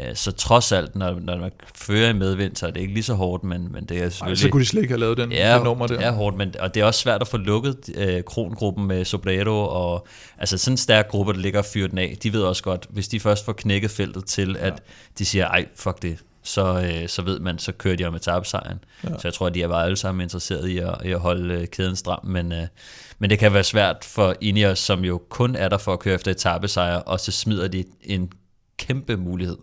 Øh, 0.00 0.14
så 0.16 0.32
trods 0.32 0.72
alt, 0.72 0.96
når, 0.96 1.20
når 1.20 1.36
man 1.36 1.50
fører 1.74 2.08
i 2.10 2.12
medvind, 2.12 2.56
så 2.56 2.66
er 2.66 2.70
det 2.70 2.80
ikke 2.80 2.94
lige 2.94 3.02
så 3.04 3.14
hårdt, 3.14 3.44
men, 3.44 3.72
men 3.72 3.84
det 3.84 3.98
er 3.98 4.02
Ej, 4.02 4.08
selvfølgelig... 4.08 4.38
så 4.38 4.48
kunne 4.48 4.60
de 4.62 4.66
slet 4.66 4.82
ikke 4.82 4.92
have 4.92 5.00
lavet 5.00 5.18
den, 5.18 5.32
Ja, 5.32 5.54
den 5.54 5.64
nummer 5.64 5.86
der. 5.86 5.98
er 6.00 6.10
hårdt, 6.10 6.36
men, 6.36 6.54
og 6.60 6.74
det 6.74 6.80
er 6.80 6.84
også 6.84 7.00
svært 7.00 7.20
at 7.20 7.28
få 7.28 7.36
lukket 7.36 7.76
øh, 7.94 8.22
krongruppen 8.22 8.86
med 8.86 9.04
Sobrero, 9.04 9.68
og 9.68 10.06
altså 10.38 10.58
sådan 10.58 10.72
en 10.72 10.76
stærk 10.76 11.08
gruppe, 11.08 11.32
der 11.32 11.38
ligger 11.38 11.58
og 11.58 11.64
fyrer 11.64 11.88
den 11.88 11.98
af, 11.98 12.16
de 12.22 12.32
ved 12.32 12.42
også 12.42 12.62
godt, 12.62 12.86
hvis 12.90 13.08
de 13.08 13.20
først 13.20 13.44
får 13.44 13.52
knækket 13.52 13.90
feltet 13.90 14.24
til, 14.24 14.56
at 14.60 14.82
de 15.18 15.24
siger, 15.24 15.46
ej, 15.48 15.66
fuck 15.76 16.02
det, 16.02 16.18
så, 16.42 16.80
øh, 16.82 17.08
så 17.08 17.22
ved 17.22 17.40
man, 17.40 17.58
så 17.58 17.72
kører 17.72 17.96
de 17.96 18.04
om 18.04 18.14
etabesejren. 18.14 18.78
Ja. 19.04 19.08
Ja. 19.10 19.14
Så 19.14 19.20
jeg 19.28 19.34
tror, 19.34 19.48
de 19.48 19.62
er 19.62 19.68
bare 19.68 19.84
alle 19.84 19.96
sammen 19.96 20.22
interesseret 20.22 20.68
i 20.68 20.78
at, 20.78 20.94
i 21.04 21.10
at 21.10 21.20
holde 21.20 21.54
øh, 21.54 21.66
kæden 21.66 21.96
stram, 21.96 22.26
men, 22.26 22.52
øh, 22.52 22.66
men 23.18 23.30
det 23.30 23.38
kan 23.38 23.52
være 23.54 23.64
svært 23.64 23.96
for 24.04 24.34
Ineos, 24.40 24.78
som 24.78 25.04
jo 25.04 25.22
kun 25.28 25.56
er 25.56 25.68
der 25.68 25.78
for 25.78 25.92
at 25.92 25.98
køre 25.98 26.14
efter 26.14 26.30
etabesejre, 26.30 27.02
og 27.02 27.20
så 27.20 27.32
smider 27.32 27.68
de 27.68 27.84
en 28.02 28.30
kæmpe 28.76 29.16
mulighed 29.16 29.56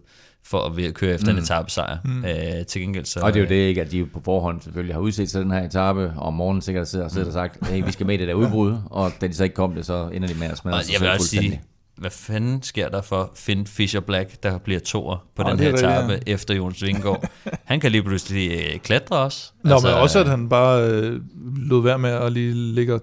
for 0.46 0.60
at 0.88 0.94
køre 0.94 1.14
efter 1.14 1.32
mm. 1.32 1.38
en 1.38 1.44
etabesejr. 1.44 1.98
Mm. 2.06 2.12
Mm. 2.12 2.26
Øh, 2.26 2.66
til 2.66 2.82
gengæld 2.82 3.06
så... 3.06 3.20
Og 3.20 3.34
det 3.34 3.40
er 3.40 3.42
jo 3.42 3.46
øh, 3.46 3.50
det 3.50 3.56
ikke, 3.56 3.82
at 3.82 3.92
de 3.92 4.06
på 4.06 4.22
forhånd 4.26 4.62
selvfølgelig 4.62 4.96
har 4.96 5.02
udset 5.02 5.30
sig 5.30 5.42
den 5.42 5.52
her 5.52 5.64
etape, 5.64 6.14
og 6.18 6.26
om 6.26 6.34
morgenen 6.34 6.62
sikkert 6.62 6.88
sidder 6.88 7.06
og 7.06 7.12
sidder 7.12 7.28
og 7.28 7.34
sagt, 7.34 7.68
hey, 7.68 7.86
vi 7.86 7.92
skal 7.92 8.06
med 8.06 8.16
i 8.16 8.18
det 8.18 8.28
der 8.28 8.34
udbrud, 8.34 8.78
og 8.86 9.12
da 9.22 9.28
de 9.28 9.34
så 9.34 9.44
ikke 9.44 9.54
kom 9.54 9.76
det, 9.76 9.86
så 9.86 10.10
ender 10.14 10.28
de 10.28 10.34
med 10.40 10.48
at 10.48 10.58
smadre 10.58 10.78
Og 10.78 10.84
sig 10.84 10.94
jeg 10.94 11.02
vil 11.02 11.10
også 11.10 11.28
sige, 11.28 11.62
hvad 11.98 12.12
fanden 12.12 12.64
sker 12.64 12.90
der 12.90 13.02
for 13.02 13.32
Finn 13.36 13.68
Fisher 13.68 14.00
Black, 14.00 14.44
der 14.44 14.58
bliver 14.58 14.80
toer 14.80 15.26
på 15.36 15.44
Åh, 15.44 15.52
den 15.52 15.60
er 15.60 15.64
her 15.64 15.74
etape 15.74 16.14
ja. 16.14 16.34
efter 16.34 16.54
Jonas 16.54 16.84
Vingegaard? 16.84 17.32
Han 17.64 17.80
kan 17.80 17.92
lige 17.92 18.04
pludselig 18.04 18.52
øh, 18.52 18.80
klatre 18.80 19.18
også. 19.18 19.52
Nå, 19.64 19.74
altså, 19.74 19.88
men 19.88 19.98
også 19.98 20.20
at 20.20 20.28
han 20.28 20.50
bare 20.50 20.90
øh, 20.90 21.22
lod 21.58 21.84
være 21.84 22.00
med 22.00 22.10
at 22.10 22.32
lige 22.32 22.54
ligge 22.54 22.94
og 22.94 23.02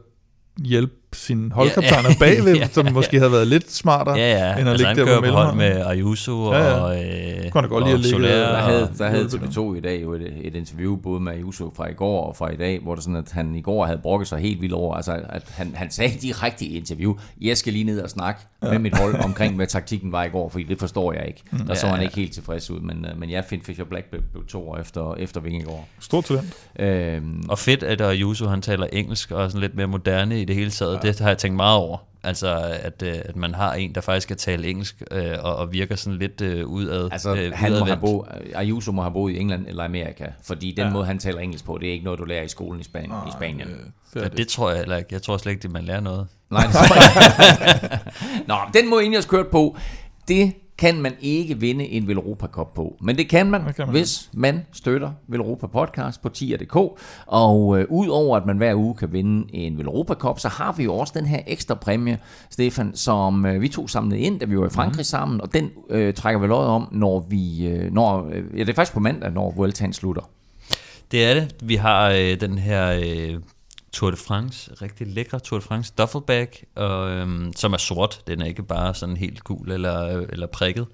hjælpe 0.65 0.95
sine 1.13 1.53
holdkaptajner 1.53 2.09
Ja, 2.09 2.09
ja, 2.09 2.19
bagved, 2.19 2.55
ja, 2.57 2.61
ja, 2.61 2.69
som 2.73 2.93
måske 2.93 3.19
havde 3.19 3.33
været 3.33 3.47
lidt 3.47 3.73
smartere. 3.73 4.17
Ja, 4.17 4.31
ja. 4.47 4.51
end 4.59 4.61
at 4.61 4.73
Altså, 4.73 4.87
ligge 4.89 5.03
der 5.11 5.17
på 5.17 5.21
mellemrummet. 5.21 5.57
med 5.57 5.87
Ayuso 5.87 6.53
Ja, 6.53 6.59
ja. 6.59 6.73
og, 6.75 7.05
øh, 7.05 7.51
Kunne 7.51 7.69
godt 7.69 7.83
og 7.83 7.91
at 7.91 8.01
ligge- 8.01 8.11
Soler. 8.11 8.29
Der 8.29 8.57
havde, 8.57 8.91
der 8.99 9.09
havde 9.09 9.29
hjælpe 9.29 9.47
dem. 9.47 9.53
TV2 9.73 9.75
i 9.77 9.81
dag 9.81 10.03
jo 10.03 10.13
et, 10.13 10.33
et 10.43 10.55
interview 10.55 10.97
både 10.97 11.21
med 11.21 11.33
Ayuso 11.33 11.73
fra 11.77 11.91
i 11.91 11.93
går 11.95 12.25
og 12.27 12.37
fra 12.37 12.53
i 12.53 12.57
dag, 12.57 12.81
hvor 12.83 12.95
det 12.95 13.05
sådan, 13.05 13.17
at 13.17 13.33
han 13.33 13.55
i 13.55 13.61
går 13.61 13.87
havde 13.87 13.99
brokket 14.03 14.29
sig 14.29 14.39
helt 14.39 14.61
vildt 14.61 14.75
over, 14.75 14.95
altså 14.95 15.13
at 15.29 15.43
han, 15.51 15.73
han 15.75 15.91
sagde 15.91 16.13
direkte 16.23 16.65
i 16.65 16.77
interview, 16.77 17.15
jeg 17.41 17.57
skal 17.57 17.73
lige 17.73 17.85
ned 17.85 18.01
og 18.01 18.11
snakke 18.11 18.41
ja. 18.63 18.71
med 18.71 18.79
mit 18.79 18.99
hold 18.99 19.15
omkring, 19.25 19.57
hvad 19.57 19.67
taktikken 19.67 20.13
var 20.13 20.25
i 20.25 20.29
går, 20.29 20.49
fordi 20.49 20.65
det 20.65 20.79
forstår 20.79 21.13
jeg 21.13 21.27
ikke. 21.27 21.43
Der 21.69 21.75
så 21.75 21.87
Ja, 21.87 21.91
han 21.93 22.01
ja. 22.01 22.07
ikke 22.07 22.17
helt 22.17 22.33
tilfreds 22.33 22.71
ud, 22.71 22.81
men, 22.81 23.07
øh, 23.13 23.21
men 23.21 23.31
jeg 23.31 23.45
find 23.45 23.63
Fisher 23.63 23.85
Black 23.85 24.11
blev, 24.11 24.23
blev 24.33 24.47
to 24.47 24.69
år 24.69 24.79
efter, 24.79 25.15
efter 25.15 25.41
Vingegaard. 25.41 25.85
Stort 26.01 26.25
talent. 26.25 26.53
Øhm, 26.79 27.43
Og 27.49 27.59
fedt, 27.59 27.83
at 27.83 28.01
Ayuso 28.01 28.47
han 28.49 28.63
taler 28.63 28.87
engelsk 28.93 29.31
og 29.31 29.45
er 29.45 29.49
sådan 29.49 29.61
lidt 29.61 29.75
mere 29.77 29.87
moderne 29.87 30.41
i 30.41 30.45
det 30.45 30.57
hele 30.57 30.71
taget. 30.71 31.00
Det 31.03 31.19
har 31.21 31.29
jeg 31.29 31.39
tænkt 31.39 31.57
meget 31.57 31.77
over. 31.79 31.99
Altså, 32.23 32.79
at, 32.83 33.03
øh, 33.03 33.15
at 33.25 33.37
man 33.37 33.55
har 33.55 33.75
en, 33.75 33.95
der 33.95 34.01
faktisk 34.01 34.29
kan 34.29 34.37
tale 34.37 34.69
engelsk 34.69 35.03
øh, 35.11 35.37
og, 35.43 35.57
og 35.57 35.73
virker 35.73 35.97
sådan 35.97 36.19
lidt 36.19 36.41
øh, 36.41 36.67
udad. 36.67 37.09
Altså, 37.13 37.35
øh, 37.35 37.53
han 37.55 37.73
må 37.73 37.85
have 37.85 37.97
bo, 38.01 38.27
Ayuso 38.55 38.93
må 38.93 39.03
have 39.03 39.13
boet 39.13 39.33
i 39.33 39.39
England 39.39 39.67
eller 39.69 39.85
Amerika, 39.85 40.27
fordi 40.43 40.71
den 40.77 40.85
Ja. 40.87 40.91
måde, 40.93 41.07
han 41.07 41.19
taler 41.19 41.39
engelsk 41.41 41.65
på, 41.65 41.79
det 41.81 41.89
er 41.89 41.93
ikke 41.93 42.05
noget, 42.05 42.19
du 42.21 42.25
lærer 42.25 42.43
i 42.43 42.49
skolen 42.49 42.81
i 42.81 42.85
Spanien. 42.85 43.13
i 43.29 43.31
Spanien. 43.33 43.69
Øh, 43.69 43.77
det 44.15 44.23
Ja, 44.23 44.29
det. 44.29 44.49
tror 44.49 44.71
jeg 44.71 44.79
heller 44.79 44.97
ikke. 44.97 45.09
Jeg 45.13 45.23
tror 45.23 45.37
slet 45.37 45.53
ikke, 45.53 45.65
at 45.65 45.73
man 45.73 45.85
lærer 45.85 46.01
noget. 46.01 46.27
Nej, 46.51 46.67
det 46.67 46.73
Nå, 48.49 48.55
den 48.75 48.91
må 48.91 48.99
Ineos 48.99 49.25
kørt 49.25 49.47
på. 49.49 49.77
Det 50.29 50.53
kan 50.81 51.01
man 51.01 51.13
ikke 51.21 51.61
vinde 51.61 51.85
en 51.85 52.09
Velropa 52.09 52.47
Cup 52.47 52.75
på. 52.75 52.97
Men 53.03 53.17
det 53.17 53.29
kan 53.29 53.51
man, 53.51 53.67
Det 53.67 53.77
kan 53.77 53.87
man. 53.87 53.91
hvis 53.93 54.31
man 54.33 54.61
støtter 54.73 55.13
Velropa 55.29 55.67
Podcast 55.67 56.23
på 56.23 56.29
tier.dk. 56.29 56.77
Og 57.27 57.81
øh, 57.81 57.87
udover 57.89 58.37
at 58.37 58.47
man 58.47 58.57
hver 58.57 58.75
uge 58.75 58.95
kan 58.95 59.13
vinde 59.13 59.55
en 59.55 59.79
Velropa 59.79 60.15
Cup, 60.15 60.39
så 60.39 60.49
har 60.49 60.73
vi 60.73 60.85
jo 60.85 60.95
også 60.95 61.13
den 61.17 61.27
her 61.27 61.41
ekstra 61.47 61.75
præmie, 61.75 62.19
Stefan, 62.51 62.95
som 62.95 63.47
øh, 63.47 63.61
vi 63.61 63.69
to 63.69 63.89
samlede 63.89 64.21
ind, 64.21 64.41
da 64.41 64.47
vi 64.47 64.59
var 64.59 64.67
i 64.67 64.71
Frankrig 64.71 65.01
mm. 65.01 65.05
sammen. 65.05 65.41
Og 65.41 65.55
den 65.55 65.71
øh, 65.91 66.15
trækker 66.15 66.41
vi 66.41 66.47
løjet 66.47 66.69
om, 66.69 66.89
når 66.93 67.27
vi... 67.29 67.67
Øh, 67.67 67.93
når, 67.93 68.29
øh, 68.33 68.59
ja, 68.59 68.61
det 68.61 68.69
er 68.69 68.75
faktisk 68.75 68.95
på 68.95 69.01
mandag, 69.01 69.33
når 69.33 69.51
Vueltaen 69.57 69.93
slutter. 69.93 70.23
Det 71.11 71.25
er 71.25 71.35
det. 71.35 71.55
Vi 71.63 71.75
har 71.75 72.11
øh, 72.11 72.41
den 72.41 72.59
her 72.59 72.93
øh, 72.93 73.41
Tour 73.93 74.11
de 74.11 74.17
France, 74.17 74.75
rigtig 74.83 75.07
lækre 75.07 75.41
Tour 75.41 75.59
de 75.59 75.65
France 75.65 75.93
duffelbag, 75.99 76.65
og, 76.75 77.11
øhm, 77.11 77.53
som 77.57 77.73
er 77.73 77.79
sort. 77.79 78.23
Den 78.27 78.43
er 78.43 78.47
ikke 78.47 78.63
bare 78.63 78.95
sådan 78.95 79.17
helt 79.17 79.45
gul 79.45 79.71
eller, 79.71 80.19
øh, 80.19 80.27
eller 80.29 80.47
prikket. 80.47 80.87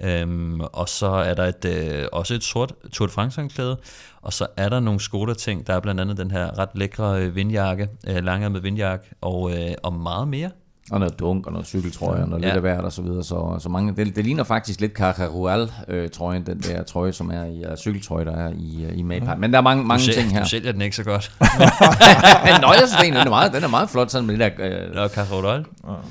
Øhm, 0.00 0.60
og 0.60 0.88
så 0.88 1.06
er 1.06 1.34
der 1.34 1.44
et, 1.44 1.64
øh, 1.64 2.08
også 2.12 2.34
et 2.34 2.44
sort 2.44 2.74
Tour 2.92 3.06
de 3.06 3.12
France 3.12 3.40
håndklæde, 3.40 3.80
og 4.22 4.32
så 4.32 4.46
er 4.56 4.68
der 4.68 4.80
nogle 4.80 5.00
Skoda 5.00 5.34
ting. 5.34 5.66
Der 5.66 5.74
er 5.74 5.80
blandt 5.80 6.00
andet 6.00 6.16
den 6.16 6.30
her 6.30 6.58
ret 6.58 6.68
lækre 6.74 7.22
øh, 7.22 7.34
vindjakke, 7.34 7.88
øh, 8.08 8.24
med 8.24 8.60
vindjakke, 8.60 9.06
og, 9.20 9.58
øh, 9.58 9.74
og 9.82 9.92
meget 9.92 10.28
mere. 10.28 10.50
Og 10.90 10.98
noget 10.98 11.18
dunk, 11.18 11.46
og 11.46 11.52
noget 11.52 11.66
cykeltrøje, 11.66 12.22
og 12.22 12.28
noget 12.28 12.42
Ja. 12.42 12.46
lidt 12.48 12.54
af 12.56 12.60
hvert, 12.60 12.84
og 12.84 12.92
så 12.92 13.02
videre. 13.02 13.24
Så, 13.24 13.56
så 13.58 13.68
mange, 13.68 13.94
det, 13.96 14.16
det 14.16 14.24
ligner 14.24 14.44
faktisk 14.44 14.80
lidt 14.80 14.92
Cajarual 14.92 15.70
øh, 15.88 16.10
trøjen 16.10 16.46
den 16.46 16.58
der 16.60 16.82
trøje, 16.82 17.12
som 17.12 17.30
er 17.30 17.44
i 17.44 17.64
uh, 17.70 17.76
cykeltrøje, 17.76 18.24
der 18.24 18.36
er 18.36 18.52
i, 18.58 18.86
uh, 18.92 18.98
i 18.98 19.02
Maypart. 19.02 19.38
Men 19.38 19.52
der 19.52 19.58
er 19.58 19.62
mange, 19.62 19.84
mange 19.84 20.06
du, 20.06 20.12
ting 20.12 20.32
her. 20.32 20.42
du 20.42 20.48
sælger 20.48 20.72
den 20.72 20.80
ikke 20.80 20.96
så 20.96 21.04
godt. 21.04 21.32
Nå, 21.40 22.72
jeg 22.72 22.82
synes 22.86 23.02
den 23.02 23.14
er 23.14 23.28
meget, 23.28 23.52
den 23.52 23.64
er 23.64 23.68
meget 23.68 23.90
flot, 23.90 24.10
sådan 24.10 24.26
med 24.26 24.38
det 24.38 24.52
der 24.58 24.88
øh, 24.88 24.94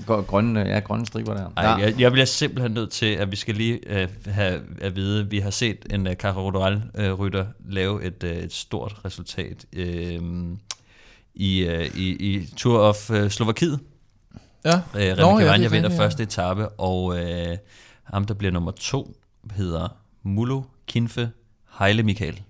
Nå, 0.08 0.22
grønne, 0.22 0.60
ja, 0.60 0.80
grønne 0.80 1.06
striber 1.06 1.34
der. 1.34 1.46
Ej, 1.58 1.64
jeg, 1.66 2.00
jeg 2.00 2.12
bliver 2.12 2.26
simpelthen 2.26 2.72
nødt 2.72 2.92
til, 2.92 3.06
at 3.06 3.32
vi 3.32 3.36
skal 3.36 3.56
lige 3.56 3.80
øh, 3.88 4.08
have 4.28 4.62
at 4.82 4.96
vide, 4.96 5.20
at 5.20 5.32
vi 5.32 5.40
har 5.40 5.50
set 5.50 5.78
en 5.90 6.08
uh, 6.08 6.14
Cajarural-rytter 6.14 7.46
lave 7.70 8.04
et, 8.04 8.24
uh, 8.24 8.30
et 8.30 8.54
stort 8.54 8.96
resultat 9.06 9.66
øh, 9.74 10.20
i, 11.36 11.68
uh, 11.68 11.98
i, 12.00 12.10
i 12.36 12.50
Tour 12.58 12.80
of 12.80 13.10
uh, 13.10 13.28
Slovakiet. 13.28 13.80
Ja. 14.66 14.76
Øh, 14.76 14.82
Remy 14.96 15.02
Nå, 15.02 15.04
ja, 15.04 15.12
det 15.12 15.22
er 15.22 15.40
Cavagna 15.40 15.68
vinder 15.68 15.74
rigtigt, 15.76 15.94
ja. 16.00 16.04
første 16.06 16.24
etape, 16.24 16.70
og 16.70 17.18
øh, 17.20 17.58
ham, 18.04 18.26
der 18.26 18.34
bliver 18.34 18.52
nummer 18.52 18.72
to, 18.72 19.16
hedder 19.56 19.88
Mulo 20.24 20.62
Kinfe 20.88 21.30
Heile 21.80 22.04
Michael. 22.04 22.42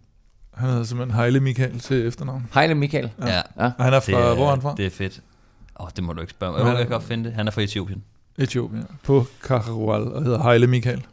Han 0.53 0.69
hedder 0.69 0.83
simpelthen 0.83 1.19
Heile 1.19 1.39
Michael 1.39 1.79
til 1.79 2.07
efternavn. 2.07 2.47
Hejle 2.53 2.75
Michael. 2.75 3.09
Ja, 3.19 3.27
ja. 3.35 3.41
Ja. 3.59 3.71
Han 3.79 3.93
er 3.93 3.99
fra, 3.99 4.33
hvor 4.33 4.45
er 4.45 4.49
han 4.49 4.61
fra? 4.61 4.73
Det 4.77 4.85
er 4.85 4.89
fedt. 4.89 5.21
Åh, 5.79 5.85
oh, 5.85 5.89
det 5.95 6.03
må 6.03 6.13
du 6.13 6.21
ikke 6.21 6.31
spørge 6.31 6.63
mig. 6.63 6.67
Jeg 6.69 6.77
kan 6.77 6.87
godt 6.87 7.03
finde 7.03 7.23
det. 7.25 7.33
Han 7.33 7.47
er 7.47 7.51
fra 7.51 7.61
Etiopien. 7.61 8.03
Etiopien. 8.37 8.81
ja. 8.81 8.95
På 9.03 9.25
Kaharual 9.43 10.01
og 10.07 10.23
hedder 10.23 10.43
Heile 10.43 10.67
Michael. 10.67 11.05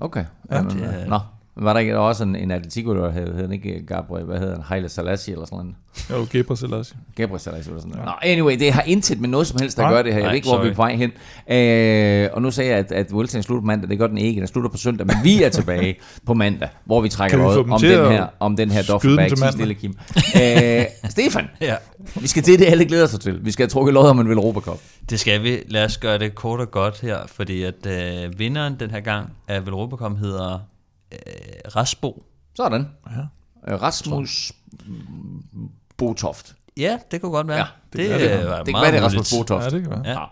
Okay. 0.00 0.24
Ja, 0.50 0.56
Jamen, 0.56 0.78
det 0.78 0.84
er- 1.02 1.06
Nå, 1.08 1.18
var 1.58 1.72
der 1.72 1.80
ikke 1.80 1.98
også 1.98 2.24
en, 2.24 2.36
en 2.36 2.50
Atletico, 2.50 2.94
der 2.94 3.10
hed, 3.10 3.34
hed 3.34 3.50
ikke 3.52 3.86
Gabriel, 3.86 4.26
hvad 4.26 4.38
hedder 4.38 4.54
han, 4.54 4.62
Haile 4.62 4.88
Selassie 4.88 5.32
eller 5.34 5.46
sådan 5.46 5.56
noget? 5.58 5.74
Jo, 6.10 6.26
Gebre 6.38 6.56
Selassie. 6.56 6.96
Gabriel 7.16 7.40
Selassie 7.40 7.70
eller 7.70 7.80
sådan 7.80 7.96
noget. 7.96 8.06
Nå, 8.06 8.12
anyway, 8.30 8.58
det 8.58 8.72
har 8.72 8.82
intet 8.82 9.20
med 9.20 9.28
noget 9.28 9.46
som 9.46 9.60
helst, 9.60 9.76
der 9.76 9.82
Nej. 9.82 9.92
gør 9.92 10.02
det 10.02 10.12
her. 10.12 10.18
Jeg 10.18 10.22
Nej, 10.24 10.30
ved 10.30 10.36
ikke, 10.36 10.48
hvor 10.48 10.62
vi 10.62 10.68
er 10.68 10.74
på 10.74 10.82
vej 10.82 10.94
hen. 10.96 11.12
Øh, 11.50 12.28
og 12.32 12.42
nu 12.42 12.50
sagde 12.50 12.70
jeg, 12.70 12.78
at, 12.78 12.92
at 12.92 13.12
Vueltaen 13.12 13.42
slutter 13.42 13.60
på 13.62 13.66
mandag. 13.66 13.90
Det 13.90 13.98
gør 13.98 14.06
den 14.06 14.18
ikke. 14.18 14.38
Den 14.40 14.48
slutter 14.48 14.70
på 14.70 14.76
søndag, 14.76 15.06
men 15.06 15.16
vi 15.24 15.42
er 15.42 15.48
tilbage 15.48 15.96
på 16.26 16.34
mandag, 16.34 16.68
hvor 16.84 17.00
vi 17.00 17.08
trækker 17.08 17.36
noget 17.38 17.58
om 17.58 17.80
den, 17.80 17.90
her, 18.12 18.26
om 18.40 18.56
den 18.56 18.70
her 18.70 18.82
duffelbag. 18.82 19.28
til 19.28 19.38
stille, 19.52 19.74
Kim. 19.74 19.94
Øh, 20.36 20.84
Stefan, 21.10 21.44
Ja. 21.60 21.74
vi 22.20 22.26
skal 22.26 22.42
til 22.42 22.58
det, 22.58 22.66
alle 22.66 22.84
glæder 22.84 23.06
sig 23.06 23.20
til. 23.20 23.44
Vi 23.44 23.50
skal 23.50 23.62
have 23.62 23.70
trukket 23.70 23.94
lod 23.94 24.08
om 24.08 24.20
en 24.20 24.26
Europa 24.26 24.60
Cup. 24.60 24.78
Det 25.10 25.20
skal 25.20 25.42
vi. 25.42 25.58
Lad 25.68 25.84
os 25.84 25.98
gøre 25.98 26.18
det 26.18 26.34
kort 26.34 26.60
og 26.60 26.70
godt 26.70 27.00
her, 27.00 27.16
fordi 27.26 27.62
at 27.62 27.86
øh, 27.86 28.38
vinderen 28.38 28.76
den 28.80 28.90
her 28.90 29.00
gang 29.00 29.30
af 29.48 29.66
Velropa 29.66 30.08
hedder 30.20 30.58
øh, 31.12 31.18
Rasbo. 31.76 32.22
Sådan. 32.54 32.86
Ja. 33.66 33.72
Øh, 33.74 33.82
Rasmus 33.82 34.52
Botoft. 35.96 36.54
Ja, 36.76 36.98
det 37.10 37.20
kunne 37.20 37.32
godt 37.32 37.48
være. 37.48 37.56
Ja, 37.58 37.64
det, 37.92 38.08
kan 38.08 38.20
det, 38.20 38.30
det. 38.30 38.36
øh, 38.36 38.40
Det 38.40 38.48
var 38.48 38.64
kan 38.64 38.72
meget 38.72 38.82
være, 38.82 38.92
det 38.92 38.98
er 38.98 39.02
muligt. 39.02 39.04
Rasmus 39.04 39.34
Botoft. 39.38 39.64
Ja, 39.64 39.70
det 39.70 39.82
kan 39.82 39.90
være. 40.04 40.26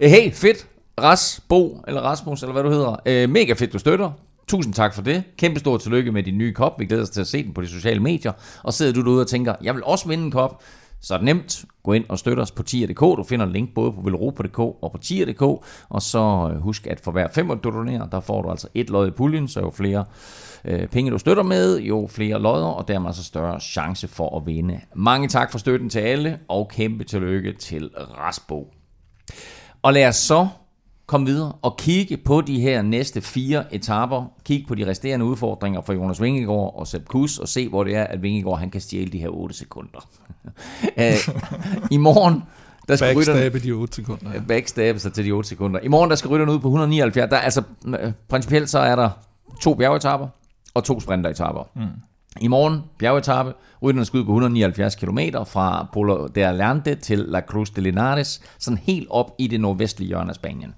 Ja. 0.00 0.08
Hey, 0.08 0.32
fedt. 0.32 0.66
Ras, 1.00 1.40
Bo, 1.48 1.84
eller 1.88 2.00
Rasmus, 2.00 2.42
eller 2.42 2.52
hvad 2.52 2.62
du 2.62 2.70
hedder. 2.70 2.96
Øh, 3.06 3.30
mega 3.30 3.52
fedt, 3.52 3.72
du 3.72 3.78
støtter. 3.78 4.10
Tusind 4.48 4.74
tak 4.74 4.94
for 4.94 5.02
det. 5.02 5.22
Kæmpe 5.38 5.60
stor 5.60 5.78
tillykke 5.78 6.12
med 6.12 6.22
din 6.22 6.38
nye 6.38 6.52
kop. 6.54 6.78
Vi 6.80 6.86
glæder 6.86 7.02
os 7.02 7.10
til 7.10 7.20
at 7.20 7.26
se 7.26 7.42
den 7.44 7.54
på 7.54 7.60
de 7.62 7.68
sociale 7.68 8.00
medier. 8.00 8.32
Og 8.62 8.72
sidder 8.74 8.92
du 8.92 9.00
derude 9.04 9.20
og 9.20 9.26
tænker, 9.28 9.54
jeg 9.62 9.74
vil 9.74 9.84
også 9.84 10.08
vinde 10.08 10.24
en 10.24 10.30
kop, 10.30 10.62
så 11.02 11.14
er 11.14 11.18
det 11.18 11.24
nemt. 11.24 11.64
Gå 11.82 11.92
ind 11.92 12.04
og 12.08 12.18
støt 12.18 12.38
os 12.38 12.50
på 12.50 12.62
tier.dk. 12.62 13.00
Du 13.00 13.24
finder 13.28 13.46
en 13.46 13.52
link 13.52 13.74
både 13.74 13.92
på 13.92 14.00
velropa.dk 14.00 14.58
og 14.58 14.92
på 14.92 14.98
tier.dk. 14.98 15.42
Og 15.88 16.02
så 16.02 16.50
øh, 16.54 16.60
husk, 16.60 16.86
at 16.86 17.00
for 17.00 17.12
hver 17.12 17.28
femmer 17.34 17.54
du 17.54 17.70
donerer, 17.70 18.06
der 18.06 18.20
får 18.20 18.42
du 18.42 18.50
altså 18.50 18.68
et 18.74 18.90
lod 18.90 19.08
i 19.08 19.10
puljen, 19.10 19.48
så 19.48 19.60
jo 19.60 19.70
flere 19.70 20.04
øh, 20.64 20.86
penge 20.88 21.10
du 21.10 21.18
støtter 21.18 21.42
med, 21.42 21.78
jo 21.78 22.08
flere 22.10 22.42
lodder, 22.42 22.66
og 22.66 22.88
dermed 22.88 23.12
så 23.12 23.24
større 23.24 23.60
chance 23.60 24.08
for 24.08 24.36
at 24.36 24.46
vinde. 24.46 24.80
Mange 24.94 25.28
tak 25.28 25.50
for 25.50 25.58
støtten 25.58 25.90
til 25.90 25.98
alle, 26.00 26.38
og 26.48 26.68
kæmpe 26.68 27.04
tillykke 27.04 27.52
til 27.52 27.90
Rasbo. 27.96 28.72
Og 29.82 29.92
lad 29.92 30.08
os 30.08 30.16
så 30.16 30.48
komme 31.12 31.26
videre 31.26 31.52
og 31.62 31.76
kigge 31.76 32.16
på 32.16 32.40
de 32.40 32.60
her 32.60 32.82
næste 32.82 33.20
fire 33.20 33.74
etaper. 33.74 34.24
Kig 34.44 34.64
på 34.68 34.74
de 34.74 34.86
resterende 34.86 35.24
udfordringer 35.24 35.80
for 35.80 35.92
Jonas 35.92 36.22
Vingegaard 36.22 36.74
og 36.76 36.86
Sepp 36.86 37.04
Kuss, 37.04 37.38
og 37.38 37.48
se, 37.48 37.68
hvor 37.68 37.84
det 37.84 37.96
er, 37.96 38.04
at 38.04 38.22
Vingegaard 38.22 38.58
han 38.58 38.70
kan 38.70 38.80
stjæle 38.80 39.12
de 39.12 39.18
her 39.18 39.28
8 39.28 39.54
sekunder. 39.54 40.08
I 41.90 41.96
morgen, 41.96 42.42
der 42.88 42.96
skal 42.96 43.16
rytterne 43.16 43.40
Backstabbe 43.40 43.68
de 43.68 43.72
8 43.72 43.94
sekunder. 43.94 44.32
Ja. 44.34 44.40
backstabbe 44.48 44.98
sig 44.98 45.12
til 45.12 45.24
de 45.24 45.30
8 45.30 45.48
sekunder. 45.48 45.80
I 45.80 45.88
morgen, 45.88 46.10
der 46.10 46.16
skal 46.16 46.28
rytterne 46.28 46.52
ud 46.52 46.58
på 46.58 46.68
179. 46.68 47.30
Der, 47.30 47.36
er 47.36 47.40
altså, 47.40 47.62
øh, 47.86 48.12
principielt 48.28 48.70
så 48.70 48.78
er 48.78 48.96
der 48.96 49.10
to 49.62 49.74
bjergetapper 49.74 50.28
og 50.74 50.84
to 50.84 51.00
sprinteretapper. 51.00 51.62
Mm. 51.74 51.82
I 52.40 52.48
morgen, 52.48 52.80
bjergetappe, 52.98 53.52
rytterne 53.82 54.04
skal 54.04 54.20
ud 54.20 54.24
på 54.24 54.30
179 54.30 54.94
km 54.94 55.18
fra 55.46 55.86
Polo 55.92 56.26
de 56.26 56.46
Alante 56.46 56.94
til 56.94 57.18
La 57.18 57.40
Cruz 57.40 57.70
de 57.70 57.80
Linares, 57.80 58.40
sådan 58.58 58.78
helt 58.78 59.06
op 59.10 59.34
i 59.38 59.46
det 59.46 59.60
nordvestlige 59.60 60.08
hjørne 60.08 60.30
af 60.30 60.34
Spanien. 60.34 60.74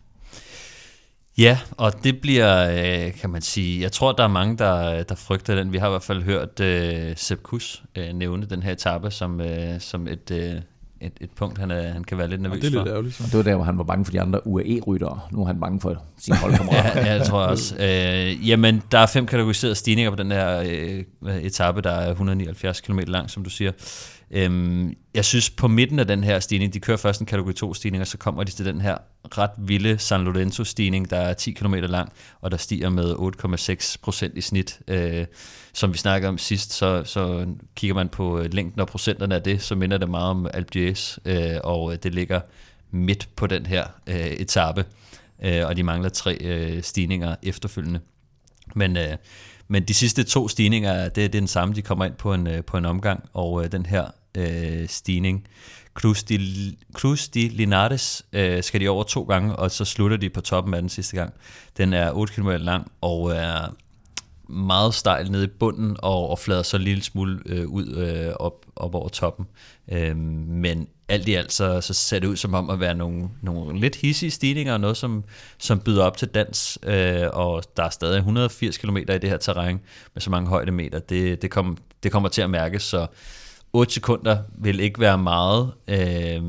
Ja, 1.39 1.59
og 1.71 2.05
det 2.05 2.21
bliver, 2.21 2.71
øh, 3.07 3.13
kan 3.15 3.31
man 3.31 3.43
sige, 3.43 3.81
jeg 3.83 3.93
tror, 3.93 4.13
der 4.13 4.25
er 4.25 4.29
mange, 4.29 4.59
der, 4.59 5.03
der 5.03 5.15
frygter 5.15 5.55
den. 5.55 5.73
Vi 5.73 5.79
har 5.79 5.87
i 5.87 5.91
hvert 5.91 6.03
fald 6.03 6.23
hørt 6.23 6.61
øh, 6.61 7.13
Sepp 7.17 7.43
Kuss 7.43 7.83
øh, 7.97 8.13
nævne 8.13 8.47
den 8.47 8.63
her 8.63 8.73
etape 8.73 9.11
som, 9.11 9.41
øh, 9.41 9.81
som 9.81 10.09
et, 10.09 10.31
øh, 10.31 10.53
et, 11.01 11.13
et 11.21 11.31
punkt, 11.37 11.59
han, 11.59 11.71
er, 11.71 11.93
han 11.93 12.05
kan 12.05 12.19
være 12.19 12.29
lidt 12.29 12.41
nervøs 12.41 12.61
det 12.61 12.67
er 12.69 12.73
for. 12.73 12.85
lidt 12.85 12.93
ærgerligt. 12.93 13.19
Det 13.19 13.35
var 13.35 13.43
der, 13.43 13.55
hvor 13.55 13.65
han 13.65 13.79
var 13.79 13.85
bange 13.85 14.05
for 14.05 14.13
de 14.13 14.21
andre 14.21 14.47
UAE-ryttere. 14.47 15.21
Nu 15.33 15.43
er 15.43 15.47
han 15.47 15.61
bange 15.61 15.81
for 15.81 16.03
sine 16.19 16.37
holdkammerater. 16.37 17.01
Ja, 17.01 17.13
ja, 17.13 17.19
det 17.19 17.27
tror 17.27 17.41
jeg 17.41 17.51
også. 17.55 17.75
Øh, 17.77 18.49
jamen, 18.49 18.83
der 18.93 18.99
er 18.99 19.07
fem 19.07 19.27
kategoriserede 19.27 19.75
stigninger 19.75 20.11
på 20.11 20.17
den 20.17 20.31
her 20.33 20.61
øh, 21.27 21.37
etape, 21.43 21.81
der 21.81 21.91
er 21.91 22.11
179 22.11 22.81
km 22.81 22.99
lang, 23.07 23.31
som 23.31 23.45
du 23.45 23.51
siger. 23.51 23.73
Øhm, 24.31 24.95
jeg 25.15 25.25
synes, 25.25 25.51
på 25.51 25.69
midten 25.69 25.99
af 25.99 26.07
den 26.07 26.25
her 26.25 26.41
stigning, 26.41 26.75
de 26.75 26.81
kører 26.81 26.97
først 26.97 27.21
en 27.21 27.27
kategori 27.27 27.53
2 27.53 27.75
stigning, 27.75 28.01
og 28.01 28.07
så 28.07 28.19
kommer 28.19 28.45
de 28.45 28.51
til 28.51 28.65
den 28.65 28.81
her 28.81 28.97
ret 29.39 29.51
vilde 29.59 29.99
San 29.99 30.25
Lorenzo 30.25 30.65
stigning, 30.65 31.11
der 31.11 31.17
er 31.17 31.33
10 31.35 31.53
km 31.53 31.75
lang, 31.75 32.13
og 32.41 32.51
der 32.51 32.57
stiger 32.57 32.89
med 32.89 33.15
8,6 33.15 33.97
procent 34.03 34.39
i 34.39 34.41
snit. 34.41 34.81
Øh, 34.89 35.27
som 35.73 35.93
vi 35.93 35.99
snakkede 35.99 36.29
om 36.29 36.39
sidst, 36.39 36.73
så, 36.73 37.03
så 37.05 37.47
kigger 37.77 37.95
man 37.95 38.09
på 38.09 38.39
øh, 38.39 38.55
længden 38.55 38.81
og 38.81 38.87
procenterne 38.87 39.35
af 39.35 39.43
det, 39.43 39.63
så 39.63 39.75
minder 39.75 39.99
det 39.99 40.11
meget 40.11 40.31
om 40.31 40.47
Alpe 40.55 40.79
d'Huez, 40.91 41.17
øh, 41.25 41.61
og 41.65 41.93
øh, 41.93 41.99
det 42.03 42.15
ligger 42.15 42.41
midt 42.91 43.29
på 43.37 43.47
den 43.47 43.67
her 43.67 43.87
øh, 44.07 44.27
etape 44.27 44.85
øh, 45.45 45.67
og 45.67 45.77
de 45.77 45.83
mangler 45.83 46.09
tre 46.09 46.39
øh, 46.41 46.83
stigninger 46.83 47.37
efterfølgende. 47.43 48.01
Men, 48.75 48.97
øh, 48.97 49.17
men 49.69 49.83
de 49.83 49.95
sidste 49.95 50.25
to 50.25 50.49
stigninger, 50.49 51.05
det, 51.05 51.17
det 51.17 51.25
er 51.25 51.29
den 51.29 51.47
samme, 51.47 51.75
de 51.75 51.83
kommer 51.83 52.05
ind 52.05 52.15
på 52.15 52.35
en, 52.35 52.47
øh, 52.47 52.65
på 52.65 52.77
en 52.77 52.85
omgang, 52.85 53.25
og 53.33 53.65
øh, 53.65 53.73
den 53.73 53.87
her 53.87 54.07
øh, 54.35 54.89
stigning, 54.89 55.47
Cruz 55.95 56.23
de, 56.23 56.39
Cruz 56.93 57.29
de 57.29 57.49
Linares, 57.49 58.23
øh, 58.33 58.63
skal 58.63 58.81
de 58.81 58.89
over 58.89 59.05
to 59.05 59.23
gange, 59.23 59.57
og 59.57 59.71
så 59.71 59.85
slutter 59.85 60.17
de 60.17 60.31
på 60.31 60.41
toppen 60.41 60.75
af 60.75 60.83
den 60.83 60.89
sidste 60.89 61.17
gang. 61.17 61.35
Den 61.77 61.93
er 61.93 62.13
8 62.13 62.35
km 62.35 62.49
lang, 62.49 62.93
og 63.01 63.33
er 63.33 63.75
meget 64.49 64.95
stejl 64.95 65.31
nede 65.31 65.45
i 65.45 65.49
bunden, 65.59 65.97
og, 65.99 66.31
og 66.31 66.39
flader 66.39 66.63
så 66.63 66.77
en 66.77 66.83
lille 66.83 67.03
smule 67.03 67.41
øh, 67.47 67.67
ud 67.69 67.87
øh, 67.87 68.33
op, 68.37 68.67
op 68.77 68.95
over 68.95 69.09
toppen. 69.09 69.47
Øh, 69.93 70.17
men 70.17 70.89
alt 71.09 71.29
i 71.29 71.35
alt, 71.35 71.53
så, 71.53 71.81
så 71.81 71.95
ser 71.95 72.19
det 72.19 72.27
ud 72.27 72.37
som 72.37 72.55
om 72.55 72.71
at 72.71 72.81
være 72.81 72.95
nogle, 72.95 73.29
nogle 73.43 73.81
lidt 73.81 73.97
hissige 73.97 74.31
stigninger, 74.31 74.73
og 74.73 74.81
noget, 74.81 74.97
som, 74.97 75.25
som 75.59 75.81
byder 75.81 76.05
op 76.05 76.17
til 76.17 76.29
dans, 76.29 76.79
øh, 76.83 77.27
og 77.33 77.63
der 77.77 77.85
er 77.85 77.91
stadig 77.91 78.17
180 78.17 78.79
km 78.79 78.97
i 78.97 79.05
det 79.05 79.31
her 79.31 79.37
terræn, 79.37 79.81
med 80.15 80.21
så 80.21 80.31
mange 80.31 80.49
højdemeter. 80.49 80.99
Det, 80.99 81.43
det, 81.43 81.51
kom, 81.51 81.79
det 82.03 82.13
kommer 82.13 82.29
til 82.29 82.43
at 82.43 82.51
mærkes, 82.51 82.83
så 82.83 83.07
8 83.73 83.93
sekunder 83.93 84.39
vil 84.59 84.81
ikke 84.81 85.01
være 85.01 85.19
meget, 85.19 85.73
øh, 85.89 86.43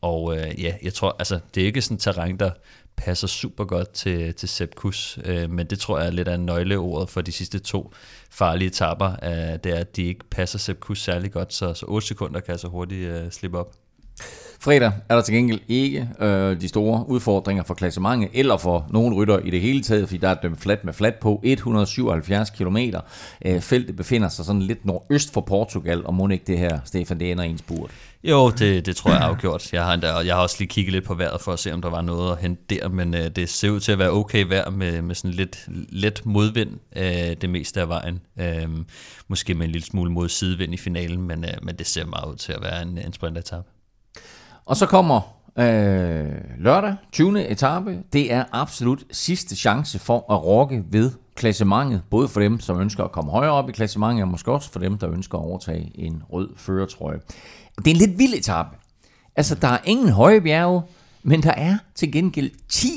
og 0.00 0.36
øh, 0.36 0.62
ja, 0.62 0.74
jeg 0.82 0.94
tror, 0.94 1.16
altså, 1.18 1.40
det 1.54 1.62
er 1.62 1.66
ikke 1.66 1.82
sådan 1.82 1.94
et 1.94 2.00
terræn, 2.00 2.36
der 2.36 2.50
passer 2.98 3.26
super 3.26 3.64
godt 3.64 3.90
til, 3.90 4.34
til 4.34 4.48
Sepp 4.48 4.74
Kuss, 4.74 5.18
øh, 5.24 5.50
men 5.50 5.66
det 5.66 5.78
tror 5.78 5.98
jeg 5.98 6.06
er 6.06 6.10
lidt 6.10 6.28
af 6.28 6.40
nøgleordet 6.40 7.10
for 7.10 7.20
de 7.20 7.32
sidste 7.32 7.58
to 7.58 7.92
farlige 8.30 8.68
etapper, 8.68 9.10
øh, 9.22 9.58
det 9.64 9.66
er, 9.66 9.80
at 9.80 9.96
de 9.96 10.02
ikke 10.02 10.24
passer 10.30 10.58
Sepp 10.58 10.80
Kuss 10.80 11.02
særlig 11.02 11.32
godt, 11.32 11.54
så, 11.54 11.74
så 11.74 11.86
8 11.88 12.06
sekunder 12.06 12.40
kan 12.40 12.52
altså 12.52 12.68
hurtigt 12.68 13.08
øh, 13.08 13.30
slippe 13.30 13.58
op. 13.58 13.74
Fredag 14.60 14.92
er 15.08 15.14
der 15.14 15.22
til 15.22 15.34
gengæld 15.34 15.60
ikke 15.68 16.08
øh, 16.20 16.60
de 16.60 16.68
store 16.68 17.08
udfordringer 17.08 17.62
for 17.62 17.74
klassementet, 17.74 18.30
eller 18.32 18.56
for 18.56 18.86
nogen 18.90 19.14
rytter 19.14 19.38
i 19.38 19.50
det 19.50 19.60
hele 19.60 19.82
taget, 19.82 20.08
fordi 20.08 20.18
der 20.18 20.28
er 20.28 20.34
dømt 20.34 20.60
flat 20.60 20.84
med 20.84 20.92
flat 20.92 21.14
på 21.14 21.40
177 21.42 22.50
km. 22.50 22.76
Øh, 23.44 23.60
feltet 23.60 23.96
befinder 23.96 24.28
sig 24.28 24.44
sådan 24.44 24.62
lidt 24.62 24.84
nordøst 24.84 25.32
for 25.32 25.40
Portugal, 25.40 26.06
og 26.06 26.14
må 26.14 26.28
ikke 26.28 26.44
det 26.46 26.58
her, 26.58 26.78
Stefan, 26.84 27.20
det 27.20 27.30
ender 27.30 27.44
i 27.44 27.50
en 27.50 27.58
spurt. 27.58 27.90
Jo, 28.24 28.50
det, 28.50 28.86
det 28.86 28.96
tror 28.96 29.10
jeg 29.10 29.20
er 29.20 29.24
afgjort. 29.24 29.72
Jeg 29.72 29.84
har, 29.84 29.94
endda, 29.94 30.16
jeg 30.16 30.34
har 30.34 30.42
også 30.42 30.56
lige 30.58 30.68
kigget 30.68 30.92
lidt 30.92 31.04
på 31.04 31.14
vejret 31.14 31.40
for 31.40 31.52
at 31.52 31.58
se, 31.58 31.72
om 31.72 31.82
der 31.82 31.90
var 31.90 32.00
noget 32.00 32.32
at 32.32 32.38
hente 32.38 32.62
der, 32.70 32.88
men 32.88 33.14
øh, 33.14 33.30
det 33.30 33.48
ser 33.48 33.70
ud 33.70 33.80
til 33.80 33.92
at 33.92 33.98
være 33.98 34.10
okay 34.10 34.44
vejr 34.44 34.70
med, 34.70 35.02
med 35.02 35.14
sådan 35.14 35.30
lidt 35.30 35.68
let 35.88 36.26
modvind 36.26 36.70
øh, 36.96 37.36
det 37.40 37.50
meste 37.50 37.80
af 37.80 37.88
vejen. 37.88 38.20
Øh, 38.40 38.68
måske 39.28 39.54
med 39.54 39.66
en 39.66 39.72
lille 39.72 39.86
smule 39.86 40.10
mod 40.10 40.28
sidevind 40.28 40.74
i 40.74 40.76
finalen, 40.76 41.22
men, 41.22 41.44
øh, 41.44 41.50
men 41.62 41.76
det 41.76 41.86
ser 41.86 42.06
meget 42.06 42.30
ud 42.30 42.36
til 42.36 42.52
at 42.52 42.62
være 42.62 42.82
en, 42.82 42.98
en 42.98 43.12
sprintetap. 43.12 43.64
Og 44.66 44.76
så 44.76 44.86
kommer 44.86 45.20
øh, 45.58 46.32
lørdag, 46.58 46.96
20. 47.12 47.48
etape. 47.48 48.02
Det 48.12 48.32
er 48.32 48.44
absolut 48.52 49.04
sidste 49.10 49.56
chance 49.56 49.98
for 49.98 50.32
at 50.32 50.44
rokke 50.44 50.84
ved 50.90 51.10
klassementet, 51.34 52.02
både 52.10 52.28
for 52.28 52.40
dem, 52.40 52.60
som 52.60 52.80
ønsker 52.80 53.04
at 53.04 53.12
komme 53.12 53.30
højere 53.30 53.52
op 53.52 53.68
i 53.68 53.72
klassementet, 53.72 54.22
og 54.22 54.28
måske 54.28 54.52
også 54.52 54.72
for 54.72 54.80
dem, 54.80 54.98
der 54.98 55.10
ønsker 55.10 55.38
at 55.38 55.42
overtage 55.42 55.92
en 55.94 56.22
rød 56.32 56.48
føretrøje. 56.56 57.20
Det 57.78 57.86
er 57.86 57.90
en 57.90 57.96
lidt 57.96 58.18
vild 58.18 58.34
etape. 58.34 58.68
Altså, 59.36 59.54
der 59.54 59.68
er 59.68 59.78
ingen 59.84 60.08
høje 60.08 60.40
bjerge, 60.40 60.82
men 61.22 61.42
der 61.42 61.50
er 61.50 61.78
til 61.94 62.12
gengæld 62.12 62.50
10 62.68 62.88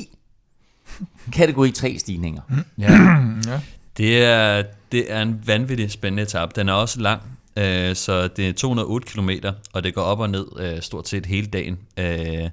kategori 1.32 1.70
3 1.70 1.98
stigninger. 1.98 2.42
Ja. 2.78 3.60
Det, 3.96 4.24
er, 4.24 4.62
det 4.92 5.12
er 5.12 5.22
en 5.22 5.42
vanvittig 5.46 5.90
spændende 5.90 6.22
etape. 6.22 6.52
Den 6.56 6.68
er 6.68 6.72
også 6.72 7.00
lang, 7.00 7.22
øh, 7.56 7.96
så 7.96 8.28
det 8.28 8.48
er 8.48 8.52
208 8.52 9.06
km, 9.06 9.30
og 9.72 9.84
det 9.84 9.94
går 9.94 10.02
op 10.02 10.20
og 10.20 10.30
ned 10.30 10.46
øh, 10.58 10.82
stort 10.82 11.08
set 11.08 11.26
hele 11.26 11.46
dagen. 11.46 11.78
Øh, 11.96 12.50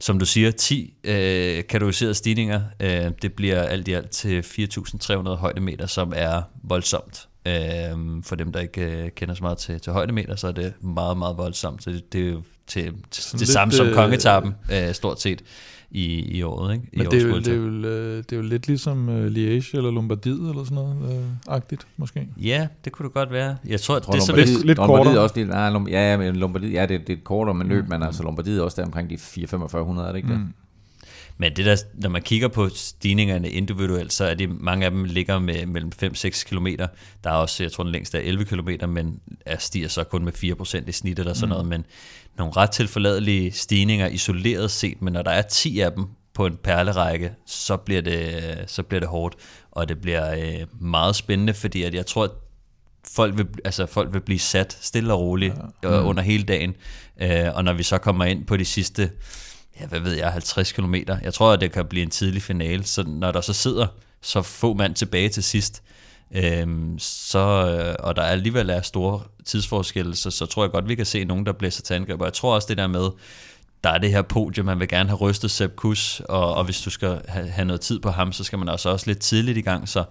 som 0.00 0.18
du 0.18 0.24
siger, 0.24 0.50
10 0.50 0.94
øh, 1.04 1.64
kategoriserede 1.66 2.14
stigninger. 2.14 2.60
Øh, 2.80 3.10
det 3.22 3.32
bliver 3.32 3.62
alt 3.62 3.88
i 3.88 3.92
alt 3.92 4.10
til 4.10 4.40
4.300 4.40 5.28
højdemeter, 5.28 5.86
som 5.86 6.12
er 6.16 6.42
voldsomt. 6.62 7.27
Øhm, 7.48 8.22
for 8.22 8.36
dem, 8.36 8.52
der 8.52 8.60
ikke 8.60 9.04
øh, 9.04 9.10
kender 9.10 9.34
så 9.34 9.42
meget 9.42 9.58
til, 9.58 9.80
til 9.80 9.92
højdemeter, 9.92 10.36
så 10.36 10.48
er 10.48 10.52
det 10.52 10.72
meget, 10.80 11.16
meget 11.18 11.36
voldsomt. 11.36 11.82
Så 11.82 11.90
det, 11.90 12.12
det 12.12 12.28
er 12.28 12.32
jo 12.32 12.42
til, 12.66 12.82
til 13.10 13.32
det 13.32 13.40
lidt, 13.40 13.48
samme 13.50 13.72
som 13.74 13.86
øh, 13.86 13.94
kongetappen, 13.94 14.54
øh, 14.72 14.92
stort 14.94 15.20
set, 15.20 15.42
i, 15.90 16.04
i 16.38 16.42
året. 16.42 16.74
Ikke? 16.74 16.86
I 16.92 16.98
Men 16.98 17.06
det 17.10 17.22
er, 17.22 17.26
jo, 17.28 17.38
det, 17.38 17.48
er 17.48 17.54
jo, 17.54 17.66
øh, 17.66 18.16
det 18.16 18.32
er 18.32 18.36
jo 18.36 18.42
lidt 18.42 18.66
ligesom 18.66 19.08
uh, 19.08 19.14
Liège 19.26 19.70
eller 19.76 19.90
Lombardiet 19.90 20.50
eller 20.50 20.64
sådan 20.64 20.74
noget, 20.74 21.18
øh, 21.18 21.24
agtigt 21.48 21.86
måske. 21.96 22.28
Ja, 22.36 22.68
det 22.84 22.92
kunne 22.92 23.04
det 23.06 23.14
godt 23.14 23.30
være. 23.32 23.56
Jeg 23.66 23.80
tror, 23.80 23.94
Jeg 23.94 24.02
tror, 24.02 24.12
det 24.12 24.20
er 24.22 24.26
Lombardiet- 24.32 24.48
lidt... 24.48 24.66
lidt- 24.66 24.78
Lombardiet 24.78 25.04
kortere. 25.04 25.14
er 25.14 25.20
også 25.20 25.34
lidt, 25.36 25.48
nej, 25.48 25.82
ja, 25.88 26.16
men 26.16 26.36
Lombardiet, 26.36 26.72
ja, 26.72 26.82
det, 26.86 27.00
det 27.00 27.10
er 27.12 27.16
et 27.16 27.24
kortere 27.24 27.54
med 27.54 27.66
løb, 27.66 27.88
men 27.88 28.02
altså 28.02 28.22
Lombardiet 28.22 28.58
er 28.58 28.62
også 28.62 28.80
der 28.80 28.86
omkring 28.86 29.10
de 29.10 29.14
4-4500, 29.14 30.00
er 30.00 30.06
det 30.08 30.16
ikke 30.16 30.28
det? 30.28 30.40
Mm. 31.38 31.42
Men 31.42 31.56
det 31.56 31.64
der, 31.64 31.76
når 31.94 32.08
man 32.08 32.22
kigger 32.22 32.48
på 32.48 32.68
stigningerne 32.68 33.50
individuelt, 33.50 34.12
så 34.12 34.24
er 34.24 34.34
de, 34.34 34.46
mange 34.46 34.84
af 34.84 34.90
dem 34.90 35.04
ligger 35.04 35.38
med 35.38 35.66
mellem 35.66 35.92
5-6 36.02 36.44
km. 36.44 36.66
Der 37.24 37.30
er 37.30 37.34
også, 37.34 37.62
jeg 37.62 37.72
tror 37.72 37.84
den 37.84 37.92
længste 37.92 38.18
er 38.18 38.22
11 38.22 38.44
km, 38.44 38.68
men 38.88 39.20
er 39.46 39.58
stiger 39.58 39.88
så 39.88 40.04
kun 40.04 40.24
med 40.24 40.32
4% 40.84 40.88
i 40.88 40.92
snit 40.92 41.18
eller 41.18 41.34
sådan 41.34 41.48
noget. 41.48 41.66
Men 41.66 41.84
nogle 42.38 42.52
ret 42.56 42.70
tilforladelige 42.70 43.52
stigninger 43.52 44.08
isoleret 44.08 44.70
set, 44.70 45.02
men 45.02 45.12
når 45.12 45.22
der 45.22 45.30
er 45.30 45.42
10 45.42 45.80
af 45.80 45.92
dem 45.92 46.06
på 46.34 46.46
en 46.46 46.56
perlerække, 46.56 47.32
så 47.46 47.76
bliver 47.76 48.02
det, 48.02 48.64
så 48.66 48.82
bliver 48.82 49.00
det 49.00 49.08
hårdt. 49.08 49.34
Og 49.70 49.88
det 49.88 50.00
bliver 50.00 50.34
øh, 50.34 50.66
meget 50.80 51.16
spændende, 51.16 51.54
fordi 51.54 51.82
at 51.82 51.94
jeg 51.94 52.06
tror, 52.06 52.24
at 52.24 52.30
folk 53.14 53.38
vil, 53.38 53.46
altså 53.64 53.86
folk 53.86 54.12
vil 54.12 54.20
blive 54.20 54.38
sat 54.38 54.78
stille 54.80 55.12
og 55.12 55.20
roligt 55.20 55.54
ja. 55.82 56.02
under 56.02 56.22
hele 56.22 56.44
dagen. 56.44 56.74
Øh, 57.22 57.54
og 57.54 57.64
når 57.64 57.72
vi 57.72 57.82
så 57.82 57.98
kommer 57.98 58.24
ind 58.24 58.46
på 58.46 58.56
de 58.56 58.64
sidste, 58.64 59.10
ja, 59.80 59.86
hvad 59.86 60.00
ved 60.00 60.12
jeg, 60.12 60.32
50 60.32 60.72
km, 60.72 60.94
jeg 61.22 61.34
tror, 61.34 61.52
at 61.52 61.60
det 61.60 61.72
kan 61.72 61.86
blive 61.86 62.02
en 62.02 62.10
tidlig 62.10 62.42
finale, 62.42 62.84
så 62.84 63.04
når 63.06 63.32
der 63.32 63.40
så 63.40 63.52
sidder 63.52 63.86
så 64.20 64.42
få 64.42 64.74
mand 64.74 64.94
tilbage 64.94 65.28
til 65.28 65.42
sidst, 65.42 65.82
øhm, 66.30 66.98
så, 66.98 67.38
øh, 67.38 67.94
og 67.98 68.16
der 68.16 68.22
alligevel 68.22 68.70
er 68.70 68.82
store 68.82 69.20
tidsforskelle, 69.44 70.16
så, 70.16 70.30
så 70.30 70.46
tror 70.46 70.64
jeg 70.64 70.70
godt, 70.70 70.88
vi 70.88 70.94
kan 70.94 71.06
se 71.06 71.24
nogen, 71.24 71.46
der 71.46 71.52
blæser 71.52 71.82
til 71.82 71.94
angreb. 71.94 72.20
Og 72.20 72.24
jeg 72.24 72.32
tror 72.32 72.54
også 72.54 72.66
det 72.68 72.78
der 72.78 72.86
med, 72.86 73.10
der 73.84 73.90
er 73.90 73.98
det 73.98 74.10
her 74.10 74.22
podium, 74.22 74.66
man 74.66 74.80
vil 74.80 74.88
gerne 74.88 75.08
have 75.08 75.18
rystet 75.18 75.50
Sepp 75.50 75.76
Kuss, 75.76 76.20
og, 76.20 76.54
og 76.54 76.64
hvis 76.64 76.80
du 76.80 76.90
skal 76.90 77.20
have, 77.28 77.48
have 77.48 77.64
noget 77.64 77.80
tid 77.80 78.00
på 78.00 78.10
ham, 78.10 78.32
så 78.32 78.44
skal 78.44 78.58
man 78.58 78.68
altså 78.68 78.90
også 78.90 79.06
lidt 79.06 79.18
tidligt 79.18 79.58
i 79.58 79.60
gang, 79.60 79.88
så 79.88 80.04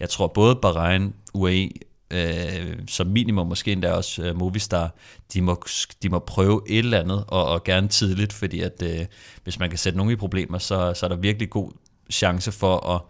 jeg 0.00 0.08
tror 0.08 0.26
både 0.26 0.56
Bahrain, 0.56 1.14
UAE, 1.34 1.70
øh, 2.10 2.78
som 2.88 3.06
minimum 3.06 3.46
måske 3.46 3.72
endda 3.72 3.92
også 3.92 4.22
øh, 4.22 4.38
Movistar, 4.38 4.94
de 5.34 5.42
må, 5.42 5.62
de 6.02 6.08
må 6.08 6.18
prøve 6.18 6.62
et 6.68 6.78
eller 6.78 7.00
andet, 7.00 7.24
og, 7.28 7.44
og 7.44 7.64
gerne 7.64 7.88
tidligt, 7.88 8.32
fordi 8.32 8.60
at 8.60 8.82
øh, 8.82 9.06
hvis 9.44 9.58
man 9.58 9.68
kan 9.68 9.78
sætte 9.78 9.96
nogen 9.96 10.12
i 10.12 10.16
problemer, 10.16 10.58
så, 10.58 10.94
så 10.94 11.06
er 11.06 11.08
der 11.08 11.16
virkelig 11.16 11.50
god 11.50 11.70
chance 12.10 12.52
for 12.52 12.90
at 12.94 13.00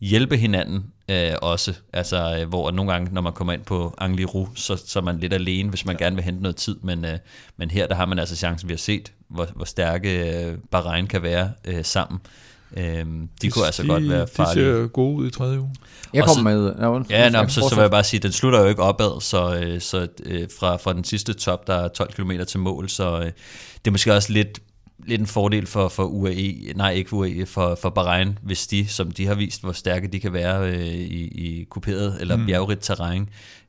hjælpe 0.00 0.36
hinanden 0.36 0.92
øh, 1.08 1.32
også. 1.42 1.74
Altså, 1.92 2.38
øh, 2.40 2.48
hvor 2.48 2.70
nogle 2.70 2.92
gange, 2.92 3.14
når 3.14 3.20
man 3.20 3.32
kommer 3.32 3.52
ind 3.52 3.64
på 3.64 3.94
Angliru, 3.98 4.46
så, 4.54 4.76
så 4.86 4.98
er 4.98 5.02
man 5.02 5.18
lidt 5.18 5.32
alene, 5.32 5.68
hvis 5.68 5.84
man 5.84 5.96
ja. 6.00 6.04
gerne 6.04 6.16
vil 6.16 6.24
hente 6.24 6.42
noget 6.42 6.56
tid. 6.56 6.76
Men, 6.82 7.04
øh, 7.04 7.18
men 7.56 7.70
her, 7.70 7.86
der 7.86 7.94
har 7.94 8.06
man 8.06 8.18
altså 8.18 8.36
chancen, 8.36 8.68
vi 8.68 8.72
har 8.72 8.78
set, 8.78 9.12
hvor, 9.28 9.48
hvor 9.54 9.64
stærke 9.64 10.42
øh, 10.44 10.58
Bahrain 10.70 11.06
kan 11.06 11.22
være 11.22 11.52
øh, 11.64 11.84
sammen. 11.84 12.20
Øh, 12.76 13.04
de 13.42 13.50
kunne 13.50 13.66
altså 13.66 13.86
godt 13.86 14.08
være 14.08 14.20
De 14.22 14.26
farlige. 14.26 14.64
ser 14.64 14.86
gode 14.86 15.16
ud 15.16 15.26
i 15.28 15.30
tredje 15.30 15.60
uge. 15.60 15.74
Jeg 16.12 16.22
Og 16.22 16.28
kom 16.28 16.36
så- 16.36 16.42
med... 16.42 16.74
Ja, 16.78 16.90
undskyld. 16.90 17.16
Ja, 17.16 17.28
nå, 17.30 17.48
så, 17.48 17.60
så 17.68 17.74
vil 17.74 17.82
jeg 17.82 17.90
bare 17.90 18.04
sige, 18.04 18.20
den 18.20 18.32
slutter 18.32 18.60
jo 18.60 18.66
ikke 18.66 18.82
opad, 18.82 19.20
så, 19.20 19.56
øh, 19.56 19.80
så 19.80 20.08
øh, 20.24 20.48
fra, 20.58 20.76
fra 20.76 20.92
den 20.92 21.04
sidste 21.04 21.32
top, 21.34 21.66
der 21.66 21.74
er 21.74 21.88
12 21.88 22.12
km 22.12 22.30
til 22.48 22.60
mål, 22.60 22.88
så 22.88 23.18
øh, 23.18 23.24
det 23.24 23.32
er 23.86 23.90
måske 23.90 24.14
også 24.14 24.32
lidt, 24.32 24.60
lidt 25.06 25.20
en 25.20 25.26
fordel 25.26 25.66
for, 25.66 25.88
for 25.88 26.04
UAE, 26.04 26.72
nej 26.76 26.90
ikke 26.92 27.12
UAE, 27.14 27.46
for, 27.46 27.78
for 27.82 27.90
Bahrain, 27.90 28.38
hvis 28.42 28.66
de, 28.66 28.88
som 28.88 29.10
de 29.10 29.26
har 29.26 29.34
vist, 29.34 29.60
hvor 29.62 29.72
stærke 29.72 30.08
de 30.08 30.20
kan 30.20 30.32
være 30.32 30.68
øh, 30.70 30.86
i, 30.86 31.28
i 31.28 31.64
kuperet 31.70 32.16
eller 32.20 32.36
mm. 32.36 32.46
bjergrigt 32.46 32.82
terræn, 32.82 33.28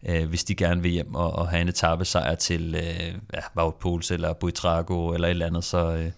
øh, 0.10 0.30
hvis 0.30 0.44
de 0.44 0.56
gerne 0.56 0.82
vil 0.82 0.92
hjem 0.92 1.16
og, 1.16 1.34
og 1.34 1.50
have 1.50 1.62
en 1.62 1.68
etappesejr 1.70 2.36
til 2.36 2.76
øh, 2.76 3.14
ja, 3.34 3.70
Poels 3.70 4.12
eller 4.12 4.34
Buitrago 4.34 5.14
eller 5.14 5.28
et 5.28 5.32
eller 5.32 5.46
andet, 5.46 5.64
så, 5.64 5.92
øh, 5.96 6.12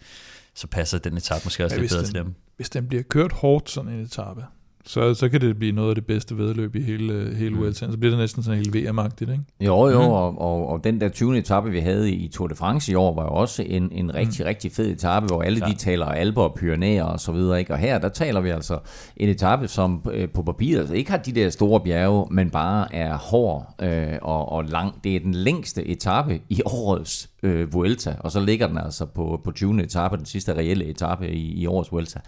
så 0.56 0.68
passer 0.68 0.98
den 0.98 1.18
etape 1.18 1.42
måske 1.44 1.66
også 1.66 1.76
Ja, 1.76 1.82
lidt 1.82 1.92
bedre 1.92 2.02
den- 2.04 2.12
til 2.14 2.24
dem. 2.24 2.36
Hvis 2.58 2.70
den 2.70 2.88
bliver 2.88 3.04
kørt 3.04 3.32
hårdt, 3.32 3.70
sådan 3.70 3.92
en 3.92 4.00
etape, 4.02 4.46
så, 4.88 5.14
så 5.14 5.30
kan 5.30 5.42
det 5.42 5.58
blive 5.60 5.72
noget 5.72 5.90
af 5.90 5.96
det 5.96 6.06
bedste 6.06 6.38
vedløb 6.38 6.76
i 6.76 6.82
hele, 6.82 7.36
hele 7.36 7.50
Mm. 7.56 7.60
Vueltaen. 7.60 7.92
Så 7.92 7.98
bliver 7.98 8.12
det 8.12 8.20
næsten 8.20 8.44
sådan 8.44 8.58
helt 8.60 8.76
VM-agtigt, 8.76 9.32
ikke? 9.32 9.44
Jo, 9.62 9.88
jo, 9.90 10.02
Mhm. 10.02 10.10
og, 10.12 10.42
og, 10.42 10.68
og 10.68 10.84
den 10.84 11.02
der 11.02 11.10
20. 11.10 11.38
etape, 11.38 11.70
vi 11.72 11.80
havde 11.80 12.12
i 12.12 12.28
Tour 12.28 12.48
de 12.48 12.56
France 12.56 12.92
i 12.92 12.96
år, 12.96 13.16
var 13.16 13.24
jo 13.24 13.30
også 13.30 13.64
en, 13.64 13.90
en 13.92 14.16
rigtig, 14.16 14.44
mm. 14.44 14.48
rigtig 14.48 14.72
fed 14.72 14.92
etape, 14.92 15.26
hvor 15.26 15.42
alle 15.42 15.58
Klart. 15.60 15.72
de 15.72 15.76
taler 15.78 16.06
Alper 16.06 16.42
og 16.42 16.54
Pyrenæer 16.60 17.04
og 17.04 17.20
så 17.20 17.32
videre. 17.32 17.60
Ikke? 17.60 17.74
Og 17.74 17.80
her, 17.80 18.00
der 18.00 18.10
taler 18.10 18.42
vi 18.42 18.50
altså 18.50 18.80
en 19.18 19.30
etape, 19.30 19.68
som 19.68 20.02
øh, 20.14 20.30
på 20.30 20.42
papiret 20.44 20.96
ikke 20.96 21.12
har 21.12 21.18
de 21.18 21.32
der 21.32 21.50
store 21.50 21.80
bjerge, 21.80 22.28
men 22.32 22.50
bare 22.50 22.96
er 22.96 23.18
hård 23.18 23.76
øh, 23.82 24.08
og, 24.22 24.52
og 24.52 24.64
lang. 24.66 25.04
Det 25.04 25.16
er 25.16 25.20
den 25.20 25.34
længste 25.34 25.88
etape 25.88 26.40
i 26.50 26.62
årets 26.86 27.30
øh, 27.44 27.74
Vuelta, 27.74 28.16
og 28.20 28.32
så 28.32 28.40
ligger 28.40 28.68
den 28.68 28.78
altså 28.78 29.06
på, 29.06 29.42
på 29.44 29.52
20. 29.52 29.84
etape, 29.84 30.18
den 30.18 30.26
sidste 30.26 30.54
reelle 30.54 30.86
etape 30.86 31.30
i, 31.32 31.54
i 31.62 31.66
årets 31.68 31.92
Vuelta. 31.92 32.20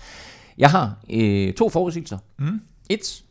Jeg 0.59 0.71
har 0.71 0.95
øh, 1.09 1.53
to 1.53 1.69
forudsigelser. 1.69 2.17
Mm. 2.39 2.61
Et, 2.89 3.23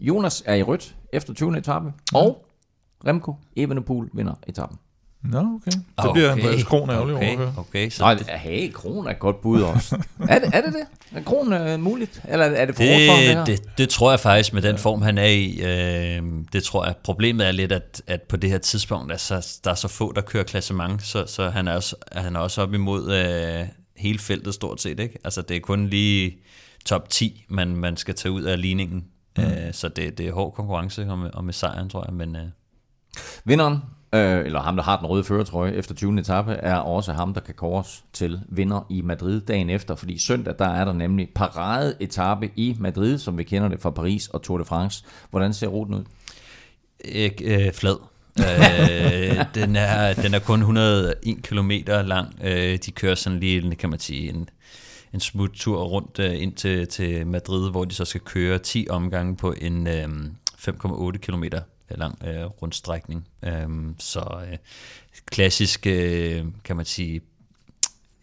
Jonas 0.00 0.42
er 0.46 0.54
i 0.54 0.62
rødt 0.62 0.96
efter 1.12 1.34
20. 1.34 1.58
etape, 1.58 1.92
og 2.14 2.44
Remco 3.06 3.34
Evenepoel 3.56 4.08
vinder 4.12 4.34
etappen. 4.46 4.78
Nå, 5.22 5.38
okay. 5.38 5.78
Så 6.02 6.10
bliver 6.12 6.32
Andreas 6.32 6.62
Kron 6.62 6.90
ærgerlig 6.90 7.16
okay. 7.16 7.38
Okay, 7.56 7.90
så 7.90 8.02
Nej, 8.02 8.14
det, 8.14 8.26
hey, 8.26 8.72
Kron 8.72 9.06
er 9.06 9.10
et 9.10 9.18
godt 9.18 9.40
bud 9.40 9.62
også. 9.62 9.96
er, 10.28 10.38
det, 10.38 10.50
er 10.54 10.60
det 10.60 10.72
det? 10.72 10.86
Er 11.12 11.22
Kron 11.22 11.52
øh, 11.52 11.80
muligt? 11.80 12.22
Eller 12.28 12.46
er 12.46 12.66
det 12.66 12.74
for 12.74 12.82
det 12.82 12.96
her? 12.96 13.44
Det, 13.44 13.58
det, 13.58 13.78
det 13.78 13.88
tror 13.88 14.10
jeg 14.10 14.20
faktisk 14.20 14.52
med 14.52 14.62
den 14.62 14.78
form, 14.78 15.02
han 15.02 15.18
er 15.18 15.24
i. 15.24 15.60
Øh, 15.62 16.22
det 16.52 16.64
tror 16.64 16.84
jeg. 16.84 16.94
Problemet 17.04 17.46
er 17.46 17.52
lidt, 17.52 17.72
at, 17.72 18.02
at 18.06 18.22
på 18.22 18.36
det 18.36 18.50
her 18.50 18.58
tidspunkt, 18.58 19.12
altså, 19.12 19.58
der 19.64 19.70
er 19.70 19.74
så 19.74 19.88
få, 19.88 20.12
der 20.12 20.20
kører 20.20 20.44
klassement, 20.44 21.02
så, 21.02 21.26
så 21.26 21.50
han, 21.50 21.68
er 21.68 21.74
også, 21.74 21.96
han 22.12 22.36
er 22.36 22.40
også 22.40 22.62
op 22.62 22.74
imod 22.74 23.12
øh, 23.12 23.68
hele 23.98 24.18
feltet 24.18 24.54
stort 24.54 24.80
set. 24.80 25.00
Ikke? 25.00 25.18
Altså, 25.24 25.42
det 25.42 25.56
er 25.56 25.60
kun 25.60 25.86
lige 25.86 26.38
top 26.84 27.08
10, 27.08 27.44
man, 27.48 27.76
man 27.76 27.96
skal 27.96 28.14
tage 28.14 28.32
ud 28.32 28.42
af 28.42 28.60
ligningen. 28.60 29.04
Mm. 29.36 29.44
Øh, 29.44 29.72
så 29.72 29.88
det, 29.88 30.18
det 30.18 30.28
er 30.28 30.32
hård 30.32 30.52
konkurrence 30.52 31.08
om, 31.08 31.30
om 31.32 31.44
med 31.44 31.52
sejren, 31.52 31.90
tror 31.90 32.04
jeg. 32.08 32.14
Men 32.14 32.36
øh, 32.36 32.46
Vinderen, 33.44 33.78
øh, 34.14 34.46
eller 34.46 34.60
ham, 34.60 34.76
der 34.76 34.82
har 34.82 34.96
den 34.96 35.06
røde 35.06 35.24
føretrøje 35.24 35.72
efter 35.72 35.94
20. 35.94 36.20
etape, 36.20 36.52
er 36.52 36.76
også 36.76 37.12
ham, 37.12 37.34
der 37.34 37.40
kan 37.40 37.54
kåres 37.54 38.04
til 38.12 38.40
vinder 38.48 38.86
i 38.90 39.02
Madrid 39.02 39.40
dagen 39.40 39.70
efter, 39.70 39.94
fordi 39.94 40.18
søndag, 40.18 40.54
der 40.58 40.68
er 40.68 40.84
der 40.84 40.92
nemlig 40.92 41.28
parade 41.34 41.96
etape 42.00 42.50
i 42.56 42.76
Madrid, 42.78 43.18
som 43.18 43.38
vi 43.38 43.44
kender 43.44 43.68
det 43.68 43.80
fra 43.80 43.90
Paris 43.90 44.28
og 44.28 44.42
Tour 44.42 44.58
de 44.58 44.64
France. 44.64 45.04
Hvordan 45.30 45.54
ser 45.54 45.66
ruten 45.66 45.94
ud? 45.94 46.04
ikke 47.04 47.66
øh, 47.66 47.72
flad 47.72 47.96
øh, 48.40 49.44
den, 49.54 49.76
er, 49.76 50.14
den 50.14 50.34
er 50.34 50.38
kun 50.38 50.58
101 50.60 51.42
km 51.42 51.70
lang. 51.86 52.34
Øh, 52.44 52.78
de 52.86 52.90
kører 52.90 53.14
sådan 53.14 53.40
lige, 53.40 53.74
kan 53.74 53.90
man 53.90 53.98
sige, 53.98 54.28
en, 54.28 54.48
en 55.14 55.20
smut 55.20 55.50
tur 55.54 55.82
rundt 55.82 56.18
øh, 56.18 56.42
ind 56.42 56.52
til, 56.52 56.88
til 56.88 57.26
Madrid, 57.26 57.70
hvor 57.70 57.84
de 57.84 57.94
så 57.94 58.04
skal 58.04 58.20
køre 58.20 58.58
10 58.58 58.86
omgange 58.90 59.36
på 59.36 59.54
en 59.60 59.86
øh, 59.86 60.08
5,8 60.58 61.18
km 61.18 61.44
lang 61.90 62.18
øh, 62.26 62.44
rundstrækning. 62.44 63.28
Øh, 63.42 63.68
så 63.98 64.40
øh, 64.50 64.56
klassisk, 65.26 65.86
øh, 65.86 66.44
kan 66.64 66.76
man 66.76 66.84
sige, 66.84 67.20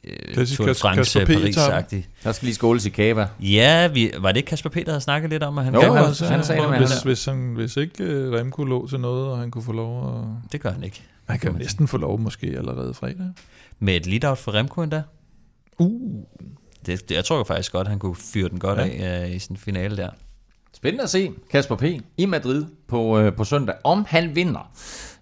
øh, 0.08 0.34
Klassisk 0.34 0.58
Tour 0.58 0.68
de 0.68 0.76
France 0.76 1.20
Kasper 1.20 1.26
P. 1.26 1.40
Paris-agtig. 1.40 2.08
Der 2.24 2.32
skal 2.32 2.46
lige 2.46 2.56
skåles 2.56 2.86
i 2.86 2.90
Kava. 2.90 3.28
Ja, 3.40 3.88
vi, 3.88 4.12
var 4.20 4.32
det 4.32 4.38
ikke 4.38 4.48
Kasper 4.48 4.70
Peter, 4.70 4.86
der 4.86 4.92
havde 4.92 5.02
snakket 5.02 5.30
lidt 5.30 5.44
om, 5.44 5.58
at 5.58 5.66
han 5.66 5.74
Jo, 5.74 5.80
gerne 5.82 5.96
han- 5.98 6.06
altså, 6.06 6.26
han 6.26 6.44
sagde 6.44 6.68
men 6.70 6.78
hvis, 6.80 6.90
han- 6.92 7.00
hvis, 7.06 7.26
han, 7.26 7.54
hvis 7.56 7.78
ikke 7.78 8.28
uh, 8.28 8.34
Remco 8.34 8.64
lå 8.64 8.88
til 8.88 9.00
noget, 9.00 9.28
og 9.32 9.38
han 9.38 9.52
kunne 9.52 9.64
få 9.64 9.72
lov 9.72 10.18
at... 10.20 10.52
Det 10.52 10.62
gør 10.62 10.72
han 10.72 10.84
ikke. 10.84 11.02
Han 11.30 11.40
kan 11.40 11.52
jo 11.52 11.58
næsten 11.58 11.88
få 11.88 11.98
lov 11.98 12.20
måske 12.20 12.48
allerede 12.58 12.94
fredag. 12.94 13.28
Med 13.80 13.96
et 13.96 14.06
lead-out 14.06 14.38
for 14.38 14.54
Remco 14.54 14.82
endda. 14.82 15.02
Uh, 15.78 16.02
Det, 16.86 17.10
det, 17.10 17.16
jeg 17.16 17.26
tror 17.26 17.44
faktisk 17.44 17.72
godt, 17.72 17.88
han 17.88 18.00
kunne 18.00 18.16
fyre 18.16 18.50
den 18.50 18.60
godt 18.60 18.80
ja. 18.80 18.84
af 18.88 19.26
uh, 19.26 19.32
i 19.36 19.42
en 19.50 19.58
finale 19.58 19.98
der. 19.98 20.10
Spændende 20.74 21.04
at 21.04 21.10
se 21.10 21.32
Kasper 21.52 21.76
P. 21.76 21.84
i 22.18 22.26
Madrid 22.26 22.66
på, 22.88 23.20
øh, 23.20 23.34
på 23.34 23.44
søndag, 23.44 23.76
om 23.84 24.06
han 24.08 24.36
vinder, 24.36 24.72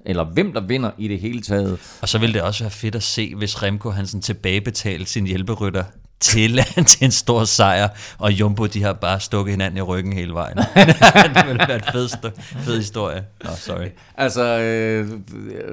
eller 0.05 0.23
hvem 0.23 0.53
der 0.53 0.61
vinder 0.61 0.91
i 0.97 1.07
det 1.07 1.19
hele 1.19 1.41
taget. 1.41 1.79
Og 2.01 2.09
så 2.09 2.17
ville 2.17 2.33
det 2.33 2.41
også 2.41 2.63
være 2.63 2.71
fedt 2.71 2.95
at 2.95 3.03
se, 3.03 3.35
hvis 3.35 3.63
Remco 3.63 3.89
han 3.89 4.07
sådan 4.07 4.21
tilbagebetalte 4.21 5.05
sin 5.05 5.27
hjælperytter 5.27 5.83
til, 6.23 6.59
til 6.87 7.05
en 7.05 7.11
stor 7.11 7.43
sejr, 7.45 7.89
og 8.17 8.31
Jumbo 8.31 8.65
de 8.65 8.83
har 8.83 8.93
bare 8.93 9.19
stukket 9.19 9.51
hinanden 9.51 9.77
i 9.77 9.81
ryggen 9.81 10.13
hele 10.13 10.33
vejen. 10.33 10.57
det 11.35 11.47
ville 11.47 11.65
være 11.67 11.75
en 11.75 11.83
fed, 11.91 12.09
fed 12.39 12.77
historie. 12.77 13.23
Nå, 13.43 13.49
oh, 13.49 13.57
sorry. 13.57 13.87
Altså, 14.17 14.59
øh, 14.59 15.07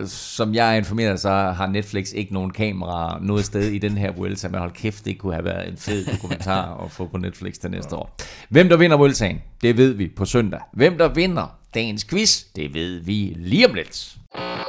som 0.06 0.54
jeg 0.54 0.72
er 0.72 0.74
informeret, 0.74 1.20
så 1.20 1.30
har 1.30 1.66
Netflix 1.66 2.12
ikke 2.12 2.34
nogen 2.34 2.50
kamera 2.50 3.18
noget 3.22 3.44
sted 3.44 3.62
i 3.62 3.78
den 3.78 3.98
her 3.98 4.12
Vuelta, 4.12 4.48
men 4.48 4.60
hold 4.60 4.72
kæft, 4.72 5.04
det 5.04 5.18
kunne 5.18 5.32
have 5.32 5.44
været 5.44 5.68
en 5.68 5.76
fed 5.76 6.04
dokumentar 6.04 6.74
at 6.84 6.90
få 6.90 7.06
på 7.06 7.18
Netflix 7.18 7.54
til 7.54 7.70
næste 7.70 7.96
år. 7.96 8.16
Hvem 8.48 8.68
der 8.68 8.76
vinder 8.76 8.96
Vueltaen, 8.96 9.42
det 9.62 9.76
ved 9.76 9.92
vi 9.92 10.08
på 10.16 10.24
søndag. 10.24 10.60
Hvem 10.72 10.98
der 10.98 11.08
vinder 11.08 11.56
dagens 11.74 12.04
quiz, 12.04 12.44
det 12.56 12.74
ved 12.74 13.00
vi 13.00 13.34
lige 13.36 13.68
om 13.68 13.74
lidt. 13.74 14.19
Thank 14.32 14.68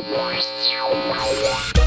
you. 1.78 1.81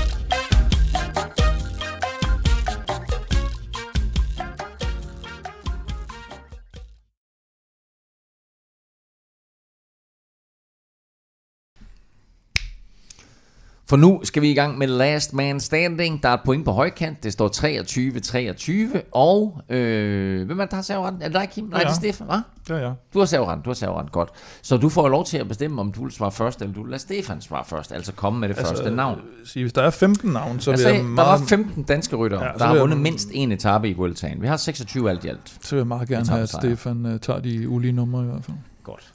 For 13.88 13.96
nu 13.96 14.20
skal 14.24 14.42
vi 14.42 14.50
i 14.50 14.54
gang 14.54 14.78
med 14.78 14.86
Last 14.86 15.32
Man 15.32 15.60
Standing. 15.60 16.22
Der 16.22 16.28
er 16.28 16.34
et 16.34 16.40
point 16.44 16.64
på 16.64 16.72
højkant. 16.72 17.22
Det 17.24 17.32
står 17.32 17.48
23-23. 18.98 19.00
Og 19.12 19.60
øh, 19.68 20.46
hvem 20.46 20.58
er 20.60 20.64
det, 20.64 20.70
der 20.70 20.76
har 20.76 20.82
serveretten? 20.82 21.22
Er 21.22 21.26
det 21.28 21.34
dig, 21.34 21.48
Kim? 21.52 21.64
Nej, 21.64 21.78
Ja. 21.80 21.84
det 21.84 21.90
er 21.90 21.94
Stefan, 21.94 22.26
hva'? 22.26 22.40
Ja, 22.68 22.76
ja. 22.76 22.92
Du 23.14 23.18
har 23.18 23.26
serveretten, 23.26 23.62
du 23.64 23.70
har 23.70 23.74
serveretten, 23.74 24.10
godt. 24.12 24.28
Så 24.62 24.76
du 24.76 24.88
får 24.88 25.08
lov 25.08 25.24
til 25.24 25.38
at 25.38 25.48
bestemme, 25.48 25.80
om 25.80 25.92
du 25.92 26.02
vil 26.02 26.12
svare 26.12 26.32
først, 26.32 26.60
eller 26.62 26.74
du 26.74 26.82
vil 26.82 26.90
lade 26.90 27.02
Stefan 27.02 27.40
svare 27.40 27.64
først. 27.66 27.92
Altså 27.92 28.12
komme 28.12 28.40
med 28.40 28.48
det 28.48 28.58
altså, 28.58 28.74
første 28.74 28.90
navn. 28.90 29.18
Sige, 29.44 29.62
hvis 29.64 29.72
der 29.72 29.82
er 29.82 29.90
15 29.90 30.30
navn, 30.32 30.60
så 30.60 30.70
Jeg 30.70 30.78
vil 30.78 30.86
jeg 30.86 30.94
der 30.94 31.02
meget, 31.02 31.40
var 31.40 31.46
15 31.46 31.82
danske 31.82 32.16
ryttere, 32.16 32.40
Ja, 32.42 32.46
ja, 32.46 32.52
der 32.52 32.64
har 32.64 32.72
vil 32.72 32.76
jeg- 32.78 32.82
vundet 32.82 32.98
mindst 33.00 33.28
en 33.32 33.52
etape 33.52 33.88
i 33.88 33.92
Vueltaen. 33.92 34.42
Vi 34.42 34.46
har 34.46 34.56
26 34.56 35.10
alt 35.10 35.24
i 35.24 35.28
alt. 35.28 35.54
så 35.62 35.70
vil 35.74 35.80
jeg 35.80 35.86
meget 35.86 36.08
gerne 36.08 36.28
have, 36.28 36.42
at. 36.42 36.48
Stefan 36.48 37.06
uh, 37.06 37.20
tager 37.20 37.40
de 37.40 37.68
ulige 37.68 37.92
numre 37.92 38.22
i 38.22 38.26
hvert 38.26 38.44
fald. 38.44 38.56
Godt. 38.84 39.12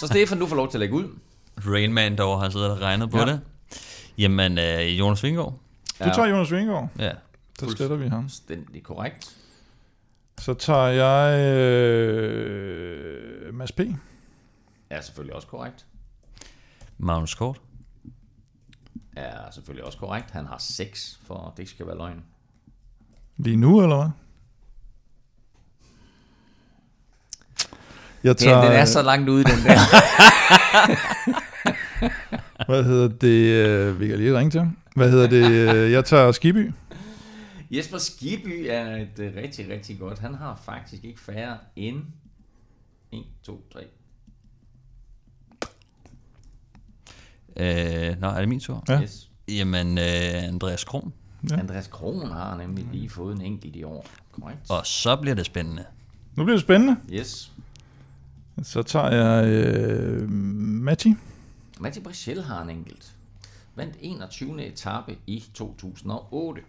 Så 0.00 0.06
Stefan, 0.06 0.38
du 0.38 0.46
får 0.46 0.56
lov 0.56 0.70
til 0.70 0.76
at 0.78 0.80
lægge 0.80 0.94
ud. 0.94 1.04
Rainman 1.66 2.16
dog 2.16 2.40
har 2.42 2.50
siddet 2.50 2.70
og 2.70 2.80
regnet 2.82 3.10
på 3.10 3.18
Ja. 3.18 3.24
det. 3.24 3.40
Jamen, 4.18 4.58
øh, 4.58 4.98
Jonas 4.98 5.22
Vingård. 5.22 5.58
Du 6.04 6.10
tager 6.14 6.28
Jonas 6.28 6.52
Vingård, 6.52 6.88
Ja. 6.98 7.12
så 7.58 7.70
sletter 7.70 7.96
vi 7.96 8.08
ham. 8.08 8.22
Fuldstændig 8.22 8.82
korrekt. 8.82 9.36
Så 10.38 10.54
tager 10.54 10.86
jeg 10.86 11.40
øh, 11.40 13.54
Mads 13.54 13.72
P. 13.72 13.80
Er 14.90 15.00
selvfølgelig 15.00 15.34
også 15.34 15.48
korrekt. 15.48 15.86
Magnus 16.98 17.34
Kort. 17.34 17.60
Er 19.16 19.50
selvfølgelig 19.50 19.84
også 19.84 19.98
korrekt. 19.98 20.30
Han 20.30 20.46
har 20.46 20.58
6, 20.58 21.20
for 21.26 21.52
det 21.56 21.62
ikke 21.62 21.70
skal 21.70 21.86
være 21.86 21.96
løgn. 21.96 22.24
Lige 23.36 23.56
nu, 23.56 23.82
eller 23.82 23.96
hvad? 23.96 24.08
Jeg 28.24 28.38
Den, 28.38 28.48
den 28.48 28.72
er 28.72 28.84
så 28.84 29.02
langt 29.02 29.28
ude, 29.28 29.44
den 29.44 29.58
der. 29.64 29.78
Hvad 32.68 32.84
hedder 32.84 33.08
det? 33.08 33.66
øh, 33.66 34.00
Vi 34.00 34.06
kan 34.08 34.18
lige 34.18 34.38
ringe 34.38 34.50
til 34.50 34.60
ham. 34.60 34.76
Hvad 34.96 35.10
hedder 35.10 35.26
det? 35.28 35.50
øh, 35.50 35.92
Jeg 35.92 36.04
tager 36.04 36.32
Skiby. 36.32 36.72
Jesper 37.70 37.98
Skiby 37.98 38.66
er 38.70 38.96
et 38.96 39.18
øh, 39.18 39.32
rigtig, 39.36 39.68
rigtig 39.70 39.98
godt. 39.98 40.18
Han 40.18 40.34
har 40.34 40.62
faktisk 40.64 41.04
ikke 41.04 41.20
færre 41.20 41.56
end 41.76 42.02
1, 43.12 43.22
2, 43.42 43.64
3. 43.72 43.80
Øh, 47.56 48.20
nå, 48.20 48.26
er 48.28 48.38
det 48.40 48.48
min 48.48 48.60
tur? 48.60 48.84
Ja. 48.88 49.00
Yes. 49.02 49.30
Jamen, 49.48 49.98
øh, 49.98 50.04
Andreas 50.48 50.84
Kron. 50.84 51.12
Ja. 51.50 51.56
Andreas 51.56 51.86
Kron 51.86 52.30
har 52.30 52.56
nemlig 52.56 52.86
lige 52.92 53.08
fået 53.10 53.34
en 53.36 53.40
enkelt 53.40 53.76
i 53.76 53.82
år. 53.82 54.06
Korrekt. 54.32 54.60
Og 54.70 54.86
så 54.86 55.16
bliver 55.16 55.34
det 55.34 55.46
spændende. 55.46 55.84
Nu 56.36 56.44
bliver 56.44 56.56
det 56.56 56.62
spændende. 56.62 56.96
Yes. 57.12 57.52
Så 58.62 58.82
tager 58.82 59.10
jeg 59.10 59.46
øh, 59.48 60.28
Matti. 60.30 61.14
Matti 61.80 62.00
Brichel 62.00 62.42
har 62.42 62.62
en 62.62 62.70
enkelt. 62.70 63.16
Vandt 63.74 63.96
21. 64.00 64.66
etape 64.66 65.18
i 65.26 65.44
2008. 65.54 66.60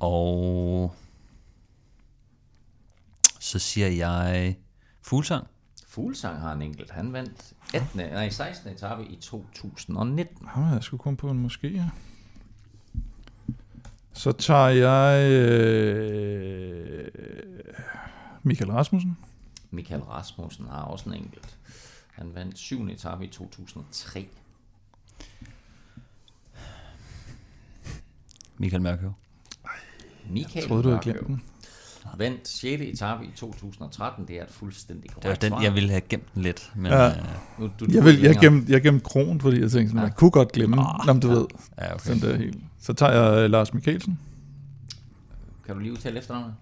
Og 0.00 0.94
så 3.40 3.58
siger 3.58 3.88
jeg 3.88 4.56
Fuglsang. 5.02 5.46
Fuglsang 5.86 6.40
har 6.40 6.52
en 6.52 6.62
enkelt. 6.62 6.90
Han 6.90 7.12
vandt 7.12 7.52
18. 7.74 8.00
Nej, 8.00 8.30
16. 8.30 8.72
etape 8.72 9.04
i 9.04 9.16
2019. 9.16 10.46
Ham 10.46 10.62
har 10.62 10.72
jeg 10.72 10.82
sgu 10.82 10.96
kun 10.96 11.16
på 11.16 11.30
en 11.30 11.38
måske, 11.38 11.68
ja. 11.68 11.90
Så 14.12 14.32
tager 14.32 14.68
jeg 14.68 15.30
øh, 15.32 17.08
Michael 18.42 18.70
Rasmussen. 18.70 19.16
Michael 19.70 20.02
Rasmussen 20.02 20.66
har 20.66 20.82
også 20.82 21.08
en 21.08 21.14
enkelt. 21.14 21.58
Han 22.16 22.34
vandt 22.34 22.58
7. 22.58 22.88
etape 22.88 23.24
i 23.24 23.28
2003. 23.28 24.28
Michael 28.58 28.82
Mørkøv. 28.82 29.12
Michael 30.30 30.52
Jeg 30.54 30.64
troede, 30.68 30.82
du 30.82 30.88
havde 30.88 31.00
glemt 31.02 31.26
den. 31.26 31.42
vandt 32.16 32.48
6. 32.48 32.82
etape 32.82 33.24
i 33.24 33.30
2013. 33.36 34.28
Det 34.28 34.38
er 34.38 34.42
et 34.42 34.50
fuldstændig 34.50 35.10
korrekt 35.10 35.42
Det 35.42 35.50
var 35.50 35.56
den, 35.56 35.64
jeg 35.64 35.74
ville 35.74 35.88
have 35.90 36.00
gemt 36.00 36.34
den 36.34 36.42
lidt. 36.42 36.72
Men, 36.76 36.92
Ja. 36.92 37.02
ja. 37.02 37.08
Øh, 37.18 37.24
Nu, 37.58 37.70
du, 37.80 37.86
Jeg, 37.92 38.04
vil, 38.04 38.20
jeg, 38.20 38.36
gemte, 38.40 38.72
jeg 38.72 38.82
gemte 38.82 39.04
Kron, 39.04 39.40
fordi 39.40 39.60
jeg 39.60 39.70
tænkte, 39.70 39.88
sådan, 39.88 39.96
Ja. 39.98 40.02
man 40.02 40.12
kunne 40.12 40.30
godt 40.30 40.52
glemme 40.52 40.76
den. 40.76 40.84
Jamen, 41.06 41.22
du 41.22 41.28
ved, 41.28 41.46
ja, 41.78 41.94
okay. 41.94 42.10
den 42.12 42.20
der 42.20 42.36
helt. 42.36 42.58
Så 42.80 42.92
tager 42.92 43.12
jeg 43.12 43.44
øh, 43.44 43.50
Lars 43.50 43.74
Mikkelsen. 43.74 44.18
Kan 45.66 45.74
du 45.74 45.80
lige 45.80 45.92
udtale 45.92 46.18
efternavnet? 46.18 46.54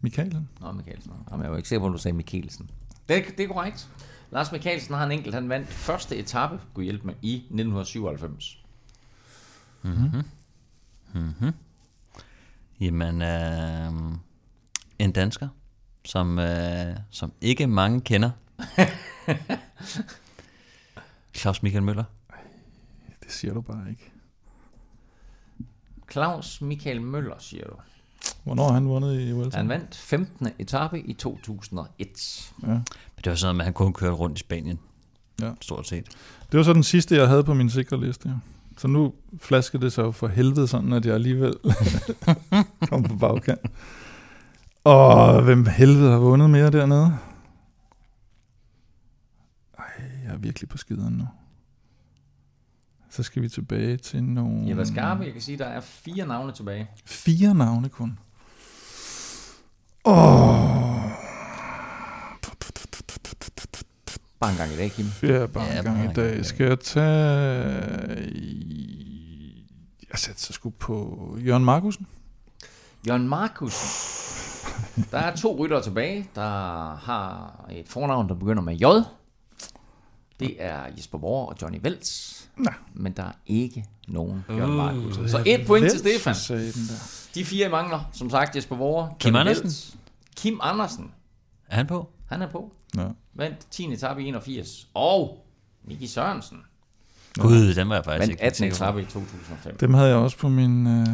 Mikkelsen. 0.00 0.48
Nå, 0.60 0.72
Mikkelsen. 0.72 1.12
Jamen, 1.30 1.42
jeg 1.44 1.50
var 1.50 1.56
ikke 1.56 1.68
sikker 1.68 1.80
på, 1.80 1.86
at 1.86 1.92
du 1.92 1.98
sagde 1.98 2.16
Mikkelsen. 2.16 2.70
Det, 3.08 3.16
er- 3.16 3.30
det 3.36 3.40
er 3.44 3.48
korrekt. 3.48 3.88
Lars 4.30 4.52
Mikkelsen 4.52 4.94
har 4.94 5.04
en 5.04 5.12
enkelt. 5.12 5.34
Han 5.34 5.48
vandt 5.48 5.68
første 5.68 6.16
etape, 6.16 6.60
kunne 6.74 6.84
hjælpe 6.84 7.06
med, 7.06 7.14
i 7.22 7.34
1997. 7.34 8.58
Jamen, 12.80 13.22
øh, 13.22 13.92
en 14.98 15.12
dansker, 15.12 15.48
som, 16.04 16.38
øh, 16.38 16.96
som 17.10 17.32
ikke 17.40 17.66
mange 17.66 18.00
kender. 18.00 18.30
Claus 21.34 21.62
Michael 21.62 21.82
Møller. 21.82 22.04
Det 23.22 23.32
siger 23.32 23.54
du 23.54 23.60
bare 23.60 23.90
ikke. 23.90 24.12
Claus 26.12 26.60
Michael 26.60 27.02
Møller, 27.02 27.34
siger 27.38 27.64
du. 27.64 27.74
Hvornår 28.44 28.66
har 28.66 28.74
han 28.74 28.88
vundet 28.88 29.20
i 29.20 29.32
Vuelta? 29.32 29.56
Han 29.56 29.68
vandt 29.68 29.94
15. 29.94 30.48
etape 30.58 31.00
i 31.00 31.12
2001. 31.12 32.52
Ja. 32.62 32.80
Men 33.16 33.22
det 33.24 33.30
var 33.30 33.36
sådan 33.36 33.60
at 33.60 33.64
han 33.64 33.74
kun 33.74 33.92
kørte 33.92 34.14
rundt 34.14 34.38
i 34.38 34.40
Spanien. 34.40 34.78
Ja. 35.40 35.50
Stort 35.60 35.88
set. 35.88 36.06
Det 36.52 36.58
var 36.58 36.62
så 36.64 36.72
den 36.72 36.82
sidste, 36.82 37.16
jeg 37.16 37.28
havde 37.28 37.44
på 37.44 37.54
min 37.54 37.70
sikre 37.70 38.00
liste. 38.00 38.34
Så 38.78 38.88
nu 38.88 39.12
flaskede 39.40 39.84
det 39.84 39.92
sig 39.92 40.14
for 40.14 40.28
helvede 40.28 40.68
sådan, 40.68 40.92
at 40.92 41.06
jeg 41.06 41.14
alligevel 41.14 41.54
kom 42.90 43.02
på 43.02 43.16
bagkant. 43.16 43.60
Og 44.84 45.42
hvem 45.42 45.66
helvede 45.66 46.10
har 46.10 46.18
vundet 46.18 46.50
mere 46.50 46.70
dernede? 46.70 47.18
Ej, 49.78 49.84
jeg 50.24 50.32
er 50.32 50.36
virkelig 50.38 50.68
på 50.68 50.78
skideren 50.78 51.14
nu. 51.14 51.28
Så 53.10 53.22
skal 53.22 53.42
vi 53.42 53.48
tilbage 53.48 53.96
til 53.96 54.24
nogle... 54.24 54.68
Jeg 54.68 54.76
var 54.76 54.84
skarpe. 54.84 55.24
Jeg 55.24 55.32
kan 55.32 55.42
sige, 55.42 55.54
at 55.54 55.58
der 55.58 55.64
er 55.66 55.80
fire 55.80 56.26
navne 56.26 56.52
tilbage. 56.52 56.88
Fire 57.04 57.54
navne 57.54 57.88
kun. 57.88 58.18
Åh, 60.04 60.95
Bare 64.40 64.50
en 64.50 64.56
gang 64.56 64.72
i 64.72 64.76
dag, 64.76 64.90
Kim. 64.90 65.06
ja, 65.22 65.46
bare 65.46 65.64
Ja, 65.64 65.78
en 65.78 65.84
bare 65.84 65.94
gang 65.94 66.04
en 66.04 66.10
i 66.10 66.14
dag. 66.14 66.44
Skal 66.46 66.66
jeg 66.66 66.80
tage... 66.80 67.02
Jeg 70.10 70.18
sætter 70.18 70.40
så 70.40 70.52
sgu 70.52 70.70
på 70.70 71.36
Jørgen 71.46 71.64
Markusen. 71.64 72.06
Jørgen 73.08 73.28
Markus. 73.28 73.74
Der 75.10 75.18
er 75.18 75.36
to 75.36 75.56
ryttere 75.58 75.82
tilbage, 75.82 76.30
der 76.34 76.94
har 76.96 77.54
et 77.70 77.88
fornavn, 77.88 78.28
der 78.28 78.34
begynder 78.34 78.62
med 78.62 78.74
J. 78.76 78.84
Det 80.40 80.56
er 80.58 80.80
Jesper 80.96 81.18
Borg 81.18 81.48
og 81.48 81.56
Johnny 81.62 81.78
Velts. 81.82 82.48
Nå. 82.56 82.70
Men 82.94 83.12
der 83.12 83.22
er 83.22 83.32
ikke 83.46 83.84
nogen 84.08 84.44
Jørgen 84.48 84.70
Uh, 84.70 84.76
Markus. 84.76 85.30
Så 85.30 85.42
et 85.46 85.66
point 85.66 85.90
til 85.90 85.98
Stefan. 85.98 86.34
Sagde 86.34 86.72
den 86.72 86.82
der. 86.88 87.28
De 87.34 87.44
fire 87.44 87.68
mangler, 87.68 88.10
som 88.12 88.30
sagt, 88.30 88.56
Jesper 88.56 88.76
Borg, 88.76 89.16
Kim 89.18 89.36
Andersen? 89.36 89.70
Kim 90.36 90.58
Andersen. 90.62 91.10
Er 91.68 91.76
han 91.76 91.86
på? 91.86 92.08
Han 92.28 92.42
er 92.42 92.48
på. 92.50 92.72
Ja. 92.96 93.02
Vandt 93.34 93.56
10. 93.70 93.92
etape 93.92 94.22
i 94.22 94.26
81. 94.28 94.86
Og 94.94 95.46
Miki 95.88 96.06
Sørensen. 96.06 96.58
Gud, 97.38 97.74
den 97.74 97.88
var 97.88 97.94
jeg 97.94 98.04
faktisk 98.04 98.20
Vandt 98.20 98.30
ikke 98.30 98.42
18. 98.42 98.56
sikker 98.58 98.76
på. 98.76 98.84
etape 98.84 99.00
i 99.02 99.04
2005. 99.04 99.76
Dem 99.80 99.94
havde 99.94 100.08
jeg 100.08 100.16
også 100.16 100.36
på 100.38 100.48
min... 100.48 100.86
Øh, 100.86 101.06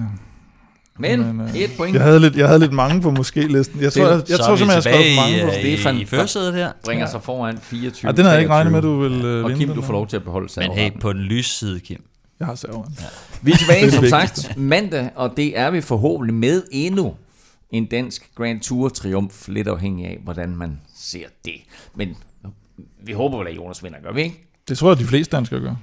Men 0.98 1.20
Men, 1.20 1.40
øh, 1.40 1.56
et 1.56 1.70
point 1.76 1.94
jeg, 1.94 2.02
havde 2.02 2.20
lidt, 2.20 2.36
jeg 2.36 2.46
havde 2.46 2.60
lidt 2.60 2.72
mange 2.72 3.00
på 3.02 3.10
måske-listen. 3.10 3.80
Jeg 3.80 3.92
tror, 3.92 4.02
jeg, 4.02 4.22
jeg, 4.28 4.36
Så 4.36 4.44
tror 4.44 4.56
simpelthen, 4.56 4.74
jeg 4.74 4.82
skrev 4.82 5.16
mange 5.16 5.44
på. 5.44 5.50
i, 5.68 5.76
Stefan. 5.76 5.96
i 5.96 6.04
førersædet 6.04 6.54
her. 6.54 6.72
bringer 6.84 7.06
sig 7.06 7.22
foran 7.22 7.58
24. 7.58 8.08
Ej, 8.08 8.12
den 8.12 8.24
havde 8.24 8.34
jeg 8.34 8.42
ikke 8.42 8.52
regnet 8.54 8.72
med, 8.72 8.82
23. 8.82 9.08
du 9.10 9.14
vil 9.14 9.24
øh, 9.24 9.44
Og 9.44 9.48
vinde 9.50 9.60
Kim, 9.60 9.68
den 9.68 9.76
du 9.76 9.82
får 9.82 9.92
lov 9.92 10.06
til 10.06 10.16
at 10.16 10.24
beholde 10.24 10.48
Men 10.60 10.72
hey, 10.72 10.90
på 11.00 11.12
den 11.12 11.22
lyse 11.22 11.50
side, 11.50 11.80
Kim. 11.80 12.04
Jeg 12.38 12.46
har 12.46 12.54
serveren. 12.54 12.96
Vi 13.42 13.52
er 13.52 13.56
tilbage, 13.56 13.84
Det 13.86 13.92
som 13.92 14.00
det 14.02 14.10
sagt, 14.10 14.56
mandag, 14.56 15.10
og 15.14 15.32
det 15.36 15.58
er 15.58 15.70
vi 15.70 15.80
forhåbentlig 15.80 16.34
med 16.34 16.62
endnu 16.70 17.14
en 17.70 17.86
dansk 17.86 18.30
Grand 18.34 18.60
Tour 18.60 18.88
triumf, 18.88 19.48
lidt 19.48 19.68
afhængig 19.68 20.06
af, 20.06 20.18
hvordan 20.24 20.56
man 20.56 20.80
ser 21.02 21.26
det. 21.44 21.54
Men 21.94 22.16
vi 23.02 23.12
håber 23.12 23.38
vel, 23.38 23.46
at 23.48 23.56
Jonas 23.56 23.84
vinder, 23.84 24.00
gør 24.00 24.12
vi 24.12 24.22
ikke? 24.22 24.44
Det 24.68 24.78
tror 24.78 24.88
jeg, 24.90 24.98
de 24.98 25.04
fleste 25.04 25.36
danskere 25.36 25.60
gør. 25.60 25.74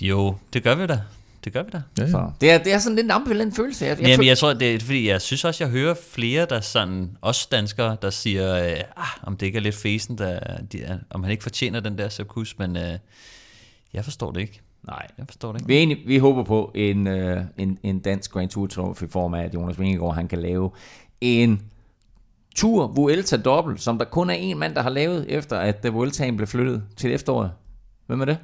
Jo, 0.00 0.36
det 0.52 0.62
gør 0.62 0.74
vi 0.74 0.86
da. 0.86 1.00
Det 1.44 1.52
gør 1.52 1.62
vi 1.62 1.70
da. 1.72 1.82
Ja, 1.98 2.02
ja. 2.04 2.10
Så 2.10 2.30
det 2.40 2.50
er, 2.50 2.58
det 2.58 2.72
er 2.72 2.78
sådan 2.78 2.96
lidt 2.96 3.04
en 3.04 3.10
ambivalent 3.10 3.56
følelse. 3.56 3.84
Jeg, 3.84 3.98
jeg 3.98 4.06
Jamen, 4.08 4.16
føl- 4.16 4.26
jeg 4.26 4.38
tror, 4.38 4.52
det 4.52 4.74
er 4.74 4.80
fordi, 4.80 5.08
jeg 5.08 5.20
synes 5.20 5.44
også, 5.44 5.64
jeg 5.64 5.70
hører 5.70 5.94
flere, 6.10 6.46
der 6.50 6.60
sådan, 6.60 7.16
også 7.20 7.48
danskere, 7.52 7.96
der 8.02 8.10
siger, 8.10 8.64
øh, 8.64 8.76
ah, 8.96 9.06
om 9.22 9.36
det 9.36 9.46
ikke 9.46 9.56
er 9.56 9.62
lidt 9.62 9.74
fesen, 9.74 10.18
der, 10.18 10.40
de 10.72 10.82
er, 10.82 10.98
om 11.10 11.22
han 11.22 11.30
ikke 11.30 11.42
fortjener 11.42 11.80
den 11.80 11.98
der 11.98 12.08
Sepp 12.08 12.30
men 12.58 12.76
øh, 12.76 12.98
jeg 13.92 14.04
forstår 14.04 14.30
det 14.30 14.40
ikke. 14.40 14.60
Nej. 14.86 15.06
Jeg 15.18 15.26
forstår 15.26 15.52
det 15.52 15.60
ikke. 15.60 15.68
Vi, 15.68 15.76
enige, 15.78 16.06
vi 16.06 16.18
håber 16.18 16.44
på 16.44 16.72
en, 16.74 17.06
øh, 17.06 17.42
en, 17.58 17.78
en 17.82 17.98
dansk 17.98 18.30
Grand 18.32 18.48
Tour 18.48 19.02
i 19.02 19.06
form 19.08 19.34
af, 19.34 19.44
at 19.44 19.54
Jonas 19.54 19.80
Vingegaard 19.80 20.14
han 20.14 20.28
kan 20.28 20.38
lave 20.42 20.70
en 21.20 21.62
Tour 22.56 22.86
Vuelta 22.86 23.36
dobbelt, 23.36 23.80
som 23.82 23.98
der 23.98 24.04
kun 24.04 24.30
er 24.30 24.34
en 24.34 24.58
mand, 24.58 24.74
der 24.74 24.82
har 24.82 24.90
lavet, 24.90 25.26
efter 25.28 25.58
at 25.58 25.92
Vueltaen 25.92 26.36
blev 26.36 26.46
flyttet 26.46 26.82
til 26.96 27.12
efteråret. 27.14 27.50
Hvem 28.06 28.20
er 28.20 28.24
det? 28.24 28.38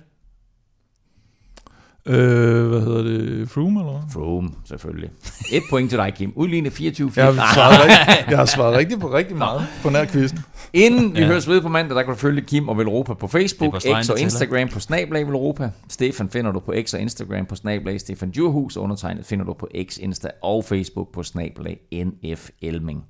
Øh, 2.07 2.69
hvad 2.69 2.81
hedder 2.81 3.03
det? 3.03 3.49
Froome, 3.51 3.81
eller 3.81 3.93
hvad? 3.93 4.03
Froome, 4.13 4.51
selvfølgelig. 4.65 5.11
Et 5.53 5.63
point 5.71 5.91
til 5.91 5.99
dig, 5.99 6.15
Kim. 6.15 6.33
Udlignet 6.37 6.73
24 6.73 7.13
Jeg 7.17 7.25
har 7.25 7.33
svaret, 7.55 7.79
rigtig, 7.81 8.31
jeg 8.31 8.39
har 8.39 8.45
svaret 8.45 8.77
rigtig 8.77 9.01
på 9.01 9.13
rigtig 9.15 9.37
meget 9.37 9.67
på 9.83 9.91
nær 9.91 10.05
quizzen. 10.05 10.39
Inden 10.73 11.15
vi 11.15 11.21
Ja. 11.21 11.27
høres 11.27 11.49
ved 11.49 11.61
på 11.63 11.69
mandag, 11.69 11.97
der 11.97 12.03
kan 12.03 12.13
du 12.13 12.19
følge 12.19 12.41
Kim 12.43 12.69
og 12.69 12.79
Velropa 12.79 13.15
på 13.15 13.27
Facebook, 13.27 13.73
på 13.73 13.81
X 13.81 14.11
og. 14.11 14.21
Instagram 14.21 14.69
på 14.69 14.81
Snablag 14.81 15.27
Velropa. 15.27 15.71
Stefan 15.89 16.29
finder 16.29 16.53
du 16.53 16.61
på 16.61 16.75
X 16.87 16.95
og 16.95 17.01
Instagram 17.01 17.47
på 17.47 17.55
Snablag 17.55 18.01
Stefan 18.01 18.31
Djurhus. 18.31 18.77
Undertegnet 18.77 19.27
finder 19.27 19.45
du 19.45 19.53
på 19.53 19.69
X, 19.89 19.99
Insta 19.99 20.29
og 20.43 20.65
Facebook 20.65 21.13
på 21.13 21.23
Snablag 21.23 21.79
NF 21.93 22.51
Elming. 22.63 23.05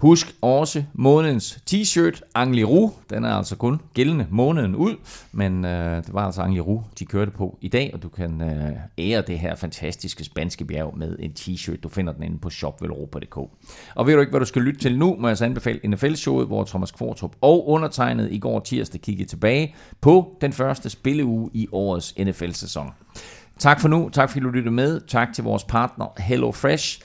Husk 0.00 0.34
også 0.42 0.84
månedens 0.92 1.58
t-shirt, 1.70 2.20
Angliru. 2.34 2.90
Den 3.10 3.24
er 3.24 3.34
altså 3.34 3.56
kun 3.56 3.80
gældende 3.94 4.26
måneden 4.30 4.76
ud, 4.76 4.96
men 5.32 5.64
øh, 5.64 5.96
det 5.96 6.14
var 6.14 6.26
altså 6.26 6.42
Angliru, 6.42 6.82
de 6.98 7.04
kørte 7.04 7.30
på 7.30 7.58
i 7.60 7.68
dag, 7.68 7.90
og 7.94 8.02
du 8.02 8.08
kan 8.08 8.42
øh, 8.42 8.72
ære 8.98 9.22
det 9.22 9.38
her 9.38 9.54
fantastiske 9.54 10.24
spanske 10.24 10.64
bjerg 10.64 10.98
med 10.98 11.16
en 11.18 11.32
t-shirt. 11.38 11.80
Du 11.80 11.88
finder 11.88 12.12
den 12.12 12.22
inde 12.22 12.38
på 12.38 12.50
shopvelropa.dk. 12.50 13.36
Og 13.94 14.06
ved 14.06 14.14
du 14.14 14.20
ikke, 14.20 14.30
hvad 14.30 14.40
du 14.40 14.46
skal 14.46 14.62
lytte 14.62 14.80
til 14.80 14.98
nu, 14.98 15.16
må 15.18 15.28
jeg 15.28 15.38
så 15.38 15.44
anbefale 15.44 15.80
NFL-showet, 15.84 16.46
hvor 16.46 16.64
Thomas 16.64 16.90
Kvartrup 16.90 17.36
og 17.40 17.68
undertegnet 17.68 18.32
i 18.32 18.38
går 18.38 18.60
tirsdag 18.60 19.00
kiggede 19.00 19.28
tilbage 19.28 19.74
på 20.00 20.36
den 20.40 20.52
første 20.52 20.90
spilleuge 20.90 21.50
i 21.52 21.68
årets 21.72 22.14
NFL-sæson. 22.18 22.90
Tak 23.60 23.80
for 23.80 23.88
nu. 23.88 24.08
Tak 24.08 24.30
fordi 24.30 24.40
du 24.40 24.50
lyttede 24.50 24.74
med. 24.74 25.00
Tak 25.00 25.32
til 25.34 25.44
vores 25.44 25.64
partner 25.64 26.06
HelloFresh. 26.18 27.00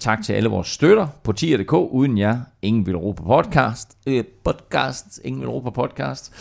Tak 0.00 0.22
til 0.22 0.32
alle 0.32 0.48
vores 0.48 0.68
støtter 0.68 1.06
på 1.22 1.32
tier.dk. 1.32 1.72
Uden 1.72 2.18
jer, 2.18 2.40
ingen 2.62 2.86
vil 2.86 2.96
ro 2.96 3.12
på 3.12 3.22
podcast. 3.22 3.98
Øh, 4.06 4.24
podcast. 4.44 5.20
Ingen 5.24 5.40
vil 5.40 5.48
råbe 5.48 5.64
på 5.64 5.70
podcast. 5.70 6.32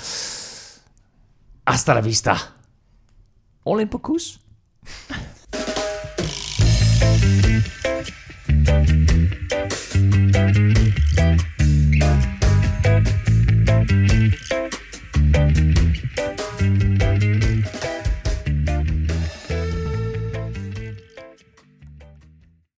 Hasta 1.67 1.93
la 1.93 1.99
vista. 1.99 2.33
All 3.65 3.81
in 3.81 3.87
på 3.87 3.97
kus. 3.97 4.39